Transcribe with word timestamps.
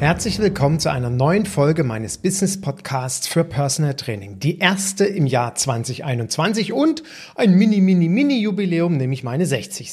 Herzlich 0.00 0.38
willkommen 0.38 0.80
zu 0.80 0.90
einer 0.90 1.10
neuen 1.10 1.44
Folge 1.44 1.84
meines 1.84 2.16
Business 2.16 2.58
Podcasts 2.58 3.28
für 3.28 3.44
Personal 3.44 3.92
Training. 3.92 4.38
Die 4.38 4.58
erste 4.58 5.04
im 5.04 5.26
Jahr 5.26 5.54
2021 5.54 6.72
und 6.72 7.02
ein 7.34 7.52
mini, 7.52 7.82
mini, 7.82 8.08
mini 8.08 8.40
Jubiläum, 8.40 8.96
nämlich 8.96 9.24
meine 9.24 9.44
60. 9.44 9.90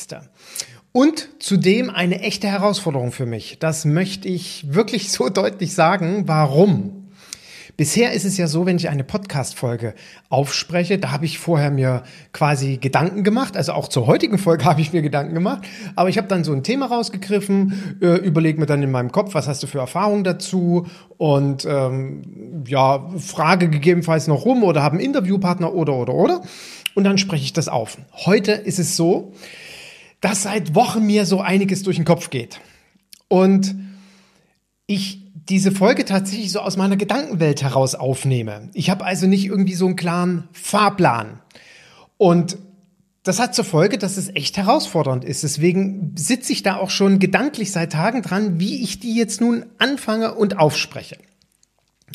Und 0.93 1.27
zudem 1.39 1.89
eine 1.89 2.21
echte 2.21 2.47
Herausforderung 2.47 3.11
für 3.11 3.25
mich. 3.25 3.59
Das 3.59 3.83
möchte 3.83 4.30
ich 4.30 4.73
wirklich 4.73 5.11
so 5.11 5.27
deutlich 5.33 5.75
sagen. 5.75 6.23
Warum? 6.25 7.06
Bisher 7.78 8.14
ist 8.14 8.25
es 8.25 8.38
ja 8.38 8.47
so, 8.47 8.66
wenn 8.66 8.78
ich 8.78 8.89
eine 8.89 9.03
Podcast-Folge 9.03 9.94
aufspreche, 10.30 10.97
da 10.97 11.11
habe 11.11 11.25
ich 11.25 11.38
vorher 11.38 11.70
mir 11.70 12.02
quasi 12.34 12.78
Gedanken 12.78 13.23
gemacht. 13.23 13.56
Also 13.56 13.73
auch 13.73 13.88
zur 13.88 14.08
heutigen 14.08 14.39
Folge 14.39 14.66
habe 14.66 14.81
ich 14.81 14.94
mir 14.94 15.03
Gedanken 15.03 15.36
gemacht. 15.36 15.61
Aber 15.95 16.09
ich 16.09 16.17
habe 16.17 16.28
dann 16.28 16.44
so 16.44 16.53
ein 16.53 16.64
Thema 16.64 16.88
rausgegriffen, 16.88 18.00
äh, 18.02 18.16
überlege 18.16 18.59
mir 18.59 18.66
dann 18.66 18.81
in 18.81 18.89
meinem 18.89 19.11
Kopf, 19.11 19.36
was 19.36 19.47
hast 19.47 19.61
du 19.61 19.67
für 19.67 19.78
Erfahrungen 19.78 20.23
dazu 20.23 20.88
und 21.17 21.66
ähm, 21.69 22.64
ja, 22.66 23.11
frage 23.19 23.69
gegebenenfalls 23.69 24.25
noch 24.25 24.44
rum 24.44 24.64
oder 24.64 24.81
habe 24.81 24.95
einen 24.95 25.06
Interviewpartner 25.06 25.72
oder 25.72 25.94
oder 25.94 26.16
oder. 26.16 26.41
Und 26.95 27.03
dann 27.03 27.19
spreche 27.19 27.44
ich 27.44 27.53
das 27.53 27.67
auf. 27.67 28.00
Heute 28.25 28.53
ist 28.53 28.80
es 28.80 28.95
so, 28.95 29.34
dass 30.19 30.41
seit 30.41 30.73
Wochen 30.73 31.06
mir 31.06 31.28
so 31.28 31.41
einiges 31.41 31.84
durch 31.84 31.97
den 31.97 32.06
Kopf 32.06 32.31
geht. 32.31 32.59
Und 33.28 33.75
ich 34.88 35.27
diese 35.50 35.72
Folge 35.72 36.06
tatsächlich 36.06 36.52
so 36.52 36.59
aus 36.59 36.78
meiner 36.78 36.98
Gedankenwelt 36.98 37.62
heraus 37.62 37.95
aufnehme. 37.95 38.70
Ich 38.73 38.90
habe 38.90 39.06
also 39.06 39.28
nicht 39.28 39.45
irgendwie 39.45 39.76
so 39.76 39.86
einen 39.86 39.95
klaren 39.95 40.48
Fahrplan. 40.52 41.40
Und 42.17 42.58
das 43.23 43.40
hat 43.40 43.53
zur 43.53 43.66
Folge, 43.66 43.98
dass 43.98 44.18
es 44.18 44.30
echt 44.30 44.58
herausfordernd 44.58 45.25
ist. 45.25 45.44
Deswegen 45.44 46.14
sitze 46.18 46.53
ich 46.53 46.64
da 46.64 46.78
auch 46.78 46.90
schon 46.90 47.20
gedanklich 47.20 47.72
seit 47.72 47.92
Tagen 47.92 48.22
dran, 48.22 48.59
wie 48.59 48.81
ich 48.81 49.00
die 49.00 49.16
jetzt 49.16 49.42
nun 49.42 49.66
anfange 49.78 50.34
und 50.34 50.58
aufspreche. 50.59 51.18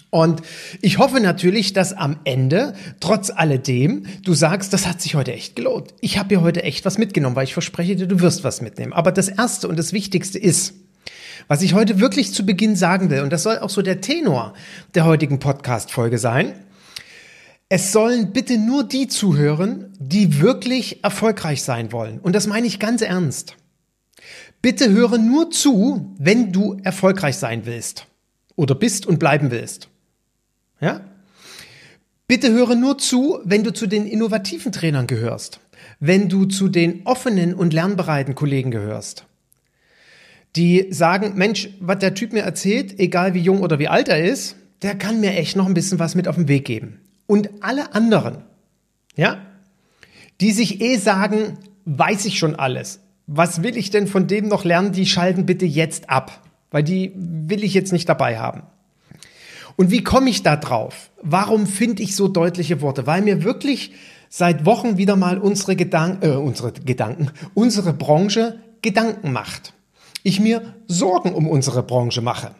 Und 0.08 0.42
ich 0.80 0.98
hoffe 0.98 1.20
natürlich, 1.20 1.72
dass 1.72 1.92
am 1.92 2.18
Ende, 2.24 2.74
trotz 3.00 3.30
alledem, 3.30 4.06
du 4.22 4.34
sagst, 4.34 4.72
das 4.72 4.86
hat 4.86 5.00
sich 5.00 5.14
heute 5.14 5.32
echt 5.32 5.56
gelohnt. 5.56 5.94
Ich 6.00 6.18
habe 6.18 6.30
hier 6.30 6.42
heute 6.42 6.62
echt 6.62 6.84
was 6.84 6.98
mitgenommen, 6.98 7.36
weil 7.36 7.44
ich 7.44 7.54
verspreche 7.54 7.96
dir, 7.96 8.06
du 8.06 8.20
wirst 8.20 8.44
was 8.44 8.60
mitnehmen. 8.60 8.92
Aber 8.92 9.12
das 9.12 9.28
Erste 9.28 9.68
und 9.68 9.78
das 9.78 9.92
Wichtigste 9.92 10.38
ist, 10.38 10.74
was 11.48 11.62
ich 11.62 11.74
heute 11.74 12.00
wirklich 12.00 12.32
zu 12.32 12.44
Beginn 12.44 12.76
sagen 12.76 13.10
will, 13.10 13.22
und 13.22 13.30
das 13.30 13.42
soll 13.42 13.58
auch 13.58 13.70
so 13.70 13.82
der 13.82 14.00
Tenor 14.00 14.54
der 14.94 15.04
heutigen 15.04 15.38
Podcast-Folge 15.38 16.18
sein, 16.18 16.54
es 17.68 17.90
sollen 17.90 18.32
bitte 18.32 18.58
nur 18.58 18.84
die 18.84 19.08
zuhören, 19.08 19.94
die 19.98 20.42
wirklich 20.42 21.02
erfolgreich 21.02 21.62
sein 21.62 21.90
wollen. 21.90 22.18
Und 22.18 22.34
das 22.34 22.46
meine 22.46 22.66
ich 22.66 22.78
ganz 22.78 23.00
ernst. 23.00 23.56
Bitte 24.60 24.90
höre 24.90 25.16
nur 25.16 25.50
zu, 25.50 26.14
wenn 26.18 26.52
du 26.52 26.76
erfolgreich 26.84 27.36
sein 27.36 27.64
willst 27.64 28.06
oder 28.56 28.74
bist 28.74 29.06
und 29.06 29.18
bleiben 29.18 29.50
willst. 29.50 29.88
Ja? 30.80 31.00
Bitte 32.26 32.52
höre 32.52 32.74
nur 32.74 32.98
zu, 32.98 33.38
wenn 33.44 33.64
du 33.64 33.72
zu 33.72 33.86
den 33.86 34.06
innovativen 34.06 34.70
Trainern 34.70 35.06
gehörst, 35.06 35.60
wenn 35.98 36.28
du 36.28 36.44
zu 36.44 36.68
den 36.68 37.06
offenen 37.06 37.54
und 37.54 37.72
lernbereiten 37.72 38.34
Kollegen 38.34 38.70
gehörst, 38.70 39.24
die 40.56 40.88
sagen, 40.90 41.32
Mensch, 41.36 41.70
was 41.80 41.98
der 41.98 42.14
Typ 42.14 42.32
mir 42.32 42.42
erzählt, 42.42 42.98
egal 42.98 43.34
wie 43.34 43.40
jung 43.40 43.60
oder 43.60 43.78
wie 43.78 43.88
alt 43.88 44.08
er 44.08 44.22
ist, 44.22 44.56
der 44.82 44.94
kann 44.96 45.20
mir 45.20 45.34
echt 45.34 45.56
noch 45.56 45.66
ein 45.66 45.74
bisschen 45.74 45.98
was 45.98 46.14
mit 46.14 46.28
auf 46.28 46.36
den 46.36 46.48
Weg 46.48 46.64
geben. 46.64 47.00
Und 47.26 47.48
alle 47.60 47.94
anderen, 47.94 48.38
ja, 49.16 49.38
die 50.40 50.52
sich 50.52 50.80
eh 50.80 50.96
sagen, 50.96 51.58
weiß 51.84 52.26
ich 52.26 52.38
schon 52.38 52.56
alles. 52.56 53.00
Was 53.26 53.62
will 53.62 53.76
ich 53.76 53.90
denn 53.90 54.06
von 54.06 54.26
dem 54.26 54.48
noch 54.48 54.64
lernen? 54.64 54.92
Die 54.92 55.06
schalten 55.06 55.46
bitte 55.46 55.64
jetzt 55.64 56.10
ab, 56.10 56.42
weil 56.70 56.82
die 56.82 57.12
will 57.14 57.64
ich 57.64 57.72
jetzt 57.72 57.92
nicht 57.92 58.08
dabei 58.08 58.38
haben. 58.38 58.62
Und 59.76 59.90
wie 59.90 60.02
komme 60.02 60.28
ich 60.28 60.42
da 60.42 60.56
drauf? 60.56 61.10
Warum 61.22 61.66
finde 61.66 62.02
ich 62.02 62.14
so 62.14 62.28
deutliche 62.28 62.82
Worte? 62.82 63.06
Weil 63.06 63.22
mir 63.22 63.42
wirklich 63.42 63.92
seit 64.28 64.66
Wochen 64.66 64.98
wieder 64.98 65.16
mal 65.16 65.38
unsere 65.38 65.76
Gedanken, 65.76 66.26
äh, 66.26 66.36
unsere 66.36 66.72
Gedanken, 66.72 67.30
unsere 67.54 67.94
Branche 67.94 68.58
Gedanken 68.82 69.32
macht 69.32 69.72
ich 70.22 70.40
mir 70.40 70.74
Sorgen 70.86 71.32
um 71.34 71.48
unsere 71.48 71.82
Branche 71.82 72.20
mache. 72.20 72.54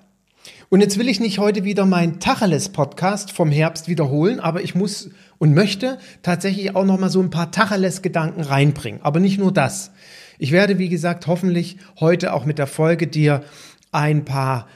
Und 0.68 0.80
jetzt 0.80 0.98
will 0.98 1.08
ich 1.08 1.20
nicht 1.20 1.38
heute 1.38 1.64
wieder 1.64 1.84
meinen 1.84 2.18
Tacheles-Podcast 2.18 3.30
vom 3.30 3.50
Herbst 3.50 3.88
wiederholen, 3.88 4.40
aber 4.40 4.62
ich 4.62 4.74
muss 4.74 5.10
und 5.38 5.54
möchte 5.54 5.98
tatsächlich 6.22 6.74
auch 6.74 6.84
noch 6.84 6.98
mal 6.98 7.10
so 7.10 7.20
ein 7.20 7.30
paar 7.30 7.50
Tacheles-Gedanken 7.50 8.40
reinbringen. 8.40 9.02
Aber 9.02 9.20
nicht 9.20 9.38
nur 9.38 9.52
das. 9.52 9.90
Ich 10.38 10.50
werde, 10.50 10.78
wie 10.78 10.88
gesagt, 10.88 11.26
hoffentlich 11.26 11.76
heute 12.00 12.32
auch 12.32 12.44
mit 12.44 12.58
der 12.58 12.66
Folge 12.66 13.06
dir 13.06 13.42
ein 13.92 14.24
paar 14.24 14.66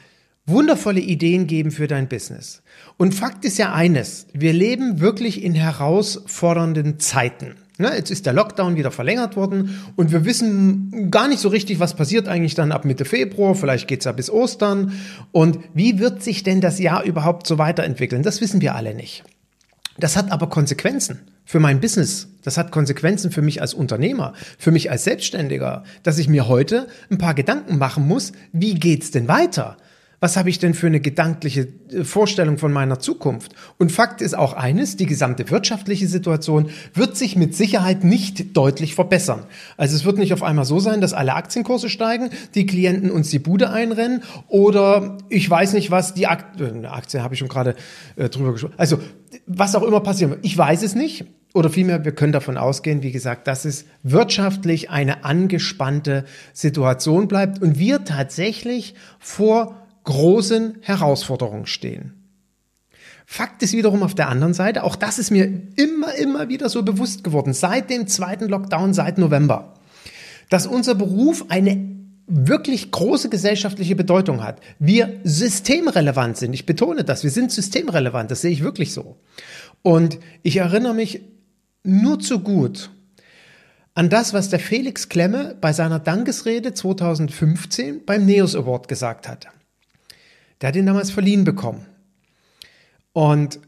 wundervolle 0.44 1.00
Ideen 1.00 1.46
geben 1.46 1.70
für 1.70 1.88
dein 1.88 2.08
Business. 2.08 2.62
Und 2.96 3.14
Fakt 3.14 3.44
ist 3.44 3.58
ja 3.58 3.72
eines, 3.72 4.26
wir 4.32 4.52
leben 4.52 5.00
wirklich 5.00 5.42
in 5.42 5.54
herausfordernden 5.54 7.00
Zeiten. 7.00 7.56
Ja, 7.78 7.94
jetzt 7.94 8.10
ist 8.10 8.24
der 8.24 8.32
Lockdown 8.32 8.76
wieder 8.76 8.90
verlängert 8.90 9.36
worden 9.36 9.82
und 9.96 10.10
wir 10.10 10.24
wissen 10.24 11.10
gar 11.10 11.28
nicht 11.28 11.40
so 11.40 11.48
richtig, 11.50 11.78
was 11.78 11.94
passiert 11.94 12.26
eigentlich 12.26 12.54
dann 12.54 12.72
ab 12.72 12.86
Mitte 12.86 13.04
Februar. 13.04 13.54
Vielleicht 13.54 13.86
geht's 13.86 14.06
ja 14.06 14.12
bis 14.12 14.30
Ostern. 14.30 14.92
Und 15.30 15.58
wie 15.74 15.98
wird 15.98 16.22
sich 16.22 16.42
denn 16.42 16.62
das 16.62 16.78
Jahr 16.78 17.04
überhaupt 17.04 17.46
so 17.46 17.58
weiterentwickeln? 17.58 18.22
Das 18.22 18.40
wissen 18.40 18.62
wir 18.62 18.74
alle 18.74 18.94
nicht. 18.94 19.24
Das 19.98 20.16
hat 20.16 20.32
aber 20.32 20.48
Konsequenzen 20.48 21.20
für 21.44 21.60
mein 21.60 21.80
Business. 21.80 22.28
Das 22.42 22.56
hat 22.56 22.70
Konsequenzen 22.72 23.30
für 23.30 23.42
mich 23.42 23.60
als 23.60 23.74
Unternehmer, 23.74 24.32
für 24.58 24.70
mich 24.70 24.90
als 24.90 25.04
Selbstständiger, 25.04 25.84
dass 26.02 26.18
ich 26.18 26.28
mir 26.28 26.48
heute 26.48 26.88
ein 27.10 27.18
paar 27.18 27.34
Gedanken 27.34 27.78
machen 27.78 28.06
muss, 28.06 28.32
wie 28.52 28.74
geht's 28.74 29.10
denn 29.10 29.28
weiter? 29.28 29.76
Was 30.20 30.36
habe 30.36 30.48
ich 30.48 30.58
denn 30.58 30.74
für 30.74 30.86
eine 30.86 31.00
gedankliche 31.00 31.68
äh, 31.90 32.04
Vorstellung 32.04 32.58
von 32.58 32.72
meiner 32.72 32.98
Zukunft? 32.98 33.54
Und 33.78 33.92
Fakt 33.92 34.22
ist 34.22 34.36
auch 34.36 34.54
eines, 34.54 34.96
die 34.96 35.06
gesamte 35.06 35.50
wirtschaftliche 35.50 36.08
Situation 36.08 36.70
wird 36.94 37.16
sich 37.16 37.36
mit 37.36 37.54
Sicherheit 37.54 38.04
nicht 38.04 38.56
deutlich 38.56 38.94
verbessern. 38.94 39.44
Also 39.76 39.94
es 39.96 40.04
wird 40.04 40.18
nicht 40.18 40.32
auf 40.32 40.42
einmal 40.42 40.64
so 40.64 40.80
sein, 40.80 41.00
dass 41.00 41.12
alle 41.12 41.34
Aktienkurse 41.34 41.88
steigen, 41.88 42.30
die 42.54 42.66
Klienten 42.66 43.10
uns 43.10 43.30
die 43.30 43.38
Bude 43.38 43.70
einrennen 43.70 44.22
oder 44.48 45.18
ich 45.28 45.48
weiß 45.48 45.74
nicht 45.74 45.90
was, 45.90 46.14
die 46.14 46.26
Aktien, 46.26 46.84
äh, 46.84 46.86
Aktie 46.86 47.22
habe 47.22 47.34
ich 47.34 47.40
schon 47.40 47.48
gerade 47.48 47.74
äh, 48.16 48.28
drüber 48.28 48.52
gesprochen. 48.52 48.74
Also 48.76 48.98
was 49.46 49.74
auch 49.74 49.82
immer 49.82 50.00
passiert, 50.00 50.38
ich 50.42 50.56
weiß 50.56 50.82
es 50.82 50.94
nicht. 50.94 51.26
Oder 51.54 51.70
vielmehr, 51.70 52.04
wir 52.04 52.12
können 52.12 52.32
davon 52.32 52.58
ausgehen, 52.58 53.02
wie 53.02 53.12
gesagt, 53.12 53.46
dass 53.46 53.64
es 53.64 53.86
wirtschaftlich 54.02 54.90
eine 54.90 55.24
angespannte 55.24 56.26
Situation 56.52 57.28
bleibt 57.28 57.62
und 57.62 57.78
wir 57.78 58.04
tatsächlich 58.04 58.94
vor 59.18 59.85
großen 60.06 60.78
Herausforderungen 60.80 61.66
stehen. 61.66 62.14
Fakt 63.26 63.62
ist 63.62 63.72
wiederum 63.72 64.02
auf 64.02 64.14
der 64.14 64.28
anderen 64.28 64.54
Seite, 64.54 64.84
auch 64.84 64.96
das 64.96 65.18
ist 65.18 65.30
mir 65.30 65.44
immer, 65.76 66.14
immer 66.14 66.48
wieder 66.48 66.68
so 66.68 66.84
bewusst 66.84 67.24
geworden, 67.24 67.52
seit 67.52 67.90
dem 67.90 68.06
zweiten 68.06 68.48
Lockdown, 68.48 68.94
seit 68.94 69.18
November, 69.18 69.74
dass 70.48 70.66
unser 70.66 70.94
Beruf 70.94 71.46
eine 71.48 71.96
wirklich 72.28 72.90
große 72.90 73.28
gesellschaftliche 73.28 73.96
Bedeutung 73.96 74.42
hat. 74.42 74.60
Wir 74.78 75.20
systemrelevant 75.24 76.36
sind. 76.36 76.52
Ich 76.54 76.66
betone 76.66 77.04
das. 77.04 77.22
Wir 77.22 77.30
sind 77.30 77.52
systemrelevant. 77.52 78.30
Das 78.30 78.40
sehe 78.40 78.50
ich 78.50 78.64
wirklich 78.64 78.92
so. 78.92 79.16
Und 79.82 80.18
ich 80.42 80.56
erinnere 80.56 80.94
mich 80.94 81.20
nur 81.84 82.18
zu 82.18 82.40
gut 82.40 82.90
an 83.94 84.10
das, 84.10 84.34
was 84.34 84.50
der 84.50 84.58
Felix 84.58 85.08
Klemme 85.08 85.56
bei 85.60 85.72
seiner 85.72 86.00
Dankesrede 86.00 86.74
2015 86.74 88.04
beim 88.04 88.26
NEOS 88.26 88.56
Award 88.56 88.88
gesagt 88.88 89.28
hat. 89.28 89.46
Der 90.60 90.68
hat 90.68 90.76
ihn 90.76 90.86
damals 90.86 91.10
verliehen 91.10 91.44
bekommen. 91.44 91.86
Und 93.12 93.60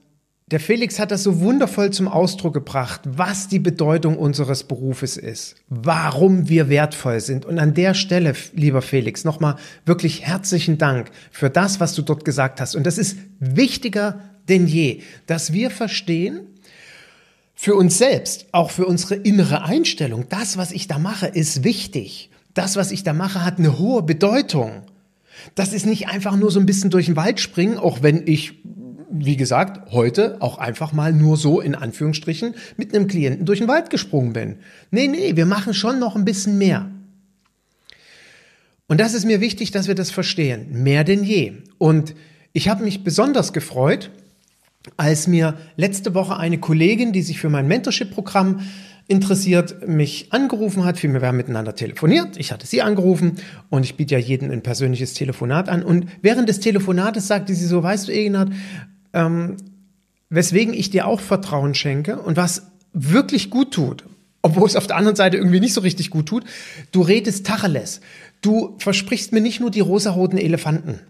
der 0.50 0.60
Felix 0.60 0.98
hat 0.98 1.10
das 1.10 1.22
so 1.22 1.40
wundervoll 1.40 1.90
zum 1.90 2.08
Ausdruck 2.08 2.54
gebracht, 2.54 3.02
was 3.04 3.48
die 3.48 3.58
Bedeutung 3.58 4.16
unseres 4.16 4.64
Berufes 4.64 5.18
ist, 5.18 5.56
warum 5.68 6.48
wir 6.48 6.70
wertvoll 6.70 7.20
sind. 7.20 7.44
Und 7.44 7.58
an 7.58 7.74
der 7.74 7.92
Stelle, 7.92 8.32
lieber 8.54 8.80
Felix, 8.80 9.24
nochmal 9.24 9.56
wirklich 9.84 10.22
herzlichen 10.22 10.78
Dank 10.78 11.10
für 11.30 11.50
das, 11.50 11.80
was 11.80 11.94
du 11.94 12.00
dort 12.00 12.24
gesagt 12.24 12.62
hast. 12.62 12.76
Und 12.76 12.86
das 12.86 12.96
ist 12.96 13.18
wichtiger 13.40 14.20
denn 14.48 14.66
je, 14.66 15.02
dass 15.26 15.52
wir 15.52 15.70
verstehen, 15.70 16.40
für 17.54 17.74
uns 17.74 17.98
selbst, 17.98 18.46
auch 18.52 18.70
für 18.70 18.86
unsere 18.86 19.16
innere 19.16 19.64
Einstellung, 19.64 20.26
das, 20.28 20.56
was 20.56 20.70
ich 20.70 20.86
da 20.86 20.98
mache, 20.98 21.26
ist 21.26 21.64
wichtig. 21.64 22.30
Das, 22.54 22.76
was 22.76 22.92
ich 22.92 23.02
da 23.02 23.12
mache, 23.12 23.44
hat 23.44 23.58
eine 23.58 23.78
hohe 23.78 24.02
Bedeutung. 24.02 24.82
Das 25.54 25.72
ist 25.72 25.86
nicht 25.86 26.08
einfach 26.08 26.36
nur 26.36 26.50
so 26.50 26.60
ein 26.60 26.66
bisschen 26.66 26.90
durch 26.90 27.06
den 27.06 27.16
Wald 27.16 27.40
springen, 27.40 27.78
auch 27.78 28.02
wenn 28.02 28.26
ich, 28.26 28.54
wie 29.10 29.36
gesagt, 29.36 29.92
heute 29.92 30.36
auch 30.40 30.58
einfach 30.58 30.92
mal 30.92 31.12
nur 31.12 31.36
so 31.36 31.60
in 31.60 31.74
Anführungsstrichen 31.74 32.54
mit 32.76 32.94
einem 32.94 33.06
Klienten 33.06 33.46
durch 33.46 33.58
den 33.58 33.68
Wald 33.68 33.90
gesprungen 33.90 34.32
bin. 34.32 34.56
Nee, 34.90 35.08
nee, 35.08 35.36
wir 35.36 35.46
machen 35.46 35.74
schon 35.74 35.98
noch 35.98 36.16
ein 36.16 36.24
bisschen 36.24 36.58
mehr. 36.58 36.90
Und 38.86 39.00
das 39.00 39.14
ist 39.14 39.26
mir 39.26 39.40
wichtig, 39.40 39.70
dass 39.70 39.86
wir 39.86 39.94
das 39.94 40.10
verstehen. 40.10 40.82
Mehr 40.82 41.04
denn 41.04 41.22
je. 41.22 41.52
Und 41.76 42.14
ich 42.52 42.68
habe 42.68 42.82
mich 42.82 43.04
besonders 43.04 43.52
gefreut, 43.52 44.10
als 44.96 45.26
mir 45.26 45.58
letzte 45.76 46.14
Woche 46.14 46.36
eine 46.36 46.58
Kollegin, 46.58 47.12
die 47.12 47.22
sich 47.22 47.38
für 47.38 47.50
mein 47.50 47.68
Mentorship-Programm 47.68 48.60
interessiert, 49.08 49.88
mich 49.88 50.32
angerufen 50.32 50.84
hat. 50.84 51.02
Wir 51.02 51.20
haben 51.22 51.36
miteinander 51.36 51.74
telefoniert. 51.74 52.36
Ich 52.36 52.52
hatte 52.52 52.66
sie 52.66 52.82
angerufen 52.82 53.36
und 53.70 53.82
ich 53.82 53.96
biete 53.96 54.14
ja 54.14 54.20
jedem 54.20 54.50
ein 54.50 54.62
persönliches 54.62 55.14
Telefonat 55.14 55.68
an. 55.68 55.82
Und 55.82 56.06
während 56.20 56.48
des 56.48 56.60
Telefonates 56.60 57.26
sagte 57.26 57.54
sie 57.54 57.66
so, 57.66 57.82
weißt 57.82 58.08
du, 58.08 58.12
Egenhard, 58.12 58.52
ähm, 59.14 59.56
weswegen 60.28 60.74
ich 60.74 60.90
dir 60.90 61.06
auch 61.06 61.20
Vertrauen 61.20 61.74
schenke 61.74 62.18
und 62.18 62.36
was 62.36 62.70
wirklich 62.92 63.48
gut 63.48 63.72
tut, 63.72 64.04
obwohl 64.42 64.66
es 64.66 64.76
auf 64.76 64.86
der 64.86 64.96
anderen 64.96 65.16
Seite 65.16 65.38
irgendwie 65.38 65.60
nicht 65.60 65.74
so 65.74 65.80
richtig 65.80 66.10
gut 66.10 66.26
tut, 66.26 66.44
du 66.92 67.00
redest 67.00 67.46
Tacheles. 67.46 68.02
Du 68.42 68.76
versprichst 68.78 69.32
mir 69.32 69.40
nicht 69.40 69.58
nur 69.60 69.70
die 69.70 69.80
rosaroten 69.80 70.38
Elefanten. 70.38 71.00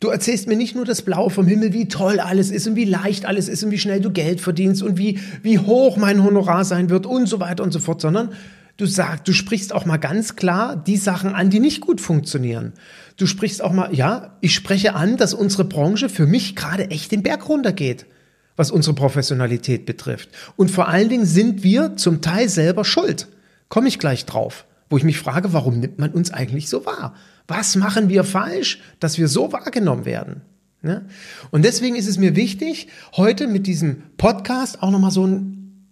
Du 0.00 0.08
erzählst 0.08 0.46
mir 0.46 0.56
nicht 0.56 0.76
nur 0.76 0.84
das 0.84 1.02
Blau 1.02 1.28
vom 1.28 1.46
Himmel, 1.46 1.72
wie 1.72 1.88
toll 1.88 2.20
alles 2.20 2.50
ist 2.50 2.68
und 2.68 2.76
wie 2.76 2.84
leicht 2.84 3.26
alles 3.26 3.48
ist 3.48 3.64
und 3.64 3.72
wie 3.72 3.78
schnell 3.78 4.00
du 4.00 4.12
Geld 4.12 4.40
verdienst 4.40 4.82
und 4.82 4.96
wie, 4.96 5.18
wie 5.42 5.58
hoch 5.58 5.96
mein 5.96 6.22
Honorar 6.22 6.64
sein 6.64 6.88
wird 6.88 7.04
und 7.04 7.26
so 7.26 7.40
weiter 7.40 7.64
und 7.64 7.72
so 7.72 7.80
fort, 7.80 8.00
sondern 8.00 8.30
du 8.76 8.86
sagst, 8.86 9.26
du 9.26 9.32
sprichst 9.32 9.72
auch 9.72 9.86
mal 9.86 9.96
ganz 9.96 10.36
klar 10.36 10.76
die 10.76 10.96
Sachen 10.96 11.34
an, 11.34 11.50
die 11.50 11.58
nicht 11.58 11.80
gut 11.80 12.00
funktionieren. 12.00 12.74
Du 13.16 13.26
sprichst 13.26 13.60
auch 13.60 13.72
mal, 13.72 13.92
ja, 13.92 14.36
ich 14.40 14.54
spreche 14.54 14.94
an, 14.94 15.16
dass 15.16 15.34
unsere 15.34 15.64
Branche 15.64 16.08
für 16.08 16.26
mich 16.26 16.54
gerade 16.54 16.90
echt 16.90 17.10
den 17.10 17.24
Berg 17.24 17.48
runtergeht, 17.48 18.06
was 18.54 18.70
unsere 18.70 18.94
Professionalität 18.94 19.84
betrifft. 19.84 20.28
Und 20.54 20.70
vor 20.70 20.86
allen 20.86 21.08
Dingen 21.08 21.26
sind 21.26 21.64
wir 21.64 21.96
zum 21.96 22.20
Teil 22.20 22.48
selber 22.48 22.84
schuld. 22.84 23.26
Komme 23.68 23.88
ich 23.88 23.98
gleich 23.98 24.26
drauf 24.26 24.64
wo 24.90 24.96
ich 24.96 25.04
mich 25.04 25.18
frage, 25.18 25.52
warum 25.52 25.80
nimmt 25.80 25.98
man 25.98 26.10
uns 26.10 26.32
eigentlich 26.32 26.68
so 26.68 26.86
wahr? 26.86 27.14
Was 27.48 27.76
machen 27.76 28.10
wir 28.10 28.24
falsch, 28.24 28.78
dass 29.00 29.16
wir 29.16 29.26
so 29.26 29.52
wahrgenommen 29.52 30.04
werden? 30.04 30.42
Ja? 30.82 31.02
Und 31.50 31.64
deswegen 31.64 31.96
ist 31.96 32.06
es 32.06 32.18
mir 32.18 32.36
wichtig, 32.36 32.88
heute 33.16 33.48
mit 33.48 33.66
diesem 33.66 34.02
Podcast 34.18 34.82
auch 34.82 34.90
nochmal 34.90 35.10
so 35.10 35.26
ein, 35.26 35.86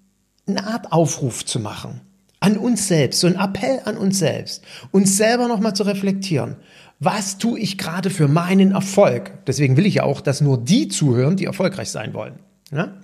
eine 0.47 0.67
Art 0.67 0.93
Aufruf 0.93 1.44
zu 1.44 1.58
machen. 1.58 2.03
An 2.41 2.58
uns 2.58 2.87
selbst, 2.87 3.20
so 3.20 3.26
ein 3.26 3.37
Appell 3.37 3.81
an 3.87 3.97
uns 3.97 4.19
selbst, 4.19 4.62
uns 4.93 5.17
selber 5.17 5.49
nochmal 5.49 5.75
zu 5.75 5.82
reflektieren. 5.82 6.56
Was 7.00 7.38
tue 7.38 7.59
ich 7.59 7.79
gerade 7.79 8.11
für 8.11 8.29
meinen 8.29 8.73
Erfolg? 8.73 9.32
Deswegen 9.47 9.79
will 9.79 9.87
ich 9.87 9.94
ja 9.94 10.02
auch, 10.02 10.20
dass 10.20 10.43
nur 10.43 10.62
die 10.62 10.88
zuhören, 10.88 11.37
die 11.37 11.47
erfolgreich 11.47 11.91
sein 11.91 12.12
wollen. 12.12 12.38
Ja? 12.70 12.94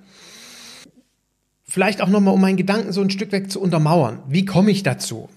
Vielleicht 1.65 2.03
auch 2.03 2.09
nochmal, 2.09 2.35
um 2.35 2.41
meinen 2.43 2.59
Gedanken 2.59 2.93
so 2.93 3.01
ein 3.01 3.09
Stück 3.09 3.33
weg 3.33 3.51
zu 3.51 3.61
untermauern. 3.61 4.23
Wie 4.29 4.45
komme 4.45 4.71
ich 4.71 4.83
dazu? 4.83 5.31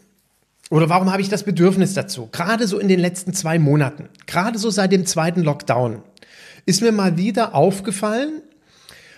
Oder 0.71 0.89
warum 0.89 1.11
habe 1.11 1.21
ich 1.21 1.29
das 1.29 1.43
Bedürfnis 1.43 1.93
dazu? 1.93 2.27
Gerade 2.31 2.67
so 2.67 2.79
in 2.79 2.87
den 2.87 2.99
letzten 2.99 3.33
zwei 3.33 3.59
Monaten, 3.59 4.09
gerade 4.25 4.57
so 4.57 4.69
seit 4.69 4.91
dem 4.91 5.05
zweiten 5.05 5.41
Lockdown, 5.41 6.01
ist 6.65 6.81
mir 6.81 6.91
mal 6.91 7.17
wieder 7.17 7.53
aufgefallen 7.53 8.41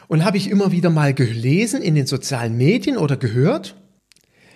und 0.07 0.25
habe 0.25 0.37
ich 0.37 0.49
immer 0.49 0.71
wieder 0.71 0.89
mal 0.89 1.13
gelesen 1.13 1.81
in 1.81 1.95
den 1.95 2.05
sozialen 2.05 2.57
Medien 2.57 2.97
oder 2.97 3.15
gehört, 3.15 3.75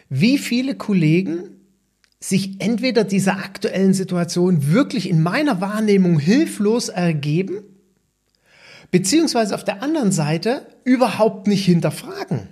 wie 0.10 0.38
viele 0.38 0.76
Kollegen 0.76 1.62
sich 2.20 2.62
entweder 2.62 3.04
dieser 3.04 3.38
aktuellen 3.38 3.94
Situation 3.94 4.72
wirklich 4.72 5.10
in 5.10 5.24
meiner 5.24 5.60
Wahrnehmung 5.62 6.20
hilflos 6.20 6.90
ergeben, 6.90 7.64
beziehungsweise 8.92 9.56
auf 9.56 9.64
der 9.64 9.82
anderen 9.82 10.12
Seite 10.12 10.68
überhaupt 10.84 11.48
nicht 11.48 11.66
hinterfragen. 11.66 12.50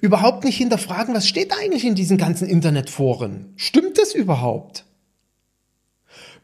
Überhaupt 0.00 0.44
nicht 0.44 0.56
hinterfragen, 0.56 1.14
was 1.14 1.28
steht 1.28 1.52
eigentlich 1.52 1.84
in 1.84 1.94
diesen 1.94 2.16
ganzen 2.16 2.48
Internetforen? 2.48 3.52
Stimmt 3.56 3.98
das 3.98 4.14
überhaupt? 4.14 4.84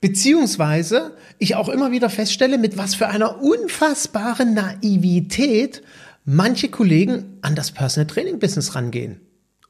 Beziehungsweise 0.01 1.17
ich 1.39 1.55
auch 1.55 1.69
immer 1.69 1.93
wieder 1.93 2.11
feststelle, 2.11 2.59
mit 2.59 2.77
was 2.77 2.95
für 2.95 3.09
einer 3.09 3.41
unfassbaren 3.41 4.53
Naivität 4.53 5.83
manche 6.25 6.69
Kollegen 6.69 7.39
an 7.41 7.55
das 7.55 7.71
Personal 7.71 8.07
Training 8.07 8.39
Business 8.39 8.75
rangehen 8.75 9.21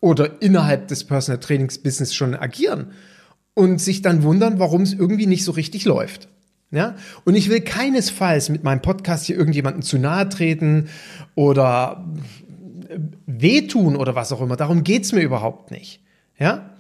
oder 0.01 0.43
innerhalb 0.43 0.89
des 0.89 1.05
Personal 1.05 1.41
Trainings 1.41 1.79
Business 1.79 2.15
schon 2.15 2.35
agieren 2.35 2.93
und 3.55 3.81
sich 3.81 4.03
dann 4.03 4.23
wundern, 4.23 4.59
warum 4.59 4.83
es 4.83 4.93
irgendwie 4.93 5.27
nicht 5.27 5.45
so 5.45 5.53
richtig 5.53 5.85
läuft. 5.85 6.29
Ja? 6.71 6.97
Und 7.25 7.35
ich 7.35 7.49
will 7.49 7.61
keinesfalls 7.61 8.49
mit 8.49 8.65
meinem 8.65 8.83
Podcast 8.83 9.27
hier 9.27 9.37
irgendjemanden 9.37 9.83
zu 9.83 9.99
nahe 9.99 10.29
treten 10.29 10.89
oder 11.35 12.05
wehtun 13.27 13.97
oder 13.97 14.15
was 14.15 14.33
auch 14.33 14.41
immer. 14.41 14.57
Darum 14.57 14.85
geht's 14.85 15.13
mir 15.13 15.23
überhaupt 15.23 15.71
nicht. 15.71 16.01
Ja? 16.39 16.71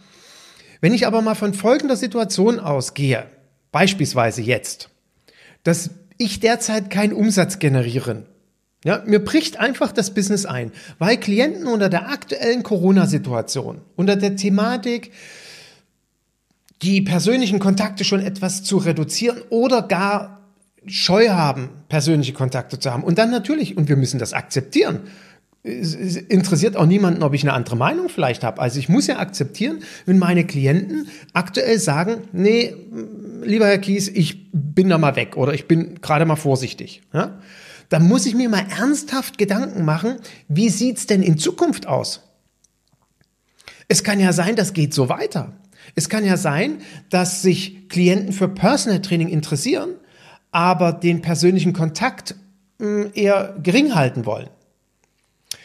Wenn 0.80 0.94
ich 0.94 1.06
aber 1.06 1.22
mal 1.22 1.34
von 1.34 1.54
folgender 1.54 1.96
Situation 1.96 2.58
ausgehe, 2.58 3.26
beispielsweise 3.70 4.42
jetzt, 4.42 4.90
dass 5.62 5.90
ich 6.18 6.40
derzeit 6.40 6.90
keinen 6.90 7.12
Umsatz 7.12 7.58
generiere. 7.58 8.26
Ja, 8.84 9.02
mir 9.06 9.24
bricht 9.24 9.60
einfach 9.60 9.92
das 9.92 10.12
Business 10.12 10.44
ein, 10.44 10.72
weil 10.98 11.16
Klienten 11.16 11.68
unter 11.68 11.88
der 11.88 12.08
aktuellen 12.08 12.64
Corona-Situation, 12.64 13.80
unter 13.94 14.16
der 14.16 14.34
Thematik, 14.34 15.12
die 16.82 17.00
persönlichen 17.00 17.60
Kontakte 17.60 18.04
schon 18.04 18.20
etwas 18.20 18.64
zu 18.64 18.78
reduzieren 18.78 19.40
oder 19.50 19.82
gar 19.82 20.40
Scheu 20.84 21.28
haben, 21.28 21.70
persönliche 21.88 22.32
Kontakte 22.32 22.80
zu 22.80 22.92
haben. 22.92 23.04
Und 23.04 23.18
dann 23.18 23.30
natürlich, 23.30 23.76
und 23.76 23.88
wir 23.88 23.96
müssen 23.96 24.18
das 24.18 24.32
akzeptieren, 24.32 25.00
es 25.64 25.94
interessiert 26.16 26.76
auch 26.76 26.86
niemanden, 26.86 27.22
ob 27.22 27.34
ich 27.34 27.42
eine 27.42 27.52
andere 27.52 27.76
Meinung 27.76 28.08
vielleicht 28.08 28.42
habe. 28.42 28.60
Also 28.60 28.80
ich 28.80 28.88
muss 28.88 29.06
ja 29.06 29.18
akzeptieren, 29.18 29.78
wenn 30.06 30.18
meine 30.18 30.44
Klienten 30.44 31.06
aktuell 31.32 31.78
sagen, 31.78 32.22
nee, 32.32 32.74
lieber 33.44 33.66
Herr 33.66 33.78
Kies, 33.78 34.08
ich 34.08 34.50
bin 34.52 34.88
da 34.88 34.98
mal 34.98 35.14
weg 35.14 35.36
oder 35.36 35.54
ich 35.54 35.68
bin 35.68 36.00
gerade 36.00 36.24
mal 36.24 36.36
vorsichtig. 36.36 37.02
Ja? 37.12 37.38
Dann 37.88 38.08
muss 38.08 38.26
ich 38.26 38.34
mir 38.34 38.48
mal 38.48 38.66
ernsthaft 38.76 39.38
Gedanken 39.38 39.84
machen, 39.84 40.16
wie 40.48 40.68
sieht's 40.68 41.06
denn 41.06 41.22
in 41.22 41.38
Zukunft 41.38 41.86
aus? 41.86 42.22
Es 43.86 44.02
kann 44.02 44.18
ja 44.18 44.32
sein, 44.32 44.56
das 44.56 44.72
geht 44.72 44.94
so 44.94 45.08
weiter. 45.08 45.52
Es 45.94 46.08
kann 46.08 46.24
ja 46.24 46.36
sein, 46.36 46.78
dass 47.10 47.42
sich 47.42 47.88
Klienten 47.88 48.32
für 48.32 48.48
Personal 48.48 49.02
Training 49.02 49.28
interessieren, 49.28 49.90
aber 50.50 50.92
den 50.92 51.22
persönlichen 51.22 51.72
Kontakt 51.72 52.34
hm, 52.80 53.10
eher 53.14 53.56
gering 53.62 53.94
halten 53.94 54.26
wollen. 54.26 54.48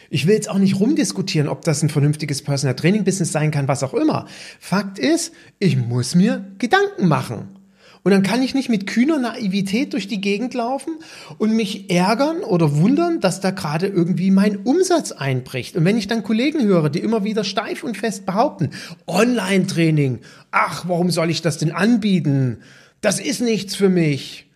Ich 0.09 0.27
will 0.27 0.35
jetzt 0.35 0.49
auch 0.49 0.57
nicht 0.57 0.79
rumdiskutieren, 0.79 1.47
ob 1.47 1.63
das 1.63 1.83
ein 1.83 1.89
vernünftiges 1.89 2.41
Personal 2.41 2.75
Training 2.75 3.03
Business 3.03 3.31
sein 3.31 3.51
kann, 3.51 3.67
was 3.67 3.83
auch 3.83 3.93
immer. 3.93 4.27
Fakt 4.59 4.99
ist, 4.99 5.33
ich 5.59 5.77
muss 5.77 6.15
mir 6.15 6.45
Gedanken 6.57 7.07
machen. 7.07 7.57
Und 8.03 8.11
dann 8.11 8.23
kann 8.23 8.41
ich 8.41 8.53
nicht 8.53 8.69
mit 8.69 8.87
kühner 8.87 9.17
Naivität 9.17 9.91
durch 9.91 10.07
die 10.07 10.21
Gegend 10.21 10.53
laufen 10.53 10.93
und 11.39 11.51
mich 11.51 11.89
ärgern 11.89 12.37
oder 12.39 12.77
wundern, 12.77 13.19
dass 13.19 13.41
da 13.41 13.51
gerade 13.51 13.87
irgendwie 13.87 14.31
mein 14.31 14.55
Umsatz 14.55 15.11
einbricht. 15.11 15.75
Und 15.75 15.83
wenn 15.83 15.97
ich 15.97 16.07
dann 16.07 16.23
Kollegen 16.23 16.63
höre, 16.63 16.89
die 16.89 16.99
immer 16.99 17.25
wieder 17.25 17.43
steif 17.43 17.83
und 17.83 17.97
fest 17.97 18.25
behaupten, 18.25 18.69
Online-Training, 19.07 20.19
ach, 20.51 20.85
warum 20.87 21.11
soll 21.11 21.29
ich 21.29 21.41
das 21.41 21.57
denn 21.57 21.73
anbieten? 21.73 22.59
Das 23.01 23.19
ist 23.19 23.41
nichts 23.41 23.75
für 23.75 23.89
mich. 23.89 24.49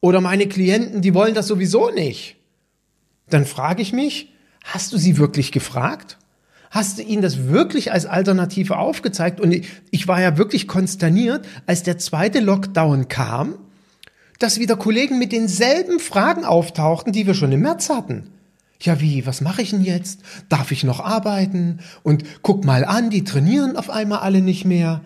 Oder 0.00 0.22
meine 0.22 0.46
Klienten, 0.46 1.02
die 1.02 1.12
wollen 1.12 1.34
das 1.34 1.46
sowieso 1.46 1.90
nicht. 1.90 2.36
Dann 3.28 3.44
frage 3.44 3.82
ich 3.82 3.92
mich, 3.92 4.33
Hast 4.64 4.92
du 4.92 4.98
sie 4.98 5.18
wirklich 5.18 5.52
gefragt? 5.52 6.18
Hast 6.70 6.98
du 6.98 7.02
ihnen 7.02 7.22
das 7.22 7.46
wirklich 7.46 7.92
als 7.92 8.06
Alternative 8.06 8.76
aufgezeigt? 8.76 9.40
Und 9.40 9.54
ich 9.92 10.08
war 10.08 10.20
ja 10.20 10.36
wirklich 10.36 10.66
konsterniert, 10.66 11.46
als 11.66 11.84
der 11.84 11.98
zweite 11.98 12.40
Lockdown 12.40 13.06
kam, 13.06 13.54
dass 14.40 14.58
wieder 14.58 14.74
Kollegen 14.74 15.20
mit 15.20 15.30
denselben 15.30 16.00
Fragen 16.00 16.44
auftauchten, 16.44 17.12
die 17.12 17.28
wir 17.28 17.34
schon 17.34 17.52
im 17.52 17.60
März 17.60 17.90
hatten. 17.90 18.30
Ja, 18.80 19.00
wie, 19.00 19.24
was 19.24 19.40
mache 19.40 19.62
ich 19.62 19.70
denn 19.70 19.84
jetzt? 19.84 20.20
Darf 20.48 20.72
ich 20.72 20.82
noch 20.82 20.98
arbeiten? 20.98 21.78
Und 22.02 22.24
guck 22.42 22.64
mal 22.64 22.84
an, 22.84 23.08
die 23.08 23.22
trainieren 23.22 23.76
auf 23.76 23.88
einmal 23.88 24.18
alle 24.18 24.40
nicht 24.40 24.64
mehr. 24.64 25.00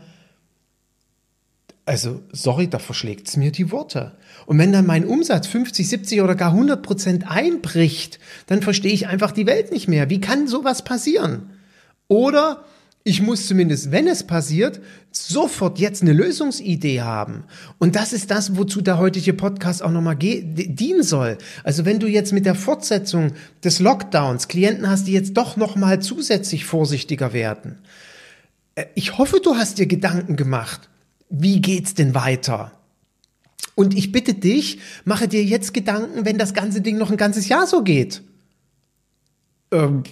Also, 1.88 2.20
sorry, 2.32 2.68
da 2.68 2.78
verschlägt's 2.78 3.38
mir 3.38 3.50
die 3.50 3.72
Worte. 3.72 4.12
Und 4.44 4.58
wenn 4.58 4.72
dann 4.72 4.84
mein 4.84 5.06
Umsatz 5.06 5.46
50, 5.46 5.88
70 5.88 6.20
oder 6.20 6.34
gar 6.34 6.50
100 6.50 6.82
Prozent 6.82 7.30
einbricht, 7.30 8.18
dann 8.46 8.60
verstehe 8.60 8.92
ich 8.92 9.06
einfach 9.06 9.30
die 9.30 9.46
Welt 9.46 9.72
nicht 9.72 9.88
mehr. 9.88 10.10
Wie 10.10 10.20
kann 10.20 10.48
sowas 10.48 10.84
passieren? 10.84 11.48
Oder 12.06 12.62
Ich 13.04 13.22
muss 13.22 13.46
zumindest, 13.46 13.90
wenn 13.90 14.06
es 14.06 14.24
passiert, 14.24 14.80
sofort 15.12 15.78
jetzt 15.78 16.02
eine 16.02 16.12
Lösungsidee 16.12 17.00
haben. 17.00 17.44
Und 17.78 17.96
das 17.96 18.12
ist 18.12 18.30
das, 18.30 18.58
wozu 18.58 18.82
der 18.82 18.98
heutige 18.98 19.32
Podcast 19.32 19.82
auch 19.82 19.90
nochmal 19.90 20.16
dienen 20.16 21.02
soll. 21.02 21.38
Also 21.64 21.86
wenn 21.86 22.00
du 22.00 22.06
jetzt 22.06 22.34
mit 22.34 22.44
der 22.44 22.54
Fortsetzung 22.54 23.32
des 23.64 23.78
Lockdowns 23.78 24.46
Klienten 24.48 24.90
hast, 24.90 25.06
die 25.06 25.12
jetzt 25.12 25.38
doch 25.38 25.56
nochmal 25.56 26.02
zusätzlich 26.02 26.66
vorsichtiger 26.66 27.32
werden. 27.32 27.78
Äh, 28.74 28.84
ich 28.94 29.16
hoffe, 29.16 29.40
du 29.42 29.54
hast 29.54 29.78
dir 29.78 29.86
Gedanken 29.86 30.36
gemacht. 30.36 30.90
Wie 31.30 31.60
geht's 31.60 31.94
denn 31.94 32.14
weiter? 32.14 32.72
Und 33.74 33.94
ich 33.94 34.10
bitte 34.10 34.34
dich, 34.34 34.80
mache 35.04 35.28
dir 35.28 35.44
jetzt 35.44 35.72
Gedanken, 35.72 36.24
wenn 36.24 36.38
das 36.38 36.54
ganze 36.54 36.80
Ding 36.80 36.98
noch 36.98 37.10
ein 37.10 37.16
ganzes 37.16 37.48
Jahr 37.48 37.66
so 37.66 37.84
geht. 37.84 38.22
Ähm, 39.70 40.02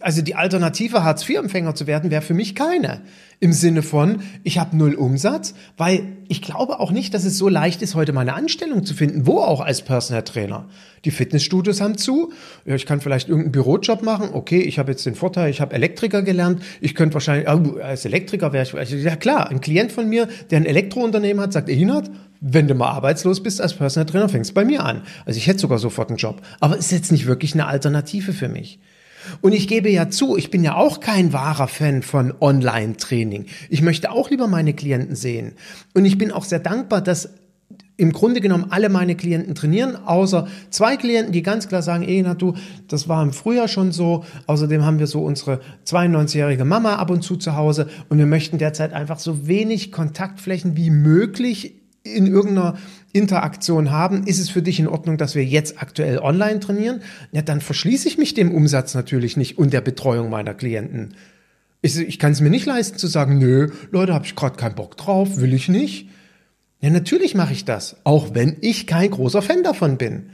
also 0.00 0.22
die 0.22 0.34
Alternative, 0.34 1.04
Hartz-IV-Empfänger 1.04 1.74
zu 1.74 1.86
werden, 1.86 2.10
wäre 2.10 2.22
für 2.22 2.34
mich 2.34 2.54
keine. 2.54 3.02
Im 3.40 3.52
Sinne 3.52 3.82
von, 3.82 4.22
ich 4.42 4.58
habe 4.58 4.76
null 4.76 4.94
Umsatz, 4.94 5.54
weil 5.76 6.16
ich 6.26 6.42
glaube 6.42 6.80
auch 6.80 6.90
nicht, 6.90 7.14
dass 7.14 7.24
es 7.24 7.38
so 7.38 7.48
leicht 7.48 7.82
ist, 7.82 7.94
heute 7.94 8.12
meine 8.12 8.34
Anstellung 8.34 8.84
zu 8.84 8.94
finden, 8.94 9.26
wo 9.28 9.38
auch 9.38 9.60
als 9.60 9.82
Personal 9.82 10.24
Trainer. 10.24 10.68
Die 11.04 11.12
Fitnessstudios 11.12 11.80
haben 11.80 11.96
zu. 11.96 12.32
Ja, 12.64 12.74
ich 12.74 12.84
kann 12.84 13.00
vielleicht 13.00 13.28
irgendeinen 13.28 13.52
Bürojob 13.52 14.02
machen. 14.02 14.30
Okay, 14.32 14.60
ich 14.62 14.80
habe 14.80 14.90
jetzt 14.90 15.06
den 15.06 15.14
Vorteil, 15.14 15.50
ich 15.50 15.60
habe 15.60 15.72
Elektriker 15.72 16.22
gelernt. 16.22 16.60
Ich 16.80 16.96
könnte 16.96 17.14
wahrscheinlich, 17.14 17.48
oh, 17.48 17.78
als 17.78 18.04
Elektriker 18.04 18.52
wäre 18.52 18.66
ich, 18.82 18.90
ja 18.90 19.14
klar, 19.14 19.48
ein 19.48 19.60
Klient 19.60 19.92
von 19.92 20.08
mir, 20.08 20.26
der 20.50 20.58
ein 20.58 20.66
Elektrounternehmen 20.66 21.40
hat, 21.40 21.52
sagt, 21.52 21.68
Ehinert, 21.68 22.10
wenn 22.40 22.68
du 22.68 22.74
mal 22.74 22.90
arbeitslos 22.90 23.42
bist 23.42 23.60
als 23.60 23.74
Personal 23.74 24.06
Trainer, 24.06 24.28
fängst 24.28 24.54
bei 24.54 24.64
mir 24.64 24.84
an. 24.84 25.02
Also 25.26 25.38
ich 25.38 25.46
hätte 25.46 25.58
sogar 25.58 25.78
sofort 25.78 26.08
einen 26.08 26.18
Job. 26.18 26.40
Aber 26.60 26.78
es 26.78 26.86
ist 26.86 26.92
jetzt 26.92 27.12
nicht 27.12 27.26
wirklich 27.26 27.54
eine 27.54 27.66
Alternative 27.66 28.32
für 28.32 28.48
mich. 28.48 28.78
Und 29.40 29.52
ich 29.52 29.68
gebe 29.68 29.90
ja 29.90 30.08
zu, 30.08 30.36
ich 30.36 30.50
bin 30.50 30.64
ja 30.64 30.76
auch 30.76 31.00
kein 31.00 31.32
wahrer 31.32 31.68
Fan 31.68 32.02
von 32.02 32.32
Online-Training. 32.40 33.46
Ich 33.68 33.82
möchte 33.82 34.10
auch 34.10 34.30
lieber 34.30 34.46
meine 34.46 34.72
Klienten 34.72 35.16
sehen. 35.16 35.54
Und 35.94 36.04
ich 36.04 36.18
bin 36.18 36.32
auch 36.32 36.44
sehr 36.44 36.60
dankbar, 36.60 37.02
dass 37.02 37.30
im 37.98 38.12
Grunde 38.12 38.40
genommen 38.40 38.66
alle 38.70 38.88
meine 38.90 39.16
Klienten 39.16 39.56
trainieren, 39.56 39.96
außer 39.96 40.46
zwei 40.70 40.96
Klienten, 40.96 41.32
die 41.32 41.42
ganz 41.42 41.66
klar 41.66 41.82
sagen, 41.82 42.04
eh, 42.04 42.22
na 42.22 42.34
du, 42.34 42.54
das 42.86 43.08
war 43.08 43.22
im 43.24 43.32
Frühjahr 43.32 43.66
schon 43.66 43.90
so. 43.90 44.24
Außerdem 44.46 44.84
haben 44.84 45.00
wir 45.00 45.08
so 45.08 45.22
unsere 45.24 45.60
92-jährige 45.84 46.64
Mama 46.64 46.94
ab 46.94 47.10
und 47.10 47.22
zu 47.22 47.36
zu 47.36 47.56
Hause 47.56 47.88
und 48.08 48.18
wir 48.18 48.26
möchten 48.26 48.56
derzeit 48.56 48.92
einfach 48.92 49.18
so 49.18 49.48
wenig 49.48 49.90
Kontaktflächen 49.90 50.76
wie 50.76 50.90
möglich 50.90 51.74
in 52.14 52.26
irgendeiner 52.26 52.76
Interaktion 53.12 53.90
haben, 53.90 54.26
ist 54.26 54.38
es 54.38 54.50
für 54.50 54.62
dich 54.62 54.80
in 54.80 54.88
Ordnung, 54.88 55.16
dass 55.16 55.34
wir 55.34 55.44
jetzt 55.44 55.80
aktuell 55.80 56.18
online 56.18 56.60
trainieren? 56.60 57.02
Ja, 57.32 57.42
dann 57.42 57.60
verschließe 57.60 58.08
ich 58.08 58.18
mich 58.18 58.34
dem 58.34 58.52
Umsatz 58.52 58.94
natürlich 58.94 59.36
nicht 59.36 59.58
und 59.58 59.72
der 59.72 59.80
Betreuung 59.80 60.30
meiner 60.30 60.54
Klienten. 60.54 61.14
Ich, 61.80 62.18
kann 62.18 62.32
es 62.32 62.40
mir 62.40 62.50
nicht 62.50 62.66
leisten 62.66 62.98
zu 62.98 63.06
sagen, 63.06 63.38
nö, 63.38 63.70
Leute, 63.92 64.12
habe 64.12 64.24
ich 64.24 64.34
gerade 64.34 64.56
keinen 64.56 64.74
Bock 64.74 64.96
drauf, 64.96 65.36
will 65.36 65.54
ich 65.54 65.68
nicht. 65.68 66.08
Ja, 66.80 66.90
natürlich 66.90 67.34
mache 67.34 67.52
ich 67.52 67.64
das, 67.64 67.96
auch 68.04 68.34
wenn 68.34 68.56
ich 68.60 68.86
kein 68.86 69.10
großer 69.10 69.42
Fan 69.42 69.62
davon 69.62 69.96
bin. 69.96 70.30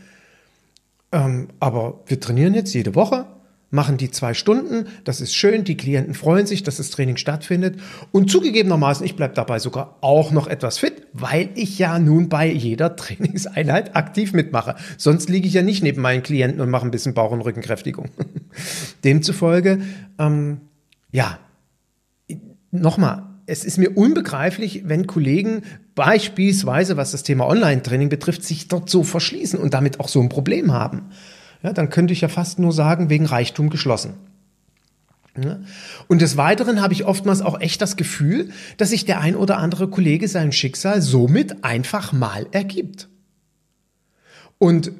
Ähm, 1.12 1.48
aber 1.60 2.02
wir 2.06 2.18
trainieren 2.18 2.54
jetzt 2.54 2.74
jede 2.74 2.94
Woche 2.94 3.26
machen 3.74 3.96
die 3.96 4.10
zwei 4.10 4.34
Stunden, 4.34 4.86
das 5.02 5.20
ist 5.20 5.34
schön, 5.34 5.64
die 5.64 5.76
Klienten 5.76 6.14
freuen 6.14 6.46
sich, 6.46 6.62
dass 6.62 6.76
das 6.76 6.90
Training 6.90 7.16
stattfindet 7.16 7.80
und 8.12 8.30
zugegebenermaßen, 8.30 9.04
ich 9.04 9.16
bleibe 9.16 9.34
dabei 9.34 9.58
sogar 9.58 9.98
auch 10.00 10.30
noch 10.30 10.46
etwas 10.46 10.78
fit, 10.78 11.08
weil 11.12 11.50
ich 11.56 11.78
ja 11.78 11.98
nun 11.98 12.28
bei 12.28 12.50
jeder 12.50 12.94
Trainingseinheit 12.96 13.96
aktiv 13.96 14.32
mitmache. 14.32 14.76
Sonst 14.96 15.28
liege 15.28 15.48
ich 15.48 15.54
ja 15.54 15.62
nicht 15.62 15.82
neben 15.82 16.00
meinen 16.00 16.22
Klienten 16.22 16.60
und 16.60 16.70
mache 16.70 16.86
ein 16.86 16.92
bisschen 16.92 17.14
Bauch- 17.14 17.32
und 17.32 17.40
Rückenkräftigung. 17.40 18.10
Demzufolge, 19.04 19.80
ähm, 20.20 20.60
ja, 21.10 21.38
nochmal, 22.70 23.24
es 23.46 23.64
ist 23.64 23.78
mir 23.78 23.96
unbegreiflich, 23.96 24.82
wenn 24.86 25.08
Kollegen 25.08 25.62
beispielsweise, 25.96 26.96
was 26.96 27.10
das 27.10 27.24
Thema 27.24 27.46
Online-Training 27.48 28.08
betrifft, 28.08 28.44
sich 28.44 28.68
dort 28.68 28.88
so 28.88 29.02
verschließen 29.02 29.58
und 29.58 29.74
damit 29.74 29.98
auch 29.98 30.08
so 30.08 30.20
ein 30.20 30.28
Problem 30.28 30.72
haben 30.72 31.10
ja, 31.64 31.72
dann 31.72 31.88
könnte 31.88 32.12
ich 32.12 32.20
ja 32.20 32.28
fast 32.28 32.58
nur 32.58 32.72
sagen, 32.72 33.08
wegen 33.08 33.24
Reichtum 33.24 33.70
geschlossen. 33.70 34.12
Ja. 35.42 35.58
Und 36.06 36.20
des 36.20 36.36
Weiteren 36.36 36.80
habe 36.82 36.92
ich 36.92 37.06
oftmals 37.06 37.40
auch 37.40 37.58
echt 37.58 37.80
das 37.80 37.96
Gefühl, 37.96 38.50
dass 38.76 38.90
sich 38.90 39.06
der 39.06 39.20
ein 39.20 39.34
oder 39.34 39.56
andere 39.56 39.88
Kollege 39.88 40.28
sein 40.28 40.52
Schicksal 40.52 41.00
somit 41.00 41.64
einfach 41.64 42.12
mal 42.12 42.46
ergibt. 42.52 43.08
Und 44.58 44.92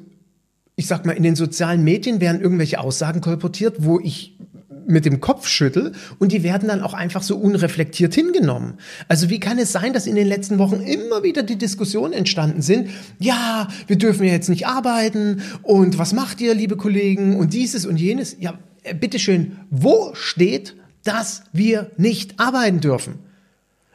ich 0.75 0.87
sag 0.87 1.05
mal, 1.05 1.13
in 1.13 1.23
den 1.23 1.35
sozialen 1.35 1.83
Medien 1.83 2.19
werden 2.19 2.41
irgendwelche 2.41 2.79
Aussagen 2.79 3.21
kolportiert, 3.21 3.77
wo 3.85 3.99
ich 3.99 4.37
mit 4.87 5.05
dem 5.05 5.19
Kopf 5.19 5.47
schüttel 5.47 5.93
und 6.19 6.31
die 6.31 6.43
werden 6.43 6.67
dann 6.67 6.81
auch 6.81 6.93
einfach 6.93 7.23
so 7.23 7.37
unreflektiert 7.37 8.13
hingenommen. 8.13 8.75
Also 9.07 9.29
wie 9.29 9.39
kann 9.39 9.57
es 9.57 9.71
sein, 9.71 9.93
dass 9.93 10.07
in 10.07 10.15
den 10.15 10.27
letzten 10.27 10.57
Wochen 10.57 10.81
immer 10.81 11.23
wieder 11.23 11.43
die 11.43 11.57
Diskussionen 11.57 12.13
entstanden 12.13 12.61
sind, 12.61 12.89
ja, 13.19 13.67
wir 13.87 13.97
dürfen 13.97 14.25
ja 14.25 14.33
jetzt 14.33 14.49
nicht 14.49 14.67
arbeiten 14.67 15.41
und 15.63 15.97
was 15.97 16.13
macht 16.13 16.41
ihr, 16.41 16.53
liebe 16.53 16.77
Kollegen 16.77 17.37
und 17.37 17.53
dieses 17.53 17.85
und 17.85 17.97
jenes? 17.97 18.37
Ja, 18.39 18.59
äh, 18.83 18.93
bitteschön, 18.93 19.57
wo 19.69 20.11
steht, 20.13 20.75
dass 21.03 21.43
wir 21.51 21.91
nicht 21.97 22.39
arbeiten 22.39 22.79
dürfen? 22.79 23.19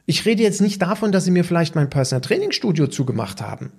Ich 0.06 0.24
rede 0.24 0.42
jetzt 0.42 0.60
nicht 0.60 0.82
davon, 0.82 1.12
dass 1.12 1.24
sie 1.24 1.30
mir 1.30 1.44
vielleicht 1.44 1.74
mein 1.74 1.90
Personal 1.90 2.20
Training 2.20 2.50
Studio 2.50 2.88
zugemacht 2.88 3.40
haben 3.40 3.70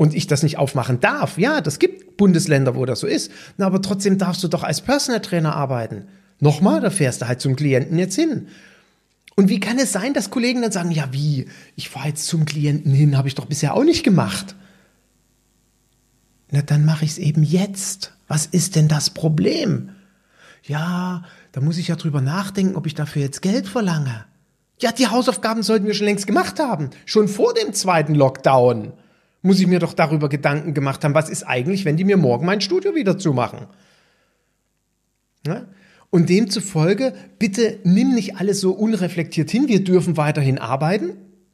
und 0.00 0.14
ich 0.14 0.26
das 0.26 0.42
nicht 0.42 0.56
aufmachen 0.56 1.00
darf. 1.00 1.36
Ja, 1.36 1.60
das 1.60 1.78
gibt 1.78 2.16
Bundesländer, 2.16 2.74
wo 2.74 2.86
das 2.86 3.00
so 3.00 3.06
ist. 3.06 3.30
Na, 3.58 3.66
aber 3.66 3.82
trotzdem 3.82 4.16
darfst 4.16 4.42
du 4.42 4.48
doch 4.48 4.62
als 4.62 4.80
Personal 4.80 5.20
Trainer 5.20 5.54
arbeiten. 5.54 6.06
Nochmal, 6.40 6.80
da 6.80 6.90
fährst 6.90 7.22
du 7.22 7.28
halt 7.28 7.40
zum 7.40 7.54
Klienten 7.54 7.98
jetzt 7.98 8.16
hin. 8.16 8.48
Und 9.36 9.48
wie 9.48 9.60
kann 9.60 9.78
es 9.78 9.92
sein, 9.92 10.14
dass 10.14 10.30
Kollegen 10.30 10.62
dann 10.62 10.72
sagen, 10.72 10.90
ja 10.90 11.08
wie, 11.12 11.46
ich 11.76 11.88
fahre 11.88 12.08
jetzt 12.08 12.26
zum 12.26 12.44
Klienten 12.44 12.92
hin, 12.92 13.16
habe 13.16 13.28
ich 13.28 13.34
doch 13.34 13.46
bisher 13.46 13.74
auch 13.74 13.84
nicht 13.84 14.02
gemacht. 14.02 14.56
Na, 16.50 16.62
dann 16.62 16.84
mache 16.84 17.04
ich 17.04 17.12
es 17.12 17.18
eben 17.18 17.42
jetzt. 17.42 18.12
Was 18.26 18.46
ist 18.46 18.76
denn 18.76 18.88
das 18.88 19.10
Problem? 19.10 19.90
Ja, 20.64 21.24
da 21.52 21.60
muss 21.60 21.78
ich 21.78 21.88
ja 21.88 21.96
drüber 21.96 22.20
nachdenken, 22.20 22.76
ob 22.76 22.86
ich 22.86 22.94
dafür 22.94 23.22
jetzt 23.22 23.42
Geld 23.42 23.68
verlange. 23.68 24.24
Ja, 24.80 24.92
die 24.92 25.08
Hausaufgaben 25.08 25.62
sollten 25.62 25.86
wir 25.86 25.94
schon 25.94 26.06
längst 26.06 26.26
gemacht 26.26 26.58
haben. 26.58 26.90
Schon 27.04 27.28
vor 27.28 27.54
dem 27.54 27.72
zweiten 27.72 28.14
Lockdown 28.14 28.92
muss 29.42 29.60
ich 29.60 29.66
mir 29.66 29.78
doch 29.78 29.94
darüber 29.94 30.28
Gedanken 30.28 30.74
gemacht 30.74 31.04
haben, 31.04 31.14
was 31.14 31.28
ist 31.28 31.44
eigentlich, 31.44 31.84
wenn 31.84 31.96
die 31.96 32.04
mir 32.04 32.16
morgen 32.16 32.46
mein 32.46 32.60
Studio 32.60 32.94
wieder 32.94 33.18
zumachen. 33.18 33.66
Ja? 35.46 35.66
Und 36.10 36.28
demzufolge, 36.28 37.14
bitte 37.38 37.78
nimm 37.84 38.14
nicht 38.14 38.36
alles 38.36 38.60
so 38.60 38.72
unreflektiert 38.72 39.50
hin. 39.50 39.68
Wir 39.68 39.84
dürfen 39.84 40.16
weiterhin 40.16 40.58
arbeiten. 40.58 41.12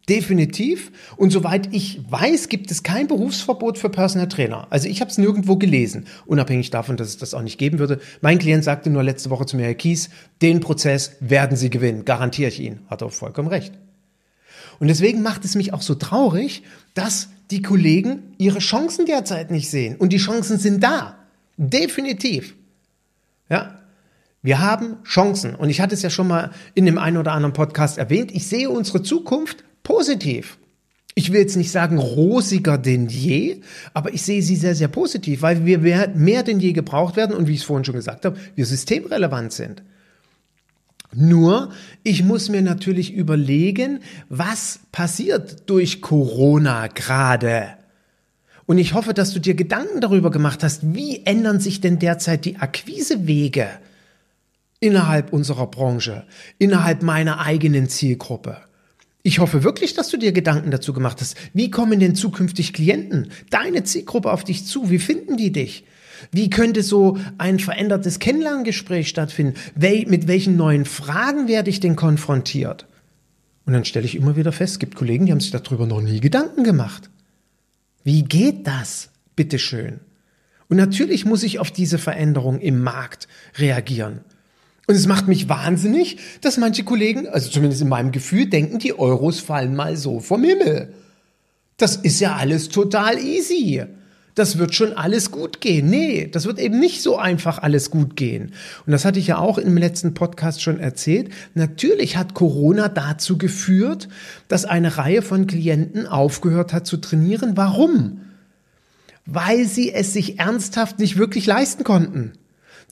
Definitiv. 0.09 0.93
Und 1.17 1.31
soweit 1.31 1.75
ich 1.75 2.01
weiß, 2.09 2.49
gibt 2.49 2.71
es 2.71 2.85
kein 2.85 3.09
Berufsverbot 3.09 3.77
für 3.77 3.91
Personal 3.91 4.29
Trainer. 4.29 4.69
Also 4.71 4.89
ich 4.89 5.01
habe 5.01 5.11
es 5.11 5.19
nirgendwo 5.19 5.57
gelesen, 5.57 6.07
unabhängig 6.27 6.71
davon, 6.71 6.97
dass 6.97 7.09
es 7.09 7.19
das 7.19 7.35
auch 7.35 7.43
nicht 7.43 7.59
geben 7.59 7.81
würde. 7.81 8.01
Mein 8.21 8.39
Klient 8.39 8.63
sagte 8.63 8.89
nur 8.89 9.03
letzte 9.03 9.31
Woche 9.31 9.47
zu 9.47 9.57
mir, 9.57 9.65
Herr 9.65 9.75
Kies, 9.75 10.11
den 10.43 10.61
Prozess 10.61 11.17
werden 11.21 11.57
Sie 11.57 11.71
gewinnen, 11.71 12.05
garantiere 12.05 12.49
ich 12.49 12.61
Ihnen. 12.61 12.81
Hat 12.89 13.03
er 13.03 13.11
vollkommen 13.11 13.49
recht. 13.49 13.75
Und 14.79 14.89
deswegen 14.89 15.23
macht 15.23 15.45
es 15.45 15.57
mich 15.57 15.73
auch 15.73 15.83
so 15.83 15.97
traurig, 15.97 16.63
dass 16.95 17.29
die 17.51 17.63
Kollegen 17.63 18.35
ihre 18.39 18.59
Chancen 18.61 19.07
derzeit 19.07 19.51
nicht 19.51 19.71
sehen. 19.71 19.97
Und 19.97 20.13
die 20.13 20.19
Chancen 20.19 20.59
sind 20.59 20.83
da. 20.83 21.17
Definitiv. 21.57 22.55
Ja, 23.49 23.79
wir 24.47 24.61
haben 24.61 24.99
Chancen. 25.03 25.57
Und 25.57 25.71
ich 25.71 25.81
hatte 25.81 25.93
es 25.93 26.03
ja 26.03 26.09
schon 26.09 26.29
mal 26.29 26.53
in 26.75 26.87
dem 26.87 26.99
einen 26.99 27.17
oder 27.17 27.33
anderen 27.33 27.53
Podcast 27.53 27.99
erwähnt. 27.99 28.31
Ich 28.33 28.47
sehe 28.47 28.71
unsere 28.71 29.03
Zukunft 29.03 29.65
positiv. 29.83 30.59
Ich 31.17 31.33
will 31.33 31.41
jetzt 31.41 31.57
nicht 31.57 31.73
sagen 31.73 31.99
rosiger 31.99 32.79
denn 32.79 33.09
je, 33.09 33.63
aber 33.93 34.15
ich 34.15 34.23
sehe 34.23 34.43
sie 34.43 34.55
sehr, 34.55 34.77
sehr 34.77 34.87
positiv, 34.87 35.43
weil 35.43 35.67
wir 35.67 35.81
mehr 36.15 36.45
denn 36.45 36.61
je 36.61 36.75
gebraucht 36.75 37.17
werden 37.17 37.35
und 37.35 37.49
wie 37.49 37.55
ich 37.55 37.61
es 37.61 37.65
vorhin 37.65 37.85
schon 37.85 37.97
gesagt 37.97 38.25
habe, 38.25 38.37
wir 38.55 38.67
systemrelevant 38.67 39.53
sind. 39.53 39.83
Nur, 41.13 41.73
ich 42.05 42.23
muss 42.23 42.49
mir 42.49 42.63
natürlich 42.63 43.13
überlegen, 43.15 43.99
was 44.29 44.79
passiert 44.93 45.69
durch 45.69 46.01
Corona 46.03 46.87
gerade. 46.87 47.71
Und 48.67 48.79
ich 48.79 48.95
hoffe, 48.95 49.13
dass 49.13 49.33
du 49.33 49.41
dir 49.41 49.55
Gedanken 49.55 50.01
darüber 50.01 50.31
gemacht 50.31 50.63
hast, 50.63 50.95
wie 50.95 51.27
ändern 51.27 51.59
sich 51.59 51.81
denn 51.81 51.99
derzeit 51.99 52.45
die 52.45 52.59
Akquisewege? 52.59 53.67
Innerhalb 54.81 55.33
unserer 55.33 55.67
Branche, 55.67 56.27
innerhalb 56.59 57.03
meiner 57.03 57.41
eigenen 57.41 57.89
Zielgruppe. 57.89 58.59
Ich 59.23 59.41
hoffe 59.41 59.65
wirklich, 59.65 59.95
dass 59.95 60.09
du 60.09 60.19
dir 60.19 60.31
Gedanken 60.31 60.71
dazu 60.71 60.93
gemacht 60.93 61.21
hast. 61.21 61.37
Wie 61.53 61.71
kommen 61.71 61.99
denn 61.99 62.15
zukünftig 62.15 62.73
Klienten, 62.73 63.33
deine 63.51 63.83
Zielgruppe 63.83 64.31
auf 64.31 64.45
dich 64.45 64.67
zu? 64.67 64.89
Wie 64.89 65.01
finden 65.01 65.37
die 65.37 65.51
dich? 65.51 65.85
Wie 66.31 66.49
könnte 66.49 66.83
so 66.83 67.19
ein 67.37 67.59
verändertes 67.59 68.19
Kennenlerngespräch 68.19 69.09
stattfinden? 69.09 69.55
mit 69.77 70.29
welchen 70.29 70.57
neuen 70.57 70.85
Fragen 70.85 71.49
werde 71.49 71.71
ich 71.71 71.81
denn 71.81 71.97
konfrontiert? 71.97 72.87
Und 73.65 73.73
dann 73.73 73.85
stelle 73.85 74.07
ich 74.07 74.15
immer 74.15 74.37
wieder 74.37 74.53
fest, 74.53 74.75
es 74.75 74.79
gibt 74.79 74.95
Kollegen, 74.95 75.27
die 75.27 75.33
haben 75.33 75.41
sich 75.41 75.51
darüber 75.51 75.87
noch 75.87 76.01
nie 76.01 76.21
Gedanken 76.21 76.63
gemacht. 76.63 77.11
Wie 78.05 78.23
geht 78.23 78.67
das? 78.67 79.11
Bitteschön. 79.35 79.99
Und 80.69 80.77
natürlich 80.77 81.25
muss 81.25 81.43
ich 81.43 81.59
auf 81.59 81.73
diese 81.73 81.99
Veränderung 81.99 82.61
im 82.61 82.81
Markt 82.81 83.27
reagieren. 83.59 84.21
Und 84.87 84.95
es 84.95 85.07
macht 85.07 85.27
mich 85.27 85.49
wahnsinnig, 85.49 86.19
dass 86.41 86.59
manche 86.59 86.85
Kollegen, 86.85 87.27
also 87.29 87.51
zumindest 87.51 87.83
in 87.83 87.89
meinem 87.89 88.13
Gefühl, 88.13 88.47
denken, 88.47 88.79
die 88.79 88.97
Euros 88.99 89.41
fallen 89.41 89.75
mal 89.75 89.97
so 89.97 90.21
vom 90.21 90.45
Himmel. 90.45 90.93
Das 91.77 91.97
ist 91.97 92.21
ja 92.21 92.37
alles 92.37 92.69
total 92.69 93.19
easy. 93.19 93.85
Das 94.37 94.59
wird 94.59 94.75
schon 94.75 94.93
alles 94.93 95.31
gut 95.31 95.63
gehen. 95.63 95.89
Nee, 95.89 96.29
das 96.31 96.45
wird 96.45 96.59
eben 96.59 96.79
nicht 96.79 97.03
so 97.03 97.17
einfach 97.17 97.59
alles 97.59 97.91
gut 97.91 98.17
gehen. 98.17 98.53
Und 98.85 98.93
das 98.93 99.07
hatte 99.07 99.19
ich 99.19 99.29
ja 99.29 99.39
auch 99.39 99.57
im 99.57 99.79
letzten 99.79 100.13
Podcast 100.13 100.63
schon 100.63 100.79
erzählt. 100.79 101.31
Natürlich 101.55 102.19
hat 102.19 102.35
Corona 102.35 102.89
dazu 102.89 103.39
geführt, 103.39 104.09
dass 104.47 104.67
eine 104.67 104.99
Reihe 104.99 105.23
von 105.23 105.47
Klienten 105.47 106.07
aufgehört 106.07 106.75
hat 106.75 106.87
zu 106.87 106.99
trainieren. 106.99 107.57
Warum? 107.57 108.21
Weil 109.25 109.65
sie 109.65 109.93
es 109.93 110.13
sich 110.13 110.39
ernsthaft 110.39 110.99
nicht 110.99 111.17
wirklich 111.17 111.47
leisten 111.47 111.83
konnten. 111.83 112.33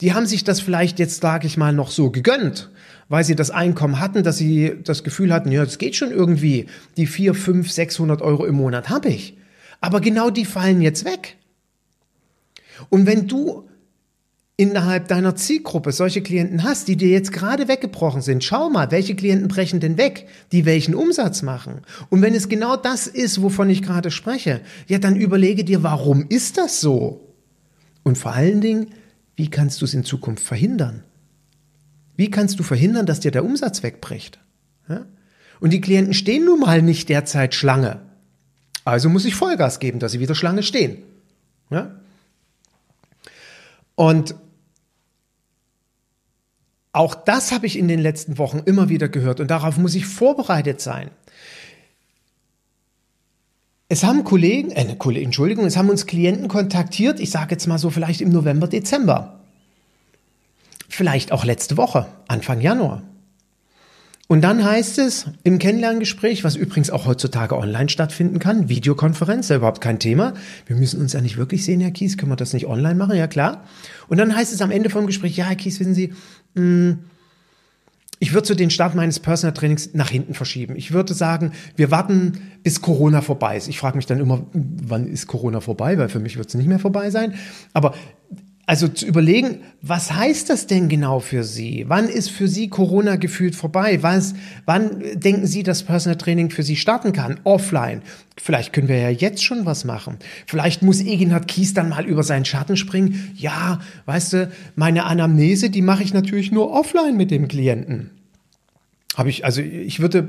Die 0.01 0.13
haben 0.13 0.25
sich 0.25 0.43
das 0.43 0.59
vielleicht 0.59 0.99
jetzt, 0.99 1.21
sage 1.21 1.47
ich 1.47 1.57
mal, 1.57 1.73
noch 1.73 1.89
so 1.89 2.09
gegönnt, 2.11 2.69
weil 3.07 3.23
sie 3.23 3.35
das 3.35 3.51
Einkommen 3.51 3.99
hatten, 3.99 4.23
dass 4.23 4.37
sie 4.37 4.73
das 4.83 5.03
Gefühl 5.03 5.31
hatten, 5.31 5.51
ja, 5.51 5.63
das 5.63 5.77
geht 5.77 5.95
schon 5.95 6.11
irgendwie. 6.11 6.67
Die 6.97 7.07
vier, 7.07 7.33
fünf, 7.33 7.71
600 7.71 8.21
Euro 8.21 8.45
im 8.45 8.55
Monat 8.55 8.89
habe 8.89 9.09
ich. 9.09 9.37
Aber 9.79 10.01
genau 10.01 10.29
die 10.29 10.45
fallen 10.45 10.81
jetzt 10.81 11.05
weg. 11.05 11.37
Und 12.89 13.05
wenn 13.05 13.27
du 13.27 13.69
innerhalb 14.57 15.09
deiner 15.09 15.35
Zielgruppe 15.35 15.91
solche 15.91 16.21
Klienten 16.21 16.63
hast, 16.63 16.87
die 16.87 16.95
dir 16.95 17.09
jetzt 17.09 17.33
gerade 17.33 17.67
weggebrochen 17.67 18.21
sind, 18.21 18.43
schau 18.43 18.69
mal, 18.69 18.89
welche 18.89 19.15
Klienten 19.15 19.49
brechen 19.49 19.81
denn 19.81 19.97
weg, 19.97 20.27
die 20.51 20.65
welchen 20.65 20.95
Umsatz 20.95 21.41
machen. 21.41 21.81
Und 22.09 22.21
wenn 22.21 22.33
es 22.33 22.47
genau 22.47 22.77
das 22.77 23.07
ist, 23.07 23.41
wovon 23.41 23.69
ich 23.69 23.81
gerade 23.81 24.11
spreche, 24.11 24.61
ja, 24.87 24.97
dann 24.97 25.17
überlege 25.17 25.65
dir, 25.65 25.83
warum 25.83 26.25
ist 26.29 26.57
das 26.57 26.79
so? 26.79 27.33
Und 28.03 28.17
vor 28.17 28.33
allen 28.33 28.61
Dingen, 28.61 28.87
wie 29.35 29.49
kannst 29.49 29.81
du 29.81 29.85
es 29.85 29.93
in 29.93 30.03
Zukunft 30.03 30.43
verhindern? 30.43 31.03
Wie 32.15 32.31
kannst 32.31 32.59
du 32.59 32.63
verhindern, 32.63 33.05
dass 33.05 33.19
dir 33.19 33.31
der 33.31 33.43
Umsatz 33.43 33.83
wegbricht? 33.83 34.39
Ja? 34.87 35.05
Und 35.59 35.71
die 35.71 35.81
Klienten 35.81 36.13
stehen 36.13 36.45
nun 36.45 36.59
mal 36.59 36.81
nicht 36.81 37.09
derzeit 37.09 37.53
Schlange. 37.53 38.01
Also 38.85 39.09
muss 39.09 39.25
ich 39.25 39.35
Vollgas 39.35 39.79
geben, 39.79 39.99
dass 39.99 40.11
sie 40.11 40.19
wieder 40.19 40.35
Schlange 40.35 40.63
stehen. 40.63 40.99
Ja? 41.69 41.95
Und 43.95 44.35
auch 46.93 47.15
das 47.15 47.51
habe 47.51 47.65
ich 47.65 47.77
in 47.77 47.89
den 47.89 47.99
letzten 47.99 48.37
Wochen 48.37 48.59
immer 48.59 48.87
wieder 48.87 49.09
gehört 49.09 49.41
und 49.41 49.51
darauf 49.51 49.77
muss 49.77 49.95
ich 49.95 50.05
vorbereitet 50.05 50.79
sein. 50.79 51.09
Es 53.87 54.03
haben 54.03 54.23
Kollegen, 54.23 54.71
äh, 54.71 54.95
Entschuldigung, 55.21 55.65
es 55.65 55.77
haben 55.77 55.89
uns 55.89 56.07
Klienten 56.07 56.47
kontaktiert, 56.47 57.19
ich 57.19 57.29
sage 57.29 57.51
jetzt 57.51 57.67
mal 57.67 57.77
so 57.77 57.91
vielleicht 57.91 58.21
im 58.21 58.29
November, 58.29 58.67
Dezember. 58.67 59.39
Vielleicht 60.89 61.31
auch 61.31 61.45
letzte 61.45 61.77
Woche, 61.77 62.07
Anfang 62.27 62.61
Januar. 62.61 63.03
Und 64.27 64.41
dann 64.41 64.63
heißt 64.63 64.97
es 64.97 65.27
im 65.43 65.59
Kennenlerngespräch, 65.59 66.43
was 66.43 66.55
übrigens 66.55 66.89
auch 66.89 67.05
heutzutage 67.05 67.55
online 67.55 67.89
stattfinden 67.89 68.39
kann, 68.39 68.69
Videokonferenz, 68.69 69.49
ja 69.49 69.57
überhaupt 69.57 69.81
kein 69.81 69.99
Thema. 69.99 70.33
Wir 70.65 70.75
müssen 70.75 70.99
uns 70.99 71.13
ja 71.13 71.21
nicht 71.21 71.37
wirklich 71.37 71.63
sehen, 71.63 71.79
Herr 71.79 71.91
Kies, 71.91 72.17
können 72.17 72.31
wir 72.31 72.35
das 72.35 72.53
nicht 72.53 72.65
online 72.65 72.95
machen? 72.95 73.15
Ja 73.15 73.27
klar. 73.27 73.65
Und 74.07 74.17
dann 74.17 74.35
heißt 74.35 74.51
es 74.51 74.61
am 74.63 74.71
Ende 74.71 74.89
vom 74.89 75.05
Gespräch, 75.05 75.37
ja, 75.37 75.45
Herr 75.45 75.55
Kies, 75.55 75.79
wissen 75.79 75.93
Sie, 75.93 76.07
mh, 76.55 76.61
hm, 76.61 76.99
ich 78.19 78.33
würde 78.33 78.47
so 78.47 78.55
den 78.55 78.69
Start 78.69 78.95
meines 78.95 79.19
Personal 79.19 79.53
Trainings 79.53 79.93
nach 79.93 80.09
hinten 80.09 80.33
verschieben. 80.33 80.75
Ich 80.75 80.91
würde 80.91 81.13
sagen, 81.13 81.51
wir 81.75 81.91
warten, 81.91 82.39
bis 82.63 82.81
Corona 82.81 83.21
vorbei 83.21 83.57
ist. 83.57 83.67
Ich 83.67 83.79
frage 83.79 83.97
mich 83.97 84.05
dann 84.05 84.19
immer, 84.19 84.45
wann 84.53 85.07
ist 85.07 85.27
Corona 85.27 85.59
vorbei? 85.59 85.97
Weil 85.97 86.09
für 86.09 86.19
mich 86.19 86.37
wird 86.37 86.47
es 86.47 86.55
nicht 86.55 86.67
mehr 86.67 86.79
vorbei 86.79 87.09
sein. 87.09 87.35
Aber 87.73 87.93
also 88.67 88.87
zu 88.87 89.05
überlegen, 89.05 89.59
was 89.81 90.11
heißt 90.11 90.49
das 90.49 90.65
denn 90.65 90.89
genau 90.89 91.19
für 91.19 91.43
Sie? 91.43 91.85
Wann 91.87 92.09
ist 92.09 92.31
für 92.31 92.47
Sie 92.47 92.67
Corona 92.67 93.15
gefühlt 93.15 93.55
vorbei? 93.55 94.01
Was, 94.01 94.33
wann 94.65 95.03
denken 95.13 95.45
Sie, 95.45 95.61
dass 95.61 95.83
Personal 95.83 96.17
Training 96.17 96.49
für 96.49 96.63
Sie 96.63 96.75
starten 96.75 97.13
kann? 97.13 97.39
Offline. 97.43 98.01
Vielleicht 98.37 98.73
können 98.73 98.87
wir 98.87 98.97
ja 98.97 99.09
jetzt 99.09 99.43
schon 99.43 99.65
was 99.65 99.85
machen. 99.85 100.17
Vielleicht 100.47 100.81
muss 100.81 100.99
Eginhard 100.99 101.47
Kies 101.47 101.75
dann 101.75 101.89
mal 101.89 102.05
über 102.05 102.23
seinen 102.23 102.45
Schatten 102.45 102.75
springen. 102.75 103.33
Ja, 103.35 103.79
weißt 104.07 104.33
du, 104.33 104.51
meine 104.75 105.05
Anamnese, 105.05 105.69
die 105.69 105.83
mache 105.83 106.01
ich 106.01 106.13
natürlich 106.13 106.51
nur 106.51 106.71
offline 106.71 107.15
mit 107.17 107.29
dem 107.29 107.47
Klienten. 107.47 108.09
Habe 109.15 109.29
ich, 109.29 109.45
also 109.45 109.61
ich 109.61 109.99
würde, 110.01 110.27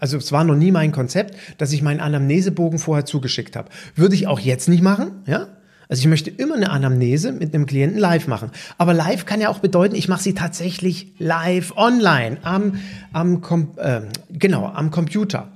also 0.00 0.18
es 0.18 0.32
war 0.32 0.44
noch 0.44 0.56
nie 0.56 0.72
mein 0.72 0.92
Konzept, 0.92 1.36
dass 1.58 1.72
ich 1.72 1.80
meinen 1.80 2.00
Anamnesebogen 2.00 2.78
vorher 2.78 3.06
zugeschickt 3.06 3.56
habe. 3.56 3.70
Würde 3.94 4.16
ich 4.16 4.26
auch 4.26 4.40
jetzt 4.40 4.68
nicht 4.68 4.82
machen, 4.82 5.22
ja? 5.26 5.46
Also 5.88 6.00
ich 6.00 6.06
möchte 6.06 6.30
immer 6.30 6.54
eine 6.54 6.70
Anamnese 6.70 7.32
mit 7.32 7.54
einem 7.54 7.66
Klienten 7.66 7.98
live 7.98 8.26
machen. 8.26 8.50
Aber 8.76 8.92
live 8.92 9.24
kann 9.24 9.40
ja 9.40 9.48
auch 9.48 9.60
bedeuten, 9.60 9.94
ich 9.94 10.08
mache 10.08 10.22
sie 10.22 10.34
tatsächlich 10.34 11.14
live 11.18 11.76
online 11.76 12.38
am, 12.42 12.78
am 13.12 13.42
äh, 13.76 14.02
genau 14.30 14.66
am 14.66 14.90
Computer. 14.90 15.50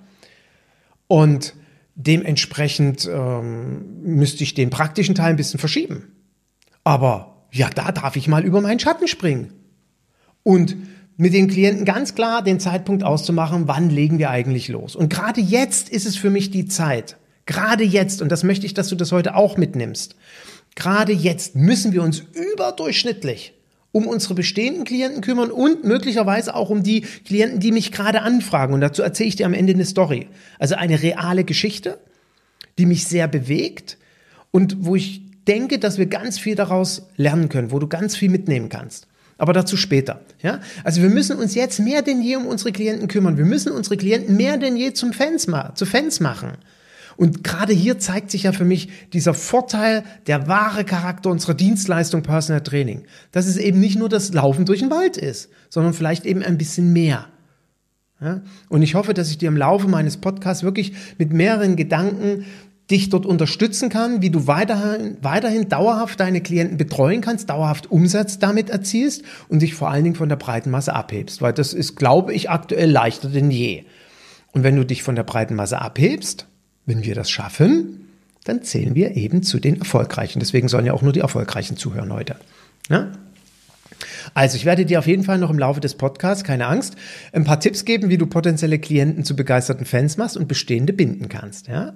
Und 1.07 1.55
dementsprechend 1.95 3.09
ähm, 3.13 4.03
müsste 4.03 4.43
ich 4.45 4.55
den 4.55 4.71
praktischen 4.71 5.15
Teil 5.15 5.31
ein 5.31 5.37
bisschen 5.37 5.61
verschieben. 5.61 6.05
Aber 6.85 7.47
ja, 7.53 7.69
da 7.69 7.93
darf 7.93 8.17
ich 8.17 8.29
mal 8.29 8.45
über 8.45 8.63
meinen 8.63 8.81
Schatten 8.81 9.09
springen. 9.09 9.53
Und 10.43 10.77
mit 11.19 11.35
den 11.35 11.49
Klienten 11.49 11.85
ganz 11.85 12.15
klar 12.15 12.43
den 12.43 12.59
Zeitpunkt 12.59 13.05
auszumachen, 13.05 13.69
wann 13.69 13.91
legen 13.91 14.19
wir 14.19 14.31
eigentlich 14.31 14.69
los. 14.69 14.97
Und 14.97 15.13
gerade 15.13 15.43
jetzt 15.43 15.91
ist 15.91 16.07
es 16.07 16.17
für 16.17 16.31
mich 16.31 16.51
die 16.51 16.67
Zeit, 16.67 17.17
Gerade 17.47 17.85
jetzt, 17.85 18.23
und 18.23 18.31
das 18.31 18.45
möchte 18.45 18.67
ich, 18.67 18.75
dass 18.75 18.89
du 18.89 18.97
das 18.97 19.13
heute 19.13 19.35
auch 19.35 19.57
mitnimmst, 19.57 20.17
gerade 20.75 21.13
jetzt 21.13 21.55
müssen 21.57 21.93
wir 21.93 22.03
uns 22.03 22.23
überdurchschnittlich 22.53 23.55
um 23.93 24.07
unsere 24.07 24.35
bestehenden 24.35 24.85
Klienten 24.85 25.21
kümmern 25.21 25.51
und 25.51 25.85
möglicherweise 25.85 26.55
auch 26.55 26.71
um 26.71 26.83
die 26.83 27.03
Klienten, 27.03 27.61
die 27.61 27.73
mich 27.73 27.93
gerade 27.93 28.23
anfragen. 28.23 28.73
Und 28.73 28.81
dazu 28.81 29.03
erzähle 29.03 29.29
ich 29.29 29.37
dir 29.37 29.47
am 29.47 29.55
Ende 29.55 29.75
eine 29.75 29.85
Story. 29.85 30.29
Also 30.59 30.75
eine 30.77 31.03
reale 31.03 31.45
Geschichte, 31.45 31.99
die 32.79 32.87
mich 32.87 33.07
sehr 33.07 33.29
bewegt 33.29 33.99
und 34.51 34.77
wo 34.81 34.97
ich 34.97 35.21
denke, 35.47 35.79
dass 35.79 35.99
wir 35.99 36.07
ganz 36.07 36.39
viel 36.39 36.55
daraus 36.55 37.09
lernen 37.17 37.51
können, 37.51 37.71
wo 37.71 37.79
du 37.79 37.87
ganz 37.87 38.17
viel 38.17 38.31
mitnehmen 38.31 38.71
kannst. 38.71 39.09
Aber 39.37 39.53
dazu 39.53 39.77
später. 39.77 40.21
Ja? 40.43 40.61
Also 40.85 41.03
wir 41.03 41.11
müssen 41.11 41.37
uns 41.37 41.55
jetzt 41.55 41.81
mehr 41.81 42.03
denn 42.03 42.23
je 42.23 42.37
um 42.37 42.47
unsere 42.47 42.73
Klienten 42.73 43.09
kümmern. 43.09 43.37
Wir 43.37 43.45
müssen 43.45 43.73
unsere 43.73 43.97
Klienten 43.97 44.37
mehr 44.37 44.57
denn 44.57 44.77
je 44.77 44.93
zum 44.93 45.13
Fans 45.13 45.49
zu 45.75 45.85
Fans 45.85 46.21
machen. 46.21 46.53
Und 47.23 47.45
gerade 47.45 47.73
hier 47.73 48.01
zeigt 48.01 48.33
sich 48.33 48.43
ja 48.43 48.51
für 48.51 48.65
mich 48.65 48.89
dieser 49.13 49.33
Vorteil, 49.33 50.03
der 50.27 50.49
wahre 50.49 50.83
Charakter 50.83 51.31
unserer 51.31 51.55
Dienstleistung 51.55 52.23
Personal 52.23 52.65
Training. 52.65 53.05
Dass 53.31 53.47
es 53.47 53.59
eben 53.59 53.79
nicht 53.79 53.97
nur 53.97 54.09
das 54.09 54.33
Laufen 54.33 54.65
durch 54.65 54.81
den 54.81 54.91
Wald 54.91 55.19
ist, 55.19 55.49
sondern 55.71 55.95
vielleicht 55.95 56.27
eben 56.27 56.43
ein 56.43 56.59
bisschen 56.59 56.93
mehr. 56.93 57.27
Ja? 58.21 58.41
Und 58.69 58.83
ich 58.83 58.97
hoffe, 58.97 59.15
dass 59.15 59.31
ich 59.31 59.39
dir 59.39 59.47
im 59.47 59.57
Laufe 59.57 59.87
meines 59.87 60.17
Podcasts 60.17 60.65
wirklich 60.65 60.95
mit 61.17 61.33
mehreren 61.33 61.77
Gedanken 61.77 62.45
dich 62.91 63.09
dort 63.09 63.25
unterstützen 63.25 63.89
kann, 63.89 64.21
wie 64.21 64.31
du 64.31 64.49
weiterhin, 64.49 65.17
weiterhin 65.23 65.69
dauerhaft 65.69 66.19
deine 66.19 66.41
Klienten 66.41 66.77
betreuen 66.77 67.21
kannst, 67.21 67.51
dauerhaft 67.51 67.89
Umsatz 67.89 68.41
damit 68.41 68.69
erzielst 68.69 69.23
und 69.49 69.63
dich 69.63 69.77
vor 69.77 69.93
allen 69.93 70.03
Dingen 70.03 70.17
von 70.17 70.29
der 70.29 70.35
breiten 70.35 70.73
Masse 70.73 70.93
abhebst. 70.93 71.41
Weil 71.41 71.53
das 71.53 71.73
ist, 71.73 71.95
glaube 71.95 72.35
ich, 72.35 72.51
aktuell 72.51 72.91
leichter 72.91 73.29
denn 73.29 73.53
je. 73.53 73.85
Und 74.51 74.65
wenn 74.65 74.75
du 74.75 74.85
dich 74.85 75.05
von 75.05 75.15
der 75.15 75.23
breiten 75.23 75.55
Masse 75.55 75.81
abhebst, 75.81 76.49
wenn 76.87 77.05
wir 77.05 77.15
das 77.15 77.31
schaffen, 77.31 78.09
dann 78.45 78.63
zählen 78.63 78.95
wir 78.95 79.17
eben 79.17 79.43
zu 79.43 79.61
den 79.61 79.79
Erfolgreichen. 79.79 80.41
Deswegen 80.41 80.69
sollen 80.69 80.87
ja 80.87 80.93
auch 80.93 81.03
nur 81.03 81.13
die 81.13 81.21
Erfolgreichen 81.21 81.77
zuhören 81.77 82.13
heute. 82.13 82.37
Ja? 82.89 83.13
Also, 84.35 84.57
ich 84.57 84.65
werde 84.65 84.85
dir 84.85 84.99
auf 84.99 85.07
jeden 85.07 85.23
Fall 85.23 85.39
noch 85.39 85.51
im 85.51 85.59
Laufe 85.59 85.81
des 85.81 85.95
Podcasts, 85.95 86.45
keine 86.45 86.67
Angst, 86.67 86.97
ein 87.33 87.45
paar 87.45 87.61
Tipps 87.61 87.85
geben, 87.85 88.09
wie 88.09 88.19
du 88.19 88.27
potenzielle 88.27 88.79
Klienten 88.79 89.25
zu 89.25 89.37
begeisterten 89.37 89.85
Fans 89.85 90.17
machst 90.17 90.37
und 90.37 90.49
bestehende 90.49 90.93
binden 90.93 91.29
kannst. 91.29 91.69
Ja? 91.69 91.95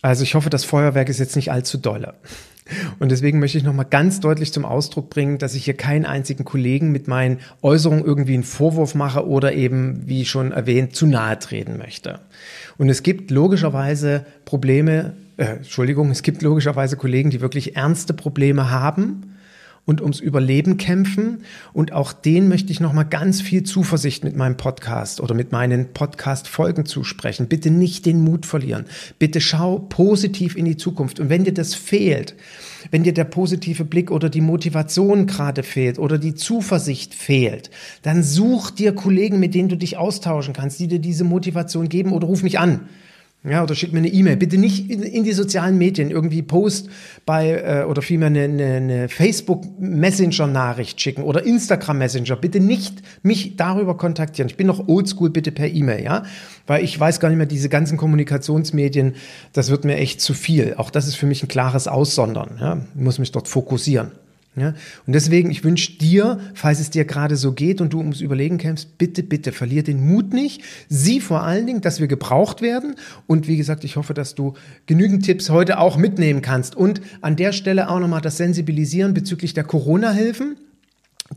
Also, 0.00 0.22
ich 0.22 0.34
hoffe, 0.34 0.50
das 0.50 0.64
Feuerwerk 0.64 1.08
ist 1.08 1.18
jetzt 1.18 1.36
nicht 1.36 1.52
allzu 1.52 1.78
dolle. 1.78 2.14
Und 3.00 3.10
deswegen 3.10 3.40
möchte 3.40 3.58
ich 3.58 3.64
nochmal 3.64 3.86
ganz 3.88 4.20
deutlich 4.20 4.52
zum 4.52 4.64
Ausdruck 4.64 5.10
bringen, 5.10 5.38
dass 5.38 5.54
ich 5.54 5.64
hier 5.64 5.76
keinen 5.76 6.06
einzigen 6.06 6.44
Kollegen 6.44 6.92
mit 6.92 7.08
meinen 7.08 7.38
Äußerungen 7.60 8.04
irgendwie 8.04 8.34
einen 8.34 8.44
Vorwurf 8.44 8.94
mache 8.94 9.26
oder 9.26 9.52
eben, 9.52 10.02
wie 10.06 10.24
schon 10.24 10.52
erwähnt, 10.52 10.94
zu 10.94 11.06
nahe 11.06 11.38
treten 11.38 11.76
möchte. 11.78 12.20
Und 12.78 12.88
es 12.88 13.02
gibt 13.02 13.30
logischerweise 13.30 14.24
Probleme, 14.44 15.14
äh, 15.36 15.56
Entschuldigung, 15.56 16.10
es 16.10 16.22
gibt 16.22 16.42
logischerweise 16.42 16.96
Kollegen, 16.96 17.30
die 17.30 17.40
wirklich 17.40 17.76
ernste 17.76 18.14
Probleme 18.14 18.70
haben 18.70 19.32
und 19.84 20.00
ums 20.00 20.20
Überleben 20.20 20.76
kämpfen. 20.76 21.44
Und 21.72 21.92
auch 21.92 22.12
denen 22.12 22.48
möchte 22.48 22.70
ich 22.70 22.80
nochmal 22.80 23.04
ganz 23.04 23.40
viel 23.40 23.64
Zuversicht 23.64 24.22
mit 24.22 24.36
meinem 24.36 24.56
Podcast 24.56 25.20
oder 25.20 25.34
mit 25.34 25.50
meinen 25.52 25.92
Podcast-Folgen 25.92 26.86
zusprechen. 26.86 27.48
Bitte 27.48 27.70
nicht 27.70 28.06
den 28.06 28.22
Mut 28.22 28.46
verlieren. 28.46 28.84
Bitte 29.18 29.40
schau 29.40 29.78
positiv 29.78 30.56
in 30.56 30.64
die 30.64 30.76
Zukunft. 30.76 31.18
Und 31.18 31.28
wenn 31.28 31.44
dir 31.44 31.54
das 31.54 31.74
fehlt, 31.74 32.36
wenn 32.90 33.02
dir 33.02 33.14
der 33.14 33.24
positive 33.24 33.84
Blick 33.84 34.10
oder 34.10 34.28
die 34.28 34.40
Motivation 34.40 35.26
gerade 35.26 35.62
fehlt 35.62 35.98
oder 35.98 36.18
die 36.18 36.34
Zuversicht 36.34 37.14
fehlt, 37.14 37.70
dann 38.02 38.22
such 38.22 38.70
dir 38.70 38.94
Kollegen, 38.94 39.40
mit 39.40 39.54
denen 39.54 39.68
du 39.68 39.76
dich 39.76 39.96
austauschen 39.96 40.54
kannst, 40.54 40.78
die 40.78 40.88
dir 40.88 41.00
diese 41.00 41.24
Motivation 41.24 41.88
geben 41.88 42.12
oder 42.12 42.26
ruf 42.26 42.42
mich 42.42 42.58
an. 42.58 42.88
Ja, 43.44 43.64
oder 43.64 43.74
schick 43.74 43.92
mir 43.92 43.98
eine 43.98 44.08
E-Mail. 44.08 44.36
Bitte 44.36 44.56
nicht 44.56 44.88
in, 44.88 45.02
in, 45.02 45.24
die 45.24 45.32
sozialen 45.32 45.76
Medien 45.76 46.12
irgendwie 46.12 46.42
Post 46.42 46.88
bei 47.26 47.50
äh, 47.50 47.84
oder 47.84 48.00
vielmehr 48.00 48.28
eine, 48.28 48.44
eine, 48.44 48.64
eine 48.76 49.08
Facebook 49.08 49.64
Messenger 49.80 50.46
Nachricht 50.46 51.00
schicken 51.00 51.24
oder 51.24 51.44
Instagram 51.44 51.98
Messenger. 51.98 52.36
Bitte 52.36 52.60
nicht 52.60 53.02
mich 53.24 53.56
darüber 53.56 53.96
kontaktieren. 53.96 54.48
Ich 54.48 54.56
bin 54.56 54.68
noch 54.68 54.86
oldschool, 54.86 55.30
bitte 55.30 55.50
per 55.50 55.68
E-Mail, 55.68 56.04
ja, 56.04 56.22
weil 56.68 56.84
ich 56.84 56.98
weiß 56.98 57.18
gar 57.18 57.30
nicht 57.30 57.38
mehr 57.38 57.46
diese 57.46 57.68
ganzen 57.68 57.98
Kommunikationsmedien. 57.98 59.16
Das 59.52 59.70
wird 59.70 59.84
mir 59.84 59.96
echt 59.96 60.20
zu 60.20 60.34
viel. 60.34 60.74
Auch 60.76 60.90
das 60.90 61.08
ist 61.08 61.16
für 61.16 61.26
mich 61.26 61.42
ein 61.42 61.48
klares 61.48 61.88
Aussondern. 61.88 62.58
Ja, 62.60 62.78
ich 62.94 63.00
muss 63.00 63.18
mich 63.18 63.32
dort 63.32 63.48
fokussieren. 63.48 64.12
Ja? 64.54 64.74
Und 65.06 65.14
deswegen, 65.14 65.50
ich 65.50 65.64
wünsche 65.64 65.92
dir, 65.92 66.38
falls 66.54 66.78
es 66.78 66.90
dir 66.90 67.04
gerade 67.06 67.36
so 67.36 67.52
geht 67.52 67.80
und 67.80 67.92
du 67.94 67.98
ums 67.98 68.20
Überlegen 68.20 68.58
kämpfst, 68.58 68.98
bitte, 68.98 69.22
bitte 69.22 69.50
verlier 69.50 69.82
den 69.82 70.06
Mut 70.06 70.34
nicht. 70.34 70.62
Sieh 70.88 71.20
vor 71.20 71.42
allen 71.42 71.66
Dingen, 71.66 71.80
dass 71.80 72.00
wir 72.00 72.06
gebraucht 72.06 72.60
werden. 72.60 72.96
Und 73.26 73.48
wie 73.48 73.56
gesagt, 73.56 73.84
ich 73.84 73.96
hoffe, 73.96 74.12
dass 74.12 74.34
du 74.34 74.54
genügend 74.86 75.24
Tipps 75.24 75.48
heute 75.48 75.78
auch 75.78 75.96
mitnehmen 75.96 76.42
kannst. 76.42 76.76
Und 76.76 77.00
an 77.22 77.36
der 77.36 77.52
Stelle 77.52 77.88
auch 77.88 77.98
nochmal 77.98 78.20
das 78.20 78.36
Sensibilisieren 78.36 79.14
bezüglich 79.14 79.54
der 79.54 79.64
Corona-Hilfen 79.64 80.56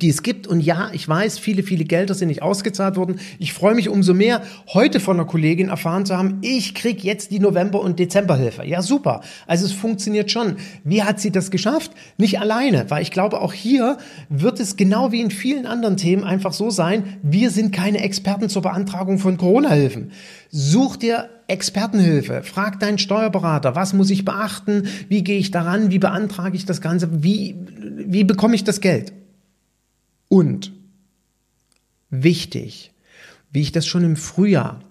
die 0.02 0.10
es 0.10 0.24
gibt. 0.24 0.48
Und 0.48 0.60
ja, 0.60 0.90
ich 0.94 1.08
weiß, 1.08 1.40
viele, 1.40 1.64
viele 1.64 1.86
Gelder 1.86 2.14
sind 2.14 2.28
nicht 2.28 2.42
ausgezahlt 2.42 2.96
worden. 2.96 3.20
Ich 3.40 3.54
freue 3.54 3.76
mich 3.76 3.90
umso 3.90 4.14
mehr, 4.14 4.42
heute 4.74 5.00
von 5.00 5.18
einer 5.18 5.28
Kollegin 5.28 5.70
erfahren 5.70 6.06
zu 6.06 6.18
haben, 6.18 6.40
ich 6.42 6.76
krieg 6.76 7.04
jetzt 7.04 7.32
die 7.32 7.40
November- 7.40 7.82
und 7.82 8.00
Dezemberhilfe. 8.00 8.66
Ja, 8.66 8.82
super. 8.82 9.22
Also 9.48 9.66
es 9.66 9.72
funktioniert 9.72 10.32
schon. 10.32 10.58
Wie 10.84 11.04
hat 11.04 11.20
sie 11.20 11.32
das 11.32 11.52
geschafft? 11.52 11.92
Nicht 12.18 12.40
alleine, 12.40 12.86
weil 12.90 13.02
ich 13.02 13.12
glaube, 13.12 13.42
auch 13.42 13.54
hier 13.54 13.98
wird 14.30 14.60
es 14.60 14.76
genau 14.76 15.12
wie 15.12 15.22
in 15.22 15.32
vielen 15.32 15.66
anderen 15.66 15.98
Themen 15.98 16.24
einfach 16.24 16.54
so 16.54 16.70
sein, 16.70 17.18
wir 17.22 17.50
sind 17.50 17.74
keine 17.74 18.02
Experten 18.02 18.50
zur 18.50 18.62
Beantragung 18.62 19.20
von 19.20 19.38
Corona-Hilfen. 19.38 20.12
Such 20.52 20.98
dir 20.98 21.30
Expertenhilfe. 21.48 22.42
Frag 22.44 22.80
deinen 22.80 22.98
Steuerberater, 22.98 23.76
was 23.76 23.94
muss 23.94 24.10
ich 24.10 24.26
beachten? 24.26 24.88
Wie 25.10 25.24
gehe 25.24 25.38
ich 25.38 25.52
daran? 25.52 25.92
Wie 25.92 26.00
beantrage 26.00 26.56
ich 26.56 26.66
das 26.66 26.82
Ganze? 26.82 27.24
Wie, 27.24 27.56
wie 27.78 28.24
bekomme 28.24 28.56
ich 28.56 28.64
das 28.64 28.82
Geld? 28.82 29.14
Und 30.36 30.74
wichtig, 32.10 32.92
wie 33.54 33.62
ich 33.62 33.72
das 33.72 33.88
schon 33.88 34.04
im 34.04 34.18
Frühjahr 34.18 34.82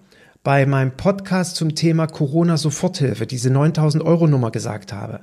bei 0.41 0.65
meinem 0.65 0.97
Podcast 0.97 1.55
zum 1.55 1.75
Thema 1.75 2.07
Corona 2.07 2.57
Soforthilfe, 2.57 3.27
diese 3.27 3.51
9000 3.51 4.03
Euro 4.03 4.25
Nummer 4.25 4.49
gesagt 4.49 4.91
habe. 4.91 5.19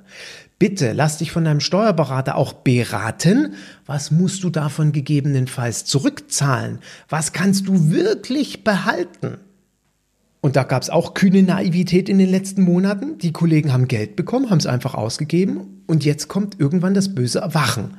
Bitte 0.60 0.92
lass 0.92 1.18
dich 1.18 1.32
von 1.32 1.44
deinem 1.44 1.58
Steuerberater 1.58 2.36
auch 2.36 2.52
beraten. 2.52 3.54
Was 3.84 4.12
musst 4.12 4.44
du 4.44 4.50
davon 4.50 4.92
gegebenenfalls 4.92 5.86
zurückzahlen? 5.86 6.78
Was 7.08 7.32
kannst 7.32 7.66
du 7.66 7.90
wirklich 7.90 8.62
behalten? 8.62 9.38
Und 10.40 10.54
da 10.54 10.62
gab 10.62 10.84
es 10.84 10.90
auch 10.90 11.14
kühne 11.14 11.42
Naivität 11.42 12.08
in 12.08 12.18
den 12.18 12.30
letzten 12.30 12.62
Monaten. 12.62 13.18
Die 13.18 13.32
Kollegen 13.32 13.72
haben 13.72 13.88
Geld 13.88 14.14
bekommen, 14.14 14.50
haben 14.50 14.58
es 14.58 14.66
einfach 14.66 14.94
ausgegeben 14.94 15.82
und 15.88 16.04
jetzt 16.04 16.28
kommt 16.28 16.60
irgendwann 16.60 16.94
das 16.94 17.12
böse 17.12 17.40
Erwachen. 17.40 17.96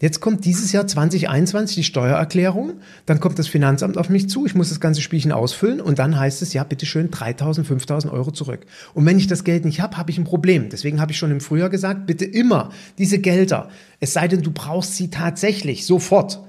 Jetzt 0.00 0.20
kommt 0.20 0.44
dieses 0.44 0.70
Jahr 0.70 0.86
2021 0.86 1.74
die 1.74 1.82
Steuererklärung, 1.82 2.74
dann 3.04 3.18
kommt 3.18 3.38
das 3.38 3.48
Finanzamt 3.48 3.98
auf 3.98 4.08
mich 4.08 4.28
zu, 4.28 4.46
ich 4.46 4.54
muss 4.54 4.68
das 4.68 4.78
ganze 4.78 5.00
Spielchen 5.00 5.32
ausfüllen. 5.32 5.80
Und 5.80 5.98
dann 5.98 6.18
heißt 6.18 6.40
es, 6.40 6.52
ja, 6.52 6.62
bitteschön, 6.62 7.10
3.000, 7.10 7.64
5.000 7.64 8.12
Euro 8.12 8.30
zurück. 8.30 8.66
Und 8.94 9.06
wenn 9.06 9.18
ich 9.18 9.26
das 9.26 9.42
Geld 9.42 9.64
nicht 9.64 9.80
habe, 9.80 9.96
habe 9.96 10.10
ich 10.12 10.18
ein 10.18 10.24
Problem. 10.24 10.68
Deswegen 10.70 11.00
habe 11.00 11.10
ich 11.10 11.18
schon 11.18 11.32
im 11.32 11.40
Frühjahr 11.40 11.68
gesagt, 11.68 12.06
bitte 12.06 12.24
immer 12.24 12.70
diese 12.98 13.18
Gelder, 13.18 13.70
es 13.98 14.12
sei 14.12 14.28
denn, 14.28 14.42
du 14.42 14.52
brauchst 14.52 14.94
sie 14.94 15.10
tatsächlich 15.10 15.84
sofort, 15.84 16.40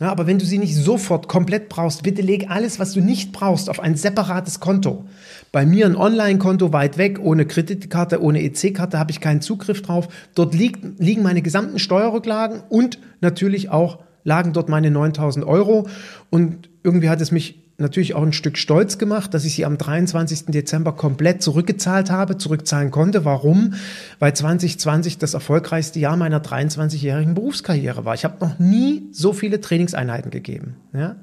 ja, 0.00 0.10
aber 0.10 0.26
wenn 0.26 0.38
du 0.38 0.44
sie 0.44 0.58
nicht 0.58 0.74
sofort 0.74 1.28
komplett 1.28 1.68
brauchst, 1.68 2.02
bitte 2.02 2.22
leg 2.22 2.50
alles, 2.50 2.78
was 2.78 2.92
du 2.92 3.00
nicht 3.00 3.32
brauchst, 3.32 3.70
auf 3.70 3.80
ein 3.80 3.94
separates 3.94 4.58
Konto. 4.58 5.04
Bei 5.52 5.66
mir 5.66 5.86
ein 5.86 5.96
Online-Konto 5.96 6.72
weit 6.72 6.98
weg, 6.98 7.20
ohne 7.20 7.46
Kreditkarte, 7.46 8.22
ohne 8.22 8.42
EC-Karte 8.42 8.98
habe 8.98 9.10
ich 9.10 9.20
keinen 9.20 9.42
Zugriff 9.42 9.82
drauf. 9.82 10.08
Dort 10.34 10.54
liegt, 10.54 10.98
liegen 10.98 11.22
meine 11.22 11.42
gesamten 11.42 11.78
Steuerrücklagen 11.78 12.62
und 12.68 12.98
natürlich 13.20 13.70
auch 13.70 13.98
lagen 14.24 14.52
dort 14.52 14.68
meine 14.68 14.90
9000 14.90 15.44
Euro. 15.44 15.88
Und 16.30 16.68
irgendwie 16.82 17.08
hat 17.08 17.20
es 17.20 17.30
mich 17.30 17.61
natürlich 17.78 18.14
auch 18.14 18.22
ein 18.22 18.32
Stück 18.32 18.58
stolz 18.58 18.98
gemacht, 18.98 19.34
dass 19.34 19.44
ich 19.44 19.54
sie 19.54 19.64
am 19.64 19.78
23. 19.78 20.46
Dezember 20.46 20.92
komplett 20.92 21.42
zurückgezahlt 21.42 22.10
habe, 22.10 22.38
zurückzahlen 22.38 22.90
konnte. 22.90 23.24
Warum? 23.24 23.74
Weil 24.18 24.34
2020 24.34 25.18
das 25.18 25.34
erfolgreichste 25.34 25.98
Jahr 25.98 26.16
meiner 26.16 26.42
23-jährigen 26.42 27.34
Berufskarriere 27.34 28.04
war. 28.04 28.14
Ich 28.14 28.24
habe 28.24 28.44
noch 28.44 28.58
nie 28.58 29.08
so 29.12 29.32
viele 29.32 29.60
Trainingseinheiten 29.60 30.30
gegeben. 30.30 30.76
Ja? 30.92 31.16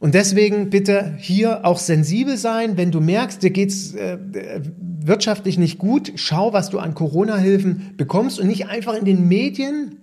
Und 0.00 0.14
deswegen 0.14 0.70
bitte 0.70 1.14
hier 1.18 1.64
auch 1.64 1.78
sensibel 1.78 2.36
sein, 2.36 2.76
wenn 2.76 2.92
du 2.92 3.00
merkst, 3.00 3.42
dir 3.42 3.50
geht's 3.50 3.94
äh, 3.94 4.18
wirtschaftlich 5.00 5.58
nicht 5.58 5.78
gut, 5.78 6.12
schau, 6.14 6.52
was 6.52 6.70
du 6.70 6.78
an 6.78 6.94
Corona-Hilfen 6.94 7.94
bekommst 7.96 8.38
und 8.38 8.46
nicht 8.46 8.68
einfach 8.68 8.94
in 8.94 9.04
den 9.04 9.26
Medien 9.26 9.96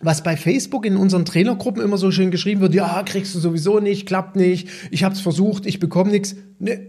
was 0.00 0.22
bei 0.22 0.36
Facebook 0.36 0.86
in 0.86 0.96
unseren 0.96 1.24
Trainergruppen 1.24 1.82
immer 1.82 1.98
so 1.98 2.10
schön 2.10 2.30
geschrieben 2.30 2.60
wird, 2.60 2.74
ja, 2.74 3.02
kriegst 3.02 3.34
du 3.34 3.38
sowieso 3.38 3.80
nicht, 3.80 4.06
klappt 4.06 4.34
nicht, 4.34 4.68
ich 4.90 5.04
habe 5.04 5.14
es 5.14 5.20
versucht, 5.20 5.66
ich 5.66 5.78
bekomme 5.78 6.10
nichts. 6.10 6.36
Ne, 6.58 6.86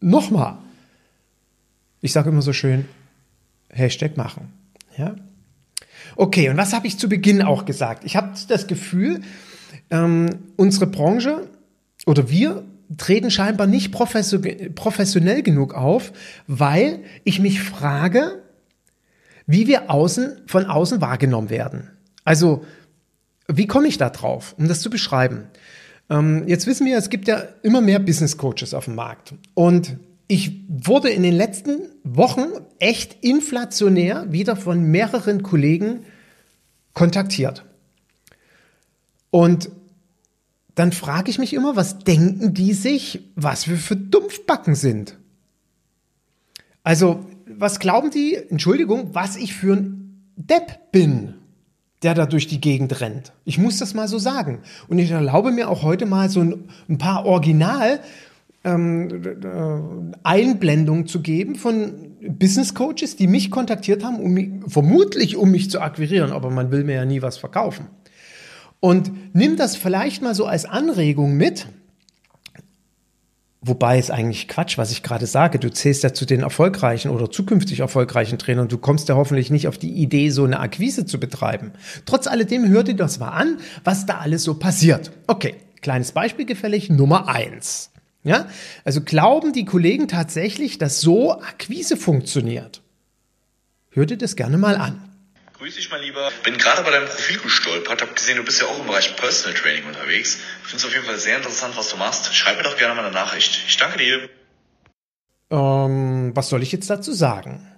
Nochmal. 0.00 0.56
Ich 2.00 2.12
sage 2.12 2.30
immer 2.30 2.42
so 2.42 2.52
schön, 2.52 2.86
Hashtag 3.68 4.16
machen. 4.16 4.50
Ja? 4.96 5.14
Okay, 6.16 6.48
und 6.48 6.56
was 6.56 6.72
habe 6.72 6.86
ich 6.86 6.98
zu 6.98 7.08
Beginn 7.08 7.42
auch 7.42 7.66
gesagt? 7.66 8.04
Ich 8.04 8.16
habe 8.16 8.32
das 8.48 8.66
Gefühl, 8.66 9.20
ähm, 9.90 10.30
unsere 10.56 10.86
Branche 10.86 11.48
oder 12.06 12.30
wir 12.30 12.64
treten 12.96 13.30
scheinbar 13.30 13.66
nicht 13.66 13.92
professionell 13.92 15.42
genug 15.42 15.74
auf, 15.74 16.12
weil 16.46 17.04
ich 17.24 17.38
mich 17.38 17.60
frage, 17.60 18.42
wie 19.46 19.66
wir 19.66 19.90
außen, 19.90 20.42
von 20.46 20.64
außen 20.64 21.00
wahrgenommen 21.00 21.50
werden. 21.50 21.90
Also, 22.24 22.64
wie 23.48 23.66
komme 23.66 23.88
ich 23.88 23.98
da 23.98 24.10
drauf, 24.10 24.54
um 24.58 24.68
das 24.68 24.80
zu 24.80 24.90
beschreiben? 24.90 25.48
Ähm, 26.08 26.46
jetzt 26.46 26.66
wissen 26.66 26.86
wir, 26.86 26.98
es 26.98 27.10
gibt 27.10 27.28
ja 27.28 27.42
immer 27.62 27.80
mehr 27.80 27.98
Business 27.98 28.36
Coaches 28.36 28.74
auf 28.74 28.84
dem 28.86 28.96
Markt. 28.96 29.34
Und 29.54 29.96
ich 30.26 30.60
wurde 30.68 31.10
in 31.10 31.22
den 31.22 31.34
letzten 31.34 31.80
Wochen 32.04 32.46
echt 32.78 33.24
inflationär 33.24 34.26
wieder 34.30 34.54
von 34.56 34.82
mehreren 34.82 35.42
Kollegen 35.42 36.04
kontaktiert. 36.94 37.64
Und 39.30 39.70
dann 40.74 40.92
frage 40.92 41.30
ich 41.30 41.38
mich 41.38 41.52
immer, 41.52 41.76
was 41.76 41.98
denken 41.98 42.54
die 42.54 42.72
sich, 42.72 43.20
was 43.34 43.68
wir 43.68 43.76
für 43.76 43.96
Dumpfbacken 43.96 44.74
sind? 44.74 45.18
Also, 46.82 47.26
was 47.46 47.80
glauben 47.80 48.10
die, 48.10 48.34
Entschuldigung, 48.36 49.14
was 49.14 49.36
ich 49.36 49.54
für 49.54 49.74
ein 49.74 50.32
Depp 50.36 50.92
bin? 50.92 51.34
Der 52.02 52.14
da 52.14 52.26
durch 52.26 52.46
die 52.46 52.60
Gegend 52.60 53.00
rennt. 53.00 53.32
Ich 53.44 53.58
muss 53.58 53.78
das 53.78 53.94
mal 53.94 54.08
so 54.08 54.18
sagen. 54.18 54.60
Und 54.88 54.98
ich 54.98 55.10
erlaube 55.10 55.52
mir 55.52 55.68
auch 55.68 55.82
heute 55.82 56.06
mal 56.06 56.30
so 56.30 56.40
ein, 56.40 56.64
ein 56.88 56.98
paar 56.98 57.26
Original 57.26 58.00
ähm, 58.64 59.08
äh, 59.22 60.16
Einblendungen 60.22 61.06
zu 61.06 61.20
geben 61.20 61.56
von 61.56 61.92
Business 62.20 62.74
Coaches, 62.74 63.16
die 63.16 63.26
mich 63.26 63.50
kontaktiert 63.50 64.04
haben, 64.04 64.18
um 64.18 64.32
mich, 64.32 64.50
vermutlich 64.66 65.36
um 65.36 65.50
mich 65.50 65.70
zu 65.70 65.80
akquirieren, 65.80 66.32
aber 66.32 66.50
man 66.50 66.70
will 66.70 66.84
mir 66.84 66.96
ja 66.96 67.04
nie 67.04 67.22
was 67.22 67.38
verkaufen. 67.38 67.86
Und 68.80 69.34
nimm 69.34 69.56
das 69.56 69.76
vielleicht 69.76 70.22
mal 70.22 70.34
so 70.34 70.46
als 70.46 70.64
Anregung 70.64 71.36
mit, 71.36 71.66
Wobei 73.62 73.98
es 73.98 74.10
eigentlich 74.10 74.48
Quatsch, 74.48 74.78
was 74.78 74.90
ich 74.90 75.02
gerade 75.02 75.26
sage. 75.26 75.58
Du 75.58 75.70
zählst 75.70 76.02
ja 76.02 76.14
zu 76.14 76.24
den 76.24 76.40
erfolgreichen 76.40 77.10
oder 77.10 77.30
zukünftig 77.30 77.80
erfolgreichen 77.80 78.38
Trainern. 78.38 78.68
Du 78.68 78.78
kommst 78.78 79.10
ja 79.10 79.16
hoffentlich 79.16 79.50
nicht 79.50 79.68
auf 79.68 79.76
die 79.76 79.92
Idee, 79.92 80.30
so 80.30 80.44
eine 80.44 80.60
Akquise 80.60 81.04
zu 81.04 81.20
betreiben. 81.20 81.72
Trotz 82.06 82.26
alledem 82.26 82.68
hör 82.68 82.84
dir 82.84 82.96
das 82.96 83.18
mal 83.18 83.28
an, 83.28 83.58
was 83.84 84.06
da 84.06 84.18
alles 84.18 84.44
so 84.44 84.54
passiert. 84.54 85.10
Okay, 85.26 85.56
kleines 85.82 86.12
Beispiel 86.12 86.46
gefällig, 86.46 86.88
Nummer 86.88 87.28
eins. 87.28 87.90
Ja, 88.22 88.46
also 88.84 89.02
glauben 89.02 89.52
die 89.52 89.66
Kollegen 89.66 90.08
tatsächlich, 90.08 90.78
dass 90.78 91.00
so 91.00 91.32
Akquise 91.32 91.98
funktioniert? 91.98 92.82
Hör 93.90 94.06
dir 94.06 94.18
das 94.18 94.36
gerne 94.36 94.56
mal 94.56 94.76
an. 94.76 95.09
Grüß 95.60 95.76
dich, 95.76 95.90
mein 95.90 96.00
Lieber. 96.00 96.30
Bin 96.42 96.56
gerade 96.56 96.82
bei 96.82 96.90
deinem 96.90 97.04
Profil 97.06 97.38
gestolpert, 97.38 98.00
hab 98.00 98.16
gesehen, 98.16 98.38
du 98.38 98.42
bist 98.44 98.62
ja 98.62 98.66
auch 98.66 98.80
im 98.80 98.86
Bereich 98.86 99.14
Personal 99.14 99.54
Training 99.54 99.84
unterwegs. 99.84 100.38
Es 100.74 100.82
auf 100.86 100.94
jeden 100.94 101.04
Fall 101.04 101.18
sehr 101.18 101.36
interessant, 101.36 101.76
was 101.76 101.90
du 101.90 101.98
machst. 101.98 102.34
Schreib 102.34 102.56
mir 102.56 102.62
doch 102.62 102.78
gerne 102.78 102.94
mal 102.94 103.04
eine 103.04 103.12
Nachricht. 103.12 103.62
Ich 103.68 103.76
danke 103.76 103.98
dir. 103.98 104.30
Ähm, 105.50 106.34
was 106.34 106.48
soll 106.48 106.62
ich 106.62 106.72
jetzt 106.72 106.88
dazu 106.88 107.12
sagen? 107.12 107.70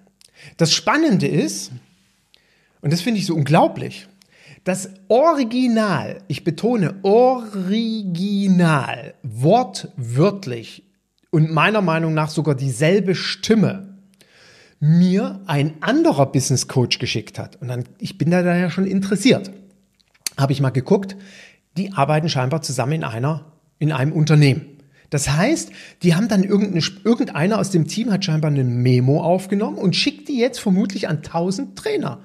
Das 0.59 0.73
Spannende 0.73 1.27
ist, 1.27 1.73
und 2.83 2.93
das 2.93 3.01
finde 3.01 3.19
ich 3.19 3.27
so 3.27 3.35
unglaublich, 3.35 4.07
das 4.63 4.91
Original, 5.09 6.23
ich 6.29 6.45
betone 6.45 7.01
Original, 7.03 7.55
wortwörtlich 9.25 10.85
und 11.31 11.51
meiner 11.51 11.83
Meinung 11.83 12.15
nach 12.15 12.31
sogar 12.31 12.55
dieselbe 12.55 13.17
Stimme 13.17 13.92
mir 14.85 15.41
ein 15.47 15.75
anderer 15.81 16.27
Business 16.27 16.67
Coach 16.67 16.99
geschickt 16.99 17.39
hat. 17.39 17.55
Und 17.63 17.69
dann, 17.69 17.85
ich 17.99 18.19
bin 18.19 18.33
da 18.33 18.41
ja 18.43 18.69
schon 18.69 18.85
interessiert. 18.85 19.53
Habe 20.37 20.53
ich 20.53 20.61
mal 20.61 20.71
geguckt, 20.71 21.15
die 21.77 21.93
arbeiten 21.93 22.29
scheinbar 22.29 22.63
zusammen 22.63 22.95
in 22.95 23.05
einer, 23.05 23.53
in 23.79 23.93
einem 23.93 24.13
Unternehmen. 24.13 24.63
Das 25.09 25.31
heißt, 25.31 25.71
die 26.03 26.17
haben 26.17 26.27
dann 26.27 26.43
irgendeiner 26.43 27.61
aus 27.61 27.71
dem 27.71 27.87
Team 27.87 28.11
hat 28.11 28.25
scheinbar 28.25 28.51
eine 28.51 28.65
Memo 28.65 29.23
aufgenommen 29.23 29.79
und 29.79 29.95
schickt 29.95 30.29
die 30.29 30.39
jetzt 30.39 30.59
vermutlich 30.59 31.09
an 31.09 31.19
1000 31.19 31.79
Trainer. 31.79 32.19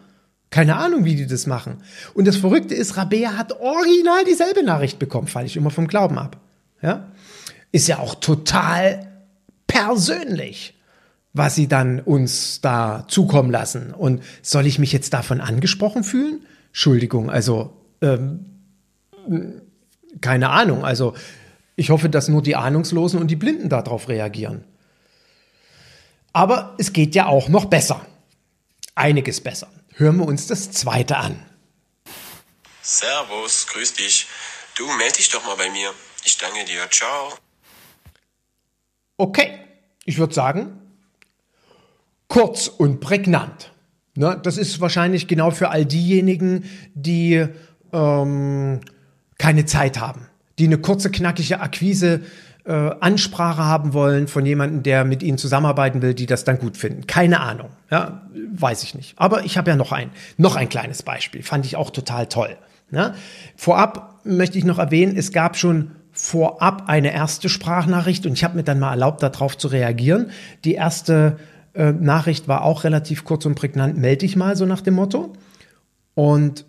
Keine 0.50 0.78
Ahnung, 0.78 1.06
wie 1.06 1.14
die 1.14 1.28
das 1.28 1.46
machen. 1.46 1.84
Und 2.16 2.26
das 2.26 2.38
Verrückte 2.38 2.74
ist, 2.74 2.98
Rabea 2.98 3.38
hat 3.38 3.52
original 3.60 4.26
dieselbe 4.26 4.64
Nachricht 4.64 4.98
bekommen, 4.98 5.28
falle 5.28 5.46
ich 5.46 5.58
immer 5.58 5.70
vom 5.70 5.88
Glauben 5.88 6.18
ab. 6.18 6.40
Ja? 6.82 7.12
Ist 7.72 7.88
ja 7.88 8.00
auch 8.00 8.16
total 8.16 9.12
persönlich, 9.68 10.74
was 11.38 11.56
sie 11.56 11.68
dann 11.68 12.00
uns 12.00 12.62
da 12.62 13.06
zukommen 13.08 13.52
lassen. 13.52 13.94
Und 13.94 14.24
soll 14.42 14.66
ich 14.66 14.80
mich 14.80 14.92
jetzt 14.92 15.14
davon 15.14 15.42
angesprochen 15.42 16.04
fühlen? 16.04 16.42
Entschuldigung, 16.68 17.30
also 17.30 17.74
ähm, 18.02 18.46
keine 20.22 20.50
Ahnung. 20.50 20.86
Also 20.86 21.16
ich 21.76 21.90
hoffe, 21.90 22.10
dass 22.10 22.28
nur 22.28 22.42
die 22.42 22.56
Ahnungslosen 22.56 23.20
und 23.20 23.28
die 23.28 23.36
Blinden 23.36 23.70
darauf 23.70 24.10
reagieren. 24.10 24.64
Aber 26.34 26.76
es 26.78 26.94
geht 26.94 27.16
ja 27.16 27.28
auch 27.28 27.50
noch 27.50 27.66
besser. 27.66 28.06
Einiges 28.96 29.42
besser. 29.42 29.70
Hören 29.96 30.18
wir 30.18 30.26
uns 30.26 30.48
das 30.48 30.72
zweite 30.72 31.18
an. 31.18 31.44
Servus, 32.82 33.68
grüß 33.68 33.94
dich. 33.94 34.28
Du 34.76 34.86
melde 34.98 35.18
dich 35.18 35.30
doch 35.30 35.44
mal 35.46 35.56
bei 35.56 35.70
mir. 35.70 35.92
Ich 36.24 36.38
danke 36.38 36.64
dir. 36.66 36.90
Ciao. 36.90 37.34
Okay, 39.18 39.60
ich 40.06 40.20
würde 40.20 40.34
sagen, 40.34 40.80
kurz 42.28 42.68
und 42.68 43.00
prägnant. 43.00 43.72
Ne, 44.16 44.40
das 44.42 44.58
ist 44.58 44.82
wahrscheinlich 44.82 45.28
genau 45.28 45.52
für 45.52 45.70
all 45.70 45.86
diejenigen, 45.86 46.64
die 46.96 47.46
ähm, 47.94 48.80
keine 49.38 49.66
Zeit 49.66 50.00
haben 50.00 50.28
die 50.60 50.66
eine 50.66 50.78
kurze, 50.78 51.12
knackige 51.12 51.60
Akquise 51.60 52.22
äh, 52.66 52.72
Ansprache 52.72 53.64
haben 53.64 53.94
wollen 53.94 54.28
von 54.28 54.46
jemandem, 54.46 54.84
der 54.84 55.06
mit 55.06 55.24
ihnen 55.24 55.38
zusammenarbeiten 55.38 56.02
will, 56.02 56.14
die 56.14 56.26
das 56.26 56.44
dann 56.44 56.60
gut 56.60 56.78
finden. 56.78 57.08
Keine 57.08 57.40
Ahnung, 57.40 57.70
ja, 57.92 58.24
weiß 58.54 58.84
ich 58.84 58.96
nicht. 58.96 59.14
Aber 59.18 59.46
ich 59.46 59.58
habe 59.58 59.70
ja 59.70 59.76
noch 59.76 59.92
ein, 59.92 60.10
noch 60.38 60.56
ein 60.56 60.70
kleines 60.70 61.04
Beispiel, 61.04 61.44
fand 61.44 61.66
ich 61.66 61.76
auch 61.76 61.92
total 61.92 62.28
toll. 62.28 62.58
Ja? 62.92 63.14
Vorab 63.56 64.22
möchte 64.24 64.58
ich 64.58 64.66
noch 64.66 64.80
erwähnen, 64.80 65.16
es 65.16 65.32
gab 65.32 65.58
schon 65.58 65.92
vorab 66.12 66.86
eine 66.88 67.14
erste 67.14 67.48
Sprachnachricht 67.48 68.26
und 68.26 68.34
ich 68.34 68.44
habe 68.44 68.56
mir 68.56 68.64
dann 68.64 68.80
mal 68.80 68.90
erlaubt, 68.92 69.22
darauf 69.22 69.56
zu 69.56 69.68
reagieren. 69.68 70.32
Die 70.64 70.74
erste 70.74 71.38
äh, 71.78 71.92
Nachricht 71.92 72.48
war 72.48 72.64
auch 72.64 72.84
relativ 72.84 73.24
kurz 73.24 73.46
und 73.46 73.54
prägnant, 73.56 73.98
melde 73.98 74.18
dich 74.18 74.36
mal 74.36 74.56
so 74.56 74.66
nach 74.66 74.82
dem 74.82 74.96
Motto. 74.96 75.34
Und 76.16 76.66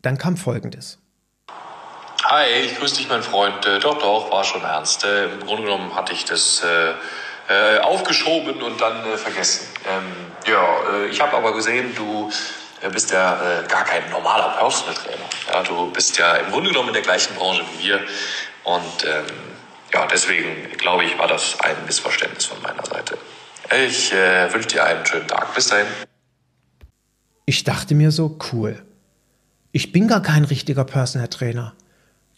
dann 0.00 0.16
kam 0.16 0.38
Folgendes. 0.38 0.98
Hi, 2.24 2.46
ich 2.64 2.78
grüße 2.78 2.96
dich, 2.96 3.08
mein 3.08 3.22
Freund. 3.22 3.66
Äh, 3.66 3.78
doch, 3.78 3.98
doch, 3.98 4.32
war 4.32 4.44
schon 4.44 4.62
ernst. 4.62 5.04
Äh, 5.04 5.26
Im 5.26 5.40
Grunde 5.40 5.64
genommen 5.64 5.94
hatte 5.94 6.14
ich 6.14 6.24
das 6.24 6.62
äh, 6.64 6.92
äh 7.52 7.78
aufgeschoben 7.80 8.62
und 8.62 8.80
dann 8.80 9.18
vergessen. 9.18 9.66
Ähm, 9.86 10.04
ja, 10.46 10.64
ich 11.10 11.20
habe 11.20 11.36
aber 11.36 11.52
gesehen, 11.52 11.94
du 11.96 12.30
bist 12.92 13.10
ja 13.10 13.62
gar 13.68 13.84
kein 13.84 14.08
normaler 14.10 14.54
Personal 14.58 14.94
Trainer. 14.94 15.24
Ja, 15.52 15.62
du 15.64 15.90
bist 15.90 16.16
ja 16.18 16.36
im 16.36 16.52
Grunde 16.52 16.70
genommen 16.70 16.88
in 16.88 16.94
der 16.94 17.02
gleichen 17.02 17.34
Branche 17.34 17.64
wie 17.72 17.88
wir. 17.88 18.00
Und 18.62 19.04
ähm, 19.04 19.24
ja, 19.92 20.06
deswegen 20.06 20.70
glaube 20.78 21.04
ich, 21.04 21.18
war 21.18 21.26
das 21.26 21.58
ein 21.60 21.76
Missverständnis 21.84 22.44
von 22.44 22.62
meiner 22.62 22.84
Seite. 22.84 23.18
Ich 23.70 24.12
wünsche 24.12 24.68
dir 24.68 24.84
einen 24.84 25.04
schönen 25.04 25.26
Tag. 25.26 25.54
Bis 25.54 25.68
dahin. 25.68 25.86
Ich 27.46 27.64
dachte 27.64 27.94
mir 27.94 28.10
so, 28.10 28.38
cool. 28.52 28.82
Ich 29.72 29.92
bin 29.92 30.08
gar 30.08 30.22
kein 30.22 30.44
richtiger 30.44 30.84
Personal 30.84 31.28
Trainer. 31.28 31.74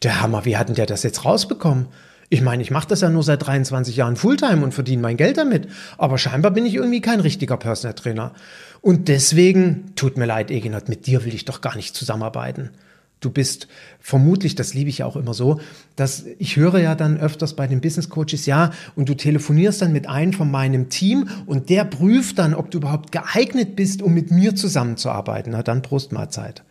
Der 0.02 0.20
Hammer, 0.20 0.44
wie 0.44 0.56
hat 0.56 0.68
denn 0.68 0.74
der 0.74 0.86
das 0.86 1.02
jetzt 1.02 1.24
rausbekommen? 1.24 1.88
Ich 2.30 2.42
meine, 2.42 2.62
ich 2.62 2.70
mache 2.70 2.88
das 2.88 3.00
ja 3.00 3.08
nur 3.08 3.22
seit 3.22 3.46
23 3.46 3.96
Jahren 3.96 4.16
Fulltime 4.16 4.62
und 4.62 4.72
verdiene 4.72 5.00
mein 5.00 5.16
Geld 5.16 5.38
damit. 5.38 5.68
Aber 5.96 6.18
scheinbar 6.18 6.50
bin 6.50 6.66
ich 6.66 6.74
irgendwie 6.74 7.00
kein 7.00 7.20
richtiger 7.20 7.56
Personal 7.56 7.94
Trainer. 7.94 8.32
Und 8.80 9.08
deswegen, 9.08 9.94
tut 9.96 10.18
mir 10.18 10.26
leid, 10.26 10.50
Eginat, 10.50 10.88
mit 10.88 11.06
dir 11.06 11.24
will 11.24 11.34
ich 11.34 11.46
doch 11.46 11.60
gar 11.60 11.74
nicht 11.74 11.94
zusammenarbeiten. 11.94 12.70
Du 13.20 13.30
bist 13.30 13.66
vermutlich, 14.00 14.54
das 14.54 14.74
liebe 14.74 14.90
ich 14.90 14.98
ja 14.98 15.06
auch 15.06 15.16
immer 15.16 15.34
so, 15.34 15.60
dass 15.96 16.24
ich 16.38 16.56
höre 16.56 16.78
ja 16.78 16.94
dann 16.94 17.18
öfters 17.18 17.54
bei 17.54 17.66
den 17.66 17.80
Business 17.80 18.08
Coaches, 18.08 18.46
ja, 18.46 18.70
und 18.94 19.08
du 19.08 19.14
telefonierst 19.14 19.82
dann 19.82 19.92
mit 19.92 20.08
einem 20.08 20.32
von 20.32 20.50
meinem 20.50 20.88
Team 20.88 21.28
und 21.46 21.68
der 21.68 21.84
prüft 21.84 22.38
dann, 22.38 22.54
ob 22.54 22.70
du 22.70 22.78
überhaupt 22.78 23.10
geeignet 23.10 23.74
bist, 23.74 24.02
um 24.02 24.14
mit 24.14 24.30
mir 24.30 24.54
zusammenzuarbeiten. 24.54 25.52
Na 25.52 25.62
dann 25.62 25.82
Prost 25.82 26.12
Mahlzeit. 26.12 26.62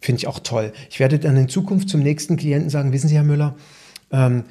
Finde 0.00 0.18
ich 0.18 0.26
auch 0.26 0.38
toll. 0.38 0.72
Ich 0.90 1.00
werde 1.00 1.18
dann 1.18 1.36
in 1.36 1.48
Zukunft 1.48 1.88
zum 1.88 2.02
nächsten 2.02 2.36
Klienten 2.36 2.68
sagen, 2.68 2.92
wissen 2.92 3.08
Sie, 3.08 3.14
Herr 3.14 3.24
Müller, 3.24 3.54
ähm, 4.12 4.44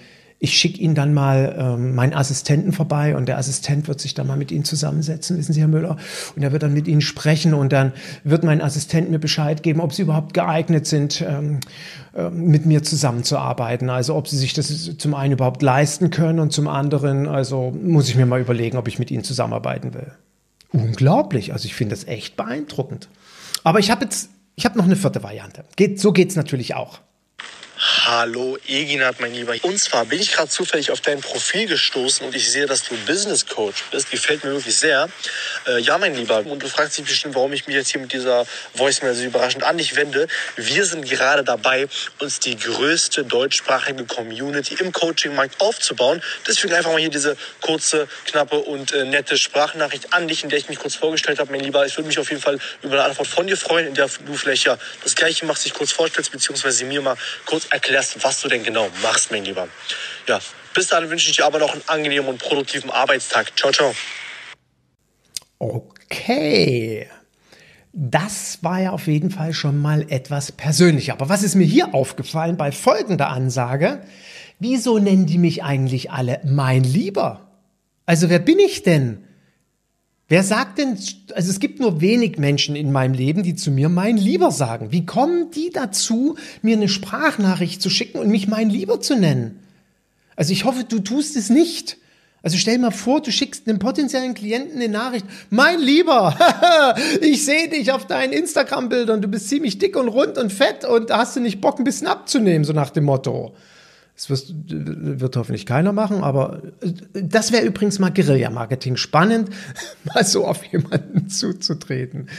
ich 0.44 0.58
schicke 0.58 0.82
Ihnen 0.82 0.94
dann 0.94 1.14
mal 1.14 1.56
ähm, 1.58 1.96
meinen 1.96 2.14
Assistenten 2.14 2.74
vorbei 2.74 3.16
und 3.16 3.28
der 3.28 3.38
Assistent 3.38 3.88
wird 3.88 4.02
sich 4.02 4.14
dann 4.14 4.28
mal 4.28 4.36
mit 4.36 4.52
Ihnen 4.52 4.66
zusammensetzen, 4.66 5.38
wissen 5.38 5.54
Sie, 5.54 5.62
Herr 5.62 5.70
Müller, 5.70 5.96
und 6.36 6.44
er 6.44 6.52
wird 6.52 6.64
dann 6.64 6.74
mit 6.74 6.86
Ihnen 6.86 7.00
sprechen 7.00 7.54
und 7.54 7.72
dann 7.72 7.94
wird 8.26 8.44
mein 8.44 8.62
Assistent 8.62 9.10
mir 9.10 9.20
Bescheid 9.20 9.64
geben, 9.64 9.80
ob 9.80 9.94
Sie 9.94 10.02
überhaupt 10.02 10.34
geeignet 10.34 10.86
sind, 10.86 11.24
ähm, 11.26 11.62
äh, 12.14 12.30
mit 12.30 12.66
mir 12.66 12.84
zusammenzuarbeiten. 12.84 13.90
Also 13.90 14.16
ob 14.16 14.28
Sie 14.28 14.38
sich 14.38 14.52
das 14.52 14.98
zum 14.98 15.14
einen 15.14 15.32
überhaupt 15.32 15.62
leisten 15.62 16.10
können 16.10 16.40
und 16.40 16.52
zum 16.52 16.68
anderen, 16.68 17.26
also 17.26 17.72
muss 17.72 18.10
ich 18.10 18.18
mir 18.18 18.26
mal 18.26 18.42
überlegen, 18.42 18.76
ob 18.76 18.90
ich 18.90 19.00
mit 19.00 19.12
Ihnen 19.12 19.24
zusammenarbeiten 19.24 19.94
will. 19.94 20.12
Unglaublich, 20.74 21.54
also 21.54 21.68
ich 21.68 21.74
finde 21.74 21.96
das 21.96 22.06
echt 22.06 22.36
beeindruckend. 22.36 23.08
Aber 23.64 23.80
ich 23.80 23.90
habe 23.90 24.04
jetzt 24.04 24.30
ich 24.56 24.66
habe 24.66 24.78
noch 24.78 24.86
eine 24.86 24.96
vierte 24.96 25.24
Variante. 25.24 25.64
Geht, 25.78 26.00
so 26.00 26.12
geht's 26.12 26.36
natürlich 26.36 26.76
auch. 26.76 27.00
Hallo 27.86 28.58
Eginat, 28.66 29.20
mein 29.20 29.34
Lieber. 29.34 29.56
Und 29.64 29.78
zwar 29.78 30.06
bin 30.06 30.22
ich 30.22 30.32
gerade 30.32 30.48
zufällig 30.48 30.90
auf 30.90 31.02
dein 31.02 31.20
Profil 31.20 31.68
gestoßen 31.68 32.26
und 32.26 32.34
ich 32.34 32.50
sehe, 32.50 32.66
dass 32.66 32.84
du 32.84 32.96
Business 33.06 33.46
Coach 33.46 33.84
bist. 33.92 34.10
Gefällt 34.10 34.46
mir 34.46 34.52
wirklich 34.52 34.78
sehr. 34.78 35.10
Äh, 35.68 35.80
ja, 35.80 35.98
mein 35.98 36.16
Lieber. 36.16 36.46
Und 36.46 36.64
du 36.64 36.70
fragst 36.70 36.98
dich 36.98 37.04
bestimmt, 37.04 37.36
warum 37.36 37.52
ich 37.52 37.68
mich 37.68 37.76
jetzt 37.76 37.92
hier 37.92 38.00
mit 38.00 38.14
dieser 38.14 38.46
Voicemail 38.74 39.14
so 39.16 39.26
überraschend 39.26 39.66
an 39.66 39.78
dich 39.78 39.98
wende. 39.98 40.30
Wir 40.56 40.86
sind 40.86 41.04
gerade 41.10 41.44
dabei, 41.44 41.90
uns 42.20 42.40
die 42.40 42.56
größte 42.58 43.26
deutschsprachige 43.26 44.06
Community 44.06 44.76
im 44.76 44.94
Coaching-Markt 44.94 45.60
aufzubauen. 45.60 46.24
Deswegen 46.48 46.74
einfach 46.74 46.92
mal 46.92 47.02
hier 47.02 47.10
diese 47.10 47.36
kurze, 47.60 48.08
knappe 48.28 48.60
und 48.60 48.94
äh, 48.94 49.04
nette 49.04 49.38
Sprachnachricht 49.38 50.14
an 50.14 50.30
dich, 50.30 50.44
in 50.44 50.50
der 50.50 50.60
ich 50.60 50.70
mich 50.70 50.80
kurz 50.80 50.96
vorgestellt 50.96 51.40
habe, 51.40 51.52
mein 51.52 51.60
Lieber. 51.60 51.86
Ich 51.86 51.98
würde 51.98 52.08
mich 52.08 52.20
auf 52.20 52.30
jeden 52.30 52.42
Fall 52.42 52.60
über 52.82 52.94
eine 52.94 53.04
Antwort 53.04 53.28
von 53.28 53.46
dir 53.46 53.58
freuen, 53.58 53.88
in 53.88 53.94
der 53.94 54.10
du 54.26 54.36
vielleicht 54.36 54.64
ja 54.64 54.78
das 55.04 55.16
Gleiche 55.16 55.46
machst, 55.46 55.66
dich 55.66 55.74
kurz 55.74 55.92
vorstellst, 55.92 56.32
beziehungsweise 56.32 56.86
mir 56.86 57.02
mal 57.02 57.18
kurz 57.46 57.73
erklärst, 57.74 58.24
was 58.24 58.40
du 58.42 58.48
denn 58.48 58.64
genau 58.64 58.88
machst, 59.02 59.32
mein 59.32 59.44
Lieber. 59.44 59.68
Ja, 60.28 60.40
bis 60.74 60.88
dahin 60.88 61.10
wünsche 61.10 61.30
ich 61.30 61.36
dir 61.36 61.46
aber 61.46 61.60
noch 61.60 61.74
einen 61.74 61.82
angenehmen 61.88 62.30
und 62.30 62.40
produktiven 62.40 62.90
Arbeitstag. 62.90 63.58
Ciao, 63.58 63.72
ciao. 63.72 63.94
Okay. 65.60 67.10
Das 67.92 68.60
war 68.62 68.82
ja 68.82 68.92
auf 68.92 69.08
jeden 69.08 69.30
Fall 69.30 69.54
schon 69.54 69.80
mal 69.80 70.06
etwas 70.10 70.52
persönlicher. 70.52 71.14
Aber 71.14 71.30
was 71.30 71.44
ist 71.44 71.56
mir 71.56 71.66
hier 71.66 71.94
aufgefallen 71.94 72.58
bei 72.58 72.72
folgender 72.72 73.30
Ansage? 73.30 74.04
Wieso 74.60 74.98
nennen 75.00 75.26
die 75.26 75.38
mich 75.38 75.64
eigentlich 75.64 76.12
alle 76.12 76.40
mein 76.44 76.84
Lieber? 76.84 77.52
Also 78.06 78.30
wer 78.30 78.40
bin 78.40 78.60
ich 78.60 78.84
denn? 78.84 79.28
Wer 80.34 80.42
sagt 80.42 80.80
denn, 80.80 80.98
also 81.36 81.52
es 81.52 81.60
gibt 81.60 81.80
nur 81.80 82.02
wenig 82.02 82.40
Menschen 82.40 82.76
in 82.76 82.92
meinem 82.92 83.14
Leben, 83.14 83.44
die 83.44 83.54
zu 83.54 83.70
mir 83.70 83.88
mein 83.88 84.18
Lieber 84.18 84.50
sagen. 84.50 84.92
Wie 84.92 85.06
kommen 85.06 85.52
die 85.52 85.70
dazu, 85.70 86.38
mir 86.64 86.76
eine 86.76 86.90
Sprachnachricht 86.90 87.80
zu 87.84 87.92
schicken 87.92 88.18
und 88.18 88.30
mich 88.30 88.48
mein 88.48 88.72
Lieber 88.72 89.00
zu 89.00 89.16
nennen? 89.16 89.60
Also 90.36 90.52
ich 90.52 90.66
hoffe, 90.66 90.86
du 90.86 91.02
tust 91.02 91.36
es 91.36 91.52
nicht. 91.52 91.98
Also 92.42 92.58
stell 92.58 92.80
mal 92.80 92.90
vor, 92.90 93.22
du 93.22 93.32
schickst 93.32 93.68
einem 93.68 93.78
potenziellen 93.78 94.34
Klienten 94.34 94.82
eine 94.82 94.90
Nachricht. 94.90 95.28
Mein 95.52 95.80
Lieber, 95.80 96.36
ich 97.22 97.46
sehe 97.46 97.70
dich 97.70 97.92
auf 97.92 98.08
deinen 98.08 98.34
Instagram-Bildern. 98.34 99.22
Du 99.22 99.28
bist 99.28 99.50
ziemlich 99.50 99.78
dick 99.78 99.96
und 99.96 100.08
rund 100.08 100.40
und 100.40 100.52
fett 100.52 100.84
und 100.84 101.12
hast 101.12 101.36
du 101.36 101.42
nicht 101.42 101.62
Bock, 101.62 101.78
ein 101.78 101.84
bisschen 101.84 102.08
abzunehmen, 102.08 102.66
so 102.66 102.74
nach 102.74 102.90
dem 102.90 103.04
Motto. 103.04 103.54
Das 104.16 104.30
wirst, 104.30 104.54
wird 104.68 105.36
hoffentlich 105.38 105.66
keiner 105.66 105.92
machen, 105.92 106.24
aber 106.24 106.62
äh, 106.82 107.24
das 107.24 107.52
wäre 107.52 107.66
übrigens 107.66 108.00
mal 108.00 108.12
Guerilla-Marketing. 108.12 108.96
Spannend, 108.96 109.50
mal 110.04 110.24
so 110.24 110.46
auf 110.46 110.64
jemanden 110.66 111.30
zuzutreten. 111.30 112.30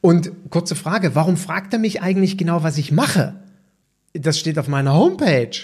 Und 0.00 0.30
kurze 0.50 0.74
Frage, 0.74 1.14
warum 1.14 1.36
fragt 1.36 1.72
er 1.72 1.78
mich 1.78 2.02
eigentlich 2.02 2.36
genau, 2.36 2.62
was 2.62 2.76
ich 2.76 2.92
mache? 2.92 3.36
Das 4.12 4.38
steht 4.38 4.58
auf 4.58 4.68
meiner 4.68 4.94
Homepage. 4.94 5.56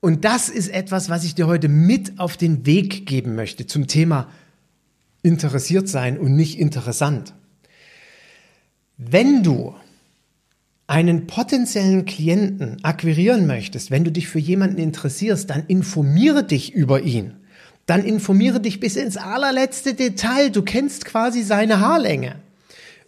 Und 0.00 0.24
das 0.24 0.48
ist 0.48 0.68
etwas, 0.68 1.08
was 1.08 1.24
ich 1.24 1.34
dir 1.34 1.46
heute 1.46 1.68
mit 1.68 2.18
auf 2.18 2.36
den 2.36 2.66
Weg 2.66 3.06
geben 3.06 3.36
möchte 3.36 3.66
zum 3.66 3.86
Thema 3.86 4.28
interessiert 5.22 5.88
sein 5.88 6.18
und 6.18 6.34
nicht 6.34 6.58
interessant. 6.58 7.34
Wenn 8.96 9.42
du 9.42 9.74
einen 10.90 11.28
potenziellen 11.28 12.04
Klienten 12.04 12.78
akquirieren 12.82 13.46
möchtest, 13.46 13.92
wenn 13.92 14.02
du 14.02 14.10
dich 14.10 14.26
für 14.26 14.40
jemanden 14.40 14.78
interessierst, 14.78 15.48
dann 15.48 15.62
informiere 15.68 16.42
dich 16.42 16.74
über 16.74 17.02
ihn. 17.02 17.34
Dann 17.86 18.04
informiere 18.04 18.58
dich 18.58 18.80
bis 18.80 18.96
ins 18.96 19.16
allerletzte 19.16 19.94
Detail. 19.94 20.50
Du 20.50 20.62
kennst 20.62 21.04
quasi 21.04 21.44
seine 21.44 21.78
Haarlänge. 21.78 22.34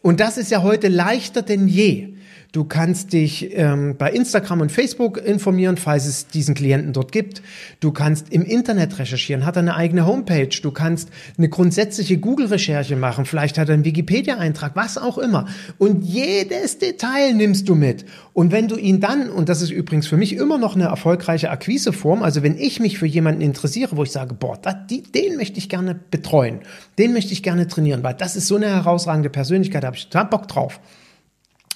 Und 0.01 0.21
das 0.21 0.39
ist 0.39 0.53
ja 0.53 0.63
heute 0.63 0.87
leichter 0.87 1.43
denn 1.43 1.67
je. 1.67 2.15
Du 2.53 2.65
kannst 2.65 3.15
dich 3.15 3.57
ähm, 3.57 3.97
bei 3.97 4.11
Instagram 4.11 4.61
und 4.61 4.71
Facebook 4.71 5.17
informieren, 5.17 5.79
falls 5.79 6.05
es 6.05 6.27
diesen 6.27 6.55
Klienten 6.55 6.93
dort 6.93 7.11
gibt. 7.11 7.41
Du 7.81 7.93
kannst 7.93 8.31
im 8.31 8.45
Internet 8.45 8.99
recherchieren, 8.99 9.47
hat 9.47 9.57
er 9.57 9.61
eine 9.61 9.75
eigene 9.75 10.05
Homepage. 10.05 10.51
Du 10.63 10.71
kannst 10.71 11.09
eine 11.39 11.49
grundsätzliche 11.49 12.19
Google-Recherche 12.19 12.95
machen. 12.95 13.25
Vielleicht 13.25 13.57
hat 13.57 13.71
er 13.71 13.75
einen 13.75 13.87
Wikipedia-Eintrag, 13.87 14.77
was 14.77 14.99
auch 14.99 15.17
immer. 15.17 15.47
Und 15.79 16.05
jedes 16.05 16.77
Detail 16.77 17.33
nimmst 17.33 17.71
du 17.71 17.75
mit. 17.75 18.05
Und 18.35 18.53
wenn 18.53 18.69
du 18.69 18.77
ihn 18.77 19.01
dann, 19.01 19.31
und 19.31 19.49
das 19.49 19.63
ist 19.63 19.71
übrigens 19.71 20.07
für 20.07 20.19
mich 20.19 20.35
immer 20.35 20.59
noch 20.59 20.75
eine 20.75 20.85
erfolgreiche 20.85 21.49
Akquiseform, 21.49 22.23
also 22.23 22.43
wenn 22.43 22.59
ich 22.59 22.81
mich 22.81 22.99
für 22.99 23.07
jemanden 23.07 23.41
interessiere, 23.41 23.97
wo 23.97 24.03
ich 24.03 24.13
sage, 24.13 24.35
boah, 24.35 24.59
dat, 24.61 24.91
die, 24.91 25.01
den 25.01 25.39
möchte 25.39 25.57
ich 25.57 25.71
gerne 25.71 25.99
betreuen, 26.11 26.61
den 26.99 27.15
möchte 27.15 27.33
ich 27.33 27.43
gerne 27.43 27.67
trainieren, 27.67 28.03
weil 28.03 28.13
das 28.13 28.37
ist 28.37 28.47
so 28.47 28.57
eine 28.57 28.67
herausragende 28.67 29.31
Persönlichkeit, 29.31 29.85
da 29.85 29.87
habe 29.87 29.97
ich 29.97 30.09
total 30.09 30.27
Bock 30.27 30.49
drauf 30.49 30.79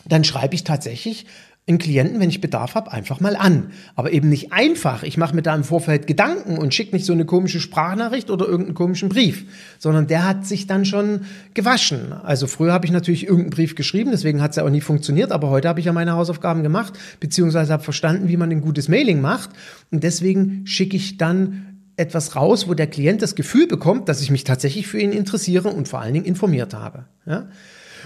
dann 0.09 0.25
schreibe 0.25 0.55
ich 0.55 0.64
tatsächlich 0.64 1.27
einen 1.69 1.79
Klienten, 1.79 2.21
wenn 2.21 2.29
ich 2.29 2.40
Bedarf 2.40 2.77
habe, 2.77 2.92
einfach 2.92 3.19
mal 3.19 3.35
an. 3.35 3.73
Aber 3.97 4.12
eben 4.12 4.29
nicht 4.29 4.53
einfach. 4.53 5.03
Ich 5.03 5.16
mache 5.16 5.35
mir 5.35 5.42
da 5.42 5.55
im 5.55 5.64
Vorfeld 5.64 6.07
Gedanken 6.07 6.59
und 6.59 6.73
schicke 6.73 6.95
nicht 6.95 7.05
so 7.05 7.12
eine 7.12 7.25
komische 7.25 7.59
Sprachnachricht 7.59 8.31
oder 8.31 8.47
irgendeinen 8.47 8.77
komischen 8.77 9.09
Brief, 9.09 9.45
sondern 9.79 10.07
der 10.07 10.29
hat 10.29 10.47
sich 10.47 10.69
dann 10.69 10.85
schon 10.85 11.23
gewaschen. 11.55 12.12
Also 12.12 12.47
früher 12.47 12.73
habe 12.73 12.87
ich 12.87 12.92
natürlich 12.92 13.25
irgendeinen 13.25 13.51
Brief 13.51 13.75
geschrieben, 13.75 14.12
deswegen 14.12 14.42
hat 14.42 14.51
es 14.51 14.57
ja 14.59 14.64
auch 14.64 14.71
nie 14.71 14.81
funktioniert, 14.81 15.33
aber 15.33 15.51
heute 15.51 15.69
habe 15.69 15.81
ich 15.81 15.87
ja 15.87 15.92
meine 15.92 16.12
Hausaufgaben 16.12 16.62
gemacht, 16.62 16.95
beziehungsweise 17.19 17.73
habe 17.73 17.83
verstanden, 17.83 18.29
wie 18.29 18.37
man 18.37 18.53
ein 18.53 18.61
gutes 18.61 18.88
Mailing 18.88 19.21
macht. 19.21 19.51
Und 19.90 20.05
deswegen 20.05 20.66
schicke 20.69 20.97
ich 20.97 21.16
dann 21.16 21.81
etwas 21.97 22.37
raus, 22.37 22.69
wo 22.69 22.75
der 22.75 22.87
Klient 22.87 23.23
das 23.23 23.35
Gefühl 23.35 23.66
bekommt, 23.66 24.09
dass 24.09 24.21
ich 24.21 24.31
mich 24.31 24.45
tatsächlich 24.45 24.87
für 24.87 25.01
ihn 25.01 25.12
interessiere 25.12 25.71
und 25.71 25.88
vor 25.88 26.01
allen 26.01 26.14
Dingen 26.14 26.27
informiert 26.27 26.75
habe. 26.75 27.07
Ja? 27.27 27.49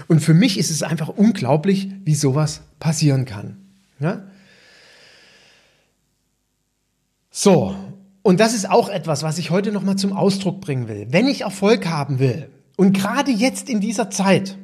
Und 0.07 0.21
für 0.21 0.33
mich 0.33 0.57
ist 0.57 0.71
es 0.71 0.83
einfach 0.83 1.09
unglaublich, 1.09 1.89
wie 2.03 2.15
sowas 2.15 2.61
passieren 2.79 3.25
kann. 3.25 3.57
Ja? 3.99 4.23
So, 7.29 7.75
und 8.23 8.39
das 8.39 8.53
ist 8.53 8.69
auch 8.69 8.89
etwas, 8.89 9.23
was 9.23 9.37
ich 9.37 9.49
heute 9.49 9.71
nochmal 9.71 9.95
zum 9.95 10.13
Ausdruck 10.13 10.61
bringen 10.61 10.87
will. 10.87 11.07
Wenn 11.09 11.27
ich 11.27 11.41
Erfolg 11.41 11.87
haben 11.87 12.19
will, 12.19 12.49
und 12.77 12.93
gerade 12.93 13.31
jetzt 13.31 13.69
in 13.69 13.79
dieser 13.79 14.09
Zeit, 14.09 14.57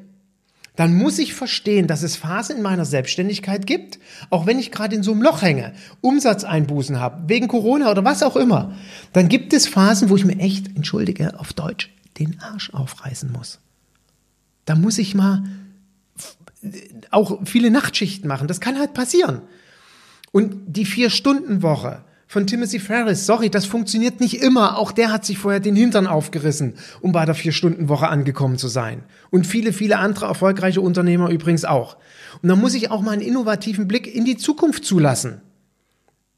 dann 0.76 0.96
muss 0.96 1.20
ich 1.20 1.34
verstehen, 1.34 1.88
dass 1.88 2.04
es 2.04 2.16
Phasen 2.16 2.58
in 2.58 2.63
meiner 2.63 2.86
Selbstständigkeit 2.86 3.66
gibt, 3.66 4.00
auch 4.30 4.46
wenn 4.46 4.60
ich 4.60 4.72
gerade 4.72 4.96
in 4.96 5.04
so 5.04 5.12
einem 5.12 5.22
Loch 5.22 5.42
hänge, 5.42 5.74
Umsatzeinbußen 6.02 7.00
habe, 7.00 7.30
wegen 7.30 7.48
Corona 7.48 7.92
oder 7.92 8.06
was 8.06 8.24
auch 8.24 8.36
immer, 8.36 8.74
dann 9.13 9.28
gibt 9.28 9.54
es 9.54 9.68
Phasen, 9.68 10.10
wo 10.10 10.16
ich 10.16 10.26
mir 10.26 10.40
echt, 10.40 10.76
entschuldige, 10.76 11.40
auf 11.40 11.54
Deutsch, 11.54 11.92
den 12.20 12.40
Arsch 12.40 12.72
aufreißen 12.72 13.32
muss. 13.32 13.60
Da 14.67 14.75
muss 14.75 14.97
ich 14.97 15.15
mal 15.15 15.43
auch 17.10 17.39
viele 17.45 17.71
Nachtschichten 17.71 18.27
machen. 18.27 18.47
Das 18.47 18.60
kann 18.60 18.77
halt 18.77 18.93
passieren. 18.93 19.41
Und 20.32 20.56
die 20.67 20.86
Vier-Stunden-Woche 20.86 22.03
von 22.27 22.45
Timothy 22.45 22.80
Ferris, 22.80 23.25
sorry, 23.25 23.49
das 23.49 23.65
funktioniert 23.65 24.19
nicht 24.19 24.41
immer. 24.41 24.77
Auch 24.77 24.91
der 24.91 25.13
hat 25.13 25.25
sich 25.25 25.38
vorher 25.38 25.62
den 25.62 25.77
Hintern 25.77 26.06
aufgerissen, 26.06 26.73
um 26.99 27.13
bei 27.13 27.25
der 27.25 27.34
Vier-Stunden-Woche 27.34 28.10
angekommen 28.10 28.58
zu 28.58 28.67
sein. 28.67 29.03
Und 29.30 29.47
viele, 29.47 29.71
viele 29.71 29.99
andere 29.99 30.25
erfolgreiche 30.25 30.82
Unternehmer 30.82 31.30
übrigens 31.30 31.63
auch. 31.63 31.95
Und 32.41 32.49
da 32.49 32.58
muss 32.58 32.73
ich 32.73 32.91
auch 32.91 33.01
mal 33.01 33.12
einen 33.12 33.21
innovativen 33.21 33.88
Blick 33.88 34.13
in 34.13 34.25
die 34.25 34.36
Zukunft 34.36 34.84
zulassen. 34.84 35.39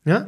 Ja? 0.05 0.27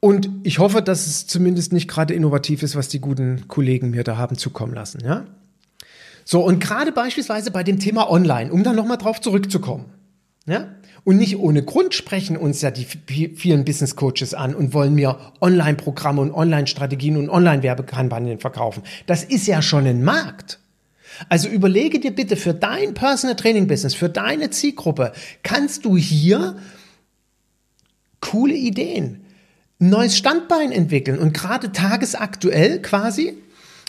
Und 0.00 0.30
ich 0.42 0.58
hoffe, 0.58 0.80
dass 0.80 1.06
es 1.06 1.26
zumindest 1.26 1.74
nicht 1.74 1.88
gerade 1.88 2.14
innovativ 2.14 2.62
ist, 2.62 2.76
was 2.76 2.88
die 2.88 3.00
guten 3.00 3.46
Kollegen 3.46 3.90
mir 3.90 4.04
da 4.04 4.16
haben 4.16 4.38
zukommen 4.38 4.72
lassen. 4.72 5.02
Ja? 5.04 5.26
So, 6.24 6.40
und 6.40 6.58
gerade 6.58 6.92
beispielsweise 6.92 7.50
bei 7.50 7.62
dem 7.62 7.78
Thema 7.78 8.10
Online, 8.10 8.50
um 8.50 8.62
dann 8.62 8.76
nochmal 8.76 8.98
drauf 8.98 9.20
zurückzukommen. 9.20 9.86
Ja? 10.46 10.68
Und 11.04 11.18
nicht 11.18 11.38
ohne 11.38 11.62
Grund 11.62 11.94
sprechen 11.94 12.36
uns 12.36 12.62
ja 12.62 12.70
die 12.70 12.84
vielen 12.84 13.64
Business 13.64 13.94
Coaches 13.94 14.32
an 14.32 14.54
und 14.54 14.72
wollen 14.72 14.94
mir 14.94 15.18
Online-Programme 15.40 16.22
und 16.22 16.32
Online-Strategien 16.32 17.18
und 17.18 17.28
Online-Werbekampagnen 17.28 18.40
verkaufen. 18.40 18.82
Das 19.06 19.22
ist 19.22 19.46
ja 19.46 19.60
schon 19.60 19.86
ein 19.86 20.02
Markt. 20.02 20.60
Also 21.28 21.48
überlege 21.48 22.00
dir 22.00 22.10
bitte 22.10 22.36
für 22.36 22.54
dein 22.54 22.94
Personal 22.94 23.36
Training 23.36 23.66
Business, 23.68 23.94
für 23.94 24.08
deine 24.08 24.50
Zielgruppe, 24.50 25.12
kannst 25.42 25.84
du 25.84 25.96
hier 25.96 26.56
coole 28.20 28.54
Ideen, 28.54 29.24
neues 29.78 30.16
Standbein 30.16 30.72
entwickeln. 30.72 31.18
Und 31.18 31.34
gerade 31.34 31.70
tagesaktuell 31.72 32.80
quasi 32.80 33.36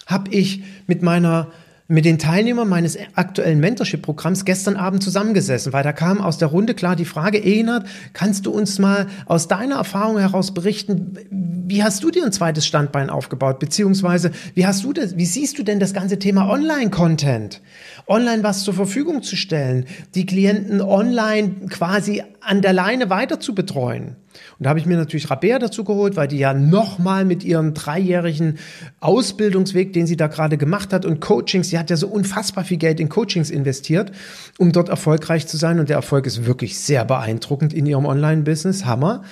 habe 0.05 0.31
ich 0.31 0.63
mit 0.85 1.01
meiner 1.01 1.51
mit 1.87 2.03
den 2.03 2.17
Teilnehmern 2.17 2.67
meines 2.67 2.97
aktuellen 3.13 3.59
Mentorship-Programms 3.59 4.43
gestern 4.43 4.75
Abend 4.75 5.03
zusammengesessen, 5.03 5.71
weil 5.71 5.83
da 5.83 5.93
kam 5.93 6.19
aus 6.19 6.39
der 6.39 6.47
Runde 6.47 6.73
klar 6.73 6.95
die 6.95 7.05
Frage, 7.05 7.37
Ehnert, 7.37 7.87
kannst 8.13 8.47
du 8.47 8.51
uns 8.51 8.79
mal 8.79 9.05
aus 9.27 9.47
deiner 9.47 9.75
Erfahrung 9.75 10.17
heraus 10.17 10.53
berichten, 10.53 11.17
wie 11.29 11.83
hast 11.83 12.03
du 12.03 12.09
dir 12.09 12.25
ein 12.25 12.31
zweites 12.31 12.65
Standbein 12.65 13.09
aufgebaut, 13.09 13.59
beziehungsweise 13.59 14.31
wie 14.55 14.65
hast 14.65 14.83
du 14.83 14.93
das, 14.93 15.15
wie 15.17 15.25
siehst 15.25 15.59
du 15.59 15.63
denn 15.63 15.79
das 15.79 15.93
ganze 15.93 16.17
Thema 16.17 16.49
Online-Content? 16.49 17.61
Online 18.07 18.43
was 18.43 18.63
zur 18.63 18.73
Verfügung 18.73 19.23
zu 19.23 19.35
stellen, 19.35 19.85
die 20.13 20.25
Klienten 20.25 20.81
online 20.81 21.67
quasi 21.69 22.23
an 22.41 22.61
der 22.61 22.73
Leine 22.73 23.09
weiter 23.09 23.39
zu 23.39 23.55
betreuen. 23.55 24.15
Und 24.57 24.65
da 24.65 24.69
habe 24.69 24.79
ich 24.79 24.85
mir 24.85 24.97
natürlich 24.97 25.29
Rabea 25.29 25.59
dazu 25.59 25.83
geholt, 25.83 26.15
weil 26.15 26.27
die 26.27 26.37
ja 26.37 26.53
nochmal 26.53 27.25
mit 27.25 27.43
ihrem 27.43 27.73
dreijährigen 27.73 28.59
Ausbildungsweg, 28.99 29.93
den 29.93 30.07
sie 30.07 30.17
da 30.17 30.27
gerade 30.27 30.57
gemacht 30.57 30.93
hat 30.93 31.05
und 31.05 31.19
Coachings, 31.19 31.69
sie 31.69 31.79
hat 31.79 31.89
ja 31.89 31.97
so 31.97 32.07
unfassbar 32.07 32.63
viel 32.63 32.77
Geld 32.77 32.99
in 32.99 33.09
Coachings 33.09 33.49
investiert, 33.49 34.11
um 34.57 34.71
dort 34.71 34.89
erfolgreich 34.89 35.47
zu 35.47 35.57
sein. 35.57 35.79
Und 35.79 35.89
der 35.89 35.95
Erfolg 35.95 36.25
ist 36.27 36.45
wirklich 36.45 36.77
sehr 36.77 37.05
beeindruckend 37.05 37.73
in 37.73 37.85
ihrem 37.85 38.05
Online-Business. 38.05 38.85
Hammer. 38.85 39.23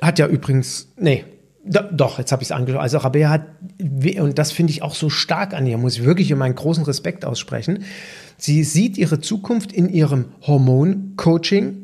Hat 0.00 0.18
ja 0.18 0.26
übrigens, 0.26 0.88
nee, 0.96 1.24
doch, 1.66 2.18
jetzt 2.18 2.32
habe 2.32 2.42
ich 2.42 2.48
es 2.48 2.52
angeschaut. 2.52 2.80
Also 2.80 2.98
Rabea 2.98 3.28
hat, 3.30 3.42
und 4.18 4.38
das 4.38 4.52
finde 4.52 4.72
ich 4.72 4.82
auch 4.82 4.94
so 4.94 5.10
stark 5.10 5.54
an 5.54 5.66
ihr, 5.66 5.78
muss 5.78 5.96
ich 5.96 6.04
wirklich 6.04 6.32
um 6.32 6.38
meinen 6.38 6.54
großen 6.54 6.84
Respekt 6.84 7.24
aussprechen. 7.24 7.84
Sie 8.38 8.64
sieht 8.64 8.98
ihre 8.98 9.20
Zukunft 9.20 9.72
in 9.72 9.88
ihrem 9.88 10.26
Hormon-Coaching 10.46 11.82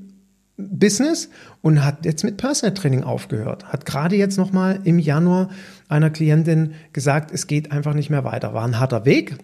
Business 0.56 1.28
und 1.60 1.84
hat 1.84 2.04
jetzt 2.04 2.24
mit 2.24 2.36
Personal 2.36 2.74
Training 2.74 3.02
aufgehört. 3.02 3.64
Hat 3.64 3.86
gerade 3.86 4.16
jetzt 4.16 4.36
nochmal 4.36 4.80
im 4.84 4.98
Januar 4.98 5.48
einer 5.88 6.10
Klientin 6.10 6.74
gesagt, 6.92 7.32
es 7.32 7.46
geht 7.46 7.72
einfach 7.72 7.94
nicht 7.94 8.10
mehr 8.10 8.24
weiter. 8.24 8.54
War 8.54 8.64
ein 8.64 8.78
harter 8.78 9.04
Weg, 9.04 9.38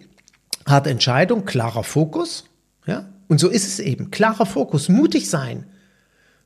harte 0.65 0.89
Entscheidung, 0.89 1.45
klarer 1.45 1.83
Fokus. 1.83 2.45
Ja? 2.85 3.09
Und 3.27 3.39
so 3.39 3.49
ist 3.49 3.67
es 3.67 3.79
eben. 3.79 4.11
Klarer 4.11 4.45
Fokus, 4.45 4.87
mutig 4.89 5.29
sein. 5.29 5.65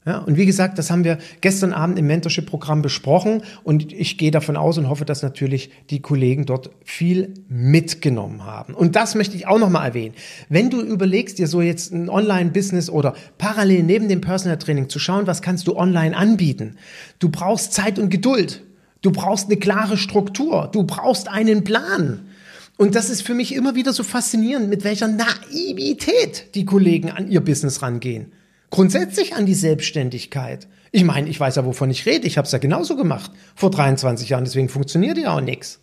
Ja, 0.06 0.18
und 0.18 0.36
wie 0.36 0.46
gesagt, 0.46 0.78
das 0.78 0.92
haben 0.92 1.06
wir 1.06 1.18
gestern 1.40 1.72
Abend 1.72 1.98
im 1.98 2.08
Mentorship-Programm 2.08 2.82
besprochen 2.82 3.42
und 3.64 3.94
ich 3.94 4.18
gehe 4.18 4.32
davon 4.32 4.58
aus 4.58 4.78
und 4.78 4.90
hoffe, 4.90 5.06
dass 5.06 5.24
natürlich 5.24 5.70
die 5.90 6.02
Kollegen 6.02 6.46
dort 6.46 6.72
viel 6.84 7.34
mitgenommen 7.48 8.46
haben. 8.46 8.74
Und 8.74 8.98
das 8.98 9.16
möchte 9.16 9.38
ich 9.38 9.48
auch 9.48 9.60
nochmal 9.60 9.88
erwähnen. 9.88 10.14
Wenn 10.50 10.70
du 10.70 10.82
überlegst, 10.82 11.40
dir 11.40 11.48
so 11.48 11.62
jetzt 11.62 11.94
ein 11.94 12.10
Online-Business 12.10 12.90
oder 12.90 13.14
parallel 13.38 13.84
neben 13.84 14.10
dem 14.10 14.20
Personal 14.20 14.58
Training 14.58 14.90
zu 14.90 15.00
schauen, 15.00 15.26
was 15.26 15.42
kannst 15.42 15.68
du 15.68 15.78
online 15.78 16.18
anbieten? 16.18 16.76
Du 17.20 17.30
brauchst 17.30 17.72
Zeit 17.72 17.98
und 17.98 18.10
Geduld. 18.10 18.62
Du 19.02 19.12
brauchst 19.12 19.46
eine 19.46 19.58
klare 19.58 19.96
Struktur. 19.96 20.70
Du 20.74 20.84
brauchst 20.84 21.30
einen 21.30 21.64
Plan. 21.64 22.28
Und 22.76 22.96
das 22.96 23.10
ist 23.10 23.22
für 23.22 23.36
mich 23.36 23.56
immer 23.56 23.76
wieder 23.76 23.94
so 23.94 24.04
faszinierend, 24.04 24.70
mit 24.70 24.84
welcher 24.84 25.08
Naivität 25.08 26.56
die 26.56 26.66
Kollegen 26.66 27.10
an 27.10 27.32
ihr 27.32 27.40
Business 27.40 27.82
rangehen 27.82 28.34
grundsätzlich 28.74 29.36
an 29.36 29.46
die 29.46 29.54
Selbstständigkeit. 29.54 30.68
Ich 30.92 31.04
meine, 31.04 31.30
ich 31.30 31.40
weiß 31.40 31.58
ja, 31.58 31.66
wovon 31.66 31.92
ich 31.92 32.08
rede. 32.08 32.26
Ich 32.26 32.40
habe 32.40 32.48
es 32.48 32.52
ja 32.52 32.58
genauso 32.58 32.96
gemacht 32.96 33.30
vor 33.54 33.70
23 33.70 34.30
Jahren. 34.30 34.46
Deswegen 34.46 34.68
funktioniert 34.68 35.20
ja 35.20 35.36
auch 35.36 35.42
nichts. 35.42 35.80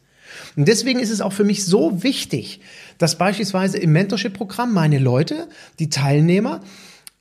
Und 0.56 0.66
deswegen 0.66 0.98
ist 0.98 1.10
es 1.10 1.20
auch 1.20 1.32
für 1.32 1.44
mich 1.44 1.64
so 1.64 2.02
wichtig, 2.02 2.60
dass 2.98 3.16
beispielsweise 3.16 3.78
im 3.78 3.92
Mentorship-Programm 3.92 4.74
meine 4.74 4.98
Leute, 4.98 5.46
die 5.78 5.88
Teilnehmer, 5.88 6.62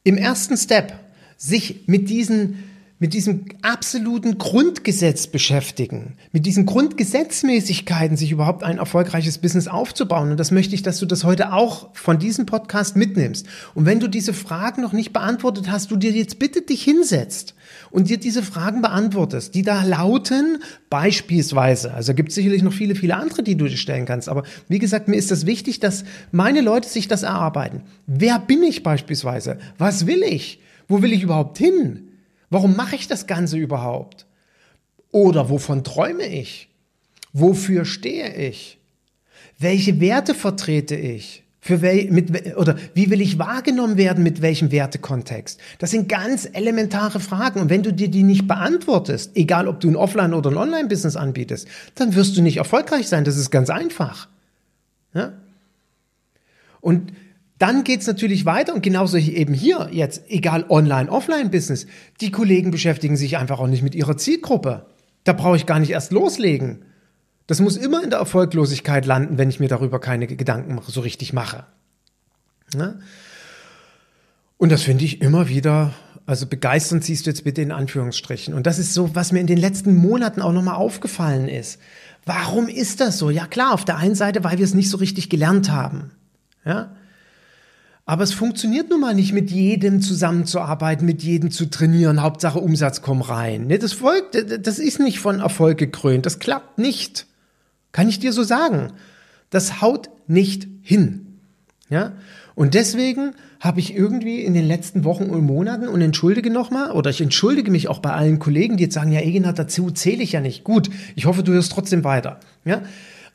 im 0.03 0.17
ersten 0.17 0.57
Step 0.57 0.93
sich 1.37 1.83
mit 1.85 2.09
diesen 2.09 2.63
mit 2.99 3.13
diesem 3.13 3.45
absoluten 3.61 4.37
Grundgesetz 4.37 5.27
beschäftigen, 5.27 6.15
mit 6.33 6.45
diesen 6.45 6.65
Grundgesetzmäßigkeiten, 6.65 8.17
sich 8.17 8.31
überhaupt 8.31 8.63
ein 8.63 8.77
erfolgreiches 8.77 9.37
Business 9.37 9.69
aufzubauen. 9.69 10.31
Und 10.31 10.37
das 10.37 10.51
möchte 10.51 10.75
ich, 10.75 10.83
dass 10.83 10.99
du 10.99 11.05
das 11.05 11.23
heute 11.23 11.53
auch 11.53 11.95
von 11.95 12.19
diesem 12.19 12.45
Podcast 12.45 12.97
mitnimmst. 12.97 13.47
Und 13.73 13.85
wenn 13.85 14.01
du 14.01 14.09
diese 14.09 14.33
Fragen 14.33 14.81
noch 14.81 14.91
nicht 14.91 15.13
beantwortet 15.13 15.71
hast, 15.71 15.91
du 15.91 15.95
dir 15.95 16.11
jetzt 16.11 16.39
bitte 16.39 16.61
dich 16.61 16.83
hinsetzt 16.83 17.55
und 17.89 18.09
dir 18.09 18.17
diese 18.17 18.43
Fragen 18.43 18.81
beantwortest, 18.81 19.55
die 19.55 19.61
da 19.61 19.83
lauten 19.83 20.57
beispielsweise, 20.89 21.93
also 21.93 22.13
gibt 22.13 22.29
es 22.29 22.35
sicherlich 22.35 22.63
noch 22.63 22.73
viele, 22.73 22.95
viele 22.95 23.15
andere, 23.15 23.43
die 23.43 23.55
du 23.55 23.65
dir 23.65 23.77
stellen 23.77 24.05
kannst. 24.05 24.27
Aber 24.27 24.43
wie 24.67 24.79
gesagt, 24.79 25.07
mir 25.07 25.15
ist 25.15 25.31
das 25.31 25.45
wichtig, 25.45 25.79
dass 25.79 26.03
meine 26.33 26.59
Leute 26.59 26.89
sich 26.89 27.07
das 27.07 27.23
erarbeiten. 27.23 27.83
Wer 28.07 28.39
bin 28.39 28.61
ich 28.61 28.83
beispielsweise? 28.83 29.57
Was 29.77 30.05
will 30.05 30.21
ich? 30.21 30.59
Wo 30.89 31.01
will 31.01 31.13
ich 31.13 31.23
überhaupt 31.23 31.57
hin? 31.57 32.08
Warum 32.49 32.75
mache 32.75 32.95
ich 32.95 33.07
das 33.07 33.27
Ganze 33.27 33.57
überhaupt? 33.57 34.25
Oder 35.11 35.49
wovon 35.49 35.83
träume 35.83 36.25
ich? 36.25 36.69
Wofür 37.33 37.85
stehe 37.85 38.33
ich? 38.35 38.79
Welche 39.57 39.99
Werte 39.99 40.33
vertrete 40.33 40.95
ich? 40.95 41.43
Für 41.61 41.81
wel, 41.81 42.09
mit, 42.09 42.55
oder 42.55 42.77
wie 42.93 43.09
will 43.09 43.19
ich 43.19 43.37
wahrgenommen 43.37 43.97
werden 43.97 44.23
mit 44.23 44.41
welchem 44.41 44.71
Wertekontext? 44.71 45.59
Das 45.77 45.91
sind 45.91 46.07
ganz 46.07 46.49
elementare 46.51 47.19
Fragen. 47.19 47.59
Und 47.59 47.69
wenn 47.69 47.83
du 47.83 47.91
dir 47.91 48.07
die 48.07 48.23
nicht 48.23 48.47
beantwortest, 48.47 49.31
egal 49.35 49.67
ob 49.67 49.81
du 49.81 49.89
ein 49.89 49.97
Offline- 49.97 50.33
oder 50.33 50.51
ein 50.51 50.57
Online-Business 50.57 51.17
anbietest, 51.17 51.67
dann 51.95 52.15
wirst 52.15 52.37
du 52.37 52.41
nicht 52.41 52.57
erfolgreich 52.57 53.09
sein. 53.09 53.25
Das 53.25 53.35
ist 53.35 53.51
ganz 53.51 53.69
einfach. 53.69 54.29
Ja? 55.13 55.33
Und 56.79 57.11
dann 57.59 57.83
geht's 57.83 58.07
natürlich 58.07 58.45
weiter 58.45 58.73
und 58.73 58.81
genauso 58.81 59.17
eben 59.17 59.53
hier 59.53 59.89
jetzt, 59.91 60.23
egal 60.29 60.65
Online, 60.69 61.11
Offline-Business, 61.11 61.87
die 62.21 62.31
Kollegen 62.31 62.71
beschäftigen 62.71 63.17
sich 63.17 63.37
einfach 63.37 63.59
auch 63.59 63.67
nicht 63.67 63.83
mit 63.83 63.95
ihrer 63.95 64.17
Zielgruppe. 64.17 64.85
Da 65.25 65.33
brauche 65.33 65.57
ich 65.57 65.65
gar 65.65 65.79
nicht 65.79 65.91
erst 65.91 66.11
loslegen. 66.11 66.85
Das 67.47 67.59
muss 67.59 67.75
immer 67.75 68.01
in 68.01 68.11
der 68.11 68.19
Erfolglosigkeit 68.19 69.05
landen, 69.05 69.37
wenn 69.37 69.49
ich 69.49 69.59
mir 69.59 69.67
darüber 69.67 69.99
keine 69.99 70.27
Gedanken 70.27 70.79
so 70.87 71.01
richtig 71.01 71.33
mache. 71.33 71.65
Ja? 72.73 72.95
Und 74.57 74.71
das 74.71 74.83
finde 74.83 75.03
ich 75.03 75.21
immer 75.21 75.49
wieder, 75.49 75.93
also 76.25 76.45
begeistern 76.45 77.01
siehst 77.01 77.25
du 77.25 77.31
jetzt 77.31 77.43
bitte 77.43 77.61
in 77.61 77.71
Anführungsstrichen. 77.73 78.53
Und 78.53 78.67
das 78.67 78.79
ist 78.79 78.93
so, 78.93 79.15
was 79.15 79.31
mir 79.31 79.39
in 79.39 79.47
den 79.47 79.57
letzten 79.57 79.95
Monaten 79.95 80.41
auch 80.41 80.53
nochmal 80.53 80.75
aufgefallen 80.75 81.49
ist. 81.49 81.79
Warum 82.25 82.69
ist 82.69 83.01
das 83.01 83.17
so? 83.17 83.29
Ja 83.29 83.47
klar, 83.47 83.73
auf 83.73 83.83
der 83.83 83.97
einen 83.97 84.15
Seite, 84.15 84.43
weil 84.43 84.59
wir 84.59 84.65
es 84.65 84.73
nicht 84.73 84.89
so 84.89 84.97
richtig 84.97 85.29
gelernt 85.29 85.71
haben. 85.71 86.11
Ja? 86.63 86.95
Aber 88.09 88.23
es 88.23 88.33
funktioniert 88.33 88.89
nun 88.89 89.01
mal 89.01 89.13
nicht, 89.13 89.33
mit 89.33 89.51
jedem 89.51 90.01
zusammenzuarbeiten, 90.01 91.05
mit 91.05 91.21
jedem 91.21 91.51
zu 91.51 91.67
trainieren. 91.67 92.23
Hauptsache 92.23 92.57
Umsatz 92.57 93.03
komm 93.03 93.21
rein. 93.21 93.67
Ne, 93.67 93.77
das 93.77 93.93
folgt, 93.93 94.35
das 94.65 94.79
ist 94.79 94.99
nicht 94.99 95.19
von 95.19 95.41
Erfolg 95.41 95.77
gekrönt. 95.77 96.25
Das 96.25 96.39
klappt 96.39 96.79
nicht. 96.79 97.27
Kann 97.91 98.09
ich 98.09 98.17
dir 98.17 98.33
so 98.33 98.41
sagen. 98.41 98.93
Das 99.51 99.79
haut 99.79 100.09
nicht 100.25 100.67
hin. 100.81 101.37
Ja? 101.91 102.13
Und 102.55 102.73
deswegen 102.73 103.35
habe 103.59 103.79
ich 103.79 103.93
irgendwie 103.93 104.41
in 104.41 104.55
den 104.55 104.67
letzten 104.67 105.03
Wochen 105.03 105.25
und 105.25 105.45
Monaten 105.45 105.87
und 105.87 106.01
entschuldige 106.01 106.49
nochmal, 106.49 106.93
oder 106.93 107.11
ich 107.11 107.21
entschuldige 107.21 107.69
mich 107.69 107.89
auch 107.89 107.99
bei 107.99 108.13
allen 108.13 108.39
Kollegen, 108.39 108.77
die 108.77 108.85
jetzt 108.85 108.95
sagen, 108.95 109.11
ja, 109.11 109.19
Egenhard, 109.21 109.59
dazu 109.59 109.91
zähle 109.91 110.23
ich 110.23 110.31
ja 110.31 110.41
nicht. 110.41 110.63
Gut, 110.63 110.89
ich 111.15 111.27
hoffe, 111.27 111.43
du 111.43 111.51
hörst 111.51 111.71
trotzdem 111.71 112.03
weiter. 112.03 112.39
Ja? 112.65 112.81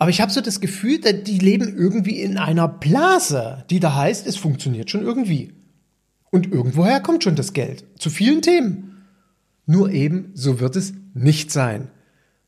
Aber 0.05 0.11
ich 0.11 0.20
habe 0.20 0.30
so 0.30 0.42
das 0.42 0.61
Gefühl, 0.61 0.98
die 0.98 1.38
leben 1.38 1.78
irgendwie 1.78 2.20
in 2.20 2.36
einer 2.36 2.68
Blase, 2.68 3.64
die 3.70 3.80
da 3.80 3.94
heißt, 3.94 4.26
es 4.26 4.36
funktioniert 4.36 4.90
schon 4.90 5.00
irgendwie. 5.00 5.55
Und 6.30 6.52
irgendwoher 6.52 7.00
kommt 7.00 7.24
schon 7.24 7.36
das 7.36 7.55
Geld. 7.55 7.86
Zu 7.98 8.11
vielen 8.11 8.42
Themen. 8.42 9.07
Nur 9.64 9.90
eben, 9.90 10.30
so 10.34 10.61
wird 10.61 10.76
es 10.76 10.92
nicht 11.14 11.50
sein. 11.50 11.88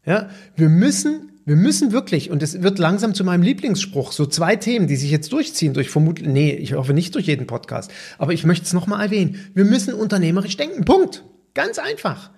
Ja, 0.04 0.28
wir 0.54 0.68
müssen, 0.68 1.32
wir 1.46 1.56
müssen 1.56 1.92
wirklich, 1.92 2.30
und 2.30 2.42
es 2.42 2.60
wird 2.60 2.78
langsam 2.78 3.14
zu 3.14 3.24
meinem 3.24 3.40
Lieblingsspruch, 3.40 4.12
so 4.12 4.26
zwei 4.26 4.56
Themen, 4.56 4.86
die 4.86 4.96
sich 4.96 5.10
jetzt 5.10 5.32
durchziehen, 5.32 5.72
durch 5.72 5.88
vermutlich, 5.88 6.28
nee, 6.28 6.52
ich 6.52 6.74
hoffe 6.74 6.92
nicht 6.92 7.14
durch 7.14 7.26
jeden 7.26 7.46
Podcast, 7.46 7.90
aber 8.18 8.34
ich 8.34 8.44
möchte 8.44 8.66
es 8.66 8.74
nochmal 8.74 9.02
erwähnen. 9.02 9.36
Wir 9.54 9.64
müssen 9.64 9.94
unternehmerisch 9.94 10.58
denken. 10.58 10.84
Punkt. 10.84 11.24
Ganz 11.54 11.78
einfach. 11.78 12.32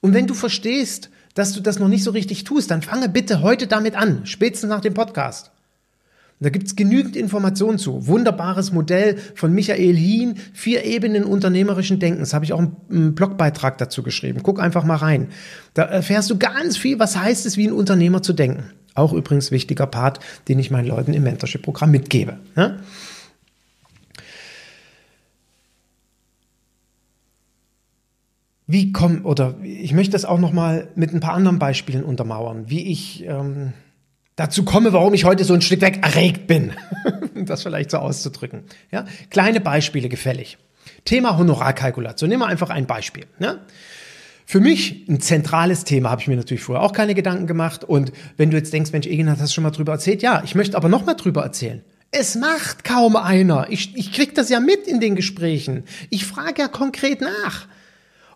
Und 0.00 0.14
wenn 0.14 0.26
du 0.26 0.34
verstehst, 0.34 1.10
dass 1.34 1.52
du 1.52 1.60
das 1.60 1.78
noch 1.78 1.88
nicht 1.88 2.04
so 2.04 2.12
richtig 2.12 2.44
tust, 2.44 2.70
dann 2.70 2.82
fange 2.82 3.08
bitte 3.08 3.42
heute 3.42 3.66
damit 3.66 3.96
an, 3.96 4.24
spätestens 4.24 4.70
nach 4.70 4.80
dem 4.80 4.94
Podcast. 4.94 5.50
da 6.40 6.50
gibt 6.50 6.66
es 6.66 6.76
genügend 6.76 7.16
Informationen 7.16 7.78
zu. 7.78 8.06
Wunderbares 8.06 8.72
Modell 8.72 9.16
von 9.34 9.52
Michael 9.52 9.94
Hien, 9.96 10.36
vier 10.52 10.84
Ebenen 10.84 11.24
unternehmerischen 11.24 11.98
Denkens. 11.98 12.34
Habe 12.34 12.44
ich 12.44 12.52
auch 12.52 12.58
einen 12.90 13.14
Blogbeitrag 13.14 13.78
dazu 13.78 14.02
geschrieben. 14.02 14.40
Guck 14.42 14.60
einfach 14.60 14.84
mal 14.84 14.96
rein. 14.96 15.28
Da 15.74 15.82
erfährst 15.82 16.30
du 16.30 16.38
ganz 16.38 16.76
viel, 16.76 16.98
was 16.98 17.16
heißt 17.16 17.46
es, 17.46 17.56
wie 17.56 17.66
ein 17.66 17.72
Unternehmer 17.72 18.22
zu 18.22 18.32
denken. 18.32 18.70
Auch 18.94 19.12
übrigens 19.12 19.50
wichtiger 19.50 19.86
Part, 19.86 20.20
den 20.48 20.58
ich 20.58 20.70
meinen 20.70 20.86
Leuten 20.86 21.14
im 21.14 21.22
Mentorship-Programm 21.24 21.90
mitgebe. 21.90 22.38
Ja? 22.56 22.76
Wie 28.74 28.90
kommen, 28.90 29.22
oder 29.22 29.54
ich 29.62 29.92
möchte 29.92 30.10
das 30.10 30.24
auch 30.24 30.40
nochmal 30.40 30.88
mit 30.96 31.14
ein 31.14 31.20
paar 31.20 31.34
anderen 31.34 31.60
Beispielen 31.60 32.02
untermauern, 32.02 32.64
wie 32.66 32.90
ich 32.90 33.24
ähm, 33.24 33.72
dazu 34.34 34.64
komme, 34.64 34.92
warum 34.92 35.14
ich 35.14 35.24
heute 35.24 35.44
so 35.44 35.54
ein 35.54 35.60
Stück 35.60 35.80
weg 35.80 36.00
erregt 36.02 36.48
bin. 36.48 36.72
das 37.36 37.62
vielleicht 37.62 37.92
so 37.92 37.98
auszudrücken. 37.98 38.64
Ja? 38.90 39.04
Kleine 39.30 39.60
Beispiele 39.60 40.08
gefällig. 40.08 40.58
Thema 41.04 41.38
Honorarkalkulation. 41.38 42.28
Nehmen 42.28 42.42
wir 42.42 42.48
einfach 42.48 42.68
ein 42.68 42.86
Beispiel. 42.86 43.26
Ja? 43.38 43.58
Für 44.44 44.58
mich 44.58 45.06
ein 45.08 45.20
zentrales 45.20 45.84
Thema, 45.84 46.10
habe 46.10 46.22
ich 46.22 46.26
mir 46.26 46.34
natürlich 46.34 46.64
vorher 46.64 46.82
auch 46.82 46.92
keine 46.92 47.14
Gedanken 47.14 47.46
gemacht. 47.46 47.84
Und 47.84 48.10
wenn 48.38 48.50
du 48.50 48.56
jetzt 48.56 48.72
denkst, 48.72 48.90
Mensch, 48.90 49.06
Egenhard, 49.06 49.38
hast 49.38 49.50
du 49.50 49.54
schon 49.54 49.62
mal 49.62 49.70
drüber 49.70 49.92
erzählt? 49.92 50.20
Ja, 50.20 50.42
ich 50.44 50.56
möchte 50.56 50.76
aber 50.76 50.88
noch 50.88 51.06
mal 51.06 51.14
drüber 51.14 51.44
erzählen. 51.44 51.84
Es 52.10 52.34
macht 52.34 52.82
kaum 52.82 53.14
einer. 53.14 53.68
Ich, 53.70 53.96
ich 53.96 54.10
krieg 54.10 54.34
das 54.34 54.48
ja 54.48 54.58
mit 54.58 54.88
in 54.88 54.98
den 54.98 55.14
Gesprächen. 55.14 55.84
Ich 56.10 56.26
frage 56.26 56.62
ja 56.62 56.66
konkret 56.66 57.20
nach. 57.20 57.68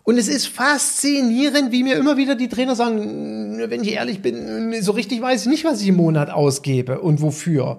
Und 0.09 0.17
es 0.17 0.27
ist 0.27 0.47
faszinierend, 0.47 1.71
wie 1.71 1.83
mir 1.83 1.95
immer 1.95 2.17
wieder 2.17 2.33
die 2.33 2.49
Trainer 2.49 2.75
sagen, 2.75 3.59
wenn 3.67 3.83
ich 3.83 3.91
ehrlich 3.91 4.23
bin, 4.23 4.81
so 4.81 4.93
richtig 4.93 5.21
weiß 5.21 5.43
ich 5.43 5.47
nicht, 5.47 5.65
was 5.65 5.83
ich 5.83 5.89
im 5.89 5.97
Monat 5.97 6.31
ausgebe 6.31 6.99
und 6.99 7.21
wofür. 7.21 7.77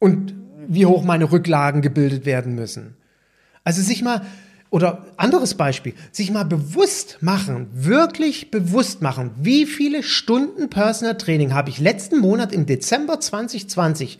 Und 0.00 0.34
wie 0.66 0.86
hoch 0.86 1.04
meine 1.04 1.30
Rücklagen 1.30 1.82
gebildet 1.82 2.26
werden 2.26 2.56
müssen. 2.56 2.96
Also 3.62 3.80
sich 3.80 4.02
mal, 4.02 4.26
oder 4.70 5.06
anderes 5.16 5.54
Beispiel, 5.54 5.94
sich 6.10 6.32
mal 6.32 6.46
bewusst 6.46 7.18
machen, 7.20 7.68
wirklich 7.72 8.50
bewusst 8.50 9.00
machen, 9.00 9.30
wie 9.40 9.66
viele 9.66 10.02
Stunden 10.02 10.68
Personal 10.68 11.16
Training 11.16 11.54
habe 11.54 11.70
ich 11.70 11.78
letzten 11.78 12.18
Monat 12.18 12.52
im 12.52 12.66
Dezember 12.66 13.20
2020 13.20 14.18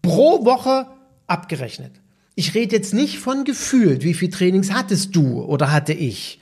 pro 0.00 0.46
Woche 0.46 0.86
abgerechnet. 1.26 1.92
Ich 2.40 2.54
rede 2.54 2.74
jetzt 2.74 2.94
nicht 2.94 3.18
von 3.18 3.44
gefühlt, 3.44 4.02
wie 4.02 4.14
viel 4.14 4.30
Trainings 4.30 4.72
hattest 4.72 5.14
du 5.14 5.42
oder 5.42 5.70
hatte 5.72 5.92
ich. 5.92 6.40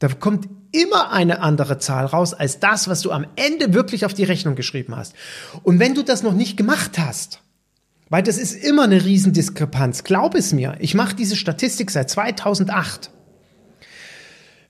Da 0.00 0.08
kommt 0.08 0.48
immer 0.72 1.12
eine 1.12 1.40
andere 1.40 1.78
Zahl 1.78 2.04
raus 2.04 2.34
als 2.34 2.58
das, 2.58 2.88
was 2.88 3.02
du 3.02 3.12
am 3.12 3.24
Ende 3.36 3.74
wirklich 3.74 4.04
auf 4.04 4.12
die 4.12 4.24
Rechnung 4.24 4.56
geschrieben 4.56 4.96
hast. 4.96 5.14
Und 5.62 5.78
wenn 5.78 5.94
du 5.94 6.02
das 6.02 6.24
noch 6.24 6.32
nicht 6.32 6.56
gemacht 6.56 6.98
hast, 6.98 7.42
weil 8.08 8.24
das 8.24 8.38
ist 8.38 8.54
immer 8.54 8.82
eine 8.82 9.04
Riesendiskrepanz, 9.04 10.02
glaub 10.02 10.34
es 10.34 10.52
mir, 10.52 10.74
ich 10.80 10.96
mache 10.96 11.14
diese 11.14 11.36
Statistik 11.36 11.92
seit 11.92 12.10
2008. 12.10 13.12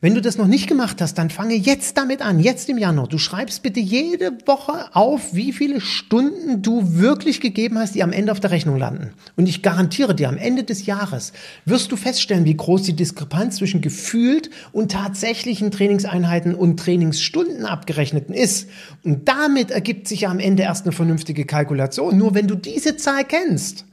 Wenn 0.00 0.14
du 0.14 0.20
das 0.20 0.38
noch 0.38 0.46
nicht 0.46 0.68
gemacht 0.68 1.00
hast, 1.00 1.14
dann 1.14 1.28
fange 1.28 1.56
jetzt 1.56 1.96
damit 1.96 2.22
an, 2.22 2.38
jetzt 2.38 2.68
im 2.68 2.78
Januar. 2.78 3.08
Du 3.08 3.18
schreibst 3.18 3.64
bitte 3.64 3.80
jede 3.80 4.30
Woche 4.46 4.94
auf, 4.94 5.34
wie 5.34 5.52
viele 5.52 5.80
Stunden 5.80 6.62
du 6.62 6.94
wirklich 6.94 7.40
gegeben 7.40 7.80
hast, 7.80 7.96
die 7.96 8.04
am 8.04 8.12
Ende 8.12 8.30
auf 8.30 8.38
der 8.38 8.52
Rechnung 8.52 8.76
landen. 8.76 9.10
Und 9.34 9.48
ich 9.48 9.60
garantiere 9.60 10.14
dir, 10.14 10.28
am 10.28 10.36
Ende 10.36 10.62
des 10.62 10.86
Jahres 10.86 11.32
wirst 11.64 11.90
du 11.90 11.96
feststellen, 11.96 12.44
wie 12.44 12.56
groß 12.56 12.82
die 12.82 12.94
Diskrepanz 12.94 13.56
zwischen 13.56 13.80
gefühlt 13.80 14.50
und 14.70 14.92
tatsächlichen 14.92 15.72
Trainingseinheiten 15.72 16.54
und 16.54 16.78
Trainingsstunden 16.78 17.66
abgerechneten 17.66 18.36
ist. 18.36 18.68
Und 19.02 19.26
damit 19.26 19.72
ergibt 19.72 20.06
sich 20.06 20.20
ja 20.20 20.30
am 20.30 20.38
Ende 20.38 20.62
erst 20.62 20.84
eine 20.84 20.92
vernünftige 20.92 21.44
Kalkulation. 21.44 22.16
Nur 22.16 22.36
wenn 22.36 22.46
du 22.46 22.54
diese 22.54 22.96
Zahl 22.96 23.24
kennst, 23.24 23.84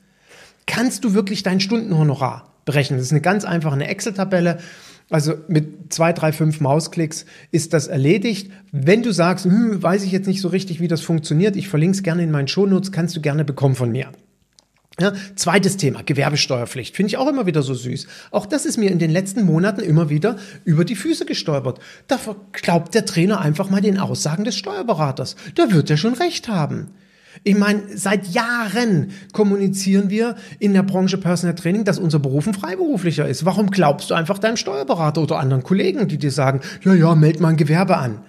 kannst 0.67 1.03
du 1.03 1.15
wirklich 1.15 1.41
dein 1.41 1.59
Stundenhonorar 1.59 2.53
berechnen. 2.65 2.99
Das 2.99 3.07
ist 3.07 3.11
eine 3.11 3.21
ganz 3.21 3.43
einfache 3.43 3.83
Excel-Tabelle. 3.83 4.59
Also 5.09 5.35
mit 5.47 5.93
zwei, 5.93 6.13
drei, 6.13 6.31
fünf 6.31 6.61
Mausklicks 6.61 7.25
ist 7.51 7.73
das 7.73 7.87
erledigt. 7.87 8.51
Wenn 8.71 9.03
du 9.03 9.11
sagst, 9.11 9.45
hm, 9.45 9.81
weiß 9.81 10.03
ich 10.03 10.11
jetzt 10.11 10.27
nicht 10.27 10.41
so 10.41 10.47
richtig, 10.47 10.79
wie 10.79 10.87
das 10.87 11.01
funktioniert, 11.01 11.55
ich 11.55 11.67
verlinke 11.67 11.95
es 11.95 12.03
gerne 12.03 12.23
in 12.23 12.31
meinen 12.31 12.47
Shownotes, 12.47 12.91
kannst 12.91 13.15
du 13.15 13.21
gerne 13.21 13.45
bekommen 13.45 13.75
von 13.75 13.91
mir. 13.91 14.11
Ja, 14.99 15.11
zweites 15.35 15.75
Thema, 15.75 16.03
Gewerbesteuerpflicht. 16.03 16.95
Finde 16.95 17.09
ich 17.09 17.17
auch 17.17 17.27
immer 17.27 17.45
wieder 17.45 17.61
so 17.61 17.73
süß. 17.73 18.07
Auch 18.31 18.45
das 18.45 18.65
ist 18.65 18.77
mir 18.77 18.91
in 18.91 18.99
den 18.99 19.11
letzten 19.11 19.43
Monaten 19.43 19.81
immer 19.81 20.09
wieder 20.09 20.37
über 20.63 20.85
die 20.85 20.95
Füße 20.95 21.25
gestolpert. 21.25 21.79
Da 22.07 22.17
glaubt 22.53 22.95
der 22.95 23.05
Trainer 23.05 23.41
einfach 23.41 23.69
mal 23.69 23.81
den 23.81 23.99
Aussagen 23.99 24.45
des 24.45 24.55
Steuerberaters. 24.55 25.35
Da 25.55 25.71
wird 25.71 25.89
er 25.89 25.97
schon 25.97 26.13
recht 26.13 26.47
haben. 26.47 26.91
Ich 27.43 27.57
meine, 27.57 27.81
seit 27.95 28.27
Jahren 28.27 29.11
kommunizieren 29.33 30.09
wir 30.09 30.35
in 30.59 30.73
der 30.73 30.83
Branche 30.83 31.17
Personal 31.17 31.55
Training, 31.55 31.83
dass 31.83 31.99
unser 31.99 32.19
Beruf 32.19 32.47
ein 32.47 32.53
freiberuflicher 32.53 33.27
ist. 33.27 33.45
Warum 33.45 33.71
glaubst 33.71 34.09
du 34.09 34.13
einfach 34.13 34.39
deinem 34.39 34.57
Steuerberater 34.57 35.21
oder 35.21 35.39
anderen 35.39 35.63
Kollegen, 35.63 36.07
die 36.07 36.17
dir 36.17 36.31
sagen, 36.31 36.61
ja, 36.83 36.93
ja, 36.93 37.15
meld 37.15 37.39
mal 37.39 37.49
ein 37.49 37.57
Gewerbe 37.57 37.97
an? 37.97 38.19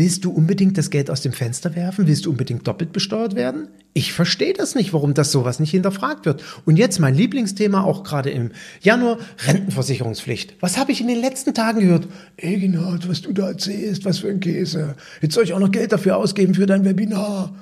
Willst 0.00 0.24
du 0.24 0.30
unbedingt 0.30 0.78
das 0.78 0.88
Geld 0.88 1.10
aus 1.10 1.20
dem 1.20 1.34
Fenster 1.34 1.76
werfen? 1.76 2.06
Willst 2.06 2.24
du 2.24 2.30
unbedingt 2.30 2.66
doppelt 2.66 2.90
besteuert 2.90 3.34
werden? 3.34 3.68
Ich 3.92 4.14
verstehe 4.14 4.54
das 4.54 4.74
nicht, 4.74 4.94
warum 4.94 5.12
das 5.12 5.30
sowas 5.30 5.60
nicht 5.60 5.72
hinterfragt 5.72 6.24
wird. 6.24 6.42
Und 6.64 6.78
jetzt 6.78 7.00
mein 7.00 7.14
Lieblingsthema, 7.14 7.82
auch 7.82 8.02
gerade 8.02 8.30
im 8.30 8.52
Januar, 8.80 9.18
Rentenversicherungspflicht. 9.44 10.56
Was 10.60 10.78
habe 10.78 10.90
ich 10.90 11.02
in 11.02 11.08
den 11.08 11.20
letzten 11.20 11.52
Tagen 11.52 11.80
gehört? 11.80 12.08
Eginhard, 12.38 13.10
was 13.10 13.20
du 13.20 13.34
da 13.34 13.48
erzählst, 13.48 14.06
was 14.06 14.20
für 14.20 14.30
ein 14.30 14.40
Käse. 14.40 14.94
Jetzt 15.20 15.34
soll 15.34 15.44
ich 15.44 15.52
auch 15.52 15.58
noch 15.58 15.70
Geld 15.70 15.92
dafür 15.92 16.16
ausgeben 16.16 16.54
für 16.54 16.64
dein 16.64 16.86
Webinar. 16.86 17.54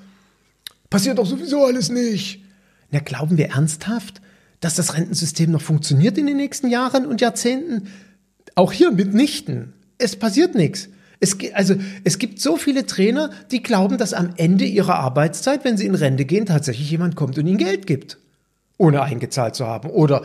Passiert 0.90 1.18
doch 1.18 1.26
sowieso 1.26 1.64
alles 1.64 1.90
nicht. 1.90 2.44
Na, 2.92 3.00
glauben 3.00 3.36
wir 3.36 3.48
ernsthaft, 3.48 4.22
dass 4.60 4.76
das 4.76 4.94
Rentensystem 4.94 5.50
noch 5.50 5.62
funktioniert 5.62 6.16
in 6.16 6.26
den 6.26 6.36
nächsten 6.36 6.68
Jahren 6.68 7.04
und 7.04 7.20
Jahrzehnten? 7.20 7.88
Auch 8.54 8.70
hier 8.70 8.92
mitnichten. 8.92 9.72
Es 9.98 10.14
passiert 10.14 10.54
nichts. 10.54 10.88
Es, 11.20 11.36
also, 11.54 11.74
es 12.04 12.18
gibt 12.18 12.40
so 12.40 12.56
viele 12.56 12.86
Trainer, 12.86 13.30
die 13.50 13.62
glauben, 13.62 13.98
dass 13.98 14.14
am 14.14 14.30
Ende 14.36 14.64
ihrer 14.64 14.96
Arbeitszeit, 14.96 15.64
wenn 15.64 15.76
sie 15.76 15.86
in 15.86 15.94
Rente 15.94 16.24
gehen, 16.24 16.46
tatsächlich 16.46 16.90
jemand 16.90 17.16
kommt 17.16 17.38
und 17.38 17.46
ihnen 17.46 17.58
Geld 17.58 17.86
gibt, 17.86 18.18
ohne 18.76 19.02
eingezahlt 19.02 19.54
zu 19.54 19.66
haben 19.66 19.90
oder 19.90 20.22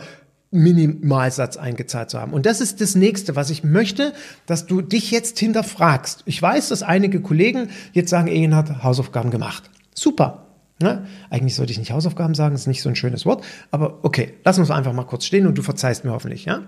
Minimalsatz 0.54 1.56
eingezahlt 1.56 2.10
zu 2.10 2.20
haben. 2.20 2.32
Und 2.32 2.46
das 2.46 2.60
ist 2.60 2.80
das 2.80 2.94
nächste, 2.94 3.34
was 3.34 3.50
ich 3.50 3.64
möchte, 3.64 4.12
dass 4.46 4.66
du 4.66 4.82
dich 4.82 5.10
jetzt 5.10 5.38
hinterfragst. 5.40 6.22
Ich 6.26 6.40
weiß, 6.40 6.68
dass 6.68 6.84
einige 6.84 7.20
Kollegen 7.20 7.70
jetzt 7.92 8.10
sagen, 8.10 8.28
Ehen 8.28 8.54
hat 8.54 8.84
Hausaufgaben 8.84 9.32
gemacht. 9.32 9.68
Super. 9.94 10.46
Ne? 10.80 11.06
Eigentlich 11.28 11.56
sollte 11.56 11.72
ich 11.72 11.78
nicht 11.78 11.90
Hausaufgaben 11.90 12.34
sagen, 12.34 12.54
ist 12.54 12.68
nicht 12.68 12.82
so 12.82 12.88
ein 12.88 12.96
schönes 12.96 13.26
Wort, 13.26 13.44
aber 13.70 13.98
okay, 14.02 14.34
lass 14.44 14.58
uns 14.58 14.70
einfach 14.70 14.92
mal 14.92 15.04
kurz 15.04 15.24
stehen 15.24 15.46
und 15.46 15.58
du 15.58 15.62
verzeihst 15.62 16.04
mir 16.04 16.12
hoffentlich, 16.12 16.44
ja? 16.44 16.62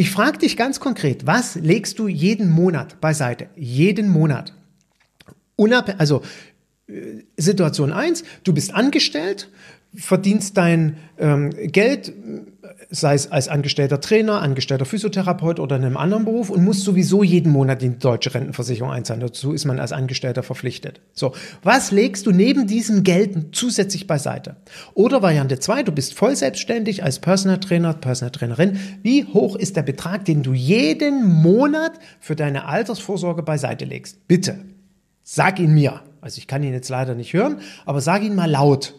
Ich 0.00 0.10
frage 0.10 0.38
dich 0.38 0.56
ganz 0.56 0.80
konkret, 0.80 1.26
was 1.26 1.56
legst 1.56 1.98
du 1.98 2.08
jeden 2.08 2.48
Monat 2.48 3.02
beiseite? 3.02 3.50
Jeden 3.54 4.08
Monat. 4.08 4.54
Unab 5.56 5.94
also 5.98 6.22
äh, 6.86 7.24
Situation 7.36 7.92
eins: 7.92 8.24
du 8.42 8.54
bist 8.54 8.72
angestellt, 8.72 9.50
verdienst 9.94 10.56
dein 10.56 10.96
ähm, 11.18 11.50
Geld, 11.50 12.14
sei 12.90 13.14
es 13.14 13.30
als 13.30 13.48
angestellter 13.48 14.00
Trainer, 14.00 14.42
angestellter 14.42 14.84
Physiotherapeut 14.84 15.60
oder 15.60 15.76
in 15.76 15.84
einem 15.84 15.96
anderen 15.96 16.24
Beruf 16.24 16.50
und 16.50 16.64
musst 16.64 16.82
sowieso 16.82 17.22
jeden 17.22 17.52
Monat 17.52 17.82
die 17.82 17.98
deutsche 17.98 18.34
Rentenversicherung 18.34 18.90
einzahlen. 18.90 19.20
Dazu 19.20 19.52
ist 19.52 19.64
man 19.64 19.78
als 19.78 19.92
Angestellter 19.92 20.42
verpflichtet. 20.42 21.00
So, 21.12 21.32
was 21.62 21.92
legst 21.92 22.26
du 22.26 22.32
neben 22.32 22.66
diesem 22.66 23.04
Geld 23.04 23.54
zusätzlich 23.54 24.08
beiseite? 24.08 24.56
Oder 24.94 25.22
Variante 25.22 25.60
zwei: 25.60 25.84
du 25.84 25.92
bist 25.92 26.14
voll 26.14 26.34
selbstständig 26.34 27.04
als 27.04 27.20
Personal 27.20 27.60
Trainer, 27.60 27.94
Personal 27.94 28.32
Trainerin. 28.32 28.78
Wie 29.02 29.24
hoch 29.24 29.54
ist 29.54 29.76
der 29.76 29.82
Betrag, 29.82 30.24
den 30.24 30.42
du 30.42 30.52
jeden 30.52 31.24
Monat 31.24 31.92
für 32.18 32.34
deine 32.34 32.66
Altersvorsorge 32.66 33.44
beiseite 33.44 33.84
legst? 33.84 34.26
Bitte, 34.26 34.58
sag 35.22 35.60
ihn 35.60 35.72
mir. 35.72 36.02
Also 36.20 36.38
ich 36.38 36.48
kann 36.48 36.62
ihn 36.64 36.72
jetzt 36.72 36.88
leider 36.88 37.14
nicht 37.14 37.32
hören, 37.32 37.60
aber 37.86 38.00
sag 38.00 38.22
ihn 38.22 38.34
mal 38.34 38.50
laut. 38.50 38.94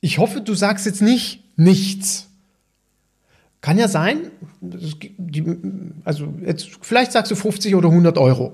Ich 0.00 0.18
hoffe, 0.18 0.40
du 0.40 0.54
sagst 0.54 0.86
jetzt 0.86 1.02
nicht 1.02 1.44
nichts. 1.56 2.30
Kann 3.64 3.78
ja 3.78 3.88
sein, 3.88 4.30
also 6.04 6.34
jetzt, 6.44 6.68
vielleicht 6.82 7.12
sagst 7.12 7.32
du 7.32 7.34
50 7.34 7.74
oder 7.74 7.88
100 7.88 8.18
Euro. 8.18 8.52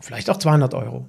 Vielleicht 0.00 0.30
auch 0.30 0.36
200 0.36 0.72
Euro. 0.74 1.04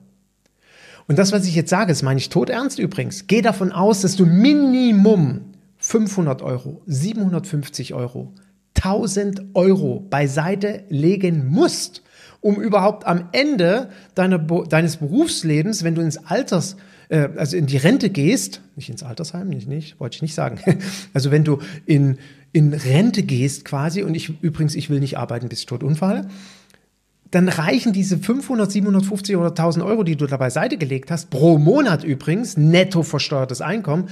Und 1.05 1.19
das, 1.19 1.31
was 1.31 1.45
ich 1.45 1.53
jetzt 1.53 1.69
sage, 1.69 1.91
das 1.91 2.01
meine 2.01 2.19
ich 2.19 2.29
todernst 2.29 2.79
übrigens. 2.79 3.27
Geh 3.27 3.43
davon 3.43 3.71
aus, 3.71 4.01
dass 4.01 4.15
du 4.15 4.25
Minimum 4.25 5.53
500 5.77 6.41
Euro, 6.41 6.81
750 6.87 7.93
Euro, 7.93 8.33
1000 8.73 9.53
Euro 9.53 9.99
beiseite 10.09 10.83
legen 10.89 11.45
musst, 11.45 12.01
um 12.41 12.59
überhaupt 12.59 13.05
am 13.05 13.29
Ende 13.33 13.89
deiner, 14.15 14.39
deines 14.39 14.97
Berufslebens, 14.97 15.83
wenn 15.83 15.93
du 15.93 16.01
ins 16.01 16.17
Alters, 16.17 16.77
äh, 17.09 17.29
also 17.37 17.55
in 17.55 17.67
die 17.67 17.77
Rente 17.77 18.09
gehst, 18.09 18.61
nicht 18.75 18.89
ins 18.89 19.03
Altersheim, 19.03 19.49
nicht, 19.49 19.67
nicht, 19.67 19.99
wollte 19.99 20.15
ich 20.15 20.21
nicht 20.23 20.33
sagen. 20.33 20.59
Also 21.13 21.29
wenn 21.29 21.43
du 21.43 21.59
in, 21.85 22.17
in 22.53 22.73
Rente 22.73 23.23
gehst 23.23 23.65
quasi, 23.65 24.03
und 24.03 24.15
ich 24.15 24.41
übrigens, 24.41 24.75
ich 24.75 24.89
will 24.89 24.99
nicht 24.99 25.17
arbeiten, 25.17 25.49
bis 25.49 25.59
ich 25.59 25.65
tot 25.65 25.83
umfalle, 25.83 26.27
dann 27.31 27.49
reichen 27.49 27.93
diese 27.93 28.19
500, 28.19 28.71
750 28.71 29.35
oder 29.35 29.49
1000 29.49 29.83
Euro, 29.83 30.03
die 30.03 30.15
du 30.15 30.27
da 30.27 30.37
beiseite 30.37 30.77
gelegt 30.77 31.09
hast, 31.09 31.31
pro 31.31 31.57
Monat 31.57 32.03
übrigens, 32.03 32.55
netto 32.55 33.01
versteuertes 33.01 33.59
Einkommen, 33.59 34.09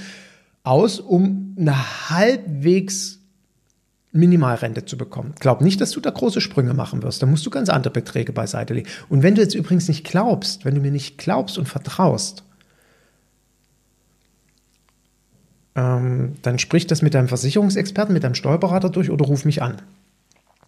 aus, 0.64 0.98
um 0.98 1.54
eine 1.56 2.10
halbwegs 2.10 3.20
Minimalrente 4.10 4.84
zu 4.84 4.98
bekommen. 4.98 5.34
Glaub 5.38 5.60
nicht, 5.60 5.80
dass 5.80 5.92
du 5.92 6.00
da 6.00 6.10
große 6.10 6.40
Sprünge 6.40 6.74
machen 6.74 7.02
wirst. 7.02 7.22
Da 7.22 7.26
musst 7.26 7.46
du 7.46 7.50
ganz 7.50 7.68
andere 7.68 7.92
Beträge 7.92 8.32
beiseite 8.32 8.74
legen. 8.74 8.88
Und 9.08 9.22
wenn 9.22 9.36
du 9.36 9.40
jetzt 9.40 9.54
übrigens 9.54 9.88
nicht 9.88 10.04
glaubst, 10.04 10.64
wenn 10.64 10.74
du 10.74 10.80
mir 10.80 10.90
nicht 10.90 11.16
glaubst 11.16 11.58
und 11.58 11.68
vertraust, 11.68 12.44
ähm, 15.74 16.34
dann 16.42 16.58
sprich 16.58 16.86
das 16.86 17.02
mit 17.02 17.14
deinem 17.14 17.28
Versicherungsexperten, 17.28 18.12
mit 18.12 18.24
deinem 18.24 18.34
Steuerberater 18.34 18.90
durch 18.90 19.10
oder 19.10 19.24
ruf 19.24 19.44
mich 19.44 19.62
an. 19.62 19.80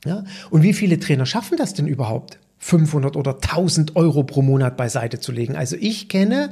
Ja? 0.05 0.25
Und 0.51 0.63
wie 0.63 0.73
viele 0.73 0.99
Trainer 0.99 1.27
schaffen 1.27 1.57
das 1.57 1.75
denn 1.75 1.87
überhaupt? 1.87 2.39
500 2.59 3.17
oder 3.17 3.35
1000 3.35 3.97
Euro 3.97 4.23
pro 4.25 4.41
Monat 4.41 4.77
beiseite 4.77 5.21
zu 5.21 5.33
legen. 5.33 5.57
Also 5.57 5.77
ich 5.79 6.09
kenne 6.09 6.51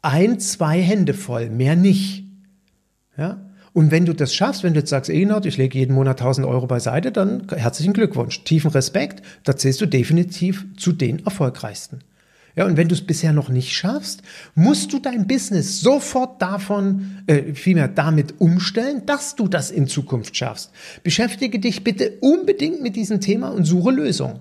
ein, 0.00 0.40
zwei 0.40 0.80
Hände 0.80 1.12
voll, 1.12 1.50
mehr 1.50 1.76
nicht. 1.76 2.24
Ja? 3.16 3.40
Und 3.74 3.90
wenn 3.90 4.06
du 4.06 4.14
das 4.14 4.34
schaffst, 4.34 4.62
wenn 4.62 4.72
du 4.72 4.80
jetzt 4.80 4.90
sagst, 4.90 5.10
Egenhard, 5.10 5.46
ich 5.46 5.56
lege 5.56 5.78
jeden 5.78 5.94
Monat 5.94 6.20
1000 6.20 6.46
Euro 6.46 6.66
beiseite, 6.66 7.10
dann 7.10 7.46
herzlichen 7.54 7.92
Glückwunsch. 7.92 8.44
Tiefen 8.44 8.70
Respekt, 8.70 9.22
da 9.42 9.56
zählst 9.56 9.80
du 9.80 9.86
definitiv 9.86 10.64
zu 10.76 10.92
den 10.92 11.24
erfolgreichsten. 11.24 11.98
Ja, 12.56 12.66
und 12.66 12.76
wenn 12.76 12.88
du 12.88 12.94
es 12.94 13.04
bisher 13.04 13.32
noch 13.32 13.48
nicht 13.48 13.72
schaffst, 13.72 14.22
musst 14.54 14.92
du 14.92 15.00
dein 15.00 15.26
Business 15.26 15.80
sofort 15.80 16.40
davon, 16.40 17.22
äh, 17.26 17.54
vielmehr 17.54 17.88
damit 17.88 18.40
umstellen, 18.40 19.02
dass 19.06 19.34
du 19.34 19.48
das 19.48 19.72
in 19.72 19.88
Zukunft 19.88 20.36
schaffst. 20.36 20.70
Beschäftige 21.02 21.58
dich 21.58 21.82
bitte 21.82 22.18
unbedingt 22.20 22.80
mit 22.80 22.94
diesem 22.94 23.20
Thema 23.20 23.48
und 23.48 23.64
suche 23.64 23.90
Lösungen. 23.90 24.40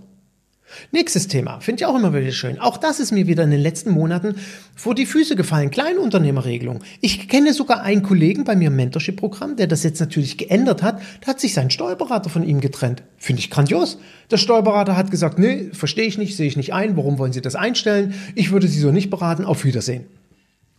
Nächstes 0.91 1.27
Thema, 1.27 1.59
finde 1.59 1.81
ich 1.81 1.85
auch 1.85 1.95
immer 1.95 2.13
wieder 2.13 2.31
schön. 2.31 2.59
Auch 2.59 2.77
das 2.77 2.99
ist 2.99 3.11
mir 3.11 3.27
wieder 3.27 3.43
in 3.43 3.51
den 3.51 3.59
letzten 3.59 3.91
Monaten 3.91 4.35
vor 4.75 4.95
die 4.95 5.05
Füße 5.05 5.35
gefallen. 5.35 5.71
Kleinunternehmerregelung. 5.71 6.79
Ich 7.01 7.27
kenne 7.27 7.53
sogar 7.53 7.81
einen 7.81 8.03
Kollegen 8.03 8.43
bei 8.43 8.55
mir 8.55 8.67
im 8.67 8.75
Mentorship-Programm, 8.75 9.55
der 9.55 9.67
das 9.67 9.83
jetzt 9.83 9.99
natürlich 9.99 10.37
geändert 10.37 10.83
hat. 10.83 11.01
Da 11.21 11.27
hat 11.27 11.39
sich 11.39 11.53
sein 11.53 11.69
Steuerberater 11.69 12.29
von 12.29 12.43
ihm 12.43 12.61
getrennt. 12.61 13.03
Finde 13.17 13.39
ich 13.39 13.49
grandios. 13.49 13.97
Der 14.31 14.37
Steuerberater 14.37 14.97
hat 14.97 15.11
gesagt, 15.11 15.39
nee, 15.39 15.69
verstehe 15.73 16.05
ich 16.05 16.17
nicht, 16.17 16.35
sehe 16.35 16.47
ich 16.47 16.57
nicht 16.57 16.73
ein. 16.73 16.97
Warum 16.97 17.17
wollen 17.17 17.33
Sie 17.33 17.41
das 17.41 17.55
einstellen? 17.55 18.13
Ich 18.35 18.51
würde 18.51 18.67
Sie 18.67 18.79
so 18.79 18.91
nicht 18.91 19.09
beraten. 19.09 19.45
Auf 19.45 19.63
Wiedersehen. 19.63 20.05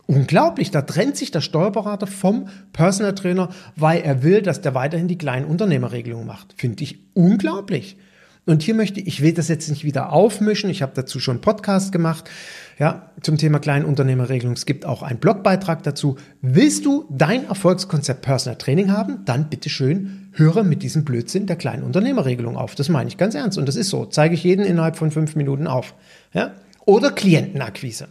Unglaublich, 0.07 0.69
da 0.69 0.83
trennt 0.83 1.17
sich 1.17 1.31
der 1.31 1.41
Steuerberater 1.41 2.05
vom 2.05 2.47
Personal 2.73 3.15
Trainer, 3.15 3.49
weil 3.75 4.01
er 4.01 4.21
will, 4.21 4.43
dass 4.43 4.61
der 4.61 4.75
weiterhin 4.75 5.07
die 5.07 5.17
kleinen 5.17 5.45
Unternehmerregelung 5.45 6.27
macht. 6.27 6.53
Finde 6.57 6.83
ich 6.83 6.99
unglaublich. 7.15 7.97
Und 8.45 8.61
hier 8.61 8.75
möchte 8.75 8.99
ich, 8.99 9.07
ich 9.07 9.21
will 9.21 9.33
das 9.33 9.47
jetzt 9.47 9.69
nicht 9.69 9.83
wieder 9.83 10.13
aufmischen, 10.13 10.69
ich 10.69 10.83
habe 10.83 10.91
dazu 10.93 11.19
schon 11.19 11.37
einen 11.37 11.41
Podcast 11.41 11.91
gemacht, 11.91 12.29
ja, 12.77 13.09
zum 13.21 13.37
Thema 13.37 13.59
Kleinunternehmerregelung. 13.59 14.53
Es 14.53 14.65
gibt 14.65 14.85
auch 14.85 15.01
einen 15.01 15.19
Blogbeitrag 15.19 15.81
dazu. 15.83 16.17
Willst 16.41 16.85
du 16.85 17.05
dein 17.09 17.47
Erfolgskonzept 17.47 18.21
Personal 18.21 18.57
Training 18.57 18.91
haben? 18.91 19.23
Dann 19.25 19.49
bitteschön 19.49 20.29
höre 20.33 20.63
mit 20.63 20.83
diesem 20.83 21.05
Blödsinn 21.05 21.47
der 21.47 21.55
Kleinunternehmerregelung 21.55 22.57
auf. 22.57 22.75
Das 22.75 22.89
meine 22.89 23.07
ich 23.07 23.17
ganz 23.17 23.33
ernst. 23.33 23.57
Und 23.57 23.67
das 23.67 23.77
ist 23.77 23.89
so. 23.89 24.05
Zeige 24.05 24.35
ich 24.35 24.43
jeden 24.43 24.65
innerhalb 24.65 24.97
von 24.97 25.09
fünf 25.09 25.35
Minuten 25.35 25.67
auf. 25.67 25.95
Ja? 26.33 26.53
Oder 26.85 27.11
Klientenakquise. 27.11 28.09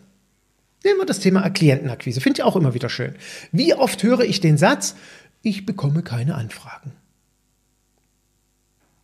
Nehmen 0.82 0.98
wir 0.98 1.06
das 1.06 1.20
Thema 1.20 1.48
Klientenakquise. 1.50 2.20
Finde 2.20 2.40
ich 2.40 2.44
auch 2.44 2.56
immer 2.56 2.74
wieder 2.74 2.88
schön. 2.88 3.14
Wie 3.52 3.74
oft 3.74 4.02
höre 4.02 4.20
ich 4.20 4.40
den 4.40 4.56
Satz, 4.56 4.96
ich 5.42 5.66
bekomme 5.66 6.02
keine 6.02 6.34
Anfragen. 6.34 6.92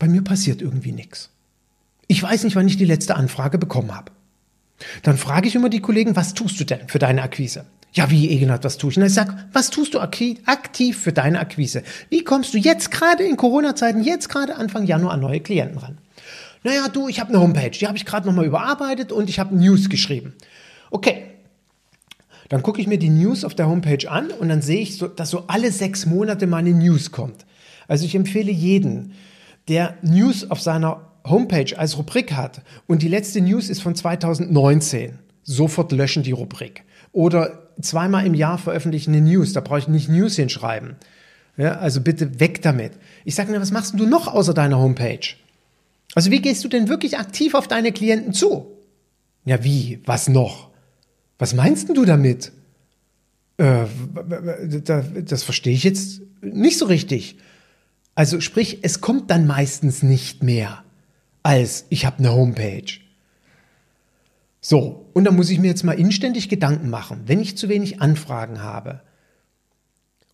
Bei 0.01 0.07
mir 0.07 0.23
passiert 0.23 0.63
irgendwie 0.63 0.93
nichts. 0.93 1.29
Ich 2.07 2.23
weiß 2.23 2.43
nicht, 2.43 2.55
wann 2.55 2.67
ich 2.67 2.75
die 2.75 2.85
letzte 2.85 3.15
Anfrage 3.15 3.59
bekommen 3.59 3.95
habe. 3.95 4.11
Dann 5.03 5.15
frage 5.15 5.47
ich 5.47 5.53
immer 5.53 5.69
die 5.69 5.79
Kollegen, 5.79 6.15
was 6.15 6.33
tust 6.33 6.59
du 6.59 6.63
denn 6.63 6.87
für 6.87 6.97
deine 6.97 7.21
Akquise? 7.21 7.65
Ja, 7.93 8.09
wie, 8.09 8.27
Egenhard, 8.31 8.63
was 8.63 8.79
tue 8.79 8.89
ich? 8.89 8.97
Und 8.97 9.05
ich 9.05 9.13
sage, 9.13 9.37
was 9.53 9.69
tust 9.69 9.93
du 9.93 9.99
aktiv 9.99 10.97
für 10.97 11.13
deine 11.13 11.39
Akquise? 11.39 11.83
Wie 12.09 12.23
kommst 12.23 12.55
du 12.55 12.57
jetzt 12.57 12.89
gerade 12.89 13.23
in 13.23 13.37
Corona-Zeiten, 13.37 14.01
jetzt 14.01 14.27
gerade 14.27 14.55
Anfang 14.55 14.87
Januar 14.87 15.13
an 15.13 15.19
neue 15.19 15.39
Klienten 15.39 15.77
ran? 15.77 15.99
Naja, 16.63 16.87
du, 16.87 17.07
ich 17.07 17.19
habe 17.19 17.29
eine 17.29 17.39
Homepage, 17.39 17.69
die 17.69 17.85
habe 17.85 17.97
ich 17.97 18.05
gerade 18.07 18.25
nochmal 18.25 18.45
überarbeitet 18.45 19.11
und 19.11 19.29
ich 19.29 19.37
habe 19.37 19.55
News 19.55 19.87
geschrieben. 19.87 20.33
Okay, 20.89 21.25
dann 22.49 22.63
gucke 22.63 22.81
ich 22.81 22.87
mir 22.87 22.97
die 22.97 23.11
News 23.11 23.43
auf 23.43 23.53
der 23.53 23.67
Homepage 23.67 24.09
an 24.09 24.31
und 24.31 24.49
dann 24.49 24.63
sehe 24.63 24.81
ich, 24.81 24.97
so, 24.97 25.07
dass 25.07 25.29
so 25.29 25.43
alle 25.45 25.71
sechs 25.71 26.07
Monate 26.07 26.47
mal 26.47 26.57
eine 26.57 26.73
News 26.73 27.11
kommt. 27.11 27.45
Also 27.87 28.05
ich 28.05 28.15
empfehle 28.15 28.51
jeden, 28.51 29.13
der 29.67 29.97
News 30.01 30.49
auf 30.49 30.61
seiner 30.61 31.07
Homepage 31.25 31.77
als 31.77 31.97
Rubrik 31.97 32.33
hat 32.33 32.61
und 32.87 33.01
die 33.01 33.07
letzte 33.07 33.41
News 33.41 33.69
ist 33.69 33.81
von 33.81 33.95
2019, 33.95 35.19
sofort 35.43 35.91
löschen 35.91 36.23
die 36.23 36.31
Rubrik. 36.31 36.83
Oder 37.11 37.69
zweimal 37.81 38.25
im 38.25 38.33
Jahr 38.33 38.57
veröffentlichen 38.57 39.13
eine 39.13 39.21
News, 39.21 39.53
da 39.53 39.61
brauche 39.61 39.79
ich 39.79 39.87
nicht 39.87 40.09
News 40.09 40.35
hinschreiben. 40.35 40.95
Ja, 41.57 41.77
also 41.77 42.01
bitte 42.01 42.39
weg 42.39 42.61
damit. 42.61 42.93
Ich 43.25 43.35
sage 43.35 43.51
mir, 43.51 43.61
was 43.61 43.71
machst 43.71 43.99
du 43.99 44.07
noch 44.07 44.27
außer 44.27 44.53
deiner 44.53 44.79
Homepage? 44.79 45.35
Also 46.15 46.31
wie 46.31 46.41
gehst 46.41 46.63
du 46.63 46.67
denn 46.67 46.87
wirklich 46.87 47.17
aktiv 47.17 47.53
auf 47.53 47.67
deine 47.67 47.91
Klienten 47.91 48.33
zu? 48.33 48.67
Ja, 49.45 49.63
wie? 49.63 49.99
Was 50.05 50.27
noch? 50.27 50.69
Was 51.37 51.53
meinst 51.53 51.89
du 51.89 52.05
damit? 52.05 52.51
Äh, 53.57 53.85
das 55.25 55.43
verstehe 55.43 55.73
ich 55.73 55.83
jetzt 55.83 56.21
nicht 56.41 56.77
so 56.77 56.85
richtig. 56.85 57.37
Also 58.21 58.39
sprich, 58.39 58.83
es 58.83 59.01
kommt 59.01 59.31
dann 59.31 59.47
meistens 59.47 60.03
nicht 60.03 60.43
mehr 60.43 60.83
als 61.41 61.87
ich 61.89 62.05
habe 62.05 62.19
eine 62.19 62.31
Homepage. 62.31 62.99
So, 64.59 65.09
und 65.13 65.23
da 65.23 65.31
muss 65.31 65.49
ich 65.49 65.57
mir 65.57 65.69
jetzt 65.69 65.83
mal 65.83 65.97
inständig 65.97 66.47
Gedanken 66.47 66.91
machen, 66.91 67.23
wenn 67.25 67.39
ich 67.39 67.57
zu 67.57 67.67
wenig 67.67 67.99
Anfragen 67.99 68.61
habe 68.61 69.01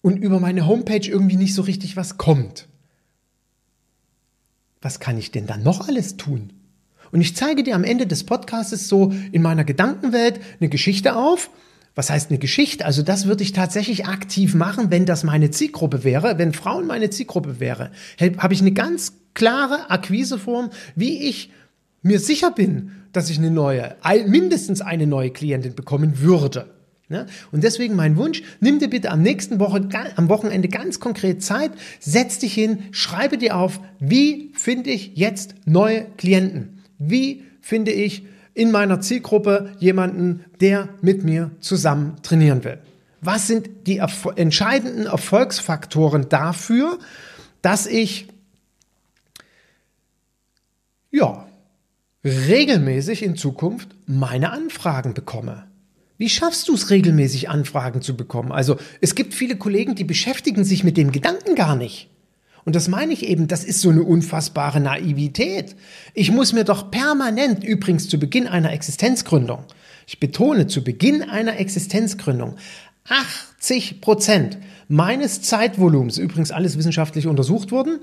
und 0.02 0.18
über 0.18 0.42
meine 0.42 0.68
Homepage 0.68 1.08
irgendwie 1.08 1.38
nicht 1.38 1.54
so 1.54 1.62
richtig 1.62 1.96
was 1.96 2.18
kommt. 2.18 2.68
Was 4.82 5.00
kann 5.00 5.18
ich 5.18 5.32
denn 5.32 5.48
dann 5.48 5.64
noch 5.64 5.88
alles 5.88 6.18
tun? 6.18 6.52
Und 7.14 7.22
ich 7.22 7.38
zeige 7.38 7.64
dir 7.64 7.76
am 7.76 7.86
Ende 7.86 8.06
des 8.06 8.26
Podcasts 8.26 8.90
so 8.90 9.14
in 9.32 9.42
meiner 9.42 9.64
Gedankenwelt 9.64 10.42
eine 10.60 10.68
Geschichte 10.68 11.16
auf. 11.16 11.52
Was 11.98 12.12
heißt 12.12 12.30
eine 12.30 12.38
Geschichte? 12.38 12.86
Also 12.86 13.02
das 13.02 13.26
würde 13.26 13.42
ich 13.42 13.54
tatsächlich 13.54 14.06
aktiv 14.06 14.54
machen, 14.54 14.92
wenn 14.92 15.08
das 15.08 15.24
meine 15.24 15.50
Zielgruppe 15.50 16.04
wäre, 16.04 16.38
wenn 16.38 16.54
Frauen 16.54 16.86
meine 16.86 17.10
Zielgruppe 17.10 17.60
wäre. 17.60 17.90
Habe 18.38 18.54
ich 18.54 18.62
eine 18.62 18.72
ganz 18.72 19.14
klare 19.34 19.90
Akquiseform, 19.90 20.70
wie 20.96 21.28
ich 21.28 21.52
mir 22.04 22.20
sicher 22.20 22.52
bin, 22.52 22.92
dass 23.14 23.32
ich 23.32 23.40
eine 23.40 23.50
neue, 23.50 23.96
mindestens 24.28 24.82
eine 24.82 25.08
neue 25.08 25.32
Klientin 25.32 25.74
bekommen 25.74 26.20
würde. 26.20 26.70
Ja? 27.10 27.26
Und 27.52 27.64
deswegen 27.64 27.96
mein 27.96 28.16
Wunsch, 28.16 28.44
nimm 28.60 28.78
dir 28.78 28.92
bitte 28.92 29.10
am 29.10 29.24
nächsten 29.24 29.60
Woche, 29.60 29.90
am 30.18 30.30
Wochenende 30.30 30.68
ganz 30.68 31.00
konkret 31.00 31.42
Zeit, 31.42 31.72
setz 32.00 32.38
dich 32.38 32.54
hin, 32.54 32.84
schreibe 32.92 33.40
dir 33.40 33.58
auf, 33.58 33.80
wie 34.00 34.52
finde 34.54 34.92
ich 34.92 35.14
jetzt 35.16 35.56
neue 35.66 36.06
Klienten? 36.18 36.84
Wie 37.00 37.44
finde 37.60 37.92
ich 37.92 38.28
in 38.58 38.72
meiner 38.72 39.02
Zielgruppe 39.02 39.76
jemanden, 39.78 40.44
der 40.60 40.90
mit 41.02 41.24
mir 41.24 41.52
zusammen 41.60 42.16
trainieren 42.24 42.64
will? 42.64 42.80
Was 43.22 43.46
sind 43.46 43.70
die 43.86 43.98
erf 43.98 44.28
entscheidenden 44.36 45.06
Erfolgsfaktoren 45.06 46.28
dafür, 46.28 46.98
dass 47.62 47.86
ich 47.86 48.28
ja 51.12 51.48
regelmäßig 52.24 53.22
in 53.22 53.36
Zukunft 53.36 53.90
meine 54.08 54.52
Anfragen 54.52 55.14
bekomme? 55.14 55.68
Wie 56.18 56.30
schaffst 56.30 56.68
du 56.68 56.74
es 56.74 56.90
regelmäßig 56.90 57.50
Anfragen 57.50 58.02
zu 58.02 58.18
bekommen? 58.18 58.52
Also 58.52 58.78
es 59.02 59.14
gibt 59.14 59.36
viele 59.36 59.58
Kollegen, 59.58 59.94
die 59.94 60.04
beschäftigen 60.04 60.64
sich 60.64 60.84
mit 60.84 60.98
dem 60.98 61.12
Gedanken 61.12 61.54
gar 61.54 61.76
nicht. 61.76 62.10
Und 62.68 62.76
das 62.76 62.90
meine 62.90 63.14
ich 63.14 63.26
eben, 63.26 63.48
das 63.48 63.64
ist 63.64 63.80
so 63.80 63.92
eine 63.92 64.04
unfassbare 64.04 64.82
Naivität. 64.82 65.78
Ich 66.14 66.34
muss 66.34 66.52
mir 66.52 66.66
doch 66.66 66.92
permanent, 66.92 67.64
übrigens 67.64 68.10
zu 68.10 68.20
Beginn 68.20 68.46
einer 68.46 68.74
Existenzgründung, 68.74 69.64
ich 70.06 70.20
betone 70.20 70.68
zu 70.68 70.84
Beginn 70.84 71.24
einer 71.24 71.62
Existenzgründung, 71.62 72.58
80 73.08 74.02
Prozent 74.02 74.58
meines 74.90 75.42
Zeitvolumens, 75.44 76.18
übrigens 76.18 76.52
alles 76.52 76.78
wissenschaftlich 76.78 77.28
untersucht 77.28 77.72
worden, 77.72 78.00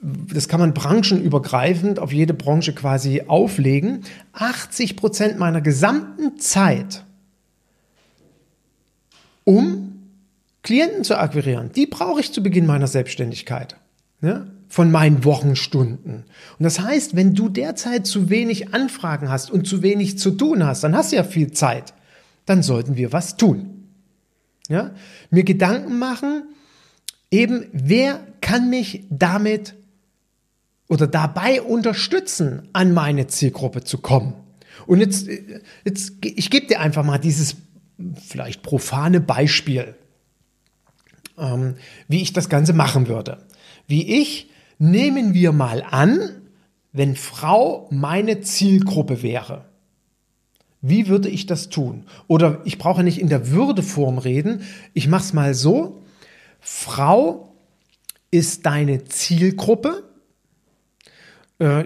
das 0.00 0.46
kann 0.46 0.60
man 0.60 0.72
branchenübergreifend 0.72 1.98
auf 1.98 2.12
jede 2.12 2.32
Branche 2.32 2.72
quasi 2.72 3.22
auflegen, 3.26 4.04
80 4.34 4.94
Prozent 4.94 5.40
meiner 5.40 5.62
gesamten 5.62 6.38
Zeit 6.38 7.04
um 9.42 9.89
Klienten 10.62 11.04
zu 11.04 11.18
akquirieren. 11.18 11.70
Die 11.74 11.86
brauche 11.86 12.20
ich 12.20 12.32
zu 12.32 12.42
Beginn 12.42 12.66
meiner 12.66 12.86
Selbstständigkeit. 12.86 13.76
Ne? 14.20 14.50
Von 14.68 14.90
meinen 14.90 15.24
Wochenstunden. 15.24 16.24
Und 16.58 16.62
das 16.62 16.80
heißt, 16.80 17.16
wenn 17.16 17.34
du 17.34 17.48
derzeit 17.48 18.06
zu 18.06 18.28
wenig 18.28 18.74
Anfragen 18.74 19.30
hast 19.30 19.50
und 19.50 19.66
zu 19.66 19.82
wenig 19.82 20.18
zu 20.18 20.32
tun 20.32 20.64
hast, 20.64 20.84
dann 20.84 20.94
hast 20.94 21.12
du 21.12 21.16
ja 21.16 21.24
viel 21.24 21.52
Zeit. 21.52 21.94
Dann 22.44 22.62
sollten 22.62 22.96
wir 22.96 23.12
was 23.12 23.36
tun. 23.36 23.88
Ja? 24.68 24.94
Mir 25.30 25.44
Gedanken 25.44 25.98
machen, 25.98 26.44
eben, 27.30 27.66
wer 27.72 28.20
kann 28.40 28.68
mich 28.70 29.04
damit 29.10 29.74
oder 30.88 31.06
dabei 31.06 31.62
unterstützen, 31.62 32.68
an 32.72 32.92
meine 32.92 33.26
Zielgruppe 33.26 33.84
zu 33.84 33.98
kommen? 33.98 34.34
Und 34.86 35.00
jetzt, 35.00 35.28
jetzt 35.84 36.14
ich 36.22 36.50
gebe 36.50 36.66
dir 36.66 36.80
einfach 36.80 37.04
mal 37.04 37.18
dieses 37.18 37.56
vielleicht 38.14 38.62
profane 38.62 39.20
Beispiel, 39.20 39.94
ähm, 41.40 41.74
wie 42.08 42.22
ich 42.22 42.32
das 42.32 42.48
Ganze 42.48 42.72
machen 42.72 43.08
würde. 43.08 43.38
Wie 43.86 44.20
ich, 44.20 44.50
nehmen 44.78 45.34
wir 45.34 45.52
mal 45.52 45.84
an, 45.88 46.20
wenn 46.92 47.16
Frau 47.16 47.88
meine 47.90 48.40
Zielgruppe 48.40 49.22
wäre. 49.22 49.64
Wie 50.82 51.08
würde 51.08 51.28
ich 51.28 51.46
das 51.46 51.68
tun? 51.68 52.06
Oder 52.26 52.62
ich 52.64 52.78
brauche 52.78 53.02
nicht 53.02 53.20
in 53.20 53.28
der 53.28 53.50
Würdeform 53.50 54.18
reden. 54.18 54.62
Ich 54.94 55.08
mache 55.08 55.24
es 55.24 55.32
mal 55.32 55.54
so. 55.54 56.02
Frau 56.60 57.54
ist 58.30 58.64
deine 58.66 59.04
Zielgruppe 59.04 60.09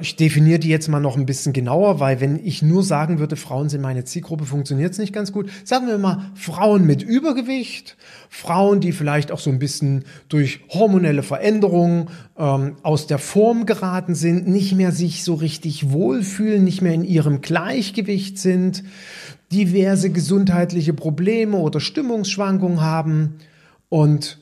ich 0.01 0.15
definiere 0.15 0.61
die 0.61 0.69
jetzt 0.69 0.89
mal 0.89 1.01
noch 1.01 1.17
ein 1.17 1.27
bisschen 1.27 1.53
genauer, 1.53 1.99
weil 1.99 2.21
wenn 2.21 2.39
ich 2.45 2.63
nur 2.63 2.85
sagen 2.85 3.19
würde, 3.19 3.35
Frauen 3.35 3.69
sind 3.69 3.81
meine 3.81 4.05
Zielgruppe, 4.05 4.45
funktioniert 4.45 4.93
es 4.93 4.99
nicht 4.99 5.13
ganz 5.13 5.33
gut. 5.33 5.51
Sagen 5.65 5.89
wir 5.89 5.99
mal 5.99 6.31
Frauen 6.37 6.87
mit 6.87 7.03
Übergewicht, 7.03 7.97
Frauen, 8.31 8.81
die 8.81 8.93
vielleicht 8.93 9.33
auch 9.33 9.41
so 9.41 9.51
ein 9.51 9.59
bisschen 9.59 10.05
durch 10.29 10.61
hormonelle 10.69 11.25
Veränderungen 11.25 12.09
ähm, 12.39 12.77
aus 12.85 13.09
der 13.09 13.19
Form 13.19 13.67
geraten 13.67 14.15
sind, 14.15 14.47
nicht 14.47 14.77
mehr 14.77 14.93
sich 14.93 15.25
so 15.25 15.35
richtig 15.35 15.91
wohlfühlen, 15.91 16.63
nicht 16.63 16.81
mehr 16.81 16.95
in 16.95 17.05
ihrem 17.05 17.41
Gleichgewicht 17.41 18.39
sind, 18.39 18.85
diverse 19.51 20.11
gesundheitliche 20.11 20.95
Probleme 20.95 21.57
oder 21.57 21.81
Stimmungsschwankungen 21.81 22.81
haben 22.81 23.39
und 23.89 24.39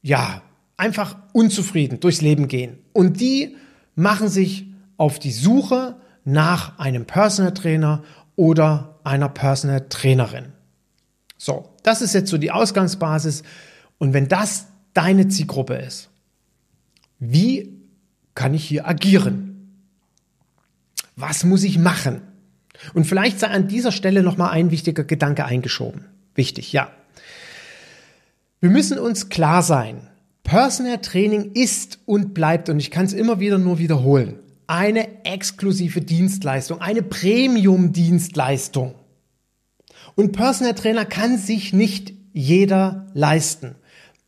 ja, 0.00 0.40
einfach 0.78 1.18
unzufrieden 1.34 2.00
durchs 2.00 2.22
Leben 2.22 2.48
gehen. 2.48 2.78
Und 2.94 3.20
die 3.20 3.56
machen 3.94 4.28
sich 4.28 4.69
auf 5.00 5.18
die 5.18 5.32
Suche 5.32 5.96
nach 6.24 6.78
einem 6.78 7.06
Personal 7.06 7.54
Trainer 7.54 8.04
oder 8.36 9.00
einer 9.02 9.30
Personal 9.30 9.88
Trainerin. 9.88 10.52
So, 11.38 11.70
das 11.82 12.02
ist 12.02 12.12
jetzt 12.12 12.28
so 12.28 12.36
die 12.36 12.50
Ausgangsbasis. 12.50 13.42
Und 13.96 14.12
wenn 14.12 14.28
das 14.28 14.66
deine 14.92 15.28
Zielgruppe 15.28 15.76
ist, 15.76 16.10
wie 17.18 17.80
kann 18.34 18.52
ich 18.52 18.62
hier 18.62 18.86
agieren? 18.86 19.86
Was 21.16 21.44
muss 21.44 21.62
ich 21.62 21.78
machen? 21.78 22.20
Und 22.92 23.06
vielleicht 23.06 23.40
sei 23.40 23.46
an 23.46 23.68
dieser 23.68 23.92
Stelle 23.92 24.22
nochmal 24.22 24.50
ein 24.50 24.70
wichtiger 24.70 25.04
Gedanke 25.04 25.46
eingeschoben. 25.46 26.04
Wichtig, 26.34 26.74
ja. 26.74 26.90
Wir 28.60 28.68
müssen 28.68 28.98
uns 28.98 29.30
klar 29.30 29.62
sein, 29.62 30.10
Personal 30.42 30.98
Training 30.98 31.52
ist 31.52 32.00
und 32.04 32.34
bleibt, 32.34 32.68
und 32.68 32.78
ich 32.78 32.90
kann 32.90 33.06
es 33.06 33.14
immer 33.14 33.40
wieder 33.40 33.56
nur 33.56 33.78
wiederholen, 33.78 34.39
eine 34.70 35.24
exklusive 35.24 36.00
Dienstleistung, 36.00 36.80
eine 36.80 37.02
Premium-Dienstleistung. 37.02 38.94
Und 40.14 40.30
Personal 40.30 40.74
Trainer 40.74 41.04
kann 41.04 41.38
sich 41.38 41.72
nicht 41.72 42.12
jeder 42.32 43.08
leisten. 43.12 43.74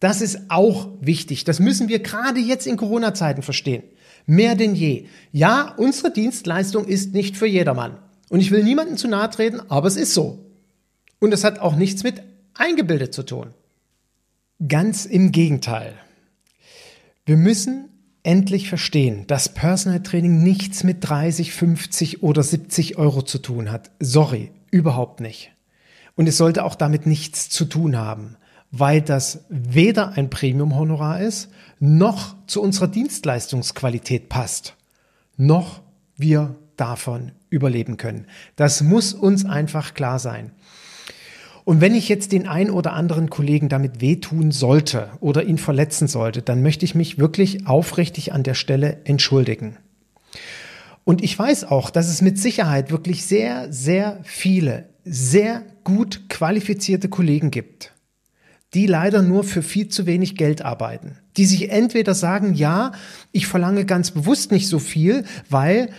Das 0.00 0.20
ist 0.20 0.50
auch 0.50 0.88
wichtig. 1.00 1.44
Das 1.44 1.60
müssen 1.60 1.88
wir 1.88 2.00
gerade 2.00 2.40
jetzt 2.40 2.66
in 2.66 2.76
Corona-Zeiten 2.76 3.42
verstehen. 3.42 3.84
Mehr 4.26 4.56
denn 4.56 4.74
je. 4.74 5.06
Ja, 5.30 5.74
unsere 5.76 6.12
Dienstleistung 6.12 6.86
ist 6.86 7.14
nicht 7.14 7.36
für 7.36 7.46
jedermann. 7.46 7.98
Und 8.28 8.40
ich 8.40 8.50
will 8.50 8.64
niemandem 8.64 8.96
zu 8.96 9.06
nahe 9.06 9.30
treten, 9.30 9.60
aber 9.68 9.86
es 9.86 9.96
ist 9.96 10.12
so. 10.12 10.44
Und 11.20 11.32
es 11.32 11.44
hat 11.44 11.60
auch 11.60 11.76
nichts 11.76 12.02
mit 12.02 12.20
eingebildet 12.54 13.14
zu 13.14 13.22
tun. 13.22 13.54
Ganz 14.66 15.04
im 15.04 15.30
Gegenteil. 15.30 15.94
Wir 17.26 17.36
müssen 17.36 17.91
endlich 18.22 18.68
verstehen, 18.68 19.26
dass 19.26 19.48
Personal 19.48 20.02
Training 20.02 20.42
nichts 20.42 20.84
mit 20.84 21.08
30, 21.08 21.52
50 21.52 22.22
oder 22.22 22.42
70 22.42 22.98
Euro 22.98 23.22
zu 23.22 23.38
tun 23.38 23.70
hat. 23.70 23.90
Sorry, 23.98 24.50
überhaupt 24.70 25.20
nicht. 25.20 25.52
Und 26.14 26.28
es 26.28 26.36
sollte 26.36 26.64
auch 26.64 26.74
damit 26.74 27.06
nichts 27.06 27.48
zu 27.48 27.64
tun 27.64 27.96
haben, 27.96 28.36
weil 28.70 29.00
das 29.00 29.44
weder 29.48 30.12
ein 30.12 30.30
Premium-Honorar 30.30 31.20
ist, 31.20 31.50
noch 31.80 32.36
zu 32.46 32.62
unserer 32.62 32.88
Dienstleistungsqualität 32.88 34.28
passt, 34.28 34.76
noch 35.36 35.82
wir 36.16 36.54
davon 36.76 37.32
überleben 37.50 37.96
können. 37.96 38.26
Das 38.56 38.82
muss 38.82 39.12
uns 39.12 39.44
einfach 39.44 39.94
klar 39.94 40.18
sein. 40.18 40.52
Und 41.64 41.80
wenn 41.80 41.94
ich 41.94 42.08
jetzt 42.08 42.32
den 42.32 42.48
ein 42.48 42.70
oder 42.70 42.92
anderen 42.92 43.30
Kollegen 43.30 43.68
damit 43.68 44.00
wehtun 44.00 44.50
sollte 44.50 45.10
oder 45.20 45.44
ihn 45.44 45.58
verletzen 45.58 46.08
sollte, 46.08 46.42
dann 46.42 46.62
möchte 46.62 46.84
ich 46.84 46.94
mich 46.94 47.18
wirklich 47.18 47.66
aufrichtig 47.66 48.32
an 48.32 48.42
der 48.42 48.54
Stelle 48.54 48.98
entschuldigen. 49.04 49.76
Und 51.04 51.22
ich 51.22 51.38
weiß 51.38 51.64
auch, 51.64 51.90
dass 51.90 52.08
es 52.08 52.20
mit 52.20 52.38
Sicherheit 52.38 52.90
wirklich 52.90 53.24
sehr, 53.24 53.72
sehr 53.72 54.20
viele, 54.24 54.88
sehr 55.04 55.62
gut 55.84 56.28
qualifizierte 56.28 57.08
Kollegen 57.08 57.50
gibt, 57.50 57.92
die 58.74 58.86
leider 58.86 59.22
nur 59.22 59.44
für 59.44 59.62
viel 59.62 59.88
zu 59.88 60.06
wenig 60.06 60.36
Geld 60.36 60.62
arbeiten. 60.62 61.18
Die 61.36 61.44
sich 61.44 61.70
entweder 61.70 62.14
sagen, 62.14 62.54
ja, 62.54 62.92
ich 63.32 63.46
verlange 63.46 63.84
ganz 63.84 64.10
bewusst 64.10 64.52
nicht 64.52 64.68
so 64.68 64.78
viel, 64.78 65.24
weil 65.48 65.90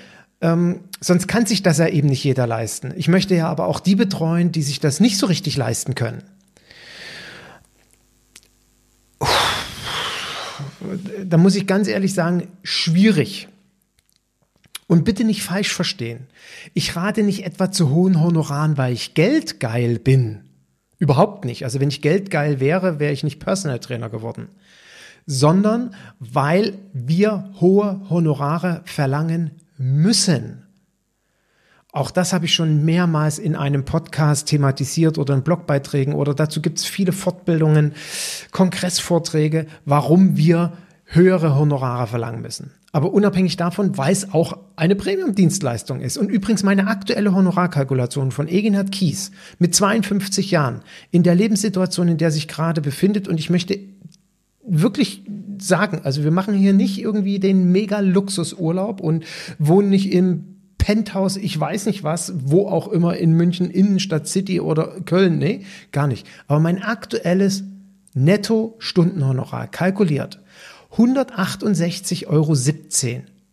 ähm, 0.43 0.81
sonst 0.99 1.27
kann 1.27 1.45
sich 1.45 1.63
das 1.63 1.77
ja 1.77 1.87
eben 1.87 2.09
nicht 2.09 2.23
jeder 2.23 2.45
leisten. 2.45 2.93
Ich 2.97 3.07
möchte 3.07 3.33
ja 3.33 3.47
aber 3.47 3.65
auch 3.65 3.79
die 3.79 3.95
betreuen, 3.95 4.51
die 4.51 4.61
sich 4.61 4.81
das 4.81 4.99
nicht 4.99 5.17
so 5.17 5.25
richtig 5.25 5.55
leisten 5.55 5.95
können. 5.95 6.21
Da 11.23 11.37
muss 11.37 11.55
ich 11.55 11.65
ganz 11.65 11.87
ehrlich 11.87 12.13
sagen, 12.13 12.49
schwierig. 12.61 13.47
Und 14.87 15.05
bitte 15.05 15.23
nicht 15.23 15.43
falsch 15.43 15.73
verstehen. 15.73 16.27
Ich 16.73 16.97
rate 16.97 17.23
nicht 17.23 17.45
etwa 17.45 17.71
zu 17.71 17.89
hohen 17.89 18.21
Honoraren, 18.21 18.77
weil 18.77 18.91
ich 18.91 19.13
geldgeil 19.13 19.97
bin. 19.97 20.41
Überhaupt 20.99 21.45
nicht. 21.45 21.63
Also 21.63 21.79
wenn 21.79 21.87
ich 21.87 22.01
geldgeil 22.01 22.59
wäre, 22.59 22.99
wäre 22.99 23.13
ich 23.13 23.23
nicht 23.23 23.39
Personal 23.39 23.79
Trainer 23.79 24.09
geworden. 24.09 24.49
Sondern 25.25 25.95
weil 26.19 26.77
wir 26.91 27.49
hohe 27.61 28.01
Honorare 28.09 28.81
verlangen 28.83 29.51
müssen. 29.77 30.63
Auch 31.91 32.09
das 32.09 32.33
habe 32.33 32.45
ich 32.45 32.55
schon 32.55 32.83
mehrmals 32.83 33.37
in 33.37 33.55
einem 33.55 33.85
Podcast 33.85 34.47
thematisiert 34.47 35.19
oder 35.19 35.35
in 35.35 35.43
Blogbeiträgen 35.43 36.15
oder 36.15 36.33
dazu 36.33 36.59
gibt 36.59 36.79
es 36.79 36.85
viele 36.85 37.11
Fortbildungen, 37.11 37.93
Kongressvorträge, 38.51 39.67
warum 39.85 40.35
wir 40.35 40.73
höhere 41.05 41.55
Honorare 41.55 42.07
verlangen 42.07 42.41
müssen. 42.41 42.71
Aber 42.91 43.11
unabhängig 43.11 43.57
davon, 43.57 43.97
weil 43.97 44.11
es 44.11 44.33
auch 44.33 44.57
eine 44.75 44.95
Premium-Dienstleistung 44.95 45.99
ist. 45.99 46.17
Und 46.17 46.29
übrigens 46.29 46.61
meine 46.61 46.87
aktuelle 46.87 47.33
Honorarkalkulation 47.33 48.31
von 48.31 48.47
Eginhard 48.47 48.91
Kies 48.91 49.31
mit 49.57 49.73
52 49.73 50.51
Jahren 50.51 50.81
in 51.09 51.23
der 51.23 51.33
Lebenssituation, 51.33 52.07
in 52.07 52.19
der 52.19 52.29
sich 52.29 52.47
gerade 52.47 52.81
befindet. 52.81 53.27
Und 53.27 53.39
ich 53.39 53.49
möchte 53.49 53.79
wirklich 54.65 55.23
sagen, 55.59 56.01
also 56.03 56.23
wir 56.23 56.31
machen 56.31 56.53
hier 56.53 56.73
nicht 56.73 56.99
irgendwie 56.99 57.39
den 57.39 57.71
Mega-Luxusurlaub 57.71 59.01
und 59.01 59.25
wohnen 59.59 59.89
nicht 59.89 60.11
im 60.11 60.53
Penthouse, 60.77 61.37
ich 61.37 61.57
weiß 61.57 61.85
nicht 61.85 62.03
was, 62.03 62.33
wo 62.45 62.67
auch 62.67 62.89
immer 62.89 63.15
in 63.15 63.33
München, 63.33 63.69
Innenstadt 63.69 64.27
City 64.27 64.59
oder 64.59 64.99
Köln. 65.05 65.37
Nee, 65.37 65.61
gar 65.91 66.07
nicht. 66.07 66.27
Aber 66.47 66.59
mein 66.59 66.81
aktuelles 66.81 67.63
Netto-Stundenhonorar 68.13 69.67
kalkuliert 69.67 70.39
168,17 70.95 72.27
Euro 72.27 72.53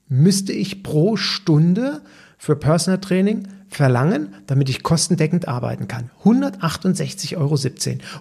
müsste 0.08 0.52
ich 0.52 0.82
pro 0.82 1.16
Stunde 1.16 2.02
für 2.36 2.56
Personal 2.56 3.00
Training 3.00 3.46
verlangen, 3.70 4.34
damit 4.46 4.68
ich 4.68 4.82
kostendeckend 4.82 5.48
arbeiten 5.48 5.88
kann. 5.88 6.10
168,17 6.24 7.36
Euro. 7.36 7.56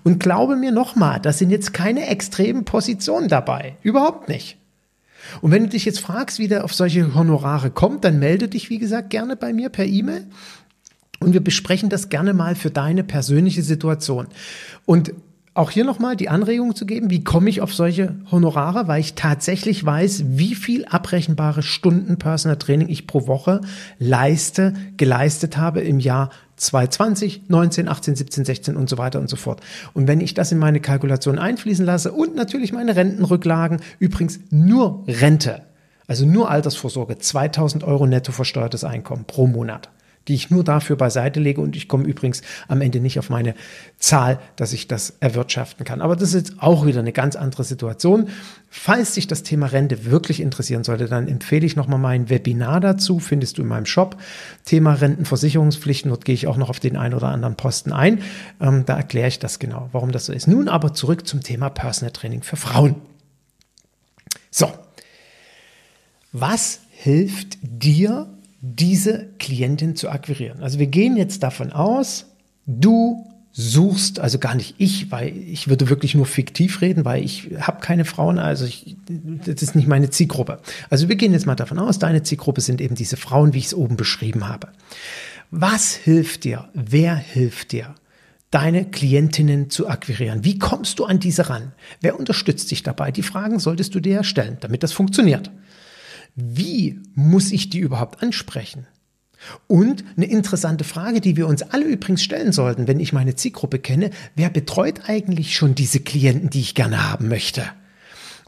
Und 0.03 0.19
glaube 0.19 0.55
mir 0.55 0.71
nochmal, 0.71 1.19
das 1.19 1.39
sind 1.39 1.49
jetzt 1.49 1.73
keine 1.73 2.07
extremen 2.07 2.65
Positionen 2.65 3.27
dabei. 3.27 3.75
Überhaupt 3.81 4.29
nicht. 4.29 4.57
Und 5.41 5.51
wenn 5.51 5.63
du 5.63 5.69
dich 5.69 5.85
jetzt 5.85 5.99
fragst, 5.99 6.39
wie 6.39 6.47
der 6.47 6.63
auf 6.63 6.73
solche 6.73 7.13
Honorare 7.15 7.71
kommt, 7.71 8.03
dann 8.03 8.19
melde 8.19 8.47
dich, 8.47 8.69
wie 8.69 8.79
gesagt, 8.79 9.09
gerne 9.09 9.35
bei 9.35 9.51
mir 9.51 9.69
per 9.69 9.85
E-Mail. 9.85 10.25
Und 11.19 11.33
wir 11.33 11.43
besprechen 11.43 11.89
das 11.89 12.09
gerne 12.09 12.33
mal 12.33 12.55
für 12.55 12.71
deine 12.71 13.03
persönliche 13.03 13.63
Situation. 13.63 14.27
Und 14.85 15.13
auch 15.60 15.72
hier 15.72 15.84
nochmal 15.84 16.16
die 16.16 16.30
Anregung 16.30 16.74
zu 16.74 16.86
geben, 16.86 17.10
wie 17.10 17.22
komme 17.22 17.49
ich 17.49 17.60
auf 17.60 17.74
solche 17.74 18.16
Honorare, 18.32 18.88
weil 18.88 19.01
ich 19.01 19.16
tatsächlich 19.16 19.86
weiß, 19.86 20.24
wie 20.30 20.55
viel 20.55 20.86
abrechenbare 20.86 21.64
Stunden 21.64 22.18
Personal 22.18 22.57
Training 22.57 22.88
ich 22.88 23.07
pro 23.07 23.28
Woche 23.28 23.60
leiste, 23.99 24.74
geleistet 24.95 25.57
habe 25.57 25.82
im 25.82 25.99
Jahr 25.99 26.30
2020, 26.55 27.49
19, 27.49 27.89
18, 27.89 28.16
17, 28.16 28.45
16 28.45 28.76
und 28.78 28.89
so 28.89 28.97
weiter 28.97 29.20
und 29.20 29.30
so 29.30 29.36
fort. 29.36 29.60
Und 29.93 30.07
wenn 30.07 30.22
ich 30.22 30.34
das 30.34 30.53
in 30.53 30.60
meine 30.60 30.80
Kalkulation 30.80 31.38
einfließen 31.38 31.86
lasse 31.86 32.14
und 32.14 32.36
natürlich 32.36 32.72
meine 32.72 32.95
Rentenrücklagen, 32.95 33.82
übrigens 33.99 34.39
nur 34.51 35.03
Rente, 35.10 35.64
also 36.07 36.26
nur 36.26 36.49
Altersvorsorge, 36.49 37.18
2000 37.18 37.84
Euro 37.84 38.07
netto 38.07 38.32
versteuertes 38.32 38.86
Einkommen 38.86 39.26
pro 39.26 39.45
Monat 39.45 39.89
die 40.30 40.36
ich 40.36 40.49
nur 40.51 40.63
dafür 40.63 40.95
beiseite 40.95 41.39
lege 41.39 41.59
und 41.59 41.75
ich 41.75 41.88
komme 41.88 42.05
übrigens 42.05 42.41
am 42.67 42.82
Ende 42.82 42.99
nicht 42.99 43.19
auf 43.19 43.30
meine 43.30 43.55
Zahl, 43.97 44.39
dass 44.55 44.71
ich 44.71 44.88
das 44.88 45.15
erwirtschaften 45.19 45.86
kann. 45.86 46.01
Aber 46.01 46.15
das 46.15 46.34
ist 46.34 46.53
auch 46.59 46.86
wieder 46.86 46.99
eine 46.99 47.11
ganz 47.11 47.36
andere 47.36 47.63
Situation. 47.63 48.30
Falls 48.69 49.15
dich 49.15 49.25
das 49.25 49.41
Thema 49.41 49.65
Rente 49.65 50.05
wirklich 50.05 50.39
interessieren 50.39 50.84
sollte, 50.84 51.07
dann 51.07 51.27
empfehle 51.27 51.65
ich 51.65 51.75
nochmal 51.75 51.97
mein 51.97 52.30
Webinar 52.30 52.80
dazu, 52.80 53.19
findest 53.19 53.57
du 53.57 53.63
in 53.63 53.67
meinem 53.67 53.88
Shop. 53.88 54.17
Thema 54.63 54.93
Rentenversicherungspflichten, 54.93 56.09
dort 56.09 56.23
gehe 56.23 56.36
ich 56.36 56.45
auch 56.45 56.57
noch 56.57 56.69
auf 56.69 56.80
den 56.80 56.95
einen 56.95 57.15
oder 57.15 57.30
anderen 57.30 57.55
Posten 57.55 57.91
ein. 57.91 58.21
Ähm, 58.61 58.86
da 58.86 58.95
erkläre 58.95 59.27
ich 59.27 59.39
das 59.39 59.57
genau, 59.57 59.89
warum 59.91 60.11
das 60.11 60.27
so 60.27 60.34
ist. 60.34 60.47
Nun 60.47 60.69
aber 60.69 60.93
zurück 60.93 61.27
zum 61.27 61.41
Thema 61.41 61.69
Personal 61.69 62.11
Training 62.11 62.43
für 62.43 62.55
Frauen. 62.55 62.95
So. 64.51 64.71
Was 66.32 66.82
hilft 66.91 67.57
dir 67.61 68.27
diese 68.62 69.30
Klientin 69.39 69.95
zu 69.95 70.10
akquirieren. 70.10 70.62
Also 70.62 70.80
wir 70.80 70.88
gehen 70.88 71.18
jetzt 71.18 71.43
davon 71.43 71.72
aus, 71.72 72.26
du 72.66 73.26
suchst, 73.51 74.20
also 74.20 74.38
gar 74.38 74.55
nicht 74.55 74.76
ich, 74.78 75.12
weil 75.12 75.36
ich 75.36 75.68
würde 75.68 75.89
wirklich 75.89 76.16
nur 76.16 76.26
fiktiv 76.26 76.82
reden, 76.82 77.03
weil 77.03 77.24
ich 77.24 77.49
habe 77.60 77.82
keine 77.82 78.05
Frauen, 78.05 78.38
also 78.38 78.66
ich, 78.66 78.95
das 79.07 79.62
ist 79.62 79.76
nicht 79.76 79.88
meine 79.88 80.10
Zielgruppe. 80.10 80.60
Also 80.89 81.10
wir 81.10 81.16
gehen 81.16 81.34
jetzt 81.34 81.45
mal 81.45 81.55
davon 81.55 81.80
aus, 81.80 81.99
deine 81.99 82.24
Zielgruppe 82.24 82.62
sind 82.62 82.80
eben 82.80 82.95
diese 82.95 83.18
Frauen, 83.18 83.53
wie 83.53 83.60
ich 83.60 83.68
es 83.68 83.74
oben 83.74 83.97
beschrieben 83.97 84.47
habe. 84.47 84.70
Was 85.51 85.95
hilft 85.95 86.43
dir? 86.43 86.70
Wer 86.74 87.16
hilft 87.16 87.72
dir? 87.72 87.95
deine 88.51 88.86
Klientinnen 88.86 89.70
zu 89.70 89.88
akquirieren. 89.88 90.43
Wie 90.43 90.57
kommst 90.57 90.99
du 90.99 91.05
an 91.05 91.20
diese 91.20 91.49
ran? 91.49 91.72
Wer 92.01 92.18
unterstützt 92.18 92.72
dich 92.72 92.82
dabei? 92.82 93.12
Die 93.12 93.22
Fragen 93.22 93.60
solltest 93.60 93.93
du 93.93 93.99
dir 93.99 94.24
stellen, 94.24 94.57
damit 94.62 94.82
das 94.82 94.91
funktioniert. 94.91 95.51
Wie 96.36 96.99
muss 97.15 97.51
ich 97.51 97.69
die 97.69 97.80
überhaupt 97.80 98.21
ansprechen? 98.23 98.88
Und 99.67 100.03
eine 100.17 100.25
interessante 100.25 100.84
Frage, 100.84 101.21
die 101.21 101.38
wir 101.38 101.47
uns 101.47 101.61
alle 101.61 101.86
übrigens 101.86 102.23
stellen 102.23 102.51
sollten, 102.51 102.88
wenn 102.88 102.99
ich 102.99 103.13
meine 103.13 103.36
Zielgruppe 103.36 103.80
kenne, 103.80 104.11
wer 104.36 104.49
betreut 104.49 105.01
eigentlich 105.07 105.55
schon 105.55 105.75
diese 105.75 106.01
Klienten, 106.01 106.49
die 106.49 106.59
ich 106.59 106.75
gerne 106.75 107.09
haben 107.09 107.30
möchte? 107.30 107.63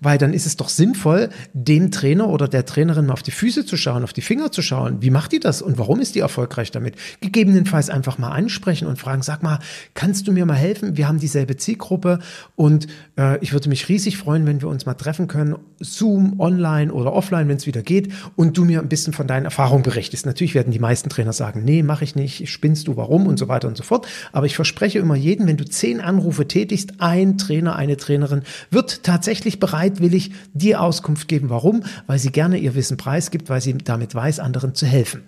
Weil 0.01 0.17
dann 0.17 0.33
ist 0.33 0.45
es 0.45 0.57
doch 0.57 0.69
sinnvoll, 0.69 1.29
dem 1.53 1.91
Trainer 1.91 2.27
oder 2.27 2.47
der 2.47 2.65
Trainerin 2.65 3.05
mal 3.05 3.13
auf 3.13 3.23
die 3.23 3.31
Füße 3.31 3.65
zu 3.65 3.77
schauen, 3.77 4.03
auf 4.03 4.13
die 4.13 4.21
Finger 4.21 4.51
zu 4.51 4.61
schauen. 4.61 5.01
Wie 5.01 5.11
macht 5.11 5.31
die 5.31 5.39
das 5.39 5.61
und 5.61 5.77
warum 5.77 5.99
ist 5.99 6.15
die 6.15 6.19
erfolgreich 6.19 6.71
damit? 6.71 6.95
Gegebenenfalls 7.21 7.89
einfach 7.89 8.17
mal 8.17 8.31
ansprechen 8.31 8.87
und 8.87 8.97
fragen, 8.97 9.21
sag 9.21 9.43
mal, 9.43 9.59
kannst 9.93 10.27
du 10.27 10.31
mir 10.31 10.45
mal 10.45 10.55
helfen? 10.55 10.97
Wir 10.97 11.07
haben 11.07 11.19
dieselbe 11.19 11.55
Zielgruppe 11.55 12.19
und 12.55 12.87
äh, 13.17 13.37
ich 13.39 13.53
würde 13.53 13.69
mich 13.69 13.87
riesig 13.89 14.17
freuen, 14.17 14.45
wenn 14.45 14.61
wir 14.61 14.69
uns 14.69 14.85
mal 14.85 14.95
treffen 14.95 15.27
können. 15.27 15.55
Zoom, 15.79 16.39
online 16.39 16.91
oder 16.91 17.13
offline, 17.13 17.47
wenn 17.47 17.57
es 17.57 17.67
wieder 17.67 17.81
geht 17.81 18.11
und 18.35 18.57
du 18.57 18.65
mir 18.65 18.81
ein 18.81 18.89
bisschen 18.89 19.13
von 19.13 19.27
deinen 19.27 19.45
Erfahrungen 19.45 19.83
berichtest. 19.83 20.25
Natürlich 20.25 20.55
werden 20.55 20.71
die 20.71 20.79
meisten 20.79 21.09
Trainer 21.09 21.33
sagen, 21.33 21.63
nee, 21.63 21.83
mache 21.83 22.03
ich 22.03 22.15
nicht, 22.15 22.49
spinnst 22.49 22.87
du, 22.87 22.97
warum 22.97 23.27
und 23.27 23.37
so 23.37 23.47
weiter 23.47 23.67
und 23.67 23.77
so 23.77 23.83
fort. 23.83 24.07
Aber 24.31 24.45
ich 24.45 24.55
verspreche 24.55 24.99
immer 24.99 25.15
jedem, 25.15 25.47
wenn 25.47 25.57
du 25.57 25.65
zehn 25.65 26.01
Anrufe 26.01 26.47
tätigst, 26.47 26.93
ein 26.99 27.37
Trainer, 27.37 27.75
eine 27.75 27.97
Trainerin 27.97 28.43
wird 28.69 29.03
tatsächlich 29.03 29.59
bereit, 29.59 29.90
bereitwillig 29.91 30.31
dir 30.53 30.81
Auskunft 30.81 31.27
geben. 31.27 31.49
Warum? 31.49 31.83
Weil 32.07 32.19
sie 32.19 32.31
gerne 32.31 32.57
ihr 32.57 32.75
Wissen 32.75 32.97
preisgibt, 32.97 33.49
weil 33.49 33.61
sie 33.61 33.77
damit 33.77 34.15
weiß, 34.15 34.39
anderen 34.39 34.75
zu 34.75 34.85
helfen. 34.85 35.23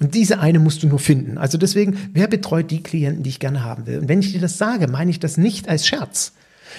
Und 0.00 0.14
diese 0.14 0.38
eine 0.40 0.58
musst 0.58 0.82
du 0.82 0.88
nur 0.88 0.98
finden. 0.98 1.38
Also 1.38 1.58
deswegen, 1.58 2.10
wer 2.12 2.28
betreut 2.28 2.70
die 2.70 2.82
Klienten, 2.82 3.22
die 3.22 3.30
ich 3.30 3.40
gerne 3.40 3.62
haben 3.62 3.86
will? 3.86 3.98
Und 3.98 4.08
wenn 4.08 4.20
ich 4.20 4.32
dir 4.32 4.40
das 4.40 4.58
sage, 4.58 4.88
meine 4.88 5.10
ich 5.10 5.20
das 5.20 5.36
nicht 5.36 5.68
als 5.68 5.86
Scherz. 5.86 6.32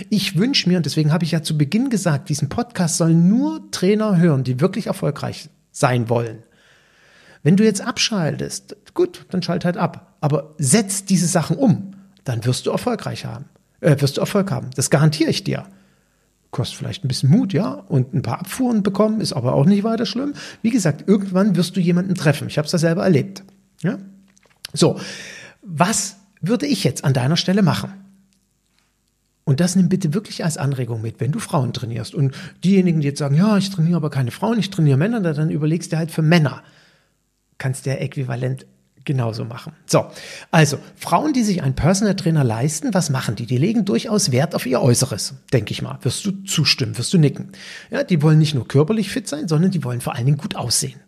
Ich 0.09 0.37
wünsche 0.37 0.69
mir, 0.69 0.77
und 0.77 0.85
deswegen 0.85 1.11
habe 1.11 1.23
ich 1.23 1.31
ja 1.31 1.41
zu 1.41 1.57
Beginn 1.57 1.89
gesagt, 1.89 2.29
diesen 2.29 2.49
Podcast 2.49 2.97
sollen 2.97 3.29
nur 3.29 3.71
Trainer 3.71 4.17
hören, 4.17 4.43
die 4.43 4.59
wirklich 4.59 4.87
erfolgreich 4.87 5.49
sein 5.71 6.09
wollen. 6.09 6.43
Wenn 7.41 7.55
du 7.55 7.63
jetzt 7.63 7.81
abschaltest, 7.81 8.75
gut, 8.93 9.25
dann 9.29 9.41
schalt 9.41 9.63
halt 9.63 9.77
ab. 9.77 10.17
Aber 10.19 10.55
setz 10.57 11.05
diese 11.05 11.27
Sachen 11.27 11.55
um, 11.55 11.93
dann 12.25 12.43
wirst 12.45 12.65
du 12.65 12.71
erfolgreich 12.71 13.25
haben. 13.25 13.45
Äh, 13.79 14.01
wirst 14.01 14.17
du 14.17 14.21
Erfolg 14.21 14.51
haben. 14.51 14.69
Das 14.75 14.89
garantiere 14.89 15.29
ich 15.29 15.43
dir. 15.43 15.65
Kostet 16.51 16.77
vielleicht 16.77 17.03
ein 17.03 17.07
bisschen 17.07 17.29
Mut, 17.29 17.53
ja, 17.53 17.71
und 17.71 18.13
ein 18.13 18.21
paar 18.21 18.39
Abfuhren 18.39 18.83
bekommen, 18.83 19.21
ist 19.21 19.33
aber 19.33 19.53
auch 19.53 19.65
nicht 19.65 19.83
weiter 19.83 20.05
schlimm. 20.05 20.33
Wie 20.61 20.69
gesagt, 20.69 21.07
irgendwann 21.07 21.55
wirst 21.55 21.75
du 21.75 21.81
jemanden 21.81 22.15
treffen. 22.15 22.47
Ich 22.47 22.57
habe 22.57 22.65
es 22.65 22.71
da 22.71 22.77
selber 22.77 23.03
erlebt. 23.03 23.43
Ja? 23.81 23.97
So, 24.73 24.99
was 25.61 26.17
würde 26.41 26.65
ich 26.65 26.83
jetzt 26.83 27.03
an 27.03 27.13
deiner 27.13 27.37
Stelle 27.37 27.63
machen? 27.63 27.91
Und 29.43 29.61
das 29.61 29.75
nimm 29.75 29.87
bitte 29.87 30.13
wirklich 30.13 30.43
als 30.43 30.57
Anregung 30.57 31.01
mit, 31.01 31.19
wenn 31.19 31.31
du 31.31 31.39
Frauen 31.39 31.71
trainierst. 31.71 32.13
Und 32.13 32.35
diejenigen, 32.63 32.99
die 32.99 33.07
jetzt 33.07 33.19
sagen, 33.19 33.35
ja, 33.35 33.57
ich 33.57 33.69
trainiere 33.69 33.95
aber 33.95 34.09
keine 34.09 34.31
Frauen, 34.31 34.59
ich 34.59 34.69
trainiere 34.69 34.97
Männer, 34.97 35.21
dann 35.21 35.49
überlegst 35.49 35.93
du 35.93 35.97
halt 35.97 36.11
für 36.11 36.21
Männer. 36.21 36.63
Kannst 37.57 37.85
du 37.85 37.89
ja 37.89 37.95
äquivalent 37.95 38.65
genauso 39.07 39.45
machen. 39.45 39.73
So, 39.87 40.05
also 40.51 40.77
Frauen, 40.95 41.33
die 41.33 41.43
sich 41.43 41.63
einen 41.63 41.73
Personal 41.73 42.15
Trainer 42.15 42.43
leisten, 42.43 42.93
was 42.93 43.09
machen 43.09 43.35
die? 43.35 43.47
Die 43.47 43.57
legen 43.57 43.85
durchaus 43.85 44.31
Wert 44.31 44.53
auf 44.53 44.67
ihr 44.67 44.79
Äußeres, 44.79 45.33
denke 45.51 45.71
ich 45.71 45.81
mal. 45.81 45.97
Wirst 46.03 46.23
du 46.25 46.31
zustimmen, 46.43 46.95
wirst 46.99 47.11
du 47.13 47.17
nicken. 47.17 47.53
Ja, 47.89 48.03
die 48.03 48.21
wollen 48.21 48.37
nicht 48.37 48.53
nur 48.53 48.67
körperlich 48.67 49.09
fit 49.09 49.27
sein, 49.27 49.47
sondern 49.47 49.71
die 49.71 49.83
wollen 49.83 50.01
vor 50.01 50.13
allen 50.13 50.25
Dingen 50.25 50.37
gut 50.37 50.55
aussehen. 50.55 50.99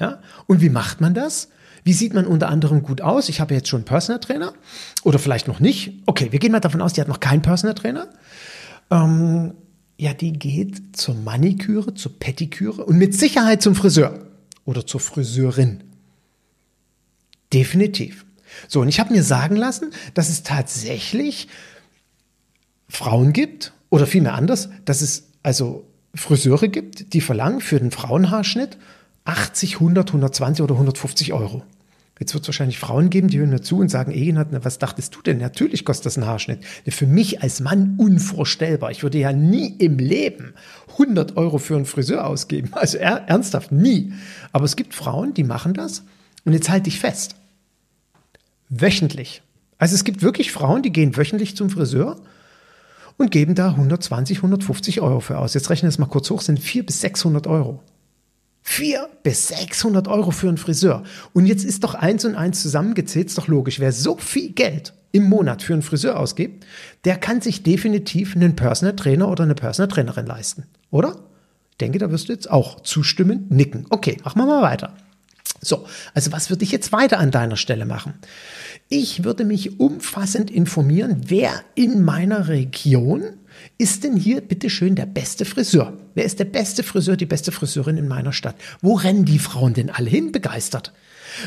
Ja, 0.00 0.20
und 0.46 0.60
wie 0.60 0.70
macht 0.70 1.00
man 1.00 1.14
das? 1.14 1.50
Wie 1.84 1.92
sieht 1.92 2.14
man 2.14 2.26
unter 2.26 2.48
anderem 2.48 2.82
gut 2.82 3.00
aus? 3.00 3.28
Ich 3.28 3.40
habe 3.40 3.54
jetzt 3.54 3.68
schon 3.68 3.78
einen 3.78 3.86
Personal 3.86 4.20
Trainer 4.20 4.52
oder 5.04 5.18
vielleicht 5.18 5.46
noch 5.46 5.60
nicht. 5.60 6.02
Okay, 6.06 6.32
wir 6.32 6.38
gehen 6.38 6.52
mal 6.52 6.60
davon 6.60 6.82
aus, 6.82 6.92
die 6.92 7.00
hat 7.00 7.08
noch 7.08 7.20
keinen 7.20 7.42
Personal 7.42 7.74
Trainer. 7.74 8.08
Ähm, 8.90 9.54
ja, 9.96 10.14
die 10.14 10.32
geht 10.32 10.96
zur 10.96 11.14
Maniküre, 11.14 11.94
zur 11.94 12.18
Pettiküre 12.18 12.84
und 12.84 12.98
mit 12.98 13.14
Sicherheit 13.14 13.62
zum 13.62 13.74
Friseur 13.74 14.18
oder 14.64 14.86
zur 14.86 15.00
Friseurin. 15.00 15.84
Definitiv. 17.52 18.24
So, 18.66 18.80
und 18.80 18.88
ich 18.88 19.00
habe 19.00 19.12
mir 19.12 19.22
sagen 19.22 19.56
lassen, 19.56 19.92
dass 20.14 20.28
es 20.28 20.42
tatsächlich 20.42 21.48
Frauen 22.88 23.32
gibt, 23.32 23.72
oder 23.90 24.06
vielmehr 24.06 24.34
anders, 24.34 24.68
dass 24.84 25.00
es 25.00 25.30
also 25.42 25.84
Friseure 26.14 26.68
gibt, 26.68 27.14
die 27.14 27.20
verlangen 27.20 27.60
für 27.60 27.78
den 27.78 27.90
Frauenhaarschnitt 27.90 28.78
80, 29.24 29.74
100, 29.74 30.08
120 30.08 30.62
oder 30.62 30.74
150 30.74 31.32
Euro. 31.32 31.62
Jetzt 32.18 32.34
wird 32.34 32.42
es 32.42 32.48
wahrscheinlich 32.48 32.80
Frauen 32.80 33.10
geben, 33.10 33.28
die 33.28 33.38
hören 33.38 33.50
mir 33.50 33.60
zu 33.60 33.78
und 33.78 33.90
sagen, 33.90 34.10
Egenhard, 34.10 34.48
was 34.64 34.78
dachtest 34.78 35.14
du 35.14 35.22
denn? 35.22 35.38
Natürlich 35.38 35.84
kostet 35.84 36.06
das 36.06 36.16
ein 36.16 36.26
Haarschnitt. 36.26 36.64
Für 36.88 37.06
mich 37.06 37.42
als 37.42 37.60
Mann 37.60 37.94
unvorstellbar. 37.96 38.90
Ich 38.90 39.04
würde 39.04 39.18
ja 39.18 39.32
nie 39.32 39.68
im 39.78 39.98
Leben 39.98 40.54
100 40.92 41.36
Euro 41.36 41.58
für 41.58 41.76
einen 41.76 41.86
Friseur 41.86 42.26
ausgeben. 42.26 42.70
Also 42.72 42.98
ernsthaft, 42.98 43.70
nie. 43.70 44.12
Aber 44.52 44.64
es 44.64 44.74
gibt 44.74 44.94
Frauen, 44.94 45.32
die 45.32 45.44
machen 45.44 45.74
das 45.74 46.02
Und 46.48 46.54
jetzt 46.54 46.70
halt 46.70 46.86
dich 46.86 46.98
fest. 46.98 47.34
Wöchentlich. 48.70 49.42
Also 49.76 49.94
es 49.94 50.02
gibt 50.02 50.22
wirklich 50.22 50.50
Frauen, 50.50 50.80
die 50.80 50.90
gehen 50.90 51.14
wöchentlich 51.14 51.54
zum 51.58 51.68
Friseur 51.68 52.16
und 53.18 53.30
geben 53.30 53.54
da 53.54 53.72
120, 53.72 54.38
150 54.38 55.02
Euro 55.02 55.20
für 55.20 55.36
aus. 55.36 55.52
Jetzt 55.52 55.68
rechne 55.68 55.90
es 55.90 55.98
mal 55.98 56.06
kurz 56.06 56.30
hoch, 56.30 56.40
sind 56.40 56.58
400 56.58 56.86
bis 56.86 57.02
600 57.02 57.46
Euro. 57.48 57.82
400 58.62 59.22
bis 59.22 59.48
600 59.48 60.08
Euro 60.08 60.30
für 60.30 60.48
einen 60.48 60.56
Friseur. 60.56 61.02
Und 61.34 61.44
jetzt 61.44 61.66
ist 61.66 61.84
doch 61.84 61.94
eins 61.94 62.24
und 62.24 62.34
eins 62.34 62.62
zusammengezählt, 62.62 63.26
ist 63.26 63.36
doch 63.36 63.48
logisch. 63.48 63.78
Wer 63.78 63.92
so 63.92 64.16
viel 64.16 64.52
Geld 64.52 64.94
im 65.12 65.24
Monat 65.24 65.62
für 65.62 65.74
einen 65.74 65.82
Friseur 65.82 66.18
ausgibt, 66.18 66.64
der 67.04 67.18
kann 67.18 67.42
sich 67.42 67.62
definitiv 67.62 68.34
einen 68.34 68.56
Personal 68.56 68.96
Trainer 68.96 69.28
oder 69.28 69.44
eine 69.44 69.54
Personal 69.54 69.88
Trainerin 69.88 70.24
leisten. 70.24 70.64
Oder? 70.90 71.16
Ich 71.72 71.76
denke, 71.76 71.98
da 71.98 72.10
wirst 72.10 72.30
du 72.30 72.32
jetzt 72.32 72.50
auch 72.50 72.80
zustimmend 72.80 73.50
nicken. 73.50 73.84
Okay, 73.90 74.16
machen 74.24 74.40
wir 74.40 74.46
mal 74.46 74.62
weiter. 74.62 74.94
So, 75.60 75.86
also 76.14 76.32
was 76.32 76.50
würde 76.50 76.64
ich 76.64 76.72
jetzt 76.72 76.92
weiter 76.92 77.18
an 77.18 77.30
deiner 77.30 77.56
Stelle 77.56 77.84
machen? 77.84 78.14
Ich 78.88 79.24
würde 79.24 79.44
mich 79.44 79.80
umfassend 79.80 80.50
informieren, 80.50 81.22
wer 81.26 81.52
in 81.74 82.04
meiner 82.04 82.48
Region 82.48 83.24
ist 83.76 84.04
denn 84.04 84.16
hier 84.16 84.40
bitteschön 84.40 84.94
der 84.94 85.06
beste 85.06 85.44
Friseur? 85.44 85.92
Wer 86.14 86.24
ist 86.24 86.38
der 86.38 86.44
beste 86.44 86.82
Friseur, 86.82 87.16
die 87.16 87.26
beste 87.26 87.52
Friseurin 87.52 87.96
in 87.96 88.08
meiner 88.08 88.32
Stadt? 88.32 88.56
Wo 88.80 88.94
rennen 88.94 89.24
die 89.24 89.38
Frauen 89.38 89.74
denn 89.74 89.90
alle 89.90 90.08
hin, 90.08 90.32
begeistert? 90.32 90.92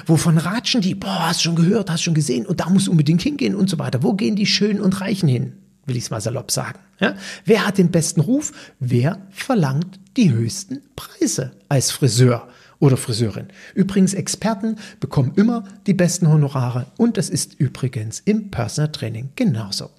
Wovon 0.06 0.38
ratschen 0.38 0.82
die? 0.82 0.96
Boah, 0.96 1.30
hast 1.30 1.42
schon 1.42 1.56
gehört, 1.56 1.90
hast 1.90 2.04
schon 2.04 2.14
gesehen 2.14 2.46
und 2.46 2.60
da 2.60 2.70
muss 2.70 2.88
unbedingt 2.88 3.22
hingehen 3.22 3.56
und 3.56 3.70
so 3.70 3.80
weiter. 3.80 4.04
Wo 4.04 4.14
gehen 4.14 4.36
die 4.36 4.46
Schönen 4.46 4.82
und 4.82 5.02
Reichen 5.02 5.28
hin? 5.28 5.54
Will 5.86 5.98
ich 5.98 6.04
es 6.04 6.10
mal 6.12 6.22
salopp 6.22 6.52
sagen. 6.52 6.80
Ja? 7.00 7.16
Wer 7.46 7.66
hat 7.66 7.78
den 7.78 7.92
besten 7.92 8.22
Ruf? 8.22 8.52
Wer 8.80 9.26
verlangt 9.32 10.00
die 10.16 10.32
höchsten 10.32 10.82
Preise 10.96 11.52
als 11.70 11.92
Friseur? 11.92 12.48
Oder 12.82 12.98
Friseurin. 12.98 13.48
Übrigens, 13.74 14.14
Experten 14.14 14.78
bekommen 15.00 15.34
immer 15.38 15.64
die 15.88 15.94
besten 15.94 16.28
Honorare 16.28 16.88
und 16.98 17.16
das 17.16 17.30
ist 17.30 17.54
übrigens 17.54 18.20
im 18.26 18.52
Personal 18.52 18.92
Training 18.92 19.30
genauso. 19.38 19.92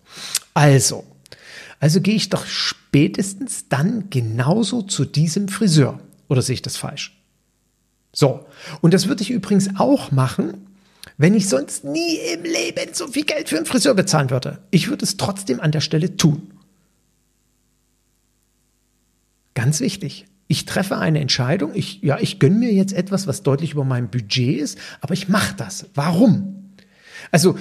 Also, 0.52 1.04
also 1.80 2.00
gehe 2.02 2.16
ich 2.16 2.28
doch 2.28 2.44
spätestens 2.44 3.68
dann 3.68 4.10
genauso 4.10 4.82
zu 4.82 5.06
diesem 5.06 5.48
Friseur. 5.48 6.00
Oder 6.28 6.42
sehe 6.42 6.54
ich 6.54 6.62
das 6.62 6.76
falsch? 6.76 7.18
So, 8.12 8.46
und 8.82 8.92
das 8.92 9.06
würde 9.08 9.22
ich 9.22 9.30
übrigens 9.30 9.70
auch 9.76 10.10
machen, 10.10 10.66
wenn 11.16 11.34
ich 11.34 11.48
sonst 11.48 11.84
nie 11.84 12.16
im 12.34 12.42
Leben 12.42 12.92
so 12.92 13.06
viel 13.06 13.24
Geld 13.24 13.48
für 13.48 13.56
einen 13.56 13.66
Friseur 13.66 13.94
bezahlen 13.94 14.30
würde. 14.30 14.58
Ich 14.70 14.88
würde 14.88 15.04
es 15.04 15.16
trotzdem 15.16 15.60
an 15.60 15.72
der 15.72 15.80
Stelle 15.80 16.16
tun. 16.16 16.52
Ganz 19.54 19.80
wichtig. 19.80 20.26
Ich 20.52 20.66
treffe 20.66 20.98
eine 20.98 21.18
Entscheidung. 21.18 21.70
Ich, 21.72 22.02
ja, 22.02 22.18
ich 22.20 22.38
gönne 22.38 22.56
mir 22.56 22.74
jetzt 22.74 22.92
etwas, 22.92 23.26
was 23.26 23.42
deutlich 23.42 23.72
über 23.72 23.84
meinem 23.84 24.10
Budget 24.10 24.60
ist, 24.60 24.78
aber 25.00 25.14
ich 25.14 25.30
mache 25.30 25.54
das. 25.56 25.86
Warum? 25.94 26.74
Also, 27.30 27.56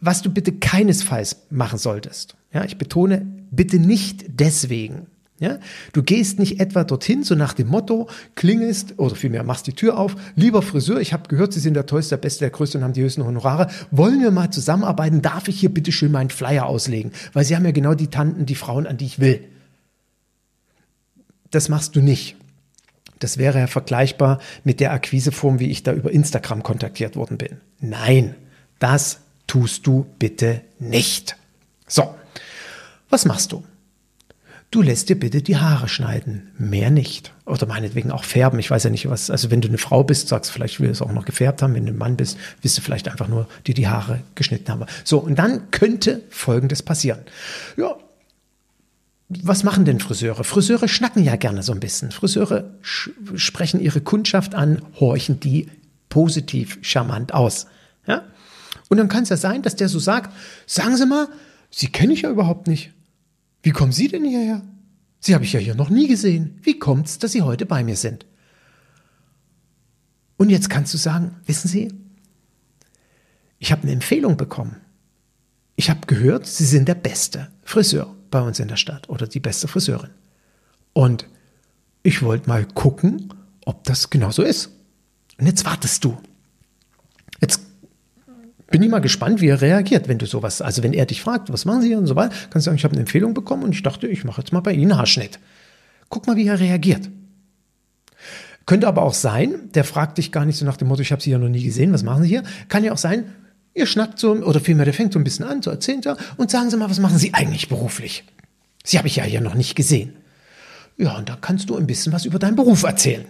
was 0.00 0.22
du 0.22 0.30
bitte 0.30 0.52
keinesfalls 0.52 1.46
machen 1.50 1.80
solltest. 1.80 2.36
Ja, 2.52 2.62
ich 2.62 2.78
betone, 2.78 3.26
bitte 3.50 3.80
nicht 3.80 4.24
deswegen. 4.28 5.08
Ja, 5.40 5.58
du 5.92 6.04
gehst 6.04 6.38
nicht 6.38 6.60
etwa 6.60 6.84
dorthin, 6.84 7.24
so 7.24 7.34
nach 7.34 7.54
dem 7.54 7.66
Motto, 7.66 8.08
klingelst 8.36 9.00
oder 9.00 9.16
vielmehr 9.16 9.42
machst 9.42 9.66
die 9.66 9.72
Tür 9.72 9.98
auf, 9.98 10.14
lieber 10.36 10.62
Friseur, 10.62 11.00
ich 11.00 11.12
habe 11.12 11.28
gehört, 11.28 11.52
Sie 11.52 11.60
sind 11.60 11.74
der 11.74 11.86
Tollste, 11.86 12.10
der 12.10 12.22
Beste, 12.22 12.40
der 12.40 12.50
Größte 12.50 12.78
und 12.78 12.84
haben 12.84 12.92
die 12.92 13.02
höchsten 13.02 13.24
Honorare. 13.24 13.66
Wollen 13.90 14.20
wir 14.20 14.30
mal 14.30 14.50
zusammenarbeiten? 14.50 15.22
Darf 15.22 15.48
ich 15.48 15.58
hier 15.58 15.74
bitte 15.74 15.90
schön 15.90 16.12
meinen 16.12 16.30
Flyer 16.30 16.66
auslegen? 16.66 17.10
Weil 17.32 17.44
Sie 17.44 17.56
haben 17.56 17.64
ja 17.64 17.72
genau 17.72 17.94
die 17.94 18.08
Tanten, 18.08 18.46
die 18.46 18.54
Frauen, 18.54 18.86
an 18.86 18.96
die 18.96 19.06
ich 19.06 19.18
will. 19.18 19.40
Das 21.50 21.68
machst 21.68 21.96
du 21.96 22.00
nicht. 22.00 22.36
Das 23.18 23.38
wäre 23.38 23.58
ja 23.58 23.66
vergleichbar 23.66 24.40
mit 24.64 24.80
der 24.80 24.92
Akquiseform, 24.92 25.58
wie 25.58 25.70
ich 25.70 25.82
da 25.82 25.92
über 25.92 26.10
Instagram 26.10 26.62
kontaktiert 26.62 27.16
worden 27.16 27.38
bin. 27.38 27.60
Nein, 27.80 28.34
das 28.78 29.20
tust 29.46 29.86
du 29.86 30.06
bitte 30.18 30.60
nicht. 30.78 31.36
So, 31.86 32.14
was 33.08 33.24
machst 33.24 33.52
du? 33.52 33.64
Du 34.70 34.82
lässt 34.82 35.08
dir 35.08 35.18
bitte 35.18 35.40
die 35.40 35.56
Haare 35.56 35.88
schneiden, 35.88 36.50
mehr 36.58 36.90
nicht. 36.90 37.32
Oder 37.46 37.64
meinetwegen 37.64 38.10
auch 38.10 38.24
färben. 38.24 38.58
Ich 38.58 38.70
weiß 38.70 38.84
ja 38.84 38.90
nicht, 38.90 39.08
was, 39.08 39.30
also 39.30 39.50
wenn 39.50 39.62
du 39.62 39.68
eine 39.68 39.78
Frau 39.78 40.04
bist, 40.04 40.28
sagst 40.28 40.50
du 40.50 40.52
vielleicht, 40.52 40.78
will 40.78 40.90
es 40.90 41.00
auch 41.00 41.10
noch 41.10 41.24
gefärbt 41.24 41.62
haben. 41.62 41.74
Wenn 41.74 41.86
du 41.86 41.92
ein 41.92 41.96
Mann 41.96 42.18
bist, 42.18 42.36
willst 42.60 42.76
du 42.76 42.82
vielleicht 42.82 43.08
einfach 43.08 43.28
nur 43.28 43.48
dir 43.66 43.74
die 43.74 43.88
Haare 43.88 44.20
geschnitten 44.34 44.70
haben. 44.70 44.84
So, 45.04 45.20
und 45.20 45.36
dann 45.36 45.70
könnte 45.70 46.22
Folgendes 46.28 46.82
passieren. 46.82 47.20
Ja, 47.78 47.96
was 49.28 49.62
machen 49.62 49.84
denn 49.84 50.00
Friseure? 50.00 50.42
Friseure 50.42 50.88
schnacken 50.88 51.22
ja 51.22 51.36
gerne 51.36 51.62
so 51.62 51.72
ein 51.72 51.80
bisschen. 51.80 52.12
Friseure 52.12 52.78
sprechen 52.80 53.80
ihre 53.80 54.00
Kundschaft 54.00 54.54
an, 54.54 54.80
horchen 54.98 55.38
die 55.38 55.68
positiv 56.08 56.78
charmant 56.80 57.34
aus. 57.34 57.66
Ja? 58.06 58.24
Und 58.88 58.96
dann 58.96 59.08
kann 59.08 59.24
es 59.24 59.28
ja 59.28 59.36
sein, 59.36 59.60
dass 59.60 59.76
der 59.76 59.90
so 59.90 59.98
sagt, 59.98 60.34
sagen 60.66 60.96
Sie 60.96 61.06
mal, 61.06 61.28
Sie 61.70 61.88
kenne 61.88 62.14
ich 62.14 62.22
ja 62.22 62.30
überhaupt 62.30 62.66
nicht. 62.66 62.92
Wie 63.62 63.72
kommen 63.72 63.92
Sie 63.92 64.08
denn 64.08 64.24
hierher? 64.24 64.62
Sie 65.20 65.34
habe 65.34 65.44
ich 65.44 65.52
ja 65.52 65.60
hier 65.60 65.74
noch 65.74 65.90
nie 65.90 66.08
gesehen. 66.08 66.58
Wie 66.62 66.78
kommt's, 66.78 67.18
dass 67.18 67.32
Sie 67.32 67.42
heute 67.42 67.66
bei 67.66 67.84
mir 67.84 67.96
sind? 67.96 68.24
Und 70.38 70.48
jetzt 70.48 70.70
kannst 70.70 70.94
du 70.94 70.98
sagen, 70.98 71.34
wissen 71.44 71.68
Sie, 71.68 71.92
ich 73.58 73.72
habe 73.72 73.82
eine 73.82 73.92
Empfehlung 73.92 74.38
bekommen. 74.38 74.76
Ich 75.76 75.90
habe 75.90 76.06
gehört, 76.06 76.46
Sie 76.46 76.64
sind 76.64 76.88
der 76.88 76.94
beste 76.94 77.50
Friseur 77.62 78.14
bei 78.30 78.40
uns 78.40 78.60
in 78.60 78.68
der 78.68 78.76
Stadt 78.76 79.08
oder 79.08 79.26
die 79.26 79.40
beste 79.40 79.68
Friseurin. 79.68 80.10
Und 80.92 81.26
ich 82.02 82.22
wollte 82.22 82.48
mal 82.48 82.64
gucken, 82.64 83.32
ob 83.64 83.84
das 83.84 84.10
genauso 84.10 84.42
ist. 84.42 84.70
Und 85.38 85.46
jetzt 85.46 85.64
wartest 85.64 86.04
du. 86.04 86.18
Jetzt 87.40 87.60
bin 88.70 88.82
ich 88.82 88.90
mal 88.90 89.00
gespannt, 89.00 89.40
wie 89.40 89.48
er 89.48 89.60
reagiert, 89.60 90.08
wenn 90.08 90.18
du 90.18 90.26
sowas, 90.26 90.60
also 90.60 90.82
wenn 90.82 90.92
er 90.92 91.06
dich 91.06 91.22
fragt, 91.22 91.52
was 91.52 91.64
machen 91.64 91.82
Sie 91.82 91.94
und 91.94 92.06
so 92.06 92.16
weiter, 92.16 92.34
kannst 92.50 92.66
du 92.66 92.70
sagen, 92.70 92.76
ich 92.76 92.84
habe 92.84 92.92
eine 92.92 93.00
Empfehlung 93.00 93.34
bekommen 93.34 93.62
und 93.62 93.72
ich 93.72 93.82
dachte, 93.82 94.06
ich 94.06 94.24
mache 94.24 94.40
jetzt 94.40 94.52
mal 94.52 94.60
bei 94.60 94.72
Ihnen 94.72 94.96
Haarschnitt. 94.96 95.38
Guck 96.08 96.26
mal, 96.26 96.36
wie 96.36 96.46
er 96.46 96.60
reagiert. 96.60 97.08
Könnte 98.66 98.86
aber 98.86 99.02
auch 99.02 99.14
sein, 99.14 99.70
der 99.74 99.84
fragt 99.84 100.18
dich 100.18 100.32
gar 100.32 100.44
nicht 100.44 100.58
so 100.58 100.66
nach 100.66 100.76
dem 100.76 100.88
Motto, 100.88 101.00
ich 101.00 101.12
habe 101.12 101.22
Sie 101.22 101.30
ja 101.30 101.38
noch 101.38 101.48
nie 101.48 101.62
gesehen, 101.62 101.92
was 101.92 102.02
machen 102.02 102.22
Sie 102.22 102.28
hier? 102.28 102.42
Kann 102.68 102.84
ja 102.84 102.92
auch 102.92 102.98
sein, 102.98 103.32
ihr 103.78 103.86
schnackt 103.86 104.18
so, 104.18 104.32
oder 104.32 104.60
vielmehr, 104.60 104.84
der 104.84 104.94
fängt 104.94 105.12
so 105.12 105.18
ein 105.18 105.24
bisschen 105.24 105.46
an, 105.46 105.62
so 105.62 105.70
erzählt 105.70 106.06
er, 106.06 106.16
und 106.36 106.50
sagen 106.50 106.70
Sie 106.70 106.76
mal, 106.76 106.90
was 106.90 107.00
machen 107.00 107.18
Sie 107.18 107.34
eigentlich 107.34 107.68
beruflich? 107.68 108.24
Sie 108.84 108.98
habe 108.98 109.08
ich 109.08 109.16
ja 109.16 109.24
hier 109.24 109.40
noch 109.40 109.54
nicht 109.54 109.74
gesehen. 109.74 110.16
Ja, 110.96 111.16
und 111.16 111.28
da 111.28 111.38
kannst 111.40 111.70
du 111.70 111.76
ein 111.76 111.86
bisschen 111.86 112.12
was 112.12 112.24
über 112.24 112.38
deinen 112.38 112.56
Beruf 112.56 112.82
erzählen. 112.82 113.24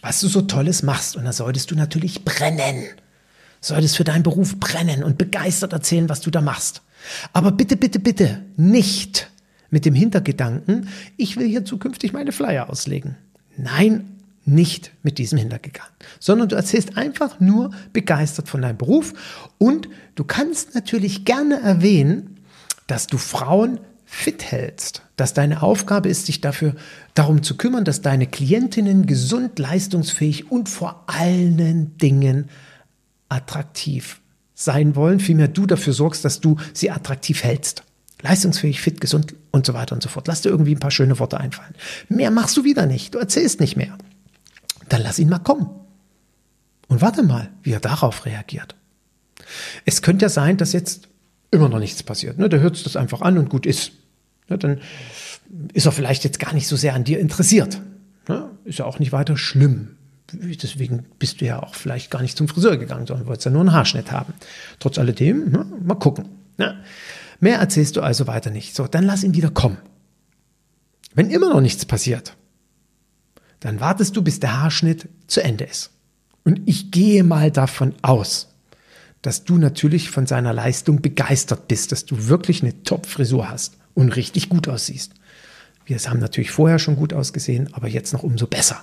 Was 0.00 0.20
du 0.20 0.28
so 0.28 0.42
Tolles 0.42 0.82
machst. 0.82 1.16
Und 1.16 1.24
da 1.24 1.32
solltest 1.32 1.70
du 1.70 1.76
natürlich 1.76 2.24
brennen 2.24 2.84
solltest 3.62 3.96
für 3.96 4.04
deinen 4.04 4.24
Beruf 4.24 4.58
brennen 4.58 5.02
und 5.02 5.16
begeistert 5.16 5.72
erzählen, 5.72 6.08
was 6.08 6.20
du 6.20 6.30
da 6.30 6.42
machst. 6.42 6.82
Aber 7.32 7.52
bitte, 7.52 7.76
bitte, 7.76 7.98
bitte 7.98 8.42
nicht 8.56 9.30
mit 9.70 9.86
dem 9.86 9.94
Hintergedanken, 9.94 10.88
ich 11.16 11.36
will 11.36 11.48
hier 11.48 11.64
zukünftig 11.64 12.12
meine 12.12 12.32
Flyer 12.32 12.68
auslegen. 12.68 13.16
Nein, 13.56 14.11
nicht 14.44 14.92
mit 15.02 15.18
diesem 15.18 15.38
Hintergedanken, 15.38 15.94
sondern 16.18 16.48
du 16.48 16.56
erzählst 16.56 16.96
einfach 16.96 17.40
nur 17.40 17.70
begeistert 17.92 18.48
von 18.48 18.62
deinem 18.62 18.78
Beruf 18.78 19.14
und 19.58 19.88
du 20.14 20.24
kannst 20.24 20.74
natürlich 20.74 21.24
gerne 21.24 21.60
erwähnen, 21.60 22.40
dass 22.86 23.06
du 23.06 23.18
Frauen 23.18 23.80
fit 24.04 24.44
hältst, 24.50 25.02
dass 25.16 25.32
deine 25.32 25.62
Aufgabe 25.62 26.08
ist, 26.08 26.28
dich 26.28 26.40
dafür 26.40 26.74
darum 27.14 27.42
zu 27.42 27.56
kümmern, 27.56 27.84
dass 27.84 28.02
deine 28.02 28.26
Klientinnen 28.26 29.06
gesund, 29.06 29.58
leistungsfähig 29.58 30.50
und 30.50 30.68
vor 30.68 31.04
allen 31.06 31.96
Dingen 31.96 32.50
attraktiv 33.30 34.20
sein 34.54 34.96
wollen, 34.96 35.18
vielmehr 35.18 35.48
du 35.48 35.66
dafür 35.66 35.92
sorgst, 35.94 36.24
dass 36.24 36.40
du 36.40 36.56
sie 36.74 36.90
attraktiv 36.90 37.42
hältst. 37.42 37.84
Leistungsfähig, 38.20 38.80
fit, 38.80 39.00
gesund 39.00 39.34
und 39.50 39.66
so 39.66 39.74
weiter 39.74 39.94
und 39.94 40.02
so 40.02 40.08
fort. 40.08 40.28
Lass 40.28 40.42
dir 40.42 40.50
irgendwie 40.50 40.74
ein 40.74 40.80
paar 40.80 40.90
schöne 40.90 41.18
Worte 41.18 41.40
einfallen. 41.40 41.74
Mehr 42.08 42.30
machst 42.30 42.56
du 42.56 42.64
wieder 42.64 42.86
nicht. 42.86 43.14
Du 43.14 43.18
erzählst 43.18 43.60
nicht 43.60 43.76
mehr. 43.76 43.96
Dann 44.92 45.02
lass 45.02 45.18
ihn 45.18 45.28
mal 45.28 45.38
kommen. 45.38 45.70
Und 46.88 47.00
warte 47.00 47.22
mal, 47.22 47.50
wie 47.62 47.72
er 47.72 47.80
darauf 47.80 48.26
reagiert. 48.26 48.74
Es 49.86 50.02
könnte 50.02 50.26
ja 50.26 50.28
sein, 50.28 50.58
dass 50.58 50.72
jetzt 50.72 51.08
immer 51.50 51.68
noch 51.68 51.78
nichts 51.78 52.02
passiert. 52.02 52.38
Ne? 52.38 52.48
Der 52.48 52.60
hört 52.60 52.84
das 52.84 52.96
einfach 52.96 53.22
an 53.22 53.38
und 53.38 53.48
gut 53.48 53.64
ist. 53.64 53.92
Ne? 54.48 54.58
Dann 54.58 54.80
ist 55.72 55.86
er 55.86 55.92
vielleicht 55.92 56.24
jetzt 56.24 56.38
gar 56.38 56.52
nicht 56.52 56.68
so 56.68 56.76
sehr 56.76 56.94
an 56.94 57.04
dir 57.04 57.18
interessiert. 57.18 57.80
Ne? 58.28 58.50
Ist 58.64 58.78
ja 58.78 58.84
auch 58.84 58.98
nicht 58.98 59.12
weiter 59.12 59.36
schlimm 59.36 59.96
deswegen 60.32 61.04
bist 61.18 61.40
du 61.40 61.44
ja 61.44 61.62
auch 61.62 61.74
vielleicht 61.74 62.10
gar 62.10 62.22
nicht 62.22 62.36
zum 62.36 62.48
Friseur 62.48 62.76
gegangen, 62.76 63.06
sondern 63.06 63.26
wolltest 63.26 63.46
ja 63.46 63.50
nur 63.50 63.60
einen 63.60 63.72
Haarschnitt 63.72 64.10
haben. 64.10 64.32
Trotz 64.78 64.98
alledem, 64.98 65.50
ne, 65.50 65.66
mal 65.84 65.94
gucken. 65.94 66.28
Ne? 66.56 66.82
Mehr 67.40 67.58
erzählst 67.58 67.96
du 67.96 68.00
also 68.00 68.26
weiter 68.26 68.50
nicht. 68.50 68.74
So, 68.74 68.86
dann 68.86 69.04
lass 69.04 69.24
ihn 69.24 69.34
wieder 69.34 69.50
kommen. 69.50 69.78
Wenn 71.14 71.30
immer 71.30 71.50
noch 71.50 71.60
nichts 71.60 71.84
passiert, 71.84 72.36
dann 73.62 73.80
wartest 73.80 74.16
du, 74.16 74.22
bis 74.22 74.40
der 74.40 74.60
Haarschnitt 74.60 75.08
zu 75.28 75.42
Ende 75.42 75.64
ist. 75.64 75.90
Und 76.44 76.60
ich 76.66 76.90
gehe 76.90 77.22
mal 77.22 77.50
davon 77.50 77.94
aus, 78.02 78.48
dass 79.22 79.44
du 79.44 79.56
natürlich 79.56 80.10
von 80.10 80.26
seiner 80.26 80.52
Leistung 80.52 81.00
begeistert 81.00 81.68
bist, 81.68 81.92
dass 81.92 82.04
du 82.04 82.26
wirklich 82.26 82.62
eine 82.62 82.82
Top-Frisur 82.82 83.48
hast 83.48 83.76
und 83.94 84.16
richtig 84.16 84.48
gut 84.48 84.68
aussiehst. 84.68 85.14
Wir 85.86 85.96
haben 85.98 86.18
natürlich 86.18 86.50
vorher 86.50 86.80
schon 86.80 86.96
gut 86.96 87.12
ausgesehen, 87.12 87.72
aber 87.72 87.86
jetzt 87.88 88.12
noch 88.12 88.24
umso 88.24 88.48
besser. 88.48 88.82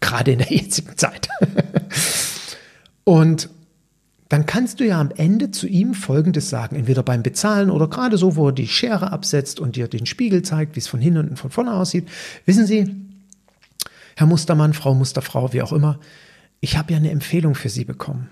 Gerade 0.00 0.32
in 0.32 0.38
der 0.38 0.52
jetzigen 0.52 0.96
Zeit. 0.96 1.28
Und 3.04 3.48
dann 4.28 4.44
kannst 4.44 4.80
du 4.80 4.84
ja 4.84 5.00
am 5.00 5.12
Ende 5.16 5.52
zu 5.52 5.68
ihm 5.68 5.94
Folgendes 5.94 6.50
sagen, 6.50 6.74
entweder 6.74 7.04
beim 7.04 7.22
Bezahlen 7.22 7.70
oder 7.70 7.86
gerade 7.86 8.18
so, 8.18 8.34
wo 8.34 8.48
er 8.48 8.52
die 8.52 8.66
Schere 8.66 9.12
absetzt 9.12 9.60
und 9.60 9.76
dir 9.76 9.86
den 9.86 10.06
Spiegel 10.06 10.42
zeigt, 10.42 10.74
wie 10.74 10.80
es 10.80 10.88
von 10.88 11.00
hinten 11.00 11.30
und 11.30 11.38
von 11.38 11.52
vorne 11.52 11.74
aussieht. 11.74 12.08
Wissen 12.44 12.66
Sie, 12.66 13.05
Herr 14.16 14.26
Mustermann, 14.26 14.72
Frau 14.72 14.94
Musterfrau, 14.94 15.52
wie 15.52 15.62
auch 15.62 15.72
immer, 15.72 16.00
ich 16.60 16.76
habe 16.76 16.92
ja 16.92 16.98
eine 16.98 17.10
Empfehlung 17.10 17.54
für 17.54 17.68
Sie 17.68 17.84
bekommen. 17.84 18.28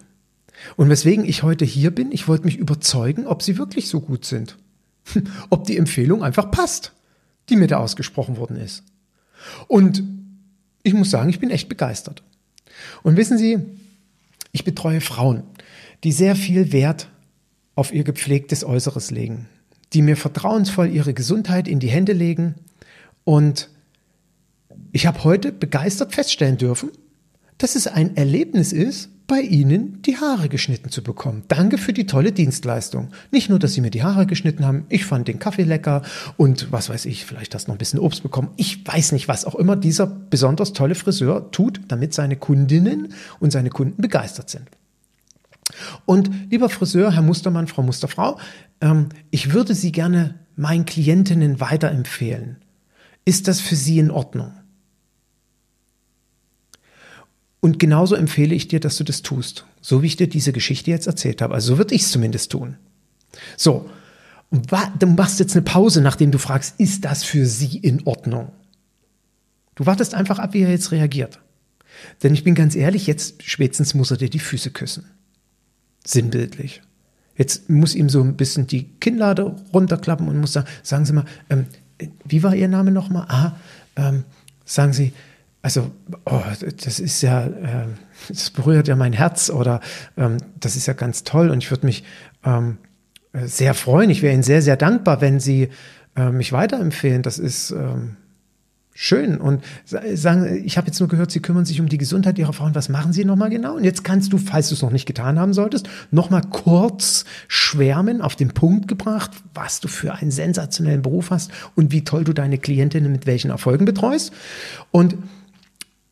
Und 0.76 0.88
weswegen 0.88 1.24
ich 1.26 1.42
heute 1.42 1.64
hier 1.64 1.90
bin, 1.90 2.10
ich 2.10 2.26
wollte 2.26 2.46
mich 2.46 2.56
überzeugen, 2.56 3.26
ob 3.26 3.42
Sie 3.42 3.58
wirklich 3.58 3.88
so 3.88 4.00
gut 4.00 4.24
sind. 4.24 4.56
ob 5.50 5.64
die 5.64 5.76
Empfehlung 5.76 6.22
einfach 6.22 6.50
passt, 6.50 6.92
die 7.50 7.56
mir 7.56 7.66
da 7.66 7.78
ausgesprochen 7.78 8.38
worden 8.38 8.56
ist. 8.56 8.82
Und 9.68 10.02
ich 10.82 10.94
muss 10.94 11.10
sagen, 11.10 11.28
ich 11.28 11.38
bin 11.38 11.50
echt 11.50 11.68
begeistert. 11.68 12.22
Und 13.02 13.16
wissen 13.16 13.36
Sie, 13.36 13.58
ich 14.52 14.64
betreue 14.64 15.02
Frauen, 15.02 15.42
die 16.02 16.12
sehr 16.12 16.34
viel 16.34 16.72
Wert 16.72 17.10
auf 17.74 17.92
ihr 17.92 18.04
gepflegtes 18.04 18.64
Äußeres 18.64 19.10
legen, 19.10 19.48
die 19.92 20.00
mir 20.00 20.16
vertrauensvoll 20.16 20.88
ihre 20.88 21.12
Gesundheit 21.12 21.68
in 21.68 21.80
die 21.80 21.90
Hände 21.90 22.12
legen 22.12 22.54
und 23.24 23.68
ich 24.94 25.06
habe 25.06 25.24
heute 25.24 25.50
begeistert 25.50 26.14
feststellen 26.14 26.56
dürfen, 26.56 26.92
dass 27.58 27.74
es 27.74 27.88
ein 27.88 28.16
Erlebnis 28.16 28.72
ist, 28.72 29.10
bei 29.26 29.40
Ihnen 29.40 30.00
die 30.02 30.18
Haare 30.18 30.48
geschnitten 30.48 30.88
zu 30.88 31.02
bekommen. 31.02 31.42
Danke 31.48 31.78
für 31.78 31.92
die 31.92 32.06
tolle 32.06 32.30
Dienstleistung. 32.30 33.10
Nicht 33.32 33.50
nur, 33.50 33.58
dass 33.58 33.72
Sie 33.72 33.80
mir 33.80 33.90
die 33.90 34.04
Haare 34.04 34.24
geschnitten 34.26 34.64
haben, 34.64 34.84
ich 34.90 35.04
fand 35.04 35.26
den 35.26 35.40
Kaffee 35.40 35.64
lecker 35.64 36.02
und 36.36 36.70
was 36.70 36.90
weiß 36.90 37.06
ich, 37.06 37.24
vielleicht 37.24 37.56
hast 37.56 37.66
du 37.66 37.70
noch 37.70 37.74
ein 37.74 37.78
bisschen 37.78 37.98
Obst 37.98 38.22
bekommen. 38.22 38.50
Ich 38.56 38.86
weiß 38.86 39.10
nicht, 39.10 39.26
was 39.26 39.44
auch 39.46 39.56
immer 39.56 39.74
dieser 39.74 40.06
besonders 40.06 40.74
tolle 40.74 40.94
Friseur 40.94 41.50
tut, 41.50 41.80
damit 41.88 42.14
seine 42.14 42.36
Kundinnen 42.36 43.14
und 43.40 43.50
seine 43.50 43.70
Kunden 43.70 44.00
begeistert 44.00 44.48
sind. 44.48 44.68
Und 46.06 46.30
lieber 46.52 46.68
Friseur, 46.68 47.10
Herr 47.10 47.22
Mustermann, 47.22 47.66
Frau 47.66 47.82
Musterfrau, 47.82 48.38
ähm, 48.80 49.08
ich 49.32 49.52
würde 49.52 49.74
Sie 49.74 49.90
gerne 49.90 50.38
meinen 50.54 50.84
Klientinnen 50.84 51.58
weiterempfehlen. 51.58 52.58
Ist 53.24 53.48
das 53.48 53.60
für 53.60 53.74
Sie 53.74 53.98
in 53.98 54.12
Ordnung? 54.12 54.52
Und 57.64 57.78
genauso 57.78 58.14
empfehle 58.14 58.54
ich 58.54 58.68
dir, 58.68 58.78
dass 58.78 58.98
du 58.98 59.04
das 59.04 59.22
tust. 59.22 59.64
So 59.80 60.02
wie 60.02 60.06
ich 60.08 60.16
dir 60.16 60.28
diese 60.28 60.52
Geschichte 60.52 60.90
jetzt 60.90 61.06
erzählt 61.06 61.40
habe. 61.40 61.54
Also 61.54 61.68
so 61.68 61.78
würde 61.78 61.94
ich 61.94 62.02
es 62.02 62.10
zumindest 62.10 62.52
tun. 62.52 62.76
So. 63.56 63.88
Du 64.50 65.06
machst 65.06 65.40
jetzt 65.40 65.56
eine 65.56 65.62
Pause, 65.62 66.02
nachdem 66.02 66.30
du 66.30 66.36
fragst, 66.36 66.74
ist 66.76 67.06
das 67.06 67.24
für 67.24 67.46
sie 67.46 67.78
in 67.78 68.06
Ordnung? 68.06 68.52
Du 69.76 69.86
wartest 69.86 70.12
einfach 70.12 70.38
ab, 70.38 70.52
wie 70.52 70.60
er 70.60 70.68
jetzt 70.68 70.92
reagiert. 70.92 71.40
Denn 72.22 72.34
ich 72.34 72.44
bin 72.44 72.54
ganz 72.54 72.76
ehrlich, 72.76 73.06
jetzt 73.06 73.42
spätestens 73.42 73.94
muss 73.94 74.10
er 74.10 74.18
dir 74.18 74.28
die 74.28 74.40
Füße 74.40 74.70
küssen. 74.70 75.06
Sinnbildlich. 76.04 76.82
Jetzt 77.34 77.70
muss 77.70 77.94
ihm 77.94 78.10
so 78.10 78.20
ein 78.20 78.36
bisschen 78.36 78.66
die 78.66 78.90
Kinnlade 79.00 79.56
runterklappen 79.72 80.28
und 80.28 80.38
muss 80.38 80.52
sagen, 80.52 80.68
sagen 80.82 81.06
Sie 81.06 81.14
mal, 81.14 81.24
ähm, 81.48 81.64
wie 82.26 82.42
war 82.42 82.54
Ihr 82.54 82.68
Name 82.68 82.90
nochmal? 82.90 83.24
Aha, 83.26 83.56
ähm, 83.96 84.24
sagen 84.66 84.92
Sie, 84.92 85.14
also, 85.64 85.90
oh, 86.26 86.42
das 86.84 87.00
ist 87.00 87.22
ja, 87.22 87.46
äh, 87.46 87.86
das 88.28 88.50
berührt 88.50 88.86
ja 88.86 88.96
mein 88.96 89.14
Herz 89.14 89.48
oder 89.48 89.80
ähm, 90.14 90.36
das 90.60 90.76
ist 90.76 90.84
ja 90.84 90.92
ganz 90.92 91.24
toll 91.24 91.48
und 91.48 91.62
ich 91.62 91.70
würde 91.70 91.86
mich 91.86 92.04
ähm, 92.44 92.76
sehr 93.32 93.72
freuen. 93.72 94.10
Ich 94.10 94.20
wäre 94.20 94.34
Ihnen 94.34 94.42
sehr, 94.42 94.60
sehr 94.60 94.76
dankbar, 94.76 95.22
wenn 95.22 95.40
Sie 95.40 95.70
äh, 96.16 96.28
mich 96.28 96.52
weiterempfehlen. 96.52 97.22
Das 97.22 97.38
ist 97.38 97.70
ähm, 97.70 98.16
schön. 98.92 99.38
Und 99.38 99.64
sagen, 99.86 100.62
ich 100.66 100.76
habe 100.76 100.88
jetzt 100.88 101.00
nur 101.00 101.08
gehört, 101.08 101.30
Sie 101.30 101.40
kümmern 101.40 101.64
sich 101.64 101.80
um 101.80 101.88
die 101.88 101.96
Gesundheit 101.96 102.38
Ihrer 102.38 102.52
Frauen. 102.52 102.74
Was 102.74 102.90
machen 102.90 103.14
Sie 103.14 103.24
nochmal 103.24 103.48
genau? 103.48 103.76
Und 103.76 103.84
jetzt 103.84 104.04
kannst 104.04 104.34
du, 104.34 104.36
falls 104.36 104.68
du 104.68 104.74
es 104.74 104.82
noch 104.82 104.92
nicht 104.92 105.06
getan 105.06 105.38
haben 105.38 105.54
solltest, 105.54 105.88
nochmal 106.10 106.42
kurz 106.42 107.24
schwärmen, 107.48 108.20
auf 108.20 108.36
den 108.36 108.48
Punkt 108.48 108.86
gebracht, 108.86 109.30
was 109.54 109.80
du 109.80 109.88
für 109.88 110.12
einen 110.12 110.30
sensationellen 110.30 111.00
Beruf 111.00 111.30
hast 111.30 111.50
und 111.74 111.90
wie 111.90 112.04
toll 112.04 112.24
du 112.24 112.34
deine 112.34 112.58
Klientinnen 112.58 113.10
mit 113.10 113.24
welchen 113.24 113.50
Erfolgen 113.50 113.86
betreust. 113.86 114.30
Und 114.90 115.16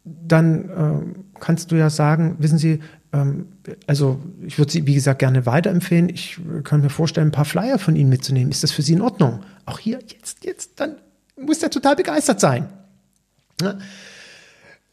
dann 0.05 0.68
äh, 0.68 1.38
kannst 1.40 1.70
du 1.70 1.76
ja 1.76 1.90
sagen, 1.90 2.36
wissen 2.38 2.59
Sie, 2.59 2.80
ähm, 3.12 3.46
also 3.86 4.20
ich 4.44 4.59
würde 4.59 4.72
Sie, 4.72 4.86
wie 4.86 4.94
gesagt, 4.94 5.20
gerne 5.20 5.46
weiterempfehlen. 5.46 6.09
Ich 6.09 6.40
kann 6.64 6.80
mir 6.80 6.90
vorstellen, 6.90 7.28
ein 7.28 7.32
paar 7.32 7.44
Flyer 7.44 7.78
von 7.78 7.94
Ihnen 7.96 8.11
mitzunehmen. 8.11 8.50
Ist 8.50 8.62
das 8.62 8.72
für 8.72 8.82
Sie 8.82 8.94
in 8.94 9.03
Ordnung? 9.03 9.40
Auch 9.64 9.78
hier, 9.78 10.00
jetzt, 10.07 10.44
jetzt, 10.44 10.80
dann 10.80 10.96
muss 11.36 11.61
der 11.61 11.70
total 11.70 11.96
begeistert 11.96 12.40
sein. 12.40 12.68
Ja? 13.61 13.78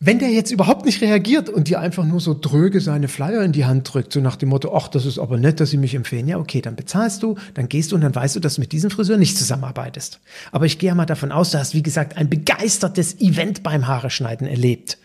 Wenn 0.02 0.20
der 0.20 0.30
jetzt 0.30 0.52
überhaupt 0.52 0.86
nicht 0.86 1.02
reagiert 1.02 1.50
und 1.50 1.68
dir 1.68 1.82
einfach 1.82 2.06
nur 2.06 2.22
so 2.22 2.34
dröge 2.34 2.80
seine 2.80 3.10
Flyer 3.10 3.44
in 3.44 3.52
die 3.52 3.66
Hand 3.66 3.94
drückt, 3.94 4.14
so 4.14 4.22
nach 4.22 4.38
dem 4.38 4.48
Motto, 4.48 4.74
ach, 4.74 4.88
das 4.88 5.06
ist 5.06 5.20
aber 5.20 5.38
nett, 5.38 5.60
dass 5.60 5.72
Sie 5.72 5.78
mich 5.78 5.94
empfehlen, 5.94 6.26
ja, 6.26 6.38
okay, 6.38 6.62
dann 6.62 6.78
bezahlst 6.78 7.22
du, 7.22 7.36
dann 7.54 7.68
gehst 7.68 7.92
du 7.92 7.96
und 7.96 8.02
dann 8.02 8.16
weißt 8.16 8.38
du, 8.38 8.40
dass 8.40 8.56
du 8.56 8.62
mit 8.62 8.72
diesem 8.72 8.92
Friseur 8.92 9.18
nicht 9.18 9.38
zusammenarbeitest. 9.38 10.22
Aber 10.54 10.66
ich 10.66 10.80
gehe 10.80 10.88
ja 10.88 10.96
mal 10.96 11.06
davon 11.06 11.34
aus, 11.34 11.52
du 11.52 11.60
hast, 11.60 11.74
wie 11.74 11.84
gesagt, 11.84 12.16
ein 12.16 12.30
begeistertes 12.30 13.20
Event 13.20 13.62
beim 13.62 13.88
Haare 13.88 14.10
schneiden 14.10 14.48
erlebt. 14.48 14.98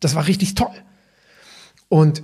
Das 0.00 0.14
war 0.14 0.26
richtig 0.26 0.54
toll. 0.54 0.72
Und 1.90 2.22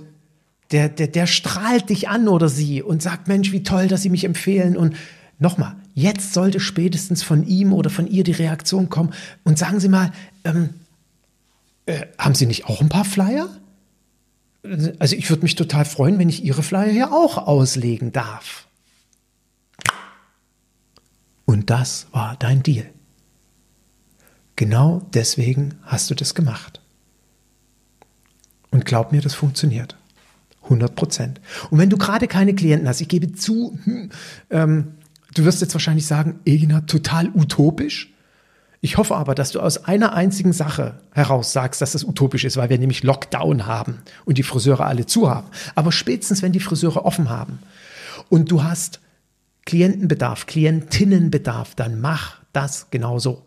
der, 0.71 0.89
der, 0.89 1.07
der 1.07 1.27
strahlt 1.27 1.91
dich 1.91 2.09
an 2.09 2.27
oder 2.27 2.49
sie 2.49 2.81
und 2.81 3.03
sagt, 3.03 3.27
Mensch, 3.27 3.51
wie 3.51 3.61
toll, 3.61 3.87
dass 3.87 4.01
sie 4.01 4.09
mich 4.09 4.23
empfehlen. 4.23 4.75
Und 4.75 4.95
nochmal, 5.37 5.75
jetzt 5.93 6.33
sollte 6.33 6.59
spätestens 6.59 7.21
von 7.21 7.45
ihm 7.45 7.73
oder 7.73 7.91
von 7.91 8.07
ihr 8.07 8.23
die 8.23 8.31
Reaktion 8.31 8.89
kommen. 8.89 9.13
Und 9.43 9.59
sagen 9.59 9.79
Sie 9.79 9.87
mal, 9.87 10.11
ähm, 10.43 10.71
äh, 11.87 12.05
haben 12.17 12.35
Sie 12.35 12.45
nicht 12.45 12.65
auch 12.65 12.81
ein 12.81 12.89
paar 12.89 13.05
Flyer? 13.05 13.49
Also 14.99 15.15
ich 15.15 15.29
würde 15.29 15.43
mich 15.43 15.55
total 15.55 15.85
freuen, 15.85 16.19
wenn 16.19 16.29
ich 16.29 16.43
Ihre 16.43 16.61
Flyer 16.61 16.91
hier 16.91 17.13
auch 17.13 17.37
auslegen 17.37 18.11
darf. 18.11 18.67
Und 21.45 21.69
das 21.69 22.07
war 22.11 22.35
dein 22.37 22.61
Deal. 22.61 22.85
Genau 24.57 25.07
deswegen 25.13 25.75
hast 25.83 26.09
du 26.09 26.15
das 26.15 26.35
gemacht. 26.35 26.81
Und 28.69 28.85
glaub 28.85 29.13
mir, 29.13 29.21
das 29.21 29.33
funktioniert. 29.33 29.95
100 30.63 30.95
Prozent. 30.95 31.41
Und 31.69 31.79
wenn 31.79 31.89
du 31.89 31.97
gerade 31.97 32.27
keine 32.27 32.53
Klienten 32.53 32.89
hast, 32.89 32.99
ich 32.99 33.07
gebe 33.07 33.31
zu, 33.31 33.79
hm, 33.85 34.09
ähm, 34.49 34.95
du 35.33 35.45
wirst 35.45 35.61
jetzt 35.61 35.73
wahrscheinlich 35.73 36.05
sagen, 36.05 36.41
Egina, 36.43 36.81
total 36.81 37.29
utopisch. 37.33 38.13
Ich 38.79 38.97
hoffe 38.97 39.15
aber, 39.15 39.33
dass 39.33 39.51
du 39.51 39.59
aus 39.59 39.85
einer 39.85 40.13
einzigen 40.13 40.53
Sache 40.53 40.99
heraus 41.11 41.51
sagst, 41.51 41.81
dass 41.81 41.93
das 41.93 42.03
utopisch 42.03 42.43
ist, 42.43 42.57
weil 42.57 42.69
wir 42.69 42.77
nämlich 42.77 43.03
Lockdown 43.03 43.65
haben 43.65 43.99
und 44.25 44.37
die 44.37 44.43
Friseure 44.43 44.85
alle 44.85 45.05
zu 45.05 45.29
haben. 45.29 45.47
Aber 45.75 45.91
spätestens, 45.91 46.41
wenn 46.41 46.51
die 46.51 46.59
Friseure 46.59 47.03
offen 47.03 47.29
haben 47.29 47.59
und 48.29 48.51
du 48.51 48.63
hast 48.63 48.99
Klientenbedarf, 49.65 50.45
Klientinnenbedarf, 50.45 51.75
dann 51.75 51.99
mach 51.99 52.37
das 52.53 52.89
genauso. 52.91 53.43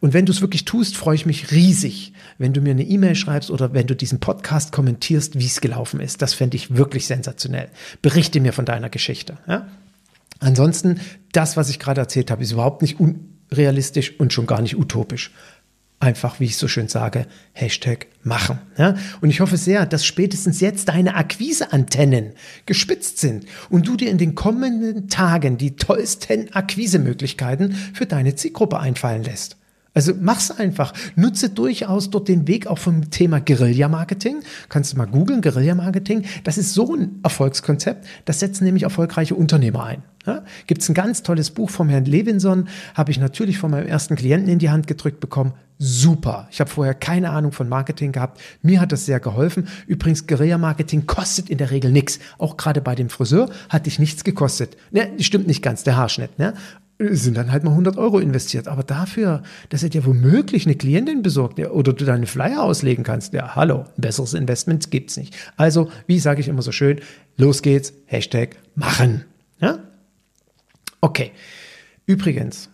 Und 0.00 0.12
wenn 0.12 0.26
du 0.26 0.32
es 0.32 0.40
wirklich 0.40 0.64
tust, 0.64 0.96
freue 0.96 1.14
ich 1.14 1.26
mich 1.26 1.50
riesig, 1.50 2.12
wenn 2.38 2.52
du 2.52 2.60
mir 2.60 2.72
eine 2.72 2.82
E-Mail 2.82 3.14
schreibst 3.14 3.50
oder 3.50 3.72
wenn 3.72 3.86
du 3.86 3.96
diesen 3.96 4.20
Podcast 4.20 4.72
kommentierst, 4.72 5.38
wie 5.38 5.46
es 5.46 5.60
gelaufen 5.60 6.00
ist. 6.00 6.22
Das 6.22 6.34
fände 6.34 6.56
ich 6.56 6.76
wirklich 6.76 7.06
sensationell. 7.06 7.68
Berichte 8.00 8.40
mir 8.40 8.52
von 8.52 8.64
deiner 8.64 8.90
Geschichte. 8.90 9.38
Ja? 9.46 9.68
Ansonsten, 10.40 11.00
das, 11.32 11.56
was 11.56 11.70
ich 11.70 11.78
gerade 11.78 12.00
erzählt 12.00 12.30
habe, 12.30 12.42
ist 12.42 12.52
überhaupt 12.52 12.82
nicht 12.82 12.98
unrealistisch 13.52 14.18
und 14.18 14.32
schon 14.32 14.46
gar 14.46 14.62
nicht 14.62 14.76
utopisch. 14.76 15.30
Einfach, 16.00 16.40
wie 16.40 16.46
ich 16.46 16.56
so 16.56 16.66
schön 16.66 16.88
sage, 16.88 17.26
Hashtag 17.52 18.08
machen. 18.24 18.58
Ja? 18.76 18.96
Und 19.20 19.30
ich 19.30 19.40
hoffe 19.40 19.56
sehr, 19.56 19.86
dass 19.86 20.04
spätestens 20.04 20.60
jetzt 20.60 20.88
deine 20.88 21.14
Akquiseantennen 21.14 22.32
gespitzt 22.66 23.18
sind 23.18 23.46
und 23.70 23.86
du 23.86 23.96
dir 23.96 24.10
in 24.10 24.18
den 24.18 24.34
kommenden 24.34 25.08
Tagen 25.08 25.58
die 25.58 25.76
tollsten 25.76 26.52
Akquisemöglichkeiten 26.52 27.72
für 27.94 28.06
deine 28.06 28.34
Zielgruppe 28.34 28.80
einfallen 28.80 29.22
lässt. 29.22 29.56
Also 29.94 30.12
mach's 30.18 30.50
einfach. 30.50 30.92
Nutze 31.16 31.50
durchaus 31.50 32.10
dort 32.10 32.28
den 32.28 32.48
Weg 32.48 32.66
auch 32.66 32.78
vom 32.78 33.10
Thema 33.10 33.40
Guerilla-Marketing. 33.40 34.42
Kannst 34.68 34.92
du 34.92 34.96
mal 34.96 35.06
googeln, 35.06 35.42
Guerilla-Marketing. 35.42 36.24
Das 36.44 36.56
ist 36.56 36.72
so 36.72 36.94
ein 36.94 37.20
Erfolgskonzept. 37.22 38.06
Das 38.24 38.40
setzen 38.40 38.64
nämlich 38.64 38.84
erfolgreiche 38.84 39.34
Unternehmer 39.34 39.84
ein. 39.84 40.02
Ja? 40.26 40.44
Gibt 40.66 40.82
es 40.82 40.88
ein 40.88 40.94
ganz 40.94 41.22
tolles 41.22 41.50
Buch 41.50 41.70
vom 41.70 41.88
Herrn 41.88 42.04
Levinson, 42.04 42.68
habe 42.94 43.10
ich 43.10 43.18
natürlich 43.18 43.58
von 43.58 43.70
meinem 43.70 43.86
ersten 43.86 44.16
Klienten 44.16 44.50
in 44.50 44.58
die 44.58 44.70
Hand 44.70 44.86
gedrückt 44.86 45.20
bekommen. 45.20 45.52
Super. 45.78 46.46
Ich 46.52 46.60
habe 46.60 46.70
vorher 46.70 46.94
keine 46.94 47.30
Ahnung 47.30 47.50
von 47.50 47.68
Marketing 47.68 48.12
gehabt. 48.12 48.40
Mir 48.62 48.80
hat 48.80 48.92
das 48.92 49.04
sehr 49.04 49.18
geholfen. 49.18 49.66
Übrigens, 49.88 50.28
Guerilla-Marketing 50.28 51.06
kostet 51.06 51.50
in 51.50 51.58
der 51.58 51.72
Regel 51.72 51.90
nichts. 51.90 52.20
Auch 52.38 52.56
gerade 52.56 52.80
bei 52.80 52.94
dem 52.94 53.08
Friseur 53.08 53.50
hat 53.68 53.86
dich 53.86 53.98
nichts 53.98 54.22
gekostet. 54.22 54.76
Ne, 54.92 55.10
stimmt 55.18 55.48
nicht 55.48 55.60
ganz, 55.60 55.82
der 55.82 55.96
Haarschnitt. 55.96 56.38
Ne? 56.38 56.54
Sind 56.98 57.36
dann 57.36 57.50
halt 57.50 57.64
mal 57.64 57.70
100 57.70 57.96
Euro 57.96 58.18
investiert. 58.18 58.68
Aber 58.68 58.82
dafür, 58.82 59.42
dass 59.70 59.82
er 59.82 59.88
dir 59.88 60.04
womöglich 60.06 60.66
eine 60.66 60.76
Klientin 60.76 61.22
besorgt 61.22 61.58
oder 61.58 61.92
du 61.92 62.04
deine 62.04 62.26
Flyer 62.26 62.62
auslegen 62.62 63.04
kannst, 63.04 63.32
ja, 63.32 63.54
hallo, 63.54 63.86
besseres 63.96 64.34
Investment 64.34 64.90
gibt's 64.90 65.16
nicht. 65.16 65.34
Also, 65.56 65.90
wie 66.06 66.18
sage 66.18 66.40
ich 66.40 66.48
immer 66.48 66.62
so 66.62 66.72
schön, 66.72 67.00
los 67.36 67.62
geht's, 67.62 67.92
Hashtag 68.06 68.56
machen. 68.74 69.24
Ja? 69.60 69.78
Okay. 71.00 71.32
Übrigens, 72.06 72.68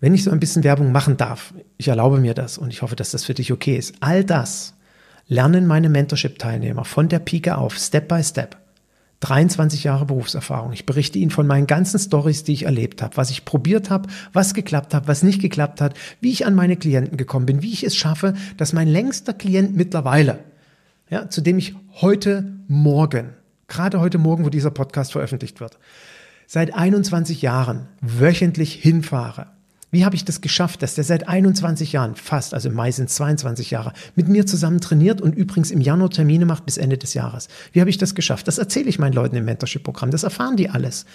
wenn 0.00 0.14
ich 0.14 0.24
so 0.24 0.30
ein 0.30 0.40
bisschen 0.40 0.64
Werbung 0.64 0.92
machen 0.92 1.16
darf, 1.16 1.54
ich 1.78 1.88
erlaube 1.88 2.18
mir 2.18 2.34
das 2.34 2.58
und 2.58 2.70
ich 2.70 2.82
hoffe, 2.82 2.96
dass 2.96 3.12
das 3.12 3.24
für 3.24 3.34
dich 3.34 3.52
okay 3.52 3.76
ist. 3.76 3.94
All 4.00 4.24
das 4.24 4.74
lernen 5.26 5.66
meine 5.66 5.88
Mentorship-Teilnehmer 5.88 6.84
von 6.84 7.08
der 7.08 7.18
Pike 7.18 7.56
auf, 7.56 7.78
Step 7.78 8.08
by 8.08 8.22
Step. 8.22 8.56
23 9.20 9.84
Jahre 9.84 10.06
Berufserfahrung. 10.06 10.72
Ich 10.72 10.86
berichte 10.86 11.18
Ihnen 11.18 11.30
von 11.30 11.46
meinen 11.46 11.66
ganzen 11.66 11.98
Stories, 11.98 12.44
die 12.44 12.52
ich 12.52 12.64
erlebt 12.64 13.02
habe, 13.02 13.16
was 13.16 13.30
ich 13.30 13.44
probiert 13.44 13.90
habe, 13.90 14.08
was 14.32 14.54
geklappt 14.54 14.94
hat, 14.94 15.08
was 15.08 15.22
nicht 15.22 15.40
geklappt 15.40 15.80
hat, 15.80 15.94
wie 16.20 16.30
ich 16.30 16.46
an 16.46 16.54
meine 16.54 16.76
Klienten 16.76 17.16
gekommen 17.16 17.46
bin, 17.46 17.62
wie 17.62 17.72
ich 17.72 17.84
es 17.84 17.96
schaffe, 17.96 18.34
dass 18.56 18.72
mein 18.72 18.88
längster 18.88 19.32
Klient 19.32 19.74
mittlerweile, 19.74 20.40
ja, 21.08 21.30
zu 21.30 21.40
dem 21.40 21.58
ich 21.58 21.74
heute 22.00 22.52
Morgen, 22.68 23.30
gerade 23.68 24.00
heute 24.00 24.18
Morgen, 24.18 24.44
wo 24.44 24.50
dieser 24.50 24.70
Podcast 24.70 25.12
veröffentlicht 25.12 25.60
wird, 25.60 25.78
seit 26.46 26.74
21 26.74 27.42
Jahren 27.42 27.88
wöchentlich 28.00 28.74
hinfahre 28.74 29.55
wie 29.90 30.04
habe 30.04 30.16
ich 30.16 30.24
das 30.24 30.40
geschafft, 30.40 30.82
dass 30.82 30.96
der 30.96 31.04
seit 31.04 31.28
21 31.28 31.92
Jahren, 31.92 32.16
fast, 32.16 32.54
also 32.54 32.68
im 32.68 32.74
Mai 32.74 32.90
sind 32.90 33.08
22 33.08 33.70
Jahre, 33.70 33.92
mit 34.16 34.28
mir 34.28 34.46
zusammen 34.46 34.80
trainiert 34.80 35.20
und 35.20 35.34
übrigens 35.34 35.70
im 35.70 35.80
Januar 35.80 36.10
Termine 36.10 36.44
macht 36.44 36.66
bis 36.66 36.76
Ende 36.76 36.98
des 36.98 37.14
Jahres? 37.14 37.48
Wie 37.72 37.80
habe 37.80 37.90
ich 37.90 37.98
das 37.98 38.14
geschafft? 38.14 38.48
Das 38.48 38.58
erzähle 38.58 38.88
ich 38.88 38.98
meinen 38.98 39.12
Leuten 39.12 39.36
im 39.36 39.44
Mentorship-Programm. 39.44 40.10
Das 40.10 40.24
erfahren 40.24 40.56
die 40.56 40.68
alles. 40.68 41.06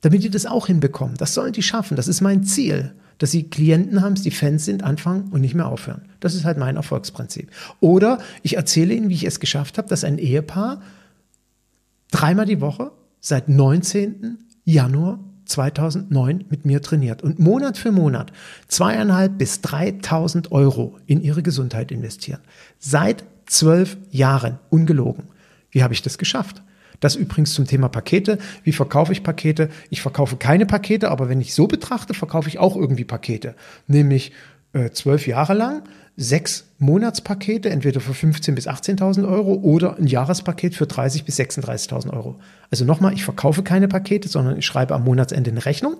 Damit 0.00 0.22
die 0.22 0.30
das 0.30 0.46
auch 0.46 0.66
hinbekommen. 0.66 1.16
Das 1.18 1.34
sollen 1.34 1.52
die 1.52 1.62
schaffen. 1.62 1.94
Das 1.94 2.08
ist 2.08 2.22
mein 2.22 2.42
Ziel. 2.44 2.94
Dass 3.18 3.32
sie 3.32 3.50
Klienten 3.50 4.00
haben, 4.00 4.14
die 4.14 4.30
Fans 4.30 4.64
sind, 4.64 4.82
anfangen 4.82 5.28
und 5.30 5.42
nicht 5.42 5.54
mehr 5.54 5.66
aufhören. 5.66 6.02
Das 6.20 6.34
ist 6.34 6.46
halt 6.46 6.56
mein 6.56 6.76
Erfolgsprinzip. 6.76 7.50
Oder 7.80 8.18
ich 8.42 8.56
erzähle 8.56 8.94
ihnen, 8.94 9.10
wie 9.10 9.14
ich 9.14 9.24
es 9.24 9.40
geschafft 9.40 9.76
habe, 9.76 9.88
dass 9.88 10.04
ein 10.04 10.16
Ehepaar 10.16 10.80
dreimal 12.10 12.46
die 12.46 12.62
Woche 12.62 12.92
seit 13.20 13.50
19. 13.50 14.38
Januar 14.64 15.20
2009 15.50 16.44
mit 16.48 16.64
mir 16.64 16.80
trainiert 16.80 17.22
und 17.22 17.38
Monat 17.38 17.76
für 17.76 17.92
Monat 17.92 18.32
zweieinhalb 18.68 19.36
bis 19.36 19.60
3.000 19.60 20.50
Euro 20.50 20.96
in 21.06 21.20
ihre 21.22 21.42
Gesundheit 21.42 21.92
investieren. 21.92 22.40
Seit 22.78 23.24
zwölf 23.46 23.98
Jahren, 24.10 24.58
ungelogen. 24.70 25.24
Wie 25.70 25.82
habe 25.82 25.92
ich 25.92 26.02
das 26.02 26.18
geschafft? 26.18 26.62
Das 27.00 27.16
übrigens 27.16 27.54
zum 27.54 27.66
Thema 27.66 27.88
Pakete. 27.88 28.38
Wie 28.62 28.72
verkaufe 28.72 29.12
ich 29.12 29.22
Pakete? 29.22 29.70
Ich 29.88 30.02
verkaufe 30.02 30.36
keine 30.36 30.66
Pakete, 30.66 31.10
aber 31.10 31.28
wenn 31.28 31.40
ich 31.40 31.54
so 31.54 31.66
betrachte, 31.66 32.14
verkaufe 32.14 32.48
ich 32.48 32.58
auch 32.58 32.76
irgendwie 32.76 33.04
Pakete. 33.04 33.54
Nämlich 33.86 34.32
äh, 34.72 34.90
zwölf 34.90 35.26
Jahre 35.26 35.54
lang 35.54 35.82
sechs 36.16 36.66
Monatspakete, 36.78 37.70
entweder 37.70 38.00
für 38.00 38.12
15.000 38.12 38.54
bis 38.54 38.68
18.000 38.68 39.26
Euro 39.26 39.54
oder 39.54 39.96
ein 39.96 40.06
Jahrespaket 40.06 40.74
für 40.74 40.84
30.000 40.84 41.24
bis 41.24 41.38
36.000 41.38 42.12
Euro. 42.12 42.36
Also 42.70 42.84
nochmal, 42.84 43.14
ich 43.14 43.24
verkaufe 43.24 43.62
keine 43.62 43.88
Pakete, 43.88 44.28
sondern 44.28 44.58
ich 44.58 44.66
schreibe 44.66 44.94
am 44.94 45.04
Monatsende 45.04 45.50
eine 45.50 45.64
Rechnung. 45.64 45.96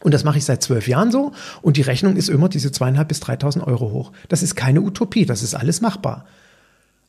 Und 0.00 0.12
das 0.12 0.24
mache 0.24 0.38
ich 0.38 0.44
seit 0.44 0.62
zwölf 0.62 0.86
Jahren 0.86 1.10
so. 1.10 1.32
Und 1.62 1.78
die 1.78 1.82
Rechnung 1.82 2.16
ist 2.16 2.28
immer 2.28 2.50
diese 2.50 2.70
zweieinhalb 2.70 3.08
bis 3.08 3.22
3.000 3.22 3.66
Euro 3.66 3.90
hoch. 3.90 4.12
Das 4.28 4.42
ist 4.42 4.54
keine 4.54 4.82
Utopie, 4.82 5.24
das 5.24 5.42
ist 5.42 5.54
alles 5.54 5.80
machbar. 5.80 6.26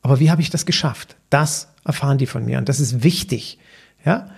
Aber 0.00 0.20
wie 0.20 0.30
habe 0.30 0.40
ich 0.40 0.48
das 0.48 0.64
geschafft? 0.64 1.16
Das 1.28 1.68
erfahren 1.84 2.18
die 2.18 2.26
von 2.26 2.44
mir 2.44 2.58
und 2.58 2.68
das 2.68 2.80
ist 2.80 3.02
wichtig. 3.02 3.58
Ja, 4.04 4.30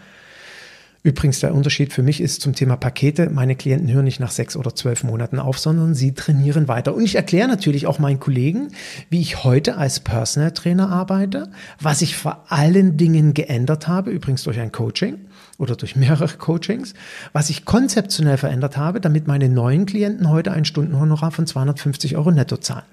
Übrigens, 1.02 1.40
der 1.40 1.54
Unterschied 1.54 1.94
für 1.94 2.02
mich 2.02 2.20
ist 2.20 2.42
zum 2.42 2.54
Thema 2.54 2.76
Pakete, 2.76 3.30
meine 3.30 3.56
Klienten 3.56 3.90
hören 3.90 4.04
nicht 4.04 4.20
nach 4.20 4.30
sechs 4.30 4.54
oder 4.54 4.74
zwölf 4.74 5.02
Monaten 5.02 5.38
auf, 5.38 5.58
sondern 5.58 5.94
sie 5.94 6.12
trainieren 6.12 6.68
weiter. 6.68 6.94
Und 6.94 7.02
ich 7.02 7.14
erkläre 7.14 7.48
natürlich 7.48 7.86
auch 7.86 7.98
meinen 7.98 8.20
Kollegen, 8.20 8.68
wie 9.08 9.22
ich 9.22 9.42
heute 9.42 9.78
als 9.78 10.00
Personal 10.00 10.50
Trainer 10.52 10.90
arbeite, 10.90 11.50
was 11.80 12.02
ich 12.02 12.16
vor 12.16 12.44
allen 12.50 12.98
Dingen 12.98 13.32
geändert 13.32 13.88
habe, 13.88 14.10
übrigens 14.10 14.42
durch 14.42 14.60
ein 14.60 14.72
Coaching 14.72 15.16
oder 15.56 15.74
durch 15.74 15.96
mehrere 15.96 16.36
Coachings, 16.36 16.92
was 17.32 17.48
ich 17.48 17.64
konzeptionell 17.64 18.36
verändert 18.36 18.76
habe, 18.76 19.00
damit 19.00 19.26
meine 19.26 19.48
neuen 19.48 19.86
Klienten 19.86 20.28
heute 20.28 20.52
ein 20.52 20.66
Stundenhonorar 20.66 21.30
von 21.30 21.46
250 21.46 22.18
Euro 22.18 22.30
netto 22.30 22.58
zahlen. 22.58 22.84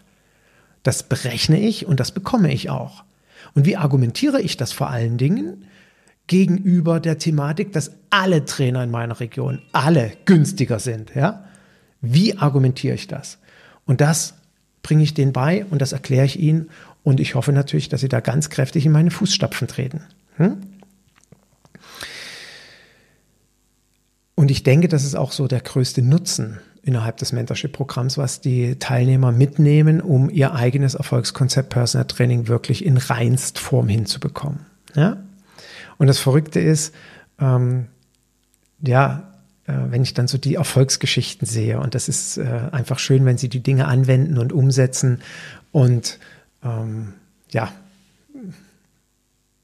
Das 0.84 1.04
berechne 1.04 1.60
ich 1.60 1.86
und 1.86 2.00
das 2.00 2.14
bekomme 2.14 2.54
ich 2.54 2.70
auch. 2.70 3.04
Und 3.54 3.66
wie 3.66 3.76
argumentiere 3.76 4.40
ich 4.40 4.56
das 4.56 4.72
vor 4.72 4.90
allen 4.90 5.18
Dingen? 5.18 5.66
Gegenüber 6.28 7.00
der 7.00 7.18
Thematik, 7.18 7.72
dass 7.72 7.92
alle 8.10 8.46
Trainer 8.46 8.84
in 8.84 8.92
meiner 8.92 9.20
Region, 9.20 9.62
alle 9.72 10.12
günstiger 10.26 10.80
sind. 10.80 11.16
Ja? 11.16 11.46
Wie 12.02 12.38
argumentiere 12.38 12.96
ich 12.96 13.08
das? 13.08 13.40
Und 13.86 14.02
das 14.02 14.36
bringe 14.84 15.04
ich 15.04 15.14
denen 15.14 15.34
bei 15.34 15.66
und 15.66 15.82
das 15.82 15.94
erkläre 15.94 16.26
ich 16.26 16.40
ihnen. 16.40 16.70
Und 17.04 17.20
ich 17.20 17.36
hoffe 17.36 17.54
natürlich, 17.54 17.90
dass 17.90 18.02
sie 18.02 18.10
da 18.10 18.20
ganz 18.20 18.50
kräftig 18.50 18.86
in 18.86 18.92
meine 18.92 19.12
Fußstapfen 19.12 19.68
treten. 19.68 20.02
Hm? 20.36 20.58
Und 24.36 24.52
ich 24.52 24.64
denke, 24.64 24.88
das 24.88 25.04
ist 25.04 25.16
auch 25.16 25.32
so 25.32 25.48
der 25.48 25.62
größte 25.62 26.02
Nutzen 26.02 26.60
innerhalb 26.84 27.18
des 27.18 27.34
Mentorship-Programms, 27.34 28.18
was 28.18 28.40
die 28.40 28.78
Teilnehmer 28.78 29.32
mitnehmen, 29.32 30.00
um 30.00 30.30
ihr 30.30 30.54
eigenes 30.54 30.94
Erfolgskonzept 30.94 31.70
Personal 31.70 32.08
Training 32.08 32.48
wirklich 32.48 32.86
in 32.86 32.98
reinst 32.98 33.60
Form 33.60 33.88
hinzubekommen. 33.88 34.60
Ja? 34.96 35.18
Und 35.98 36.08
das 36.08 36.20
Verrückte 36.20 36.60
ist, 36.60 36.94
ähm, 37.40 37.88
ja, 38.82 39.34
äh, 39.66 39.74
wenn 39.90 40.04
ich 40.04 40.14
dann 40.14 40.28
so 40.28 40.38
die 40.38 40.56
Erfolgsgeschichten 40.56 41.48
sehe, 41.48 41.80
und 41.80 41.96
das 41.96 42.10
ist 42.10 42.38
äh, 42.38 42.70
einfach 42.72 43.00
schön, 43.00 43.26
wenn 43.26 43.38
sie 43.38 43.50
die 43.50 43.62
Dinge 43.62 43.88
anwenden 43.88 44.38
und 44.38 44.54
umsetzen 44.54 45.22
und 45.72 46.20
ähm, 46.64 47.14
ja, 47.52 47.72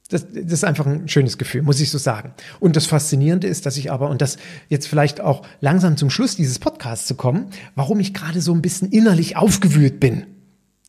das, 0.09 0.27
das, 0.31 0.53
ist 0.53 0.63
einfach 0.63 0.85
ein 0.85 1.07
schönes 1.07 1.37
Gefühl, 1.37 1.63
muss 1.63 1.79
ich 1.79 1.89
so 1.89 1.97
sagen. 1.97 2.33
Und 2.59 2.75
das 2.75 2.85
Faszinierende 2.85 3.47
ist, 3.47 3.65
dass 3.65 3.77
ich 3.77 3.91
aber, 3.91 4.09
und 4.09 4.21
das 4.21 4.37
jetzt 4.69 4.87
vielleicht 4.87 5.21
auch 5.21 5.43
langsam 5.59 5.97
zum 5.97 6.09
Schluss 6.09 6.35
dieses 6.35 6.59
Podcasts 6.59 7.07
zu 7.07 7.15
kommen, 7.15 7.47
warum 7.73 7.99
ich 7.99 8.13
gerade 8.13 8.41
so 8.41 8.53
ein 8.53 8.61
bisschen 8.61 8.91
innerlich 8.91 9.37
aufgewühlt 9.37 9.99
bin. 9.99 10.25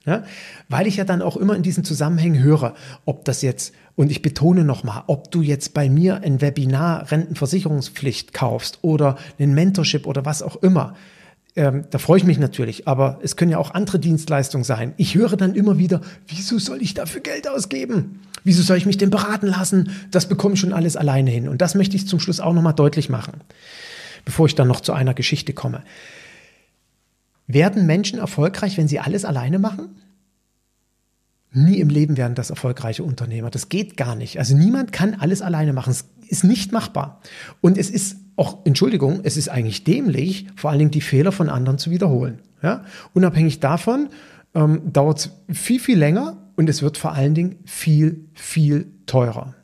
Ja? 0.06 0.24
Weil 0.68 0.86
ich 0.86 0.96
ja 0.96 1.04
dann 1.04 1.22
auch 1.22 1.36
immer 1.36 1.56
in 1.56 1.62
diesen 1.62 1.84
Zusammenhängen 1.84 2.42
höre, 2.42 2.74
ob 3.04 3.24
das 3.24 3.42
jetzt, 3.42 3.74
und 3.96 4.10
ich 4.10 4.22
betone 4.22 4.64
nochmal, 4.64 5.04
ob 5.06 5.30
du 5.30 5.42
jetzt 5.42 5.74
bei 5.74 5.88
mir 5.88 6.22
ein 6.22 6.40
Webinar 6.40 7.10
Rentenversicherungspflicht 7.10 8.34
kaufst 8.34 8.78
oder 8.82 9.16
ein 9.38 9.54
Mentorship 9.54 10.06
oder 10.06 10.24
was 10.24 10.42
auch 10.42 10.56
immer. 10.56 10.94
Ähm, 11.56 11.84
da 11.90 11.98
freue 11.98 12.18
ich 12.18 12.24
mich 12.24 12.38
natürlich, 12.38 12.88
aber 12.88 13.20
es 13.22 13.36
können 13.36 13.52
ja 13.52 13.58
auch 13.58 13.70
andere 13.72 14.00
Dienstleistungen 14.00 14.64
sein. 14.64 14.92
Ich 14.96 15.14
höre 15.14 15.36
dann 15.36 15.54
immer 15.54 15.78
wieder, 15.78 16.00
wieso 16.26 16.58
soll 16.58 16.82
ich 16.82 16.94
dafür 16.94 17.20
Geld 17.20 17.46
ausgeben? 17.46 18.20
Wieso 18.42 18.62
soll 18.62 18.76
ich 18.76 18.86
mich 18.86 18.98
denn 18.98 19.10
beraten 19.10 19.46
lassen? 19.46 19.90
Das 20.10 20.28
bekomme 20.28 20.54
ich 20.54 20.60
schon 20.60 20.72
alles 20.72 20.96
alleine 20.96 21.30
hin. 21.30 21.48
Und 21.48 21.62
das 21.62 21.76
möchte 21.76 21.96
ich 21.96 22.08
zum 22.08 22.18
Schluss 22.18 22.40
auch 22.40 22.52
nochmal 22.52 22.74
deutlich 22.74 23.08
machen, 23.08 23.40
bevor 24.24 24.46
ich 24.46 24.56
dann 24.56 24.68
noch 24.68 24.80
zu 24.80 24.92
einer 24.92 25.14
Geschichte 25.14 25.52
komme. 25.52 25.82
Werden 27.46 27.86
Menschen 27.86 28.18
erfolgreich, 28.18 28.78
wenn 28.78 28.88
sie 28.88 29.00
alles 29.00 29.24
alleine 29.24 29.58
machen? 29.58 29.96
Nie 31.52 31.78
im 31.78 31.88
Leben 31.88 32.16
werden 32.16 32.34
das 32.34 32.50
erfolgreiche 32.50 33.04
Unternehmer. 33.04 33.50
Das 33.50 33.68
geht 33.68 33.96
gar 33.96 34.16
nicht. 34.16 34.38
Also 34.38 34.56
niemand 34.56 34.92
kann 34.92 35.14
alles 35.14 35.40
alleine 35.40 35.72
machen. 35.72 35.90
Es 35.90 36.06
ist 36.28 36.42
nicht 36.42 36.72
machbar. 36.72 37.20
Und 37.60 37.78
es 37.78 37.90
ist 37.90 38.16
auch, 38.36 38.64
Entschuldigung, 38.64 39.20
es 39.22 39.36
ist 39.36 39.48
eigentlich 39.48 39.84
dämlich, 39.84 40.48
vor 40.56 40.70
allen 40.70 40.80
Dingen 40.80 40.90
die 40.90 41.00
Fehler 41.00 41.30
von 41.30 41.48
anderen 41.48 41.78
zu 41.78 41.90
wiederholen. 41.90 42.40
Ja? 42.62 42.84
Unabhängig 43.12 43.60
davon 43.60 44.08
ähm, 44.54 44.92
dauert 44.92 45.18
es 45.18 45.30
viel, 45.56 45.78
viel 45.78 45.98
länger 45.98 46.38
und 46.56 46.68
es 46.68 46.82
wird 46.82 46.98
vor 46.98 47.12
allen 47.12 47.34
Dingen 47.34 47.56
viel, 47.64 48.28
viel 48.34 48.90
teurer. 49.06 49.54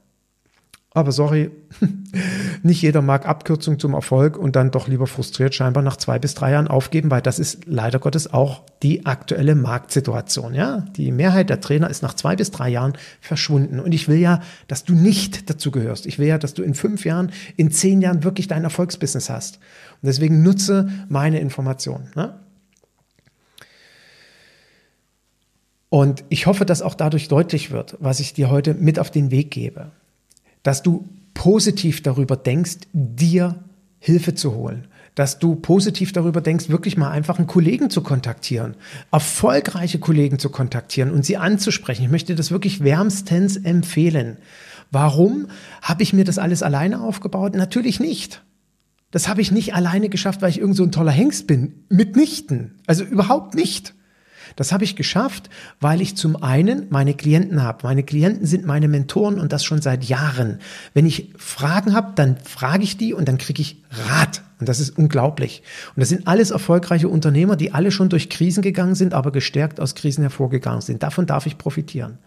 Aber 0.92 1.12
sorry, 1.12 1.52
nicht 2.64 2.82
jeder 2.82 3.00
mag 3.00 3.24
Abkürzung 3.24 3.78
zum 3.78 3.94
Erfolg 3.94 4.36
und 4.36 4.56
dann 4.56 4.72
doch 4.72 4.88
lieber 4.88 5.06
frustriert 5.06 5.54
scheinbar 5.54 5.84
nach 5.84 5.96
zwei 5.96 6.18
bis 6.18 6.34
drei 6.34 6.50
Jahren 6.50 6.66
aufgeben, 6.66 7.12
weil 7.12 7.22
das 7.22 7.38
ist 7.38 7.66
leider 7.66 8.00
Gottes 8.00 8.32
auch 8.32 8.64
die 8.82 9.06
aktuelle 9.06 9.54
Marktsituation. 9.54 10.52
Ja, 10.52 10.78
die 10.96 11.12
Mehrheit 11.12 11.48
der 11.48 11.60
Trainer 11.60 11.88
ist 11.88 12.02
nach 12.02 12.14
zwei 12.14 12.34
bis 12.34 12.50
drei 12.50 12.68
Jahren 12.70 12.94
verschwunden. 13.20 13.78
Und 13.78 13.92
ich 13.92 14.08
will 14.08 14.18
ja, 14.18 14.40
dass 14.66 14.82
du 14.82 14.94
nicht 14.94 15.48
dazu 15.48 15.70
gehörst. 15.70 16.06
Ich 16.06 16.18
will 16.18 16.26
ja, 16.26 16.38
dass 16.38 16.54
du 16.54 16.64
in 16.64 16.74
fünf 16.74 17.04
Jahren, 17.04 17.30
in 17.56 17.70
zehn 17.70 18.02
Jahren 18.02 18.24
wirklich 18.24 18.48
dein 18.48 18.64
Erfolgsbusiness 18.64 19.30
hast. 19.30 19.56
Und 20.02 20.08
deswegen 20.08 20.42
nutze 20.42 20.88
meine 21.08 21.38
Informationen. 21.38 22.10
Ne? 22.16 22.34
Und 25.88 26.24
ich 26.30 26.46
hoffe, 26.46 26.66
dass 26.66 26.82
auch 26.82 26.94
dadurch 26.94 27.28
deutlich 27.28 27.70
wird, 27.70 27.96
was 28.00 28.18
ich 28.18 28.32
dir 28.32 28.50
heute 28.50 28.74
mit 28.74 28.98
auf 28.98 29.12
den 29.12 29.30
Weg 29.30 29.52
gebe 29.52 29.92
dass 30.62 30.82
du 30.82 31.08
positiv 31.34 32.02
darüber 32.02 32.36
denkst, 32.36 32.78
dir 32.92 33.64
Hilfe 33.98 34.34
zu 34.34 34.54
holen. 34.54 34.86
Dass 35.14 35.38
du 35.38 35.56
positiv 35.56 36.12
darüber 36.12 36.40
denkst, 36.40 36.68
wirklich 36.68 36.96
mal 36.96 37.10
einfach 37.10 37.38
einen 37.38 37.46
Kollegen 37.46 37.90
zu 37.90 38.00
kontaktieren, 38.02 38.76
erfolgreiche 39.10 39.98
Kollegen 39.98 40.38
zu 40.38 40.50
kontaktieren 40.50 41.10
und 41.10 41.24
sie 41.24 41.36
anzusprechen. 41.36 42.04
Ich 42.04 42.10
möchte 42.10 42.34
das 42.34 42.50
wirklich 42.50 42.82
wärmstens 42.82 43.56
empfehlen. 43.56 44.38
Warum 44.90 45.48
habe 45.82 46.02
ich 46.02 46.12
mir 46.12 46.24
das 46.24 46.38
alles 46.38 46.62
alleine 46.62 47.00
aufgebaut? 47.00 47.54
Natürlich 47.54 48.00
nicht. 48.00 48.42
Das 49.10 49.28
habe 49.28 49.40
ich 49.40 49.50
nicht 49.50 49.74
alleine 49.74 50.08
geschafft, 50.08 50.40
weil 50.42 50.50
ich 50.50 50.60
irgend 50.60 50.76
so 50.76 50.84
ein 50.84 50.92
toller 50.92 51.12
Hengst 51.12 51.46
bin. 51.46 51.84
Mitnichten. 51.88 52.80
Also 52.86 53.04
überhaupt 53.04 53.54
nicht. 53.54 53.94
Das 54.56 54.72
habe 54.72 54.84
ich 54.84 54.96
geschafft, 54.96 55.50
weil 55.80 56.00
ich 56.00 56.16
zum 56.16 56.42
einen 56.42 56.86
meine 56.90 57.14
Klienten 57.14 57.62
habe. 57.62 57.80
Meine 57.84 58.02
Klienten 58.02 58.46
sind 58.46 58.66
meine 58.66 58.88
Mentoren 58.88 59.38
und 59.38 59.52
das 59.52 59.64
schon 59.64 59.82
seit 59.82 60.04
Jahren. 60.04 60.58
Wenn 60.94 61.06
ich 61.06 61.30
Fragen 61.36 61.94
habe, 61.94 62.12
dann 62.14 62.36
frage 62.36 62.84
ich 62.84 62.96
die 62.96 63.14
und 63.14 63.28
dann 63.28 63.38
kriege 63.38 63.62
ich 63.62 63.82
Rat. 63.90 64.42
Und 64.60 64.68
das 64.68 64.78
ist 64.78 64.98
unglaublich. 64.98 65.62
Und 65.96 66.00
das 66.00 66.10
sind 66.10 66.26
alles 66.26 66.50
erfolgreiche 66.50 67.08
Unternehmer, 67.08 67.56
die 67.56 67.72
alle 67.72 67.90
schon 67.90 68.10
durch 68.10 68.28
Krisen 68.28 68.62
gegangen 68.62 68.94
sind, 68.94 69.14
aber 69.14 69.32
gestärkt 69.32 69.80
aus 69.80 69.94
Krisen 69.94 70.20
hervorgegangen 70.20 70.82
sind. 70.82 71.02
Davon 71.02 71.24
darf 71.24 71.46
ich 71.46 71.56
profitieren. 71.56 72.18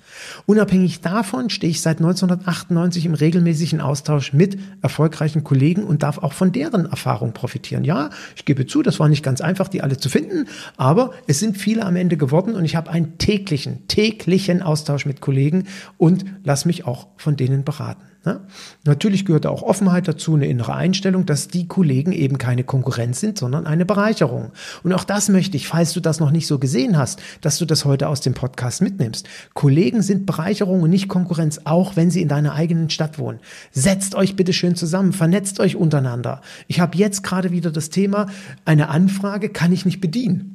Unabhängig 0.47 1.01
davon 1.01 1.51
stehe 1.51 1.69
ich 1.69 1.81
seit 1.81 1.99
1998 1.99 3.05
im 3.05 3.13
regelmäßigen 3.13 3.81
Austausch 3.81 4.33
mit 4.33 4.57
erfolgreichen 4.81 5.43
Kollegen 5.43 5.83
und 5.83 6.01
darf 6.01 6.17
auch 6.17 6.33
von 6.33 6.51
deren 6.51 6.87
Erfahrung 6.87 7.33
profitieren. 7.33 7.83
Ja, 7.83 8.09
ich 8.35 8.45
gebe 8.45 8.65
zu, 8.65 8.81
das 8.81 8.99
war 8.99 9.09
nicht 9.09 9.23
ganz 9.23 9.39
einfach, 9.39 9.67
die 9.67 9.83
alle 9.83 9.97
zu 9.97 10.09
finden, 10.09 10.47
aber 10.75 11.11
es 11.27 11.39
sind 11.39 11.57
viele 11.57 11.85
am 11.85 11.95
Ende 11.95 12.17
geworden 12.17 12.55
und 12.55 12.65
ich 12.65 12.75
habe 12.75 12.89
einen 12.89 13.19
täglichen, 13.19 13.87
täglichen 13.87 14.63
Austausch 14.63 15.05
mit 15.05 15.21
Kollegen 15.21 15.67
und 15.97 16.25
lass 16.43 16.65
mich 16.65 16.85
auch 16.85 17.07
von 17.17 17.35
denen 17.35 17.63
beraten. 17.63 18.12
Ja? 18.25 18.39
Natürlich 18.85 19.25
gehört 19.25 19.45
auch 19.45 19.63
Offenheit 19.63 20.07
dazu, 20.07 20.35
eine 20.35 20.47
innere 20.47 20.73
Einstellung, 20.73 21.25
dass 21.25 21.49
die 21.49 21.67
Kollegen 21.67 22.13
eben 22.13 22.37
keine 22.37 22.63
Konkurrenz 22.63 23.19
sind, 23.19 23.37
sondern 23.37 23.67
eine 23.67 23.85
Bereicherung. 23.85 24.51
Und 24.83 24.93
auch 24.93 25.03
das 25.03 25.27
möchte 25.27 25.57
ich, 25.57 25.67
falls 25.67 25.91
du 25.91 25.99
das 25.99 26.21
noch 26.21 26.31
nicht 26.31 26.47
so 26.47 26.57
gesehen 26.57 26.97
hast, 26.97 27.21
dass 27.41 27.57
du 27.57 27.65
das 27.65 27.83
heute 27.83 28.07
aus 28.07 28.21
dem 28.21 28.33
Podcast 28.33 28.81
mitnimmst. 28.81 29.27
Kollegen 29.53 30.01
sind 30.01 30.25
Bereicherung 30.25 30.81
und 30.83 30.89
nicht 30.89 31.09
Konkurrenz, 31.09 31.61
auch 31.65 31.97
wenn 31.97 32.11
sie 32.11 32.21
in 32.21 32.29
deiner 32.29 32.53
eigenen 32.53 32.89
Stadt 32.89 33.19
wohnen. 33.19 33.39
Setzt 33.71 34.15
euch 34.15 34.37
bitte 34.37 34.53
schön 34.53 34.75
zusammen, 34.75 35.11
vernetzt 35.11 35.59
euch 35.59 35.75
untereinander. 35.75 36.41
Ich 36.67 36.79
habe 36.79 36.97
jetzt 36.97 37.23
gerade 37.23 37.51
wieder 37.51 37.71
das 37.71 37.89
Thema, 37.89 38.27
eine 38.63 38.87
Anfrage 38.87 39.49
kann 39.49 39.73
ich 39.73 39.85
nicht 39.85 39.99
bedienen. 39.99 40.53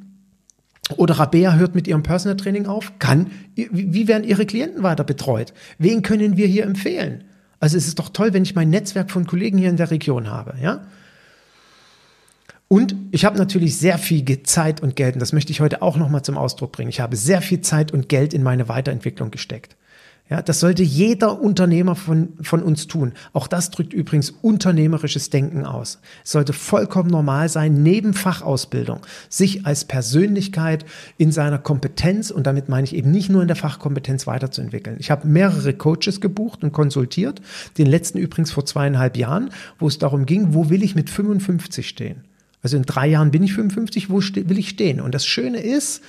Oder 0.97 1.19
Rabea 1.19 1.53
hört 1.53 1.75
mit 1.75 1.87
ihrem 1.87 2.01
Personal 2.01 2.35
Training 2.35 2.65
auf. 2.65 2.93
Kann, 2.97 3.27
wie 3.55 4.07
werden 4.07 4.23
ihre 4.23 4.47
Klienten 4.47 4.81
weiter 4.81 5.03
betreut? 5.03 5.53
Wen 5.77 6.01
können 6.01 6.35
wir 6.35 6.47
hier 6.47 6.63
empfehlen? 6.63 7.25
Also 7.59 7.77
es 7.77 7.87
ist 7.87 7.99
doch 7.99 8.09
toll, 8.09 8.33
wenn 8.33 8.43
ich 8.43 8.55
mein 8.55 8.69
Netzwerk 8.69 9.11
von 9.11 9.27
Kollegen 9.27 9.57
hier 9.57 9.69
in 9.69 9.77
der 9.77 9.91
Region 9.91 10.29
habe, 10.29 10.55
ja? 10.61 10.85
Und 12.67 12.95
ich 13.11 13.25
habe 13.25 13.37
natürlich 13.37 13.77
sehr 13.77 13.97
viel 13.97 14.43
Zeit 14.43 14.81
und 14.81 14.95
Geld, 14.95 15.15
und 15.15 15.19
das 15.19 15.33
möchte 15.33 15.51
ich 15.51 15.59
heute 15.59 15.81
auch 15.81 15.97
nochmal 15.97 16.21
zum 16.21 16.37
Ausdruck 16.37 16.71
bringen. 16.71 16.89
Ich 16.89 16.99
habe 16.99 17.15
sehr 17.15 17.41
viel 17.41 17.61
Zeit 17.61 17.91
und 17.91 18.09
Geld 18.09 18.31
in 18.31 18.43
meine 18.43 18.69
Weiterentwicklung 18.69 19.31
gesteckt. 19.31 19.75
Ja, 20.29 20.43
das 20.43 20.59
sollte 20.59 20.83
jeder 20.83 21.41
Unternehmer 21.41 21.95
von, 21.95 22.29
von 22.41 22.61
uns 22.61 22.85
tun. 22.85 23.13
Auch 23.33 23.47
das 23.47 23.71
drückt 23.71 23.93
übrigens 23.93 24.29
unternehmerisches 24.29 25.31
Denken 25.31 25.65
aus. 25.65 25.99
Es 26.23 26.33
sollte 26.33 26.53
vollkommen 26.53 27.09
normal 27.09 27.49
sein, 27.49 27.81
neben 27.81 28.13
Fachausbildung 28.13 28.99
sich 29.27 29.65
als 29.65 29.85
Persönlichkeit 29.85 30.85
in 31.17 31.31
seiner 31.31 31.57
Kompetenz, 31.57 32.29
und 32.29 32.45
damit 32.45 32.69
meine 32.69 32.85
ich 32.85 32.95
eben 32.95 33.09
nicht 33.09 33.31
nur 33.31 33.41
in 33.41 33.47
der 33.47 33.57
Fachkompetenz 33.57 34.27
weiterzuentwickeln. 34.27 34.97
Ich 34.99 35.09
habe 35.09 35.27
mehrere 35.27 35.73
Coaches 35.73 36.21
gebucht 36.21 36.63
und 36.63 36.73
konsultiert, 36.73 37.41
den 37.79 37.87
letzten 37.87 38.19
übrigens 38.19 38.51
vor 38.51 38.67
zweieinhalb 38.67 39.17
Jahren, 39.17 39.49
wo 39.79 39.87
es 39.87 39.97
darum 39.97 40.27
ging, 40.27 40.53
wo 40.53 40.69
will 40.69 40.83
ich 40.83 40.93
mit 40.93 41.09
55 41.09 41.89
stehen? 41.89 42.23
Also 42.61 42.77
in 42.77 42.83
drei 42.83 43.07
Jahren 43.07 43.31
bin 43.31 43.41
ich 43.41 43.53
55, 43.53 44.11
wo 44.11 44.17
will 44.19 44.59
ich 44.59 44.69
stehen? 44.69 45.01
Und 45.01 45.15
das 45.15 45.25
Schöne 45.25 45.59
ist, 45.59 46.03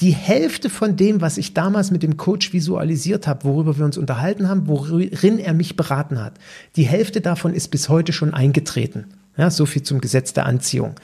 die 0.00 0.12
Hälfte 0.12 0.70
von 0.70 0.96
dem, 0.96 1.20
was 1.20 1.38
ich 1.38 1.54
damals 1.54 1.90
mit 1.90 2.02
dem 2.02 2.16
Coach 2.16 2.52
visualisiert 2.52 3.26
habe, 3.26 3.44
worüber 3.44 3.78
wir 3.78 3.84
uns 3.84 3.98
unterhalten 3.98 4.48
haben, 4.48 4.68
worin 4.68 5.38
er 5.38 5.54
mich 5.54 5.76
beraten 5.76 6.22
hat, 6.22 6.34
die 6.76 6.84
Hälfte 6.84 7.20
davon 7.20 7.52
ist 7.52 7.68
bis 7.68 7.88
heute 7.88 8.12
schon 8.12 8.32
eingetreten. 8.32 9.06
Ja, 9.36 9.50
so 9.50 9.66
viel 9.66 9.82
zum 9.82 10.00
Gesetz 10.00 10.32
der 10.32 10.46
Anziehung. 10.46 10.94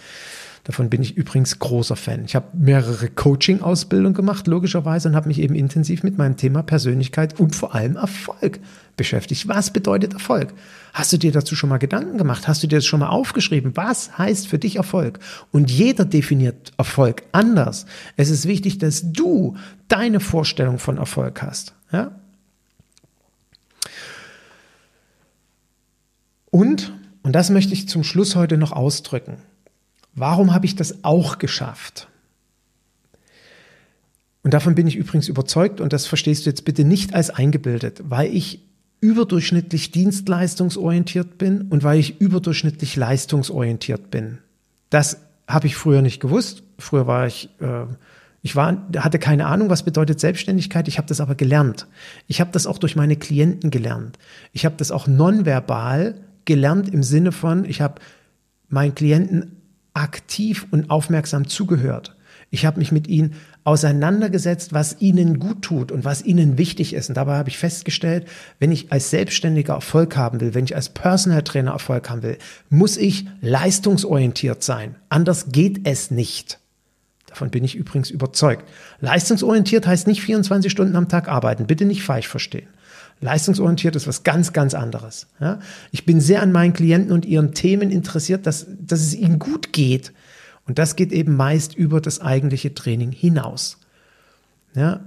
Davon 0.64 0.88
bin 0.88 1.02
ich 1.02 1.16
übrigens 1.16 1.58
großer 1.58 1.94
Fan. 1.94 2.24
Ich 2.24 2.34
habe 2.34 2.46
mehrere 2.54 3.08
Coaching-Ausbildungen 3.08 4.14
gemacht, 4.14 4.46
logischerweise, 4.46 5.08
und 5.08 5.14
habe 5.14 5.28
mich 5.28 5.38
eben 5.40 5.54
intensiv 5.54 6.02
mit 6.02 6.16
meinem 6.16 6.36
Thema 6.36 6.62
Persönlichkeit 6.62 7.38
und 7.38 7.54
vor 7.54 7.74
allem 7.74 7.96
Erfolg 7.96 8.60
beschäftigt. 8.96 9.48
Was 9.48 9.72
bedeutet 9.72 10.12
Erfolg? 10.12 10.52
Hast 10.92 11.12
du 11.12 11.18
dir 11.18 11.32
dazu 11.32 11.56
schon 11.56 11.70
mal 11.70 11.78
Gedanken 11.78 12.18
gemacht? 12.18 12.46
Hast 12.46 12.62
du 12.62 12.66
dir 12.66 12.76
das 12.76 12.86
schon 12.86 13.00
mal 13.00 13.08
aufgeschrieben? 13.08 13.76
Was 13.76 14.16
heißt 14.16 14.48
für 14.48 14.58
dich 14.58 14.76
Erfolg? 14.76 15.18
Und 15.52 15.70
jeder 15.70 16.04
definiert 16.04 16.72
Erfolg 16.76 17.22
anders. 17.32 17.86
Es 18.16 18.30
ist 18.30 18.46
wichtig, 18.46 18.78
dass 18.78 19.12
du 19.12 19.56
deine 19.88 20.20
Vorstellung 20.20 20.78
von 20.78 20.98
Erfolg 20.98 21.42
hast. 21.42 21.74
Ja? 21.92 22.12
Und, 26.50 26.92
und 27.22 27.32
das 27.32 27.50
möchte 27.50 27.72
ich 27.72 27.88
zum 27.88 28.04
Schluss 28.04 28.36
heute 28.36 28.56
noch 28.56 28.72
ausdrücken. 28.72 29.38
Warum 30.14 30.54
habe 30.54 30.66
ich 30.66 30.76
das 30.76 31.02
auch 31.02 31.38
geschafft? 31.38 32.08
Und 34.44 34.52
davon 34.52 34.74
bin 34.74 34.86
ich 34.86 34.94
übrigens 34.94 35.28
überzeugt, 35.28 35.80
und 35.80 35.92
das 35.92 36.06
verstehst 36.06 36.44
du 36.44 36.50
jetzt 36.50 36.64
bitte 36.64 36.84
nicht 36.84 37.14
als 37.14 37.30
eingebildet, 37.30 38.02
weil 38.04 38.32
ich 38.32 38.60
überdurchschnittlich 39.04 39.90
dienstleistungsorientiert 39.90 41.36
bin 41.36 41.68
und 41.68 41.84
weil 41.84 41.98
ich 41.98 42.22
überdurchschnittlich 42.22 42.96
leistungsorientiert 42.96 44.10
bin. 44.10 44.38
Das 44.88 45.18
habe 45.46 45.66
ich 45.66 45.76
früher 45.76 46.00
nicht 46.00 46.20
gewusst. 46.20 46.62
Früher 46.78 47.06
war 47.06 47.26
ich, 47.26 47.50
äh, 47.60 47.84
ich 48.40 48.56
war, 48.56 48.88
hatte 48.96 49.18
keine 49.18 49.44
Ahnung, 49.44 49.68
was 49.68 49.82
bedeutet 49.82 50.20
Selbstständigkeit. 50.20 50.88
Ich 50.88 50.96
habe 50.96 51.06
das 51.06 51.20
aber 51.20 51.34
gelernt. 51.34 51.86
Ich 52.28 52.40
habe 52.40 52.50
das 52.50 52.66
auch 52.66 52.78
durch 52.78 52.96
meine 52.96 53.16
Klienten 53.16 53.70
gelernt. 53.70 54.18
Ich 54.52 54.64
habe 54.64 54.76
das 54.78 54.90
auch 54.90 55.06
nonverbal 55.06 56.14
gelernt 56.46 56.88
im 56.88 57.02
Sinne 57.02 57.32
von, 57.32 57.66
ich 57.66 57.82
habe 57.82 58.00
meinen 58.70 58.94
Klienten 58.94 59.60
aktiv 59.92 60.66
und 60.70 60.88
aufmerksam 60.88 61.46
zugehört. 61.46 62.16
Ich 62.54 62.64
habe 62.64 62.78
mich 62.78 62.92
mit 62.92 63.08
ihnen 63.08 63.34
auseinandergesetzt, 63.64 64.72
was 64.72 65.00
ihnen 65.00 65.40
gut 65.40 65.62
tut 65.62 65.90
und 65.90 66.04
was 66.04 66.24
ihnen 66.24 66.56
wichtig 66.56 66.94
ist. 66.94 67.08
Und 67.08 67.16
dabei 67.16 67.34
habe 67.34 67.48
ich 67.48 67.58
festgestellt, 67.58 68.28
wenn 68.60 68.70
ich 68.70 68.92
als 68.92 69.10
Selbstständiger 69.10 69.74
Erfolg 69.74 70.16
haben 70.16 70.40
will, 70.40 70.54
wenn 70.54 70.64
ich 70.64 70.76
als 70.76 70.88
Personal 70.88 71.42
Trainer 71.42 71.72
Erfolg 71.72 72.08
haben 72.08 72.22
will, 72.22 72.38
muss 72.70 72.96
ich 72.96 73.26
leistungsorientiert 73.40 74.62
sein. 74.62 74.94
Anders 75.08 75.46
geht 75.50 75.80
es 75.88 76.12
nicht. 76.12 76.60
Davon 77.26 77.50
bin 77.50 77.64
ich 77.64 77.74
übrigens 77.74 78.10
überzeugt. 78.10 78.68
Leistungsorientiert 79.00 79.88
heißt 79.88 80.06
nicht 80.06 80.22
24 80.22 80.70
Stunden 80.70 80.94
am 80.94 81.08
Tag 81.08 81.26
arbeiten. 81.26 81.66
Bitte 81.66 81.86
nicht 81.86 82.04
falsch 82.04 82.28
verstehen. 82.28 82.68
Leistungsorientiert 83.20 83.96
ist 83.96 84.06
was 84.06 84.22
ganz, 84.22 84.52
ganz 84.52 84.74
anderes. 84.74 85.26
Ja? 85.40 85.58
Ich 85.90 86.06
bin 86.06 86.20
sehr 86.20 86.40
an 86.40 86.52
meinen 86.52 86.72
Klienten 86.72 87.10
und 87.10 87.26
ihren 87.26 87.52
Themen 87.52 87.90
interessiert, 87.90 88.46
dass, 88.46 88.66
dass 88.78 89.00
es 89.00 89.12
ihnen 89.12 89.40
gut 89.40 89.72
geht. 89.72 90.12
Und 90.66 90.78
das 90.78 90.96
geht 90.96 91.12
eben 91.12 91.36
meist 91.36 91.74
über 91.74 92.00
das 92.00 92.20
eigentliche 92.20 92.74
Training 92.74 93.12
hinaus. 93.12 93.78
Ja? 94.74 95.00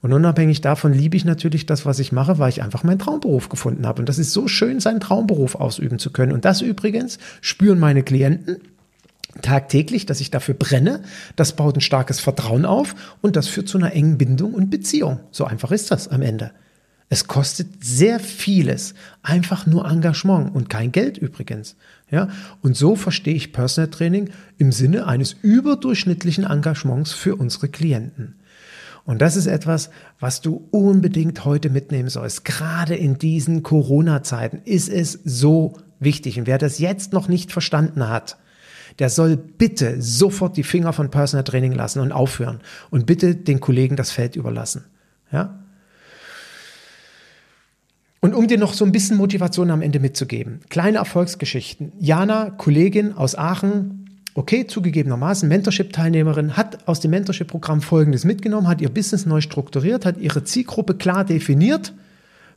Und 0.00 0.12
unabhängig 0.12 0.60
davon 0.60 0.92
liebe 0.92 1.16
ich 1.16 1.24
natürlich 1.24 1.66
das, 1.66 1.86
was 1.86 1.98
ich 1.98 2.12
mache, 2.12 2.38
weil 2.38 2.50
ich 2.50 2.62
einfach 2.62 2.84
meinen 2.84 2.98
Traumberuf 2.98 3.48
gefunden 3.48 3.86
habe. 3.86 4.00
Und 4.00 4.08
das 4.08 4.18
ist 4.18 4.32
so 4.32 4.48
schön, 4.48 4.80
seinen 4.80 5.00
Traumberuf 5.00 5.54
ausüben 5.54 5.98
zu 5.98 6.10
können. 6.10 6.32
Und 6.32 6.44
das 6.44 6.60
übrigens 6.60 7.18
spüren 7.40 7.78
meine 7.78 8.02
Klienten 8.02 8.58
tagtäglich, 9.42 10.06
dass 10.06 10.20
ich 10.20 10.30
dafür 10.30 10.54
brenne. 10.54 11.02
Das 11.36 11.56
baut 11.56 11.76
ein 11.76 11.80
starkes 11.80 12.20
Vertrauen 12.20 12.66
auf 12.66 12.94
und 13.20 13.36
das 13.36 13.48
führt 13.48 13.68
zu 13.68 13.78
einer 13.78 13.92
engen 13.92 14.18
Bindung 14.18 14.54
und 14.54 14.70
Beziehung. 14.70 15.20
So 15.30 15.44
einfach 15.44 15.70
ist 15.70 15.90
das 15.90 16.08
am 16.08 16.22
Ende. 16.22 16.52
Es 17.08 17.26
kostet 17.26 17.84
sehr 17.84 18.18
vieles, 18.18 18.94
einfach 19.22 19.66
nur 19.66 19.88
Engagement 19.88 20.54
und 20.54 20.70
kein 20.70 20.90
Geld 20.90 21.18
übrigens. 21.18 21.76
Ja, 22.10 22.28
und 22.62 22.76
so 22.76 22.96
verstehe 22.96 23.34
ich 23.34 23.52
Personal 23.52 23.90
Training 23.90 24.30
im 24.58 24.72
Sinne 24.72 25.06
eines 25.06 25.34
überdurchschnittlichen 25.42 26.44
Engagements 26.44 27.12
für 27.12 27.36
unsere 27.36 27.68
Klienten. 27.68 28.36
Und 29.04 29.20
das 29.20 29.36
ist 29.36 29.46
etwas, 29.46 29.90
was 30.18 30.40
du 30.40 30.66
unbedingt 30.70 31.44
heute 31.44 31.68
mitnehmen 31.68 32.08
sollst. 32.08 32.44
Gerade 32.44 32.94
in 32.94 33.18
diesen 33.18 33.62
Corona-Zeiten 33.62 34.62
ist 34.64 34.88
es 34.88 35.20
so 35.24 35.78
wichtig. 36.00 36.38
Und 36.38 36.46
wer 36.46 36.58
das 36.58 36.78
jetzt 36.78 37.12
noch 37.12 37.28
nicht 37.28 37.52
verstanden 37.52 38.08
hat, 38.08 38.38
der 38.98 39.10
soll 39.10 39.36
bitte 39.36 40.00
sofort 40.00 40.56
die 40.56 40.62
Finger 40.62 40.92
von 40.92 41.10
Personal 41.10 41.44
Training 41.44 41.72
lassen 41.72 42.00
und 42.00 42.12
aufhören 42.12 42.60
und 42.90 43.06
bitte 43.06 43.34
den 43.34 43.60
Kollegen 43.60 43.96
das 43.96 44.10
Feld 44.10 44.36
überlassen. 44.36 44.84
Ja? 45.32 45.63
Und 48.24 48.34
um 48.34 48.48
dir 48.48 48.56
noch 48.56 48.72
so 48.72 48.86
ein 48.86 48.90
bisschen 48.90 49.18
Motivation 49.18 49.70
am 49.70 49.82
Ende 49.82 50.00
mitzugeben. 50.00 50.60
Kleine 50.70 50.96
Erfolgsgeschichten. 50.96 51.92
Jana, 52.00 52.48
Kollegin 52.48 53.12
aus 53.12 53.36
Aachen, 53.36 54.16
okay, 54.32 54.66
zugegebenermaßen 54.66 55.46
Mentorship-Teilnehmerin, 55.46 56.56
hat 56.56 56.88
aus 56.88 57.00
dem 57.00 57.10
Mentorship-Programm 57.10 57.82
Folgendes 57.82 58.24
mitgenommen, 58.24 58.66
hat 58.66 58.80
ihr 58.80 58.88
Business 58.88 59.26
neu 59.26 59.42
strukturiert, 59.42 60.06
hat 60.06 60.16
ihre 60.16 60.42
Zielgruppe 60.42 60.94
klar 60.94 61.26
definiert, 61.26 61.92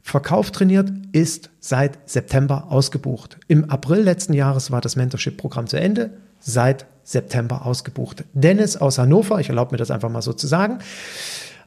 Verkauf 0.03 0.52
trainiert, 0.52 0.89
ist 1.11 1.49
seit 1.60 1.99
September 2.10 2.68
ausgebucht. 2.69 3.38
Im 3.49 3.69
April 3.69 4.03
letzten 4.03 4.31
Jahres 4.31 4.72
war 4.72 4.80
das 4.80 4.95
Mentorship-Programm 4.95 5.68
zu 5.68 5.77
Ende, 5.77 6.11
seit 6.39 6.85
September 7.03 7.65
ausgebucht. 7.65 8.23
Dennis 8.31 8.77
aus 8.77 8.99
Hannover, 8.99 9.41
ich 9.41 9.49
erlaube 9.49 9.73
mir 9.73 9.80
das 9.80 9.91
einfach 9.91 10.10
mal 10.10 10.22
so 10.22 10.31
zu 10.31 10.48
sagen, 10.48 10.80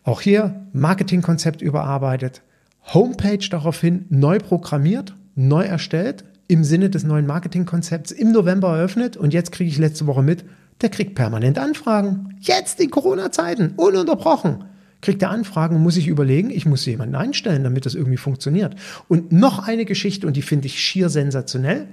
auch 0.04 0.22
hier 0.22 0.54
Marketingkonzept 0.72 1.60
überarbeitet, 1.60 2.40
Homepage 2.82 3.48
daraufhin 3.50 4.06
neu 4.08 4.38
programmiert, 4.38 5.14
neu 5.34 5.64
erstellt, 5.64 6.24
im 6.48 6.64
Sinne 6.64 6.90
des 6.90 7.04
neuen 7.04 7.26
Marketingkonzepts 7.26 8.10
im 8.10 8.32
November 8.32 8.76
eröffnet 8.76 9.16
und 9.16 9.32
jetzt 9.32 9.52
kriege 9.52 9.70
ich 9.70 9.78
letzte 9.78 10.06
Woche 10.06 10.22
mit, 10.22 10.44
der 10.80 10.88
kriegt 10.88 11.14
permanent 11.14 11.58
Anfragen. 11.58 12.34
Jetzt 12.40 12.80
in 12.80 12.90
Corona-Zeiten, 12.90 13.74
ununterbrochen. 13.76 14.64
Kriegt 15.00 15.22
er 15.22 15.30
Anfragen 15.30 15.76
und 15.76 15.82
muss 15.82 15.94
sich 15.94 16.08
überlegen, 16.08 16.50
ich 16.50 16.66
muss 16.66 16.84
jemanden 16.84 17.14
einstellen, 17.14 17.64
damit 17.64 17.86
das 17.86 17.94
irgendwie 17.94 18.16
funktioniert. 18.16 18.74
Und 19.08 19.32
noch 19.32 19.66
eine 19.66 19.84
Geschichte, 19.84 20.26
und 20.26 20.36
die 20.36 20.42
finde 20.42 20.66
ich 20.66 20.78
schier 20.80 21.08
sensationell. 21.08 21.86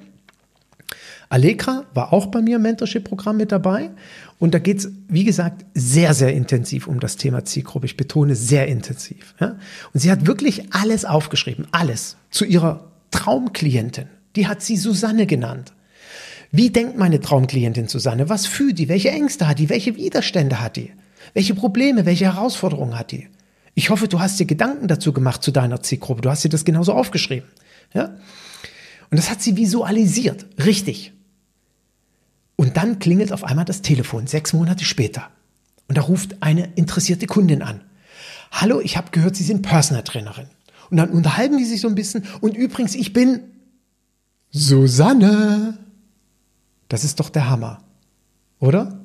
Allegra 1.29 1.83
war 1.93 2.13
auch 2.13 2.27
bei 2.27 2.41
mir 2.41 2.55
im 2.55 2.61
Mentorship-Programm 2.61 3.37
mit 3.37 3.51
dabei. 3.51 3.91
Und 4.39 4.53
da 4.53 4.59
geht 4.59 4.79
es, 4.79 4.91
wie 5.07 5.23
gesagt, 5.23 5.65
sehr, 5.73 6.13
sehr 6.13 6.33
intensiv 6.33 6.87
um 6.87 6.99
das 6.99 7.17
Thema 7.17 7.43
Zielgruppe. 7.43 7.85
Ich 7.85 7.97
betone 7.97 8.35
sehr 8.35 8.67
intensiv. 8.67 9.35
Ja? 9.39 9.57
Und 9.93 9.99
sie 9.99 10.11
hat 10.11 10.25
wirklich 10.25 10.73
alles 10.73 11.05
aufgeschrieben, 11.05 11.67
alles 11.71 12.17
zu 12.29 12.45
ihrer 12.45 12.85
Traumklientin. 13.11 14.07
Die 14.35 14.47
hat 14.47 14.61
sie 14.61 14.77
Susanne 14.77 15.25
genannt. 15.25 15.73
Wie 16.51 16.69
denkt 16.69 16.97
meine 16.97 17.19
Traumklientin 17.19 17.87
Susanne? 17.87 18.29
Was 18.29 18.45
fühlt 18.45 18.79
die? 18.79 18.87
Welche 18.87 19.09
Ängste 19.09 19.47
hat 19.47 19.59
die? 19.59 19.69
Welche 19.69 19.97
Widerstände 19.97 20.61
hat 20.61 20.77
die? 20.77 20.91
Welche 21.33 21.55
Probleme, 21.55 22.05
welche 22.05 22.25
Herausforderungen 22.25 22.97
hat 22.97 23.11
die? 23.11 23.27
Ich 23.73 23.89
hoffe, 23.89 24.07
du 24.07 24.19
hast 24.19 24.39
dir 24.39 24.45
Gedanken 24.45 24.87
dazu 24.87 25.11
gemacht 25.11 25.43
zu 25.43 25.51
deiner 25.51 25.81
Zielgruppe. 25.81 26.21
Du 26.21 26.29
hast 26.29 26.43
dir 26.43 26.49
das 26.49 26.63
genauso 26.63 26.93
aufgeschrieben. 26.93 27.49
Ja? 27.93 28.15
Und 29.09 29.17
das 29.17 29.29
hat 29.29 29.41
sie 29.41 29.57
visualisiert. 29.57 30.45
Richtig. 30.63 31.13
Und 32.57 32.75
dann 32.75 32.99
klingelt 32.99 33.31
auf 33.31 33.45
einmal 33.45 33.63
das 33.63 33.81
Telefon, 33.81 34.27
sechs 34.27 34.51
Monate 34.51 34.83
später. 34.83 35.29
Und 35.87 35.97
da 35.97 36.01
ruft 36.01 36.41
eine 36.41 36.73
interessierte 36.75 37.27
Kundin 37.27 37.61
an. 37.61 37.81
Hallo, 38.51 38.81
ich 38.81 38.97
habe 38.97 39.11
gehört, 39.11 39.35
Sie 39.37 39.43
sind 39.43 39.61
Personal 39.61 40.03
Trainerin. 40.03 40.47
Und 40.89 40.97
dann 40.97 41.11
unterhalten 41.11 41.57
die 41.57 41.65
sich 41.65 41.81
so 41.81 41.87
ein 41.87 41.95
bisschen. 41.95 42.25
Und 42.41 42.57
übrigens, 42.57 42.95
ich 42.95 43.13
bin 43.13 43.41
Susanne. 44.51 45.77
Das 46.89 47.03
ist 47.03 47.19
doch 47.19 47.29
der 47.29 47.49
Hammer. 47.49 47.83
Oder? 48.59 48.99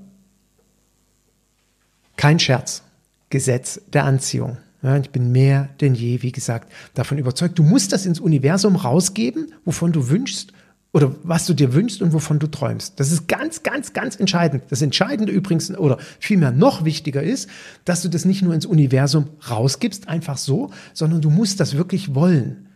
Kein 2.17 2.39
Scherz. 2.39 2.83
Gesetz 3.29 3.81
der 3.93 4.05
Anziehung. 4.05 4.57
Ja, 4.83 4.97
ich 4.97 5.11
bin 5.11 5.31
mehr 5.31 5.69
denn 5.81 5.95
je, 5.95 6.23
wie 6.23 6.33
gesagt, 6.33 6.73
davon 6.95 7.19
überzeugt. 7.19 7.59
Du 7.59 7.63
musst 7.63 7.93
das 7.93 8.07
ins 8.07 8.19
Universum 8.19 8.77
rausgeben, 8.77 9.53
wovon 9.65 9.93
du 9.93 10.09
wünschst 10.09 10.53
oder 10.93 11.15
was 11.23 11.47
du 11.47 11.55
dir 11.55 11.73
wünschst 11.73 12.03
und 12.03 12.13
wovon 12.13 12.39
du 12.39 12.47
träumst. 12.47 13.01
Das 13.01 13.11
ist 13.11 13.27
ganz, 13.27 13.63
ganz, 13.63 13.95
ganz 13.95 14.17
entscheidend. 14.17 14.65
Das 14.69 14.83
Entscheidende 14.83 15.33
übrigens 15.33 15.71
oder 15.77 15.99
vielmehr 16.21 16.53
noch 16.53 16.85
wichtiger 16.85 17.23
ist, 17.23 17.49
dass 17.85 18.03
du 18.03 18.09
das 18.09 18.25
nicht 18.25 18.43
nur 18.43 18.55
ins 18.55 18.67
Universum 18.67 19.29
rausgibst, 19.49 20.09
einfach 20.09 20.37
so, 20.37 20.71
sondern 20.93 21.23
du 21.23 21.31
musst 21.31 21.61
das 21.61 21.77
wirklich 21.77 22.15
wollen. 22.15 22.69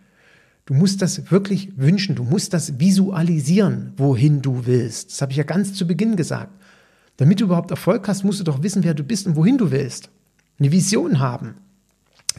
Du 0.64 0.74
musst 0.74 1.02
das 1.02 1.30
wirklich 1.30 1.70
wünschen. 1.76 2.16
Du 2.16 2.24
musst 2.24 2.52
das 2.52 2.80
visualisieren, 2.80 3.92
wohin 3.96 4.42
du 4.42 4.66
willst. 4.66 5.12
Das 5.12 5.22
habe 5.22 5.32
ich 5.32 5.38
ja 5.38 5.44
ganz 5.44 5.74
zu 5.74 5.86
Beginn 5.86 6.16
gesagt. 6.16 6.52
Damit 7.18 7.40
du 7.40 7.44
überhaupt 7.44 7.70
Erfolg 7.70 8.08
hast, 8.08 8.24
musst 8.24 8.40
du 8.40 8.44
doch 8.44 8.62
wissen, 8.62 8.82
wer 8.82 8.94
du 8.94 9.04
bist 9.04 9.26
und 9.26 9.36
wohin 9.36 9.58
du 9.58 9.70
willst. 9.70 10.10
Eine 10.58 10.72
Vision 10.72 11.20
haben, 11.20 11.54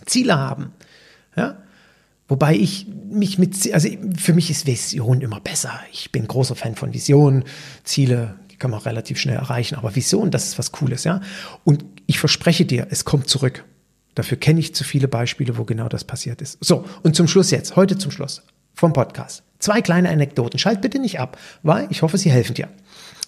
Ziele 0.06 0.38
haben. 0.38 0.72
Ja? 1.36 1.58
Wobei 2.28 2.56
ich 2.56 2.88
mich 3.10 3.38
mit, 3.38 3.74
also 3.74 3.90
für 4.18 4.34
mich 4.34 4.49
ist 4.49 4.66
Vision 4.66 5.22
immer 5.22 5.40
besser. 5.40 5.80
Ich 5.91 6.12
bin 6.12 6.28
großer 6.28 6.56
Fan 6.56 6.76
von 6.76 6.94
Visionen, 6.94 7.45
Ziele, 7.84 8.36
die 8.52 8.58
kann 8.58 8.72
man 8.72 8.82
relativ 8.82 9.18
schnell 9.20 9.38
erreichen, 9.38 9.76
aber 9.76 9.95
Vision, 9.95 10.30
das 10.30 10.48
ist 10.48 10.60
was 10.60 10.72
Cooles, 10.72 11.04
ja. 11.06 11.22
Und 11.64 11.86
ich 12.06 12.20
verspreche 12.20 12.66
dir, 12.66 12.88
es 12.90 13.06
kommt 13.06 13.30
zurück. 13.30 13.64
Dafür 14.16 14.38
kenne 14.38 14.60
ich 14.60 14.74
zu 14.74 14.84
viele 14.84 15.08
Beispiele, 15.08 15.58
wo 15.58 15.64
genau 15.64 15.88
das 15.88 16.04
passiert 16.04 16.41
ist. 16.41 16.58
So, 16.60 16.86
und 17.04 17.16
zum 17.16 17.28
Schluss 17.28 17.52
jetzt, 17.52 17.76
heute 17.76 17.98
zum 17.98 18.12
Schluss 18.12 18.41
vom 18.74 18.91
Podcast. 18.91 19.44
Zwei 19.60 19.82
kleine 19.82 20.10
Anekdoten. 20.10 20.60
Schalt 20.60 20.82
bitte 20.82 20.99
nicht 20.99 21.20
ab, 21.20 21.38
weil 21.64 21.88
ich 21.90 22.02
hoffe, 22.02 22.18
sie 22.18 22.32
helfen 22.32 22.54
dir. 22.56 22.68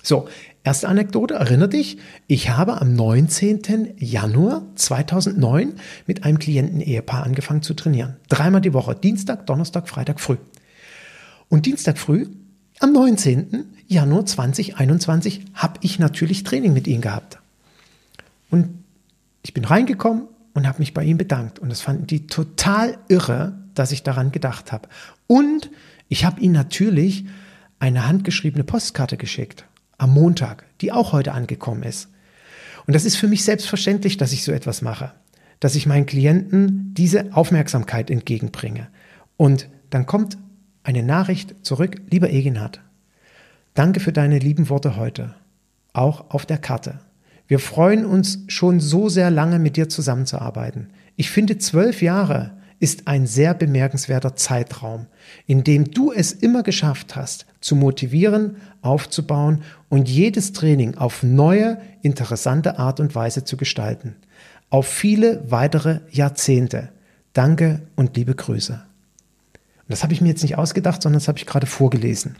So, 0.03 0.27
erste 0.63 0.87
Anekdote, 0.87 1.35
erinnere 1.35 1.69
dich, 1.69 1.97
ich 2.27 2.49
habe 2.49 2.81
am 2.81 2.93
19. 2.93 3.95
Januar 3.97 4.63
2009 4.75 5.73
mit 6.05 6.23
einem 6.23 6.39
Klienten-Ehepaar 6.39 7.23
angefangen 7.23 7.61
zu 7.61 7.73
trainieren. 7.73 8.17
Dreimal 8.27 8.61
die 8.61 8.73
Woche, 8.73 8.95
Dienstag, 8.95 9.45
Donnerstag, 9.45 9.87
Freitag 9.87 10.19
früh. 10.19 10.37
Und 11.47 11.65
Dienstag 11.65 11.97
früh, 11.97 12.27
am 12.79 12.93
19. 12.93 13.65
Januar 13.87 14.25
2021, 14.25 15.45
habe 15.53 15.79
ich 15.81 15.99
natürlich 15.99 16.43
Training 16.43 16.73
mit 16.73 16.87
ihnen 16.87 17.01
gehabt. 17.01 17.39
Und 18.49 18.69
ich 19.43 19.53
bin 19.53 19.65
reingekommen 19.65 20.23
und 20.53 20.67
habe 20.67 20.79
mich 20.79 20.93
bei 20.93 21.03
ihnen 21.03 21.17
bedankt. 21.17 21.59
Und 21.59 21.69
das 21.69 21.81
fanden 21.81 22.07
die 22.07 22.27
total 22.27 22.97
irre, 23.07 23.57
dass 23.73 23.91
ich 23.91 24.03
daran 24.03 24.31
gedacht 24.31 24.71
habe. 24.71 24.89
Und 25.27 25.69
ich 26.09 26.25
habe 26.25 26.41
ihnen 26.41 26.53
natürlich 26.53 27.25
eine 27.79 28.07
handgeschriebene 28.07 28.63
Postkarte 28.63 29.15
geschickt 29.17 29.65
am 29.99 30.13
Montag, 30.13 30.65
die 30.81 30.91
auch 30.91 31.11
heute 31.11 31.33
angekommen 31.33 31.83
ist. 31.83 32.09
Und 32.87 32.95
das 32.95 33.05
ist 33.05 33.17
für 33.17 33.27
mich 33.27 33.43
selbstverständlich, 33.43 34.17
dass 34.17 34.33
ich 34.33 34.43
so 34.43 34.51
etwas 34.51 34.81
mache, 34.81 35.11
dass 35.59 35.75
ich 35.75 35.85
meinen 35.85 36.07
Klienten 36.07 36.93
diese 36.95 37.35
Aufmerksamkeit 37.35 38.09
entgegenbringe. 38.09 38.87
Und 39.37 39.69
dann 39.91 40.07
kommt 40.07 40.37
eine 40.81 41.03
Nachricht 41.03 41.55
zurück, 41.63 42.01
lieber 42.09 42.31
Eginhard, 42.31 42.81
danke 43.75 43.99
für 43.99 44.11
deine 44.11 44.39
lieben 44.39 44.69
Worte 44.69 44.95
heute, 44.95 45.35
auch 45.93 46.31
auf 46.31 46.45
der 46.45 46.57
Karte. 46.57 46.99
Wir 47.47 47.59
freuen 47.59 48.05
uns 48.05 48.43
schon 48.47 48.79
so 48.79 49.09
sehr 49.09 49.31
lange 49.31 49.59
mit 49.59 49.75
dir 49.75 49.89
zusammenzuarbeiten. 49.89 50.89
Ich 51.15 51.29
finde 51.29 51.57
zwölf 51.57 52.01
Jahre 52.01 52.57
ist 52.79 53.07
ein 53.07 53.27
sehr 53.27 53.53
bemerkenswerter 53.53 54.35
Zeitraum, 54.35 55.07
in 55.45 55.63
dem 55.63 55.91
du 55.91 56.11
es 56.11 56.31
immer 56.31 56.63
geschafft 56.63 57.15
hast, 57.15 57.45
zu 57.61 57.75
motivieren, 57.75 58.57
aufzubauen 58.81 59.63
und 59.89 60.09
jedes 60.09 60.53
Training 60.53 60.95
auf 60.95 61.23
neue, 61.23 61.79
interessante 62.01 62.79
Art 62.79 62.99
und 62.99 63.15
Weise 63.15 63.43
zu 63.43 63.57
gestalten. 63.57 64.15
Auf 64.69 64.87
viele 64.87 65.43
weitere 65.49 65.99
Jahrzehnte. 66.11 66.89
Danke 67.33 67.81
und 67.95 68.15
liebe 68.15 68.35
Grüße. 68.35 68.73
Und 68.73 69.89
das 69.89 70.03
habe 70.03 70.13
ich 70.13 70.21
mir 70.21 70.29
jetzt 70.29 70.43
nicht 70.43 70.57
ausgedacht, 70.57 71.01
sondern 71.01 71.19
das 71.19 71.27
habe 71.27 71.39
ich 71.39 71.45
gerade 71.45 71.65
vorgelesen. 71.65 72.35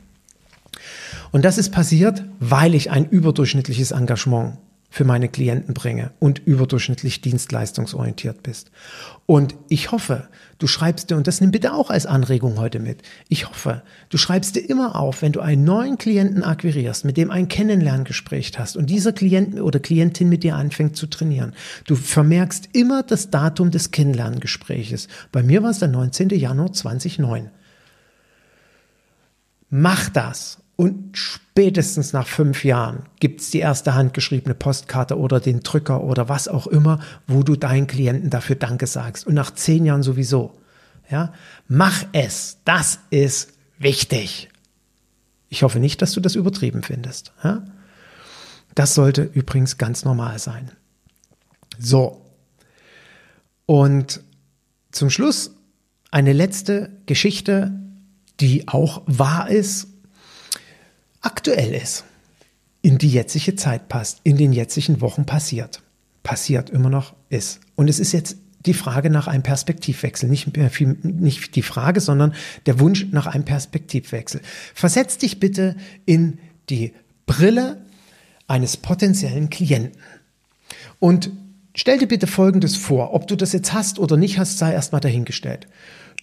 Und 1.32 1.46
das 1.46 1.58
ist 1.58 1.72
passiert, 1.72 2.24
weil 2.40 2.76
ich 2.76 2.92
ein 2.92 3.06
überdurchschnittliches 3.06 3.92
Engagement 3.92 4.58
für 4.90 5.06
meine 5.06 5.30
Klienten 5.30 5.74
bringe 5.74 6.12
und 6.20 6.40
überdurchschnittlich 6.40 7.22
dienstleistungsorientiert 7.22 8.42
bist. 8.42 8.72
Und 9.28 9.56
ich 9.70 9.92
hoffe, 9.92 10.28
du 10.58 10.66
schreibst 10.66 11.10
dir, 11.10 11.16
und 11.16 11.28
das 11.28 11.42
nimm 11.42 11.52
bitte 11.52 11.74
auch 11.74 11.92
als 11.92 12.08
Anregung 12.08 12.58
heute 12.60 12.80
mit, 12.80 13.04
ich 13.28 13.48
hoffe, 13.48 13.84
du 14.10 14.18
schreibst 14.18 14.56
dir 14.56 14.68
immer 14.68 14.96
auf, 14.96 15.22
wenn 15.22 15.32
du 15.32 15.42
einen 15.42 15.64
neuen 15.64 16.00
Klienten 16.00 16.44
akquirierst, 16.44 17.06
mit 17.06 17.18
dem 17.18 17.30
ein 17.30 17.48
Kennenlerngespräch 17.48 18.52
hast 18.58 18.78
und 18.78 18.90
dieser 18.90 19.14
Klient 19.14 19.60
oder 19.62 19.80
Klientin 19.80 20.28
mit 20.28 20.42
dir 20.42 20.56
anfängt 20.56 20.96
zu 20.96 21.06
trainieren, 21.06 21.54
du 21.86 21.96
vermerkst 21.96 22.70
immer 22.74 23.04
das 23.04 23.30
Datum 23.30 23.70
des 23.70 23.92
Kennenlerngespräches. 23.92 25.08
Bei 25.32 25.44
mir 25.44 25.62
war 25.62 25.70
es 25.70 25.80
der 25.80 25.90
19. 25.90 26.30
Januar 26.30 26.74
2009. 26.74 27.52
Mach 29.70 30.10
das 30.10 30.58
und 30.80 31.18
spätestens 31.18 32.14
nach 32.14 32.26
fünf 32.26 32.64
Jahren 32.64 33.04
gibt 33.20 33.42
es 33.42 33.50
die 33.50 33.60
erste 33.60 33.96
handgeschriebene 33.96 34.56
Postkarte 34.56 35.20
oder 35.20 35.42
den 35.42 35.60
Drücker 35.60 36.02
oder 36.02 36.30
was 36.30 36.48
auch 36.48 36.68
immer, 36.68 37.02
wo 37.28 37.44
du 37.44 37.58
deinen 37.58 37.86
Klienten 37.86 38.30
dafür 38.30 38.56
Danke 38.56 38.88
sagst. 38.88 39.28
Und 39.28 39.34
nach 39.34 39.52
zehn 39.54 39.84
Jahren 39.84 40.04
sowieso. 40.04 40.58
Ja, 41.12 41.34
mach 41.68 42.06
es. 42.14 42.60
Das 42.64 43.00
ist 43.10 43.52
wichtig. 43.78 44.48
Ich 45.50 45.64
hoffe 45.64 45.80
nicht, 45.80 46.02
dass 46.02 46.14
du 46.14 46.22
das 46.22 46.36
übertrieben 46.36 46.82
findest. 46.82 47.34
Ja? 47.44 47.66
Das 48.74 48.96
sollte 48.96 49.24
übrigens 49.24 49.78
ganz 49.78 50.06
normal 50.06 50.40
sein. 50.40 50.72
So. 51.78 52.26
Und 53.66 54.22
zum 54.94 55.10
Schluss 55.10 55.52
eine 56.10 56.32
letzte 56.32 56.90
Geschichte, 57.06 57.74
die 58.40 58.70
auch 58.70 59.02
wahr 59.08 59.50
ist 59.50 59.89
aktuell 61.22 61.74
ist, 61.74 62.06
in 62.82 62.98
die 62.98 63.10
jetzige 63.10 63.56
Zeit 63.56 63.90
passt, 63.90 64.22
in 64.24 64.38
den 64.38 64.54
jetzigen 64.54 65.02
Wochen 65.02 65.26
passiert. 65.26 65.82
Passiert 66.24 66.70
immer 66.70 66.90
noch 66.90 67.16
ist. 67.30 67.60
Und 67.76 67.90
es 67.90 68.00
ist 68.00 68.12
jetzt 68.12 68.38
die 68.66 68.74
Frage 68.74 69.10
nach 69.10 69.28
einem 69.28 69.44
Perspektivwechsel. 69.44 70.30
Nicht, 70.30 70.56
nicht 71.04 71.56
die 71.56 71.62
Frage, 71.62 72.02
sondern 72.02 72.34
der 72.66 72.80
Wunsch 72.80 73.08
nach 73.12 73.28
einem 73.28 73.46
Perspektivwechsel. 73.46 74.42
Versetz 74.74 75.18
dich 75.18 75.40
bitte 75.40 75.76
in 76.06 76.40
die 76.70 76.94
Brille 77.26 77.86
eines 78.48 78.78
potenziellen 78.78 79.50
Klienten. 79.50 80.00
Und 81.00 81.32
stell 81.74 82.00
dir 82.00 82.08
bitte 82.08 82.28
Folgendes 82.28 82.76
vor. 82.76 83.14
Ob 83.14 83.28
du 83.28 83.36
das 83.36 83.54
jetzt 83.54 83.74
hast 83.74 84.00
oder 84.00 84.18
nicht 84.18 84.40
hast, 84.40 84.58
sei 84.58 84.74
erstmal 84.74 85.02
dahingestellt. 85.02 85.68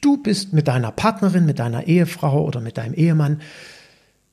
Du 0.02 0.18
bist 0.18 0.52
mit 0.52 0.68
deiner 0.68 0.92
Partnerin, 0.92 1.46
mit 1.46 1.58
deiner 1.58 1.86
Ehefrau 1.86 2.44
oder 2.44 2.60
mit 2.60 2.76
deinem 2.76 2.94
Ehemann 2.94 3.40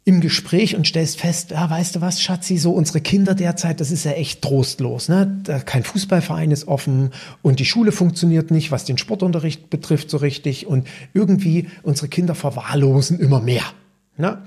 im 0.06 0.20
Gespräch 0.20 0.76
und 0.76 0.86
stellst 0.86 1.20
fest, 1.20 1.52
ja, 1.52 1.70
weißt 1.70 1.96
du 1.96 2.02
was, 2.02 2.22
Schatzi, 2.22 2.58
so 2.58 2.72
unsere 2.72 3.00
Kinder 3.00 3.36
derzeit, 3.36 3.80
das 3.80 3.90
ist 3.90 4.04
ja 4.04 4.12
echt 4.12 4.42
trostlos. 4.42 5.08
Ne? 5.08 5.42
Kein 5.66 5.84
Fußballverein 5.84 6.52
ist 6.52 6.68
offen 6.68 7.12
und 7.42 7.60
die 7.60 7.66
Schule 7.66 7.94
funktioniert 7.94 8.52
nicht, 8.52 8.72
was 8.72 8.84
den 8.84 8.98
Sportunterricht 8.98 9.70
betrifft, 9.70 10.10
so 10.10 10.18
richtig. 10.18 10.68
Und 10.68 10.88
irgendwie 11.14 11.70
unsere 11.84 12.10
Kinder 12.10 12.36
verwahrlosen 12.36 13.20
immer 13.20 13.40
mehr. 13.40 13.64
Ne? 14.18 14.40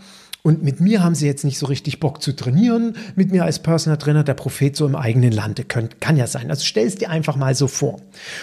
Und 0.43 0.63
mit 0.63 0.79
mir 0.79 1.03
haben 1.03 1.15
sie 1.15 1.27
jetzt 1.27 1.45
nicht 1.45 1.59
so 1.59 1.67
richtig 1.67 2.01
Bock 2.01 2.23
zu 2.23 2.37
trainieren, 2.37 2.95
mit 3.17 3.33
mir 3.33 3.45
als 3.45 3.59
Personal 3.59 3.97
Trainer, 3.97 4.25
der 4.25 4.35
Prophet 4.35 4.77
so 4.77 4.87
im 4.87 4.95
eigenen 4.95 5.33
Lande. 5.33 5.65
Könnt, 5.65 6.01
kann 6.03 6.19
ja 6.19 6.27
sein. 6.27 6.51
Also 6.51 6.65
stell 6.65 6.87
es 6.87 6.97
dir 6.97 7.11
einfach 7.11 7.35
mal 7.35 7.55
so 7.55 7.67
vor. 7.67 8.01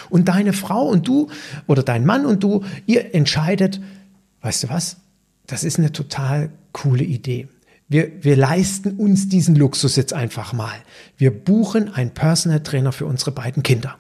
Und 0.10 0.27
deine 0.27 0.52
Frau 0.52 0.88
und 0.88 1.07
du 1.07 1.30
oder 1.68 1.84
dein 1.84 2.06
Mann 2.06 2.26
und 2.26 2.44
du, 2.44 2.65
ihr 2.88 3.14
entscheidet, 3.14 3.80
weißt 4.41 4.64
du 4.64 4.69
was, 4.69 4.98
das 5.53 5.63
ist 5.63 5.77
eine 5.77 5.91
total 5.91 6.49
coole 6.71 7.03
Idee. 7.03 7.47
wir, 7.88 8.23
wir 8.23 8.35
leisten 8.35 8.93
uns 8.93 9.30
diesen 9.30 9.55
Luxus 9.55 9.95
jetzt 9.95 10.11
einfach 10.11 10.51
mal. 10.51 10.73
Wir 11.15 11.30
buchen 11.30 11.93
einen 11.93 12.09
Personal 12.09 12.63
Trainer 12.63 12.91
für 12.91 13.05
unsere 13.05 13.31
beiden 13.31 13.61
Kinder. 13.61 13.95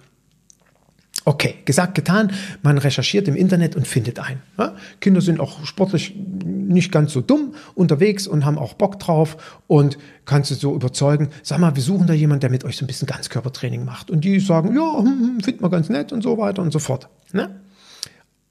Okay, 1.25 1.53
gesagt, 1.65 1.93
getan. 1.93 2.31
Man 2.63 2.79
recherchiert 2.79 3.27
im 3.27 3.35
Internet 3.35 3.75
und 3.75 3.87
findet 3.87 4.17
einen. 4.17 4.41
Ja? 4.57 4.75
Kinder 4.99 5.21
sind 5.21 5.39
auch 5.39 5.63
sportlich 5.63 6.15
nicht 6.15 6.91
ganz 6.91 7.13
so 7.13 7.21
dumm 7.21 7.53
unterwegs 7.75 8.25
und 8.25 8.45
haben 8.45 8.57
auch 8.57 8.73
Bock 8.73 8.99
drauf 8.99 9.61
und 9.67 9.99
kannst 10.25 10.49
du 10.49 10.55
so 10.55 10.73
überzeugen, 10.73 11.29
sag 11.43 11.59
mal, 11.59 11.75
wir 11.75 11.83
suchen 11.83 12.07
da 12.07 12.13
jemanden, 12.13 12.41
der 12.41 12.49
mit 12.49 12.63
euch 12.63 12.77
so 12.77 12.83
ein 12.83 12.87
bisschen 12.87 13.07
Ganzkörpertraining 13.07 13.85
macht. 13.85 14.09
Und 14.09 14.25
die 14.25 14.39
sagen, 14.39 14.75
ja, 14.75 14.97
hm, 14.97 15.05
hm, 15.05 15.39
findet 15.41 15.61
man 15.61 15.69
ganz 15.69 15.87
nett 15.89 16.11
und 16.11 16.23
so 16.23 16.39
weiter 16.39 16.63
und 16.63 16.73
so 16.73 16.79
fort. 16.79 17.09
Ne? 17.31 17.61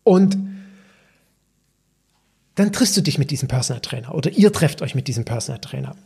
Und 0.04 0.38
dann 2.54 2.72
triffst 2.72 2.96
du 2.96 3.00
dich 3.00 3.18
mit 3.18 3.30
diesem 3.30 3.48
Personal 3.48 3.80
Trainer 3.80 4.14
oder 4.14 4.30
ihr 4.30 4.52
trefft 4.52 4.82
euch 4.82 4.94
mit 4.94 5.08
diesem 5.08 5.24
Personal 5.24 5.60
Trainer. 5.60 5.96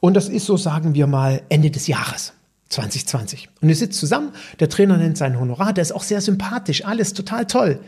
Und 0.00 0.14
das 0.14 0.28
ist 0.28 0.46
so, 0.46 0.56
sagen 0.56 0.94
wir 0.94 1.06
mal, 1.06 1.42
Ende 1.48 1.70
des 1.70 1.86
Jahres. 1.86 2.32
2020. 2.70 3.48
Und 3.60 3.68
ihr 3.68 3.76
sitzt 3.76 3.98
zusammen, 3.98 4.32
der 4.58 4.68
Trainer 4.68 4.96
nennt 4.96 5.16
sein 5.16 5.38
Honorar, 5.38 5.72
der 5.72 5.82
ist 5.82 5.92
auch 5.92 6.02
sehr 6.02 6.20
sympathisch, 6.20 6.84
alles 6.84 7.12
total 7.12 7.46
toll. 7.46 7.80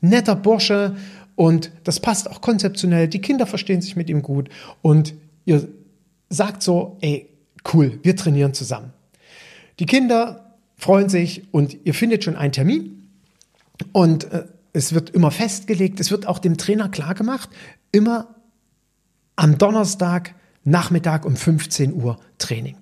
Netter 0.00 0.36
Bursche 0.36 0.96
und 1.36 1.70
das 1.84 2.00
passt 2.00 2.30
auch 2.30 2.40
konzeptionell, 2.40 3.08
die 3.08 3.20
Kinder 3.20 3.46
verstehen 3.46 3.80
sich 3.80 3.96
mit 3.96 4.08
ihm 4.10 4.22
gut 4.22 4.48
und 4.82 5.14
ihr 5.46 5.66
sagt 6.28 6.62
so, 6.62 6.98
ey, 7.00 7.28
cool, 7.72 7.98
wir 8.02 8.16
trainieren 8.16 8.54
zusammen. 8.54 8.92
Die 9.78 9.86
Kinder 9.86 10.54
freuen 10.76 11.08
sich 11.08 11.44
und 11.52 11.76
ihr 11.84 11.94
findet 11.94 12.24
schon 12.24 12.36
einen 12.36 12.52
Termin 12.52 13.08
und 13.92 14.32
äh, 14.32 14.44
es 14.74 14.92
wird 14.92 15.10
immer 15.10 15.30
festgelegt, 15.30 16.00
es 16.00 16.10
wird 16.10 16.26
auch 16.26 16.38
dem 16.38 16.58
Trainer 16.58 16.90
klar 16.90 17.14
gemacht, 17.14 17.48
immer 17.92 18.34
am 19.36 19.56
Donnerstag 19.56 20.34
Nachmittag 20.64 21.26
um 21.26 21.36
15 21.36 21.92
Uhr 21.92 22.18
Training. 22.38 22.76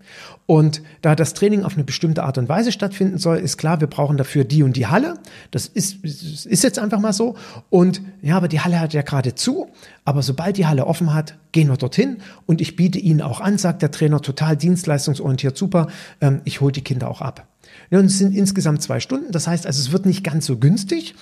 Und 0.47 0.82
da 1.02 1.16
das 1.16 1.35
Training 1.35 1.64
auf 1.64 1.74
eine 1.74 1.82
bestimmte 1.82 2.23
Art 2.23 2.39
und 2.39 2.48
Weise 2.48 2.70
stattfinden 2.70 3.19
soll, 3.19 3.39
ist 3.39 3.59
klar, 3.59 3.81
wir 3.81 3.89
brauchen 3.89 4.16
dafür 4.16 4.44
die 4.44 4.62
und 4.62 4.77
die 4.77 4.86
Halle. 4.86 5.14
Das 5.51 5.66
ist, 5.66 6.05
ist 6.05 6.62
jetzt 6.62 6.78
einfach 6.78 7.01
mal 7.01 7.12
so. 7.12 7.36
Und 7.70 8.01
ja, 8.23 8.36
aber 8.36 8.47
die 8.48 8.60
Halle 8.60 8.78
hat 8.78 8.93
ja 8.93 9.02
gerade 9.02 9.35
zu. 9.35 9.69
Aber 10.05 10.23
sobald 10.23 10.56
die 10.56 10.66
Halle 10.66 10.86
offen 10.86 11.12
hat, 11.12 11.36
gehen 11.51 11.69
wir 11.69 11.77
dorthin. 11.77 12.19
Und 12.47 12.60
ich 12.60 12.77
biete 12.77 13.01
Ihnen 13.01 13.20
auch 13.20 13.40
an, 13.40 13.59
sagt 13.59 13.82
der 13.82 13.90
Trainer, 13.90 14.20
total 14.20 14.56
dienstleistungsorientiert, 14.56 15.56
super. 15.56 15.89
Ähm, 16.20 16.40
ich 16.44 16.60
hole 16.60 16.73
die 16.73 16.82
Kinder 16.82 17.10
auch 17.10 17.20
ab. 17.20 17.48
Ja, 17.90 17.98
und 17.98 18.06
es 18.06 18.19
sind 18.19 18.35
insgesamt 18.35 18.82
zwei 18.82 19.01
Stunden. 19.01 19.32
Das 19.32 19.47
heißt 19.47 19.66
also, 19.66 19.81
es 19.81 19.93
wird 19.93 20.06
nicht 20.06 20.23
ganz 20.23 20.47
so 20.47 20.56
günstig. 20.56 21.14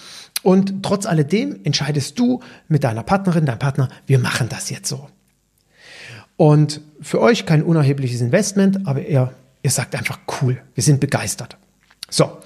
Und 0.43 0.83
trotz 0.83 1.07
alledem 1.07 1.61
entscheidest 1.65 2.19
du 2.19 2.41
mit 2.69 2.85
deiner 2.85 3.03
Partnerin, 3.03 3.47
deinem 3.47 3.59
Partner, 3.59 3.89
wir 4.07 4.19
machen 4.19 4.49
das 4.49 4.71
jetzt 4.71 4.89
so. 4.89 5.09
Und 6.37 6.81
für 7.03 7.21
euch 7.21 7.45
kein 7.45 7.63
unerhebliches 7.63 8.23
Investment, 8.23 8.87
aber 8.87 9.07
ihr, 9.07 9.35
ihr 9.63 9.71
sagt 9.71 9.95
einfach 9.95 10.19
cool, 10.41 10.63
wir 10.75 10.83
sind 10.83 10.99
begeistert. 11.01 11.59
So. 12.09 12.39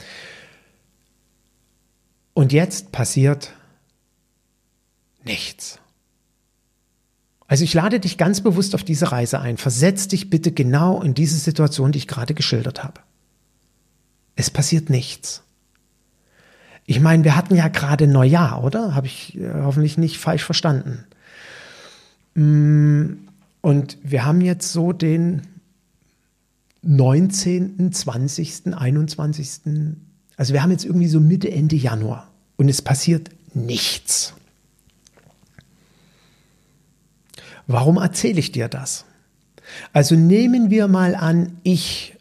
Und 2.33 2.53
jetzt 2.53 2.91
passiert 2.91 3.53
nichts. 5.25 5.79
Also 7.47 7.63
ich 7.63 7.75
lade 7.75 8.01
dich 8.01 8.19
ganz 8.19 8.41
bewusst 8.41 8.75
auf 8.75 8.83
diese 8.83 9.13
Reise 9.13 9.41
ein. 9.41 9.59
Versetz 9.59 10.09
dich 10.09 10.29
bitte 10.29 10.51
genau 10.51 11.01
in 11.01 11.15
diese 11.15 11.37
Situation, 11.37 11.93
die 11.93 11.99
ich 11.99 12.09
gerade 12.09 12.35
geschildert 12.35 12.83
habe. 12.83 13.01
Es 14.35 14.51
passiert 14.51 14.91
nichts. 14.91 15.44
Ich 16.87 17.01
meine, 17.01 17.25
wir 17.25 17.37
hatten 17.37 17.55
ja 17.55 17.69
gerade 17.69 18.07
Neujahr, 18.07 18.63
oder? 18.63 18.95
Habe 18.95 19.07
ich 19.07 19.39
äh, 19.39 19.51
hoffentlich 19.63 19.97
nicht 19.97 20.19
falsch 20.19 20.45
verstanden. 20.45 21.05
Mm, 22.35 23.15
und 23.61 23.99
wir 24.03 24.25
haben 24.27 24.41
jetzt 24.41 24.73
so 24.73 24.93
den 24.93 25.43
19., 26.83 27.93
20., 27.93 28.75
21. 28.75 29.51
Also 30.37 30.53
wir 30.53 30.63
haben 30.63 30.71
jetzt 30.71 30.85
irgendwie 30.85 31.09
so 31.09 31.21
Mitte, 31.21 31.51
Ende 31.51 31.77
Januar 31.77 32.29
und 32.57 32.69
es 32.69 32.83
passiert 32.83 33.31
nichts. 33.55 34.35
Warum 37.67 37.97
erzähle 37.97 38.41
ich 38.41 38.53
dir 38.53 38.69
das? 38.69 39.07
Also 39.93 40.15
nehmen 40.15 40.71
wir 40.71 40.89
mal 40.89 41.15
an, 41.15 41.59
ich 41.63 42.17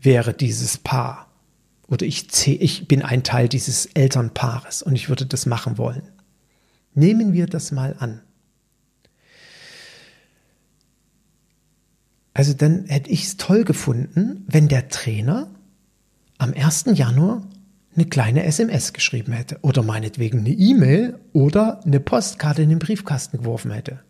wäre 0.00 0.32
dieses 0.32 0.78
Paar 0.78 1.25
oder 1.88 2.04
ich, 2.04 2.26
ich 2.46 2.88
bin 2.88 3.02
ein 3.02 3.22
Teil 3.22 3.48
dieses 3.48 3.86
Elternpaares 3.86 4.82
und 4.82 4.94
ich 4.96 5.08
würde 5.08 5.26
das 5.26 5.46
machen 5.46 5.78
wollen. 5.78 6.02
Nehmen 6.94 7.32
wir 7.32 7.46
das 7.46 7.72
mal 7.72 7.94
an. 7.98 8.22
Also 12.34 12.52
dann 12.52 12.84
hätte 12.86 13.10
ich 13.10 13.24
es 13.24 13.36
toll 13.36 13.64
gefunden, 13.64 14.44
wenn 14.46 14.68
der 14.68 14.88
Trainer 14.88 15.48
am 16.38 16.52
1. 16.52 16.86
Januar 16.92 17.42
eine 17.94 18.06
kleine 18.06 18.44
SMS 18.44 18.92
geschrieben 18.92 19.32
hätte 19.32 19.58
oder 19.62 19.82
meinetwegen 19.82 20.40
eine 20.40 20.50
E-Mail 20.50 21.18
oder 21.32 21.82
eine 21.84 21.98
Postkarte 21.98 22.62
in 22.62 22.68
den 22.68 22.78
Briefkasten 22.78 23.38
geworfen 23.38 23.70
hätte. 23.70 24.00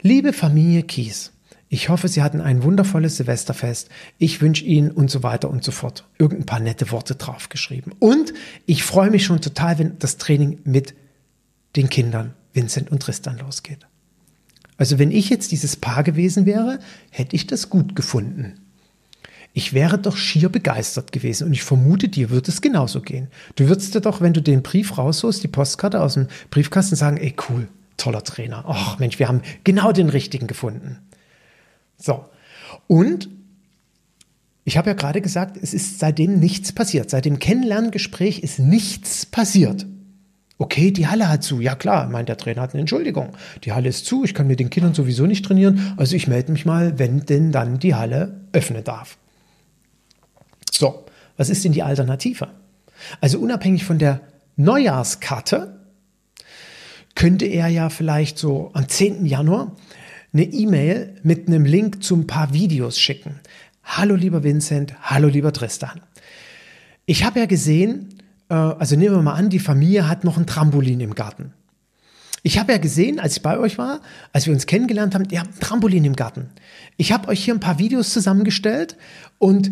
Liebe 0.00 0.32
Familie 0.32 0.82
Kies, 0.82 1.32
ich 1.72 1.88
hoffe, 1.88 2.06
Sie 2.06 2.22
hatten 2.22 2.42
ein 2.42 2.64
wundervolles 2.64 3.16
Silvesterfest. 3.16 3.88
Ich 4.18 4.42
wünsche 4.42 4.62
Ihnen 4.62 4.90
und 4.90 5.10
so 5.10 5.22
weiter 5.22 5.48
und 5.48 5.64
so 5.64 5.72
fort. 5.72 6.04
Irgendein 6.18 6.44
paar 6.44 6.60
nette 6.60 6.90
Worte 6.90 7.14
draufgeschrieben. 7.14 7.94
Und 7.98 8.34
ich 8.66 8.84
freue 8.84 9.08
mich 9.08 9.24
schon 9.24 9.40
total, 9.40 9.78
wenn 9.78 9.98
das 9.98 10.18
Training 10.18 10.58
mit 10.64 10.92
den 11.74 11.88
Kindern 11.88 12.34
Vincent 12.52 12.92
und 12.92 13.00
Tristan 13.00 13.38
losgeht. 13.38 13.86
Also 14.76 14.98
wenn 14.98 15.10
ich 15.10 15.30
jetzt 15.30 15.50
dieses 15.50 15.76
Paar 15.76 16.02
gewesen 16.02 16.44
wäre, 16.44 16.78
hätte 17.08 17.34
ich 17.34 17.46
das 17.46 17.70
gut 17.70 17.96
gefunden. 17.96 18.60
Ich 19.54 19.72
wäre 19.72 19.96
doch 19.96 20.18
schier 20.18 20.50
begeistert 20.50 21.10
gewesen 21.10 21.46
und 21.46 21.54
ich 21.54 21.62
vermute, 21.62 22.10
dir 22.10 22.28
wird 22.28 22.48
es 22.48 22.60
genauso 22.60 23.00
gehen. 23.00 23.28
Du 23.56 23.66
würdest 23.68 23.94
dir 23.94 24.02
doch, 24.02 24.20
wenn 24.20 24.34
du 24.34 24.42
den 24.42 24.62
Brief 24.62 24.98
rausholst, 24.98 25.42
die 25.42 25.48
Postkarte 25.48 26.02
aus 26.02 26.14
dem 26.14 26.28
Briefkasten 26.50 26.96
sagen, 26.96 27.16
ey 27.16 27.34
cool, 27.48 27.66
toller 27.96 28.24
Trainer. 28.24 28.62
Ach 28.68 28.98
Mensch, 28.98 29.18
wir 29.18 29.28
haben 29.28 29.40
genau 29.64 29.92
den 29.92 30.10
richtigen 30.10 30.46
gefunden. 30.46 30.98
So. 32.02 32.24
Und 32.86 33.28
ich 34.64 34.76
habe 34.76 34.90
ja 34.90 34.94
gerade 34.94 35.20
gesagt, 35.20 35.56
es 35.60 35.74
ist 35.74 35.98
seitdem 35.98 36.38
nichts 36.38 36.72
passiert. 36.72 37.10
Seit 37.10 37.24
dem 37.24 37.38
Kennenlerngespräch 37.38 38.40
ist 38.40 38.58
nichts 38.58 39.26
passiert. 39.26 39.86
Okay, 40.58 40.92
die 40.92 41.08
Halle 41.08 41.28
hat 41.28 41.42
zu. 41.42 41.60
Ja 41.60 41.74
klar, 41.74 42.08
meint 42.08 42.28
der 42.28 42.36
Trainer 42.36 42.62
hat 42.62 42.72
eine 42.72 42.82
Entschuldigung. 42.82 43.30
Die 43.64 43.72
Halle 43.72 43.88
ist 43.88 44.06
zu, 44.06 44.22
ich 44.22 44.34
kann 44.34 44.46
mit 44.46 44.60
den 44.60 44.70
Kindern 44.70 44.94
sowieso 44.94 45.26
nicht 45.26 45.44
trainieren, 45.44 45.94
also 45.96 46.14
ich 46.14 46.28
melde 46.28 46.52
mich 46.52 46.64
mal, 46.64 46.98
wenn 46.98 47.26
denn 47.26 47.50
dann 47.50 47.80
die 47.80 47.96
Halle 47.96 48.42
öffnen 48.52 48.84
darf. 48.84 49.16
So, 50.70 51.04
was 51.36 51.48
ist 51.48 51.64
denn 51.64 51.72
die 51.72 51.82
Alternative? 51.82 52.48
Also 53.20 53.40
unabhängig 53.40 53.84
von 53.84 53.98
der 53.98 54.20
Neujahrskarte 54.56 55.80
könnte 57.16 57.46
er 57.46 57.66
ja 57.68 57.88
vielleicht 57.88 58.38
so 58.38 58.70
am 58.74 58.88
10. 58.88 59.26
Januar 59.26 59.74
eine 60.32 60.44
E-Mail 60.44 61.14
mit 61.22 61.46
einem 61.46 61.64
Link 61.64 62.02
zu 62.02 62.16
ein 62.16 62.26
paar 62.26 62.52
Videos 62.52 62.98
schicken. 62.98 63.40
Hallo 63.84 64.14
lieber 64.14 64.42
Vincent, 64.42 64.94
hallo 65.02 65.28
lieber 65.28 65.52
Tristan. 65.52 66.00
Ich 67.04 67.24
habe 67.24 67.40
ja 67.40 67.46
gesehen, 67.46 68.14
äh, 68.48 68.54
also 68.54 68.96
nehmen 68.96 69.16
wir 69.16 69.22
mal 69.22 69.34
an, 69.34 69.50
die 69.50 69.58
Familie 69.58 70.08
hat 70.08 70.24
noch 70.24 70.38
ein 70.38 70.46
Trampolin 70.46 71.00
im 71.00 71.14
Garten. 71.14 71.52
Ich 72.44 72.58
habe 72.58 72.72
ja 72.72 72.78
gesehen, 72.78 73.20
als 73.20 73.36
ich 73.36 73.42
bei 73.42 73.58
euch 73.58 73.78
war, 73.78 74.00
als 74.32 74.46
wir 74.46 74.54
uns 74.54 74.66
kennengelernt 74.66 75.14
haben, 75.14 75.28
ihr 75.30 75.40
habt 75.40 75.54
ein 75.54 75.60
Trampolin 75.60 76.04
im 76.04 76.16
Garten. 76.16 76.48
Ich 76.96 77.12
habe 77.12 77.28
euch 77.28 77.44
hier 77.44 77.54
ein 77.54 77.60
paar 77.60 77.78
Videos 77.78 78.10
zusammengestellt 78.10 78.96
und 79.38 79.70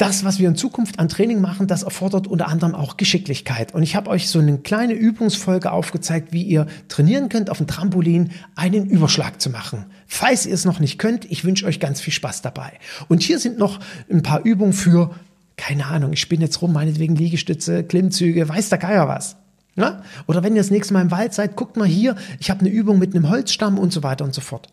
das, 0.00 0.24
was 0.24 0.38
wir 0.38 0.48
in 0.48 0.56
Zukunft 0.56 0.98
an 0.98 1.08
Training 1.08 1.40
machen, 1.40 1.66
das 1.66 1.82
erfordert 1.82 2.26
unter 2.26 2.48
anderem 2.48 2.74
auch 2.74 2.96
Geschicklichkeit. 2.96 3.74
Und 3.74 3.82
ich 3.82 3.96
habe 3.96 4.10
euch 4.10 4.28
so 4.28 4.38
eine 4.38 4.58
kleine 4.58 4.94
Übungsfolge 4.94 5.70
aufgezeigt, 5.70 6.32
wie 6.32 6.42
ihr 6.42 6.66
trainieren 6.88 7.28
könnt, 7.28 7.50
auf 7.50 7.58
dem 7.58 7.66
Trampolin 7.66 8.30
einen 8.56 8.86
Überschlag 8.86 9.40
zu 9.40 9.50
machen. 9.50 9.86
Falls 10.06 10.46
ihr 10.46 10.54
es 10.54 10.64
noch 10.64 10.80
nicht 10.80 10.98
könnt, 10.98 11.30
ich 11.30 11.44
wünsche 11.44 11.66
euch 11.66 11.80
ganz 11.80 12.00
viel 12.00 12.12
Spaß 12.12 12.42
dabei. 12.42 12.72
Und 13.08 13.22
hier 13.22 13.38
sind 13.38 13.58
noch 13.58 13.80
ein 14.10 14.22
paar 14.22 14.44
Übungen 14.44 14.72
für 14.72 15.14
keine 15.60 15.86
Ahnung, 15.86 16.14
ich 16.14 16.22
spinne 16.22 16.44
jetzt 16.44 16.62
rum, 16.62 16.72
meinetwegen 16.72 17.16
Liegestütze, 17.16 17.84
Klimmzüge, 17.84 18.48
weiß 18.48 18.70
der 18.70 18.78
Geier 18.78 19.08
was. 19.08 19.36
Ja? 19.76 20.02
Oder 20.26 20.42
wenn 20.42 20.54
ihr 20.54 20.62
das 20.62 20.70
nächste 20.70 20.94
Mal 20.94 21.02
im 21.02 21.10
Wald 21.10 21.34
seid, 21.34 21.54
guckt 21.54 21.76
mal 21.76 21.86
hier, 21.86 22.16
ich 22.38 22.48
habe 22.48 22.60
eine 22.60 22.70
Übung 22.70 22.98
mit 22.98 23.14
einem 23.14 23.28
Holzstamm 23.28 23.78
und 23.78 23.92
so 23.92 24.02
weiter 24.02 24.24
und 24.24 24.34
so 24.34 24.40
fort. 24.40 24.72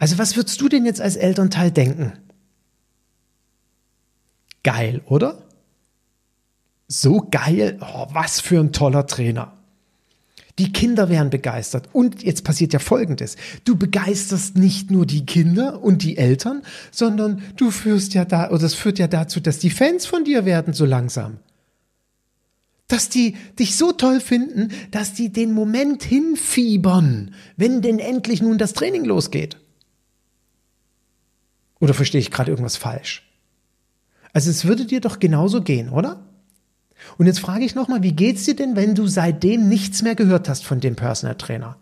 Also 0.00 0.18
was 0.18 0.34
würdest 0.34 0.60
du 0.60 0.68
denn 0.68 0.84
jetzt 0.84 1.00
als 1.00 1.14
Elternteil 1.14 1.70
denken? 1.70 2.12
Geil, 4.62 5.02
oder? 5.06 5.42
So 6.88 7.26
geil, 7.30 7.78
oh, 7.80 8.06
was 8.12 8.40
für 8.40 8.60
ein 8.60 8.72
toller 8.72 9.06
Trainer. 9.06 9.56
Die 10.58 10.72
Kinder 10.72 11.08
wären 11.08 11.30
begeistert. 11.30 11.88
Und 11.92 12.22
jetzt 12.22 12.44
passiert 12.44 12.72
ja 12.72 12.78
Folgendes. 12.78 13.36
Du 13.64 13.76
begeisterst 13.76 14.56
nicht 14.56 14.90
nur 14.90 15.06
die 15.06 15.24
Kinder 15.24 15.82
und 15.82 16.02
die 16.02 16.18
Eltern, 16.18 16.62
sondern 16.90 17.42
du 17.56 17.70
führst 17.70 18.12
ja 18.14 18.24
da, 18.24 18.50
oder 18.50 18.58
das 18.58 18.74
führt 18.74 18.98
ja 18.98 19.08
dazu, 19.08 19.40
dass 19.40 19.58
die 19.58 19.70
Fans 19.70 20.04
von 20.04 20.24
dir 20.24 20.44
werden 20.44 20.74
so 20.74 20.84
langsam. 20.84 21.38
Dass 22.86 23.08
die 23.08 23.36
dich 23.58 23.76
so 23.76 23.92
toll 23.92 24.20
finden, 24.20 24.68
dass 24.90 25.14
die 25.14 25.32
den 25.32 25.52
Moment 25.52 26.02
hinfiebern, 26.02 27.34
wenn 27.56 27.80
denn 27.80 27.98
endlich 27.98 28.42
nun 28.42 28.58
das 28.58 28.74
Training 28.74 29.06
losgeht. 29.06 29.56
Oder 31.80 31.94
verstehe 31.94 32.20
ich 32.20 32.30
gerade 32.30 32.50
irgendwas 32.50 32.76
falsch? 32.76 33.31
Also 34.32 34.50
es 34.50 34.64
würde 34.64 34.86
dir 34.86 35.00
doch 35.00 35.18
genauso 35.18 35.62
gehen, 35.62 35.90
oder? 35.90 36.24
Und 37.18 37.26
jetzt 37.26 37.40
frage 37.40 37.64
ich 37.64 37.74
nochmal, 37.74 38.02
wie 38.02 38.12
geht's 38.12 38.44
dir 38.44 38.56
denn, 38.56 38.76
wenn 38.76 38.94
du 38.94 39.06
seitdem 39.06 39.68
nichts 39.68 40.02
mehr 40.02 40.14
gehört 40.14 40.48
hast 40.48 40.64
von 40.64 40.80
dem 40.80 40.96
Personal 40.96 41.36
Trainer? 41.36 41.76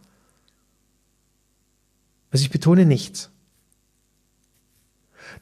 Also 2.30 2.42
ich 2.42 2.50
betone 2.50 2.86
nichts. 2.86 3.30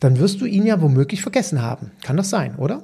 Dann 0.01 0.19
wirst 0.19 0.41
du 0.41 0.47
ihn 0.47 0.67
ja 0.67 0.81
womöglich 0.81 1.23
vergessen 1.23 1.63
haben. 1.63 1.93
Kann 2.03 2.17
das 2.17 2.31
sein, 2.31 2.57
oder? 2.57 2.83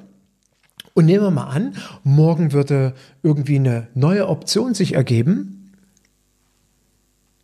Und 0.94 1.06
nehmen 1.06 1.24
wir 1.24 1.30
mal 1.30 1.48
an, 1.48 1.74
morgen 2.04 2.52
würde 2.52 2.94
irgendwie 3.22 3.56
eine 3.56 3.88
neue 3.94 4.28
Option 4.28 4.74
sich 4.74 4.94
ergeben. 4.94 5.72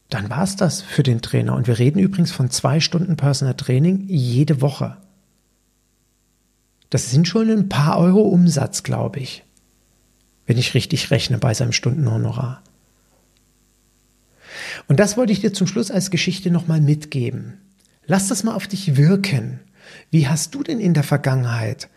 Dann 0.09 0.31
war 0.31 0.44
es 0.44 0.57
das 0.57 0.82
für 0.82 1.02
den 1.02 1.20
Trainer. 1.20 1.55
Und 1.55 1.66
wir 1.66 1.78
reden 1.78 1.98
übrigens 1.98 2.32
von 2.32 2.51
zwei 2.51 2.81
Stunden 2.81 3.16
Personal 3.16 3.55
Training 3.55 4.05
jede 4.07 4.61
Woche. 4.61 4.97
Das 6.91 7.11
sind 7.11 7.29
schon 7.29 7.49
ein 7.49 7.69
paar 7.69 7.99
Euro 7.99 8.23
Umsatz, 8.23 8.83
glaube 8.83 9.21
ich, 9.21 9.45
wenn 10.47 10.59
ich 10.59 10.75
richtig 10.75 11.11
rechne 11.11 11.39
bei 11.39 11.55
seinem 11.55 11.73
Stundenhonorar. 11.73 12.62
Und 14.89 14.99
das 14.99 15.17
wollte 15.17 15.33
ich 15.33 15.41
dir 15.41 15.53
zum 15.53 15.69
Schluss 15.69 15.91
als 15.93 16.11
Geschichte 16.11 16.51
nochmal 16.51 16.81
mitgeben. 16.81 17.61
Lass 18.07 18.27
das 18.27 18.43
mal 18.43 18.55
auf 18.55 18.67
dich 18.67 18.97
wirken. 18.97 19.61
Wie 20.11 20.27
hast 20.27 20.55
du 20.55 20.65
denn 20.65 20.81
in 20.81 20.95
der 20.95 21.05
Vergangenheit 21.05 21.89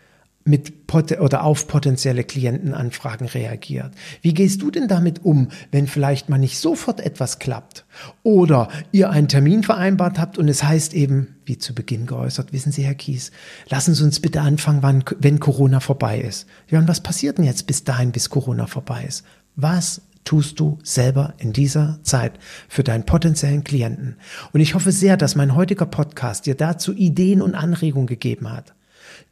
mit 0.44 0.86
pot 0.86 1.18
oder 1.18 1.42
auf 1.42 1.66
potenzielle 1.66 2.22
Klientenanfragen 2.22 3.26
reagiert? 3.26 3.92
Wie 4.20 4.34
gehst 4.34 4.62
du 4.62 4.70
denn 4.70 4.88
damit 4.88 5.24
um, 5.24 5.48
wenn 5.72 5.86
vielleicht 5.86 6.28
mal 6.28 6.38
nicht 6.38 6.58
sofort 6.58 7.00
etwas 7.00 7.38
klappt? 7.38 7.84
Oder 8.22 8.68
ihr 8.92 9.10
einen 9.10 9.28
Termin 9.28 9.62
vereinbart 9.62 10.18
habt 10.18 10.38
und 10.38 10.48
es 10.48 10.62
heißt 10.62 10.94
eben, 10.94 11.36
wie 11.46 11.58
zu 11.58 11.74
Beginn 11.74 12.06
geäußert, 12.06 12.52
wissen 12.52 12.72
Sie, 12.72 12.84
Herr 12.84 12.94
Kies, 12.94 13.32
lassen 13.68 13.94
Sie 13.94 14.04
uns 14.04 14.20
bitte 14.20 14.42
anfangen, 14.42 14.82
wann, 14.82 15.04
wenn 15.18 15.40
Corona 15.40 15.80
vorbei 15.80 16.20
ist. 16.20 16.46
Ja, 16.68 16.86
was 16.86 17.02
passiert 17.02 17.38
denn 17.38 17.44
jetzt 17.44 17.66
bis 17.66 17.84
dahin, 17.84 18.12
bis 18.12 18.28
Corona 18.28 18.66
vorbei 18.66 19.04
ist? 19.08 19.24
Was 19.56 20.02
tust 20.24 20.58
du 20.60 20.78
selber 20.82 21.34
in 21.38 21.52
dieser 21.52 21.98
Zeit 22.02 22.32
für 22.68 22.82
deinen 22.82 23.04
potenziellen 23.04 23.64
Klienten? 23.64 24.16
Und 24.52 24.60
ich 24.60 24.74
hoffe 24.74 24.92
sehr, 24.92 25.16
dass 25.16 25.36
mein 25.36 25.54
heutiger 25.54 25.86
Podcast 25.86 26.46
dir 26.46 26.54
dazu 26.54 26.92
Ideen 26.92 27.40
und 27.40 27.54
Anregungen 27.54 28.06
gegeben 28.06 28.50
hat 28.52 28.74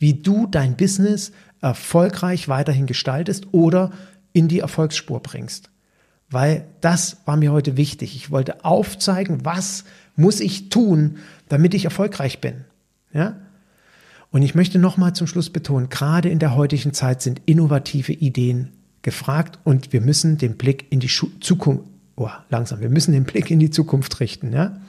wie 0.02 0.14
du 0.14 0.48
dein 0.48 0.76
Business 0.76 1.30
erfolgreich 1.60 2.48
weiterhin 2.48 2.86
gestaltest 2.86 3.46
oder 3.52 3.92
in 4.32 4.48
die 4.48 4.58
Erfolgsspur 4.58 5.20
bringst. 5.20 5.70
Weil 6.28 6.66
das 6.80 7.18
war 7.24 7.36
mir 7.36 7.52
heute 7.52 7.76
wichtig. 7.76 8.16
Ich 8.16 8.32
wollte 8.32 8.64
aufzeigen, 8.64 9.44
was 9.44 9.84
muss 10.16 10.40
ich 10.40 10.70
tun, 10.70 11.18
damit 11.48 11.72
ich 11.72 11.84
erfolgreich 11.84 12.40
bin. 12.40 12.64
Ja? 13.12 13.36
Und 14.32 14.42
ich 14.42 14.56
möchte 14.56 14.80
nochmal 14.80 15.12
zum 15.12 15.28
Schluss 15.28 15.50
betonen, 15.50 15.88
gerade 15.88 16.30
in 16.30 16.40
der 16.40 16.56
heutigen 16.56 16.92
Zeit 16.92 17.22
sind 17.22 17.40
innovative 17.46 18.12
Ideen 18.12 18.72
gefragt 19.02 19.60
und 19.62 19.92
wir 19.92 20.00
müssen 20.00 20.36
den 20.36 20.56
Blick 20.56 20.86
in 20.90 20.98
die 20.98 21.10
Zukunft, 21.40 21.84
oh, 22.16 22.30
langsam, 22.48 22.80
wir 22.80 22.90
müssen 22.90 23.12
den 23.12 23.24
Blick 23.24 23.52
in 23.52 23.60
die 23.60 23.70
Zukunft 23.70 24.18
richten. 24.18 24.52
Ja? 24.52 24.80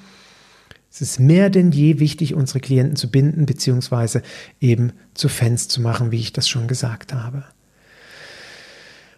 Es 0.93 1.01
ist 1.01 1.19
mehr 1.19 1.49
denn 1.49 1.71
je 1.71 1.97
wichtig, 1.97 2.35
unsere 2.35 2.59
Klienten 2.59 2.95
zu 2.95 3.09
binden, 3.09 3.47
beziehungsweise 3.47 4.21
eben 4.61 4.93
zu 5.15 5.27
Fans 5.27 5.67
zu 5.67 5.81
machen, 5.81 6.11
wie 6.11 6.19
ich 6.19 6.33
das 6.33 6.47
schon 6.47 6.67
gesagt 6.67 7.15
habe. 7.15 7.45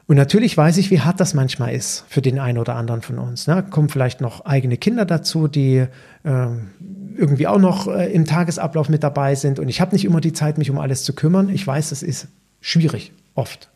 Und 0.08 0.16
natürlich 0.16 0.56
weiß 0.56 0.78
ich, 0.78 0.90
wie 0.90 1.02
hart 1.02 1.20
das 1.20 1.34
manchmal 1.34 1.74
ist 1.74 2.06
für 2.08 2.22
den 2.22 2.40
einen 2.40 2.60
oder 2.60 2.76
anderen 2.76 3.02
von 3.02 3.20
uns. 3.20 3.48
Ne? 3.48 3.62
Kommen 3.72 3.90
vielleicht 3.90 4.22
noch 4.22 4.46
eigene 4.46 4.78
Kinder 4.78 5.04
dazu, 5.04 5.50
die 5.50 5.86
äh, 6.24 6.48
irgendwie 7.18 7.48
auch 7.48 7.60
noch 7.60 7.88
äh, 7.88 8.10
im 8.14 8.24
Tagesablauf 8.24 8.88
mit 8.88 9.04
dabei 9.04 9.36
sind. 9.36 9.60
Und 9.60 9.68
ich 9.68 9.82
habe 9.82 9.94
nicht 9.94 10.06
immer 10.06 10.22
die 10.22 10.32
Zeit, 10.32 10.58
mich 10.58 10.72
um 10.72 10.80
alles 10.80 11.04
zu 11.04 11.12
kümmern. 11.12 11.50
Ich 11.50 11.68
weiß, 11.68 11.90
das 11.90 12.04
ist 12.04 12.30
schwierig, 12.62 13.12
oft. 13.34 13.70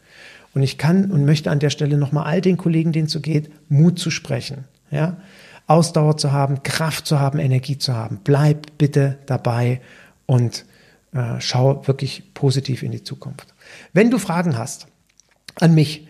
Und 0.53 0.63
ich 0.63 0.77
kann 0.77 1.11
und 1.11 1.25
möchte 1.25 1.51
an 1.51 1.59
der 1.59 1.69
Stelle 1.69 1.97
nochmal 1.97 2.27
all 2.27 2.39
den 2.39 2.55
Kollegen, 2.55 2.93
denen 2.93 3.07
es 3.07 3.11
so 3.11 3.19
geht, 3.19 3.51
Mut 3.67 3.99
zu 3.99 4.09
sprechen. 4.09 4.63
Ja? 4.89 5.17
Ausdauer 5.69 6.17
zu 6.17 6.31
haben, 6.31 6.63
Kraft 6.63 7.05
zu 7.05 7.19
haben, 7.19 7.39
Energie 7.39 7.77
zu 7.77 7.93
haben. 7.93 8.21
Bleib 8.23 8.77
bitte 8.77 9.19
dabei 9.27 9.81
und 10.25 10.65
äh, 11.13 11.39
schau 11.39 11.87
wirklich 11.87 12.33
positiv 12.33 12.81
in 12.81 12.91
die 12.91 13.03
Zukunft. 13.03 13.53
Wenn 13.93 14.09
du 14.09 14.17
Fragen 14.17 14.57
hast 14.57 14.87
an 15.59 15.75
mich, 15.75 16.07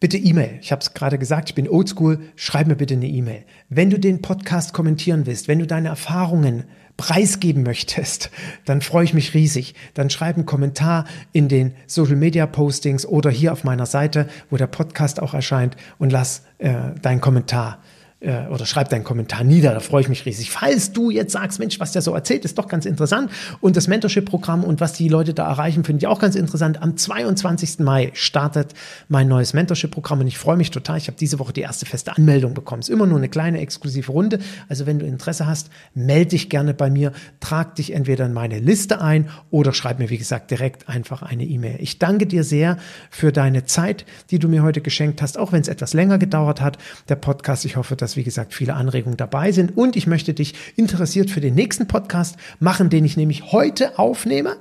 bitte 0.00 0.16
E-Mail. 0.16 0.58
Ich 0.62 0.72
habe 0.72 0.80
es 0.80 0.94
gerade 0.94 1.18
gesagt, 1.18 1.50
ich 1.50 1.54
bin 1.54 1.68
oldschool, 1.68 2.20
schreib 2.36 2.66
mir 2.66 2.74
bitte 2.74 2.94
eine 2.94 3.06
E-Mail. 3.06 3.44
Wenn 3.68 3.90
du 3.90 3.98
den 3.98 4.22
Podcast 4.22 4.72
kommentieren 4.72 5.26
willst, 5.26 5.46
wenn 5.46 5.58
du 5.58 5.66
deine 5.66 5.88
Erfahrungen 5.88 6.64
preisgeben 6.96 7.62
möchtest, 7.62 8.30
dann 8.64 8.80
freue 8.80 9.04
ich 9.04 9.12
mich 9.12 9.34
riesig. 9.34 9.74
Dann 9.92 10.08
schreib 10.08 10.36
einen 10.36 10.46
Kommentar 10.46 11.04
in 11.32 11.48
den 11.48 11.74
Social 11.86 12.16
Media 12.16 12.46
Postings 12.46 13.04
oder 13.04 13.30
hier 13.30 13.52
auf 13.52 13.62
meiner 13.62 13.86
Seite, 13.86 14.26
wo 14.48 14.56
der 14.56 14.66
Podcast 14.68 15.20
auch 15.20 15.34
erscheint 15.34 15.76
und 15.98 16.10
lass 16.10 16.44
äh, 16.58 16.92
deinen 17.02 17.20
Kommentar 17.20 17.78
äh, 18.22 18.46
oder 18.48 18.66
schreib 18.66 18.88
deinen 18.88 19.04
Kommentar 19.04 19.44
nieder, 19.44 19.72
da 19.72 19.80
freue 19.80 20.02
ich 20.02 20.08
mich 20.08 20.24
riesig. 20.26 20.50
Falls 20.50 20.92
du 20.92 21.10
jetzt 21.10 21.32
sagst, 21.32 21.58
Mensch, 21.58 21.80
was 21.80 21.92
der 21.92 22.02
so 22.02 22.14
erzählt, 22.14 22.44
ist 22.44 22.58
doch 22.58 22.68
ganz 22.68 22.86
interessant 22.86 23.30
und 23.60 23.76
das 23.76 23.88
Mentorship-Programm 23.88 24.64
und 24.64 24.80
was 24.80 24.92
die 24.92 25.08
Leute 25.08 25.34
da 25.34 25.48
erreichen, 25.48 25.84
finde 25.84 25.98
ich 25.98 26.06
auch 26.06 26.18
ganz 26.18 26.34
interessant. 26.34 26.80
Am 26.82 26.96
22. 26.96 27.80
Mai 27.80 28.10
startet 28.14 28.74
mein 29.08 29.28
neues 29.28 29.52
Mentorship-Programm 29.54 30.20
und 30.20 30.26
ich 30.26 30.38
freue 30.38 30.56
mich 30.56 30.70
total. 30.70 30.98
Ich 30.98 31.08
habe 31.08 31.18
diese 31.18 31.38
Woche 31.38 31.52
die 31.52 31.62
erste 31.62 31.86
feste 31.86 32.16
Anmeldung 32.16 32.54
bekommen. 32.54 32.80
Es 32.80 32.88
ist 32.88 32.94
immer 32.94 33.06
nur 33.06 33.18
eine 33.18 33.28
kleine 33.28 33.60
exklusive 33.60 34.10
Runde. 34.12 34.38
Also 34.68 34.86
wenn 34.86 34.98
du 34.98 35.06
Interesse 35.06 35.46
hast, 35.46 35.70
melde 35.94 36.30
dich 36.30 36.48
gerne 36.48 36.74
bei 36.74 36.90
mir, 36.90 37.12
trag 37.40 37.74
dich 37.74 37.92
entweder 37.92 38.26
in 38.26 38.32
meine 38.32 38.58
Liste 38.58 39.00
ein 39.00 39.28
oder 39.50 39.72
schreib 39.72 39.98
mir, 39.98 40.10
wie 40.10 40.18
gesagt, 40.18 40.50
direkt 40.50 40.88
einfach 40.88 41.22
eine 41.22 41.44
E-Mail. 41.44 41.76
Ich 41.80 41.98
danke 41.98 42.26
dir 42.26 42.44
sehr 42.44 42.78
für 43.10 43.32
deine 43.32 43.64
Zeit, 43.64 44.04
die 44.30 44.38
du 44.38 44.48
mir 44.48 44.62
heute 44.62 44.80
geschenkt 44.80 45.22
hast, 45.22 45.38
auch 45.38 45.52
wenn 45.52 45.60
es 45.60 45.68
etwas 45.68 45.92
länger 45.92 46.18
gedauert 46.18 46.60
hat, 46.60 46.78
der 47.08 47.16
Podcast. 47.16 47.64
Ich 47.64 47.76
hoffe, 47.76 47.96
dass 47.96 48.11
dass, 48.12 48.16
wie 48.18 48.24
gesagt, 48.24 48.52
viele 48.52 48.74
Anregungen 48.74 49.16
dabei 49.16 49.52
sind. 49.52 49.76
Und 49.76 49.96
ich 49.96 50.06
möchte 50.06 50.34
dich 50.34 50.54
interessiert 50.76 51.30
für 51.30 51.40
den 51.40 51.54
nächsten 51.54 51.86
Podcast 51.86 52.36
machen, 52.60 52.90
den 52.90 53.06
ich 53.06 53.16
nämlich 53.16 53.52
heute 53.52 53.98
aufnehme 53.98 54.56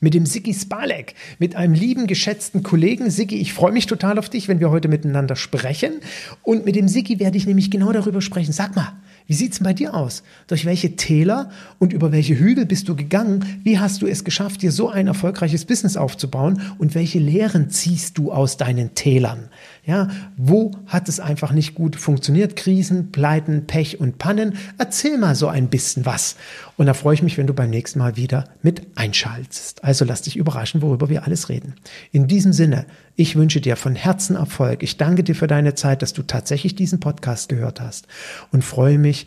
mit 0.00 0.14
dem 0.14 0.26
Sigi 0.26 0.54
Spalek, 0.54 1.14
mit 1.38 1.56
einem 1.56 1.74
lieben, 1.74 2.06
geschätzten 2.06 2.62
Kollegen. 2.62 3.10
Sigi, 3.10 3.36
ich 3.36 3.52
freue 3.52 3.72
mich 3.72 3.86
total 3.86 4.18
auf 4.18 4.28
dich, 4.28 4.48
wenn 4.48 4.60
wir 4.60 4.70
heute 4.70 4.88
miteinander 4.88 5.36
sprechen. 5.36 6.00
Und 6.42 6.64
mit 6.64 6.76
dem 6.76 6.88
Sigi 6.88 7.18
werde 7.18 7.36
ich 7.36 7.46
nämlich 7.46 7.70
genau 7.70 7.92
darüber 7.92 8.22
sprechen. 8.22 8.52
Sag 8.52 8.76
mal, 8.76 8.92
wie 9.26 9.34
sieht's 9.34 9.60
bei 9.62 9.74
dir 9.74 9.94
aus? 9.94 10.22
Durch 10.46 10.64
welche 10.64 10.96
Täler 10.96 11.50
und 11.78 11.92
über 11.92 12.12
welche 12.12 12.38
Hügel 12.38 12.64
bist 12.64 12.88
du 12.88 12.96
gegangen? 12.96 13.60
Wie 13.64 13.78
hast 13.78 14.00
du 14.00 14.06
es 14.06 14.24
geschafft, 14.24 14.62
dir 14.62 14.72
so 14.72 14.88
ein 14.88 15.08
erfolgreiches 15.08 15.64
Business 15.64 15.96
aufzubauen? 15.96 16.62
Und 16.78 16.94
welche 16.94 17.18
Lehren 17.18 17.68
ziehst 17.68 18.16
du 18.16 18.32
aus 18.32 18.56
deinen 18.56 18.94
Tälern? 18.94 19.50
Ja, 19.88 20.08
wo 20.36 20.72
hat 20.86 21.08
es 21.08 21.18
einfach 21.18 21.50
nicht 21.50 21.74
gut 21.74 21.96
funktioniert? 21.96 22.56
Krisen, 22.56 23.10
Pleiten, 23.10 23.66
Pech 23.66 23.98
und 23.98 24.18
Pannen. 24.18 24.58
Erzähl 24.76 25.16
mal 25.16 25.34
so 25.34 25.48
ein 25.48 25.70
bisschen 25.70 26.04
was. 26.04 26.36
Und 26.76 26.84
da 26.84 26.92
freue 26.92 27.14
ich 27.14 27.22
mich, 27.22 27.38
wenn 27.38 27.46
du 27.46 27.54
beim 27.54 27.70
nächsten 27.70 27.98
Mal 27.98 28.14
wieder 28.14 28.44
mit 28.60 28.86
einschaltest. 28.96 29.82
Also 29.82 30.04
lass 30.04 30.20
dich 30.20 30.36
überraschen, 30.36 30.82
worüber 30.82 31.08
wir 31.08 31.24
alles 31.24 31.48
reden. 31.48 31.74
In 32.12 32.26
diesem 32.26 32.52
Sinne, 32.52 32.84
ich 33.16 33.34
wünsche 33.34 33.62
dir 33.62 33.76
von 33.76 33.94
Herzen 33.94 34.36
Erfolg. 34.36 34.82
Ich 34.82 34.98
danke 34.98 35.24
dir 35.24 35.34
für 35.34 35.46
deine 35.46 35.74
Zeit, 35.74 36.02
dass 36.02 36.12
du 36.12 36.22
tatsächlich 36.22 36.74
diesen 36.74 37.00
Podcast 37.00 37.48
gehört 37.48 37.80
hast 37.80 38.08
und 38.52 38.64
freue 38.64 38.98
mich, 38.98 39.26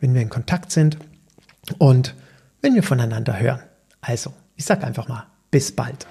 wenn 0.00 0.12
wir 0.12 0.20
in 0.20 0.28
Kontakt 0.28 0.72
sind 0.72 0.98
und 1.78 2.14
wenn 2.60 2.74
wir 2.74 2.82
voneinander 2.82 3.40
hören. 3.40 3.60
Also, 4.02 4.34
ich 4.56 4.66
sage 4.66 4.86
einfach 4.86 5.08
mal, 5.08 5.24
bis 5.50 5.72
bald. 5.72 6.06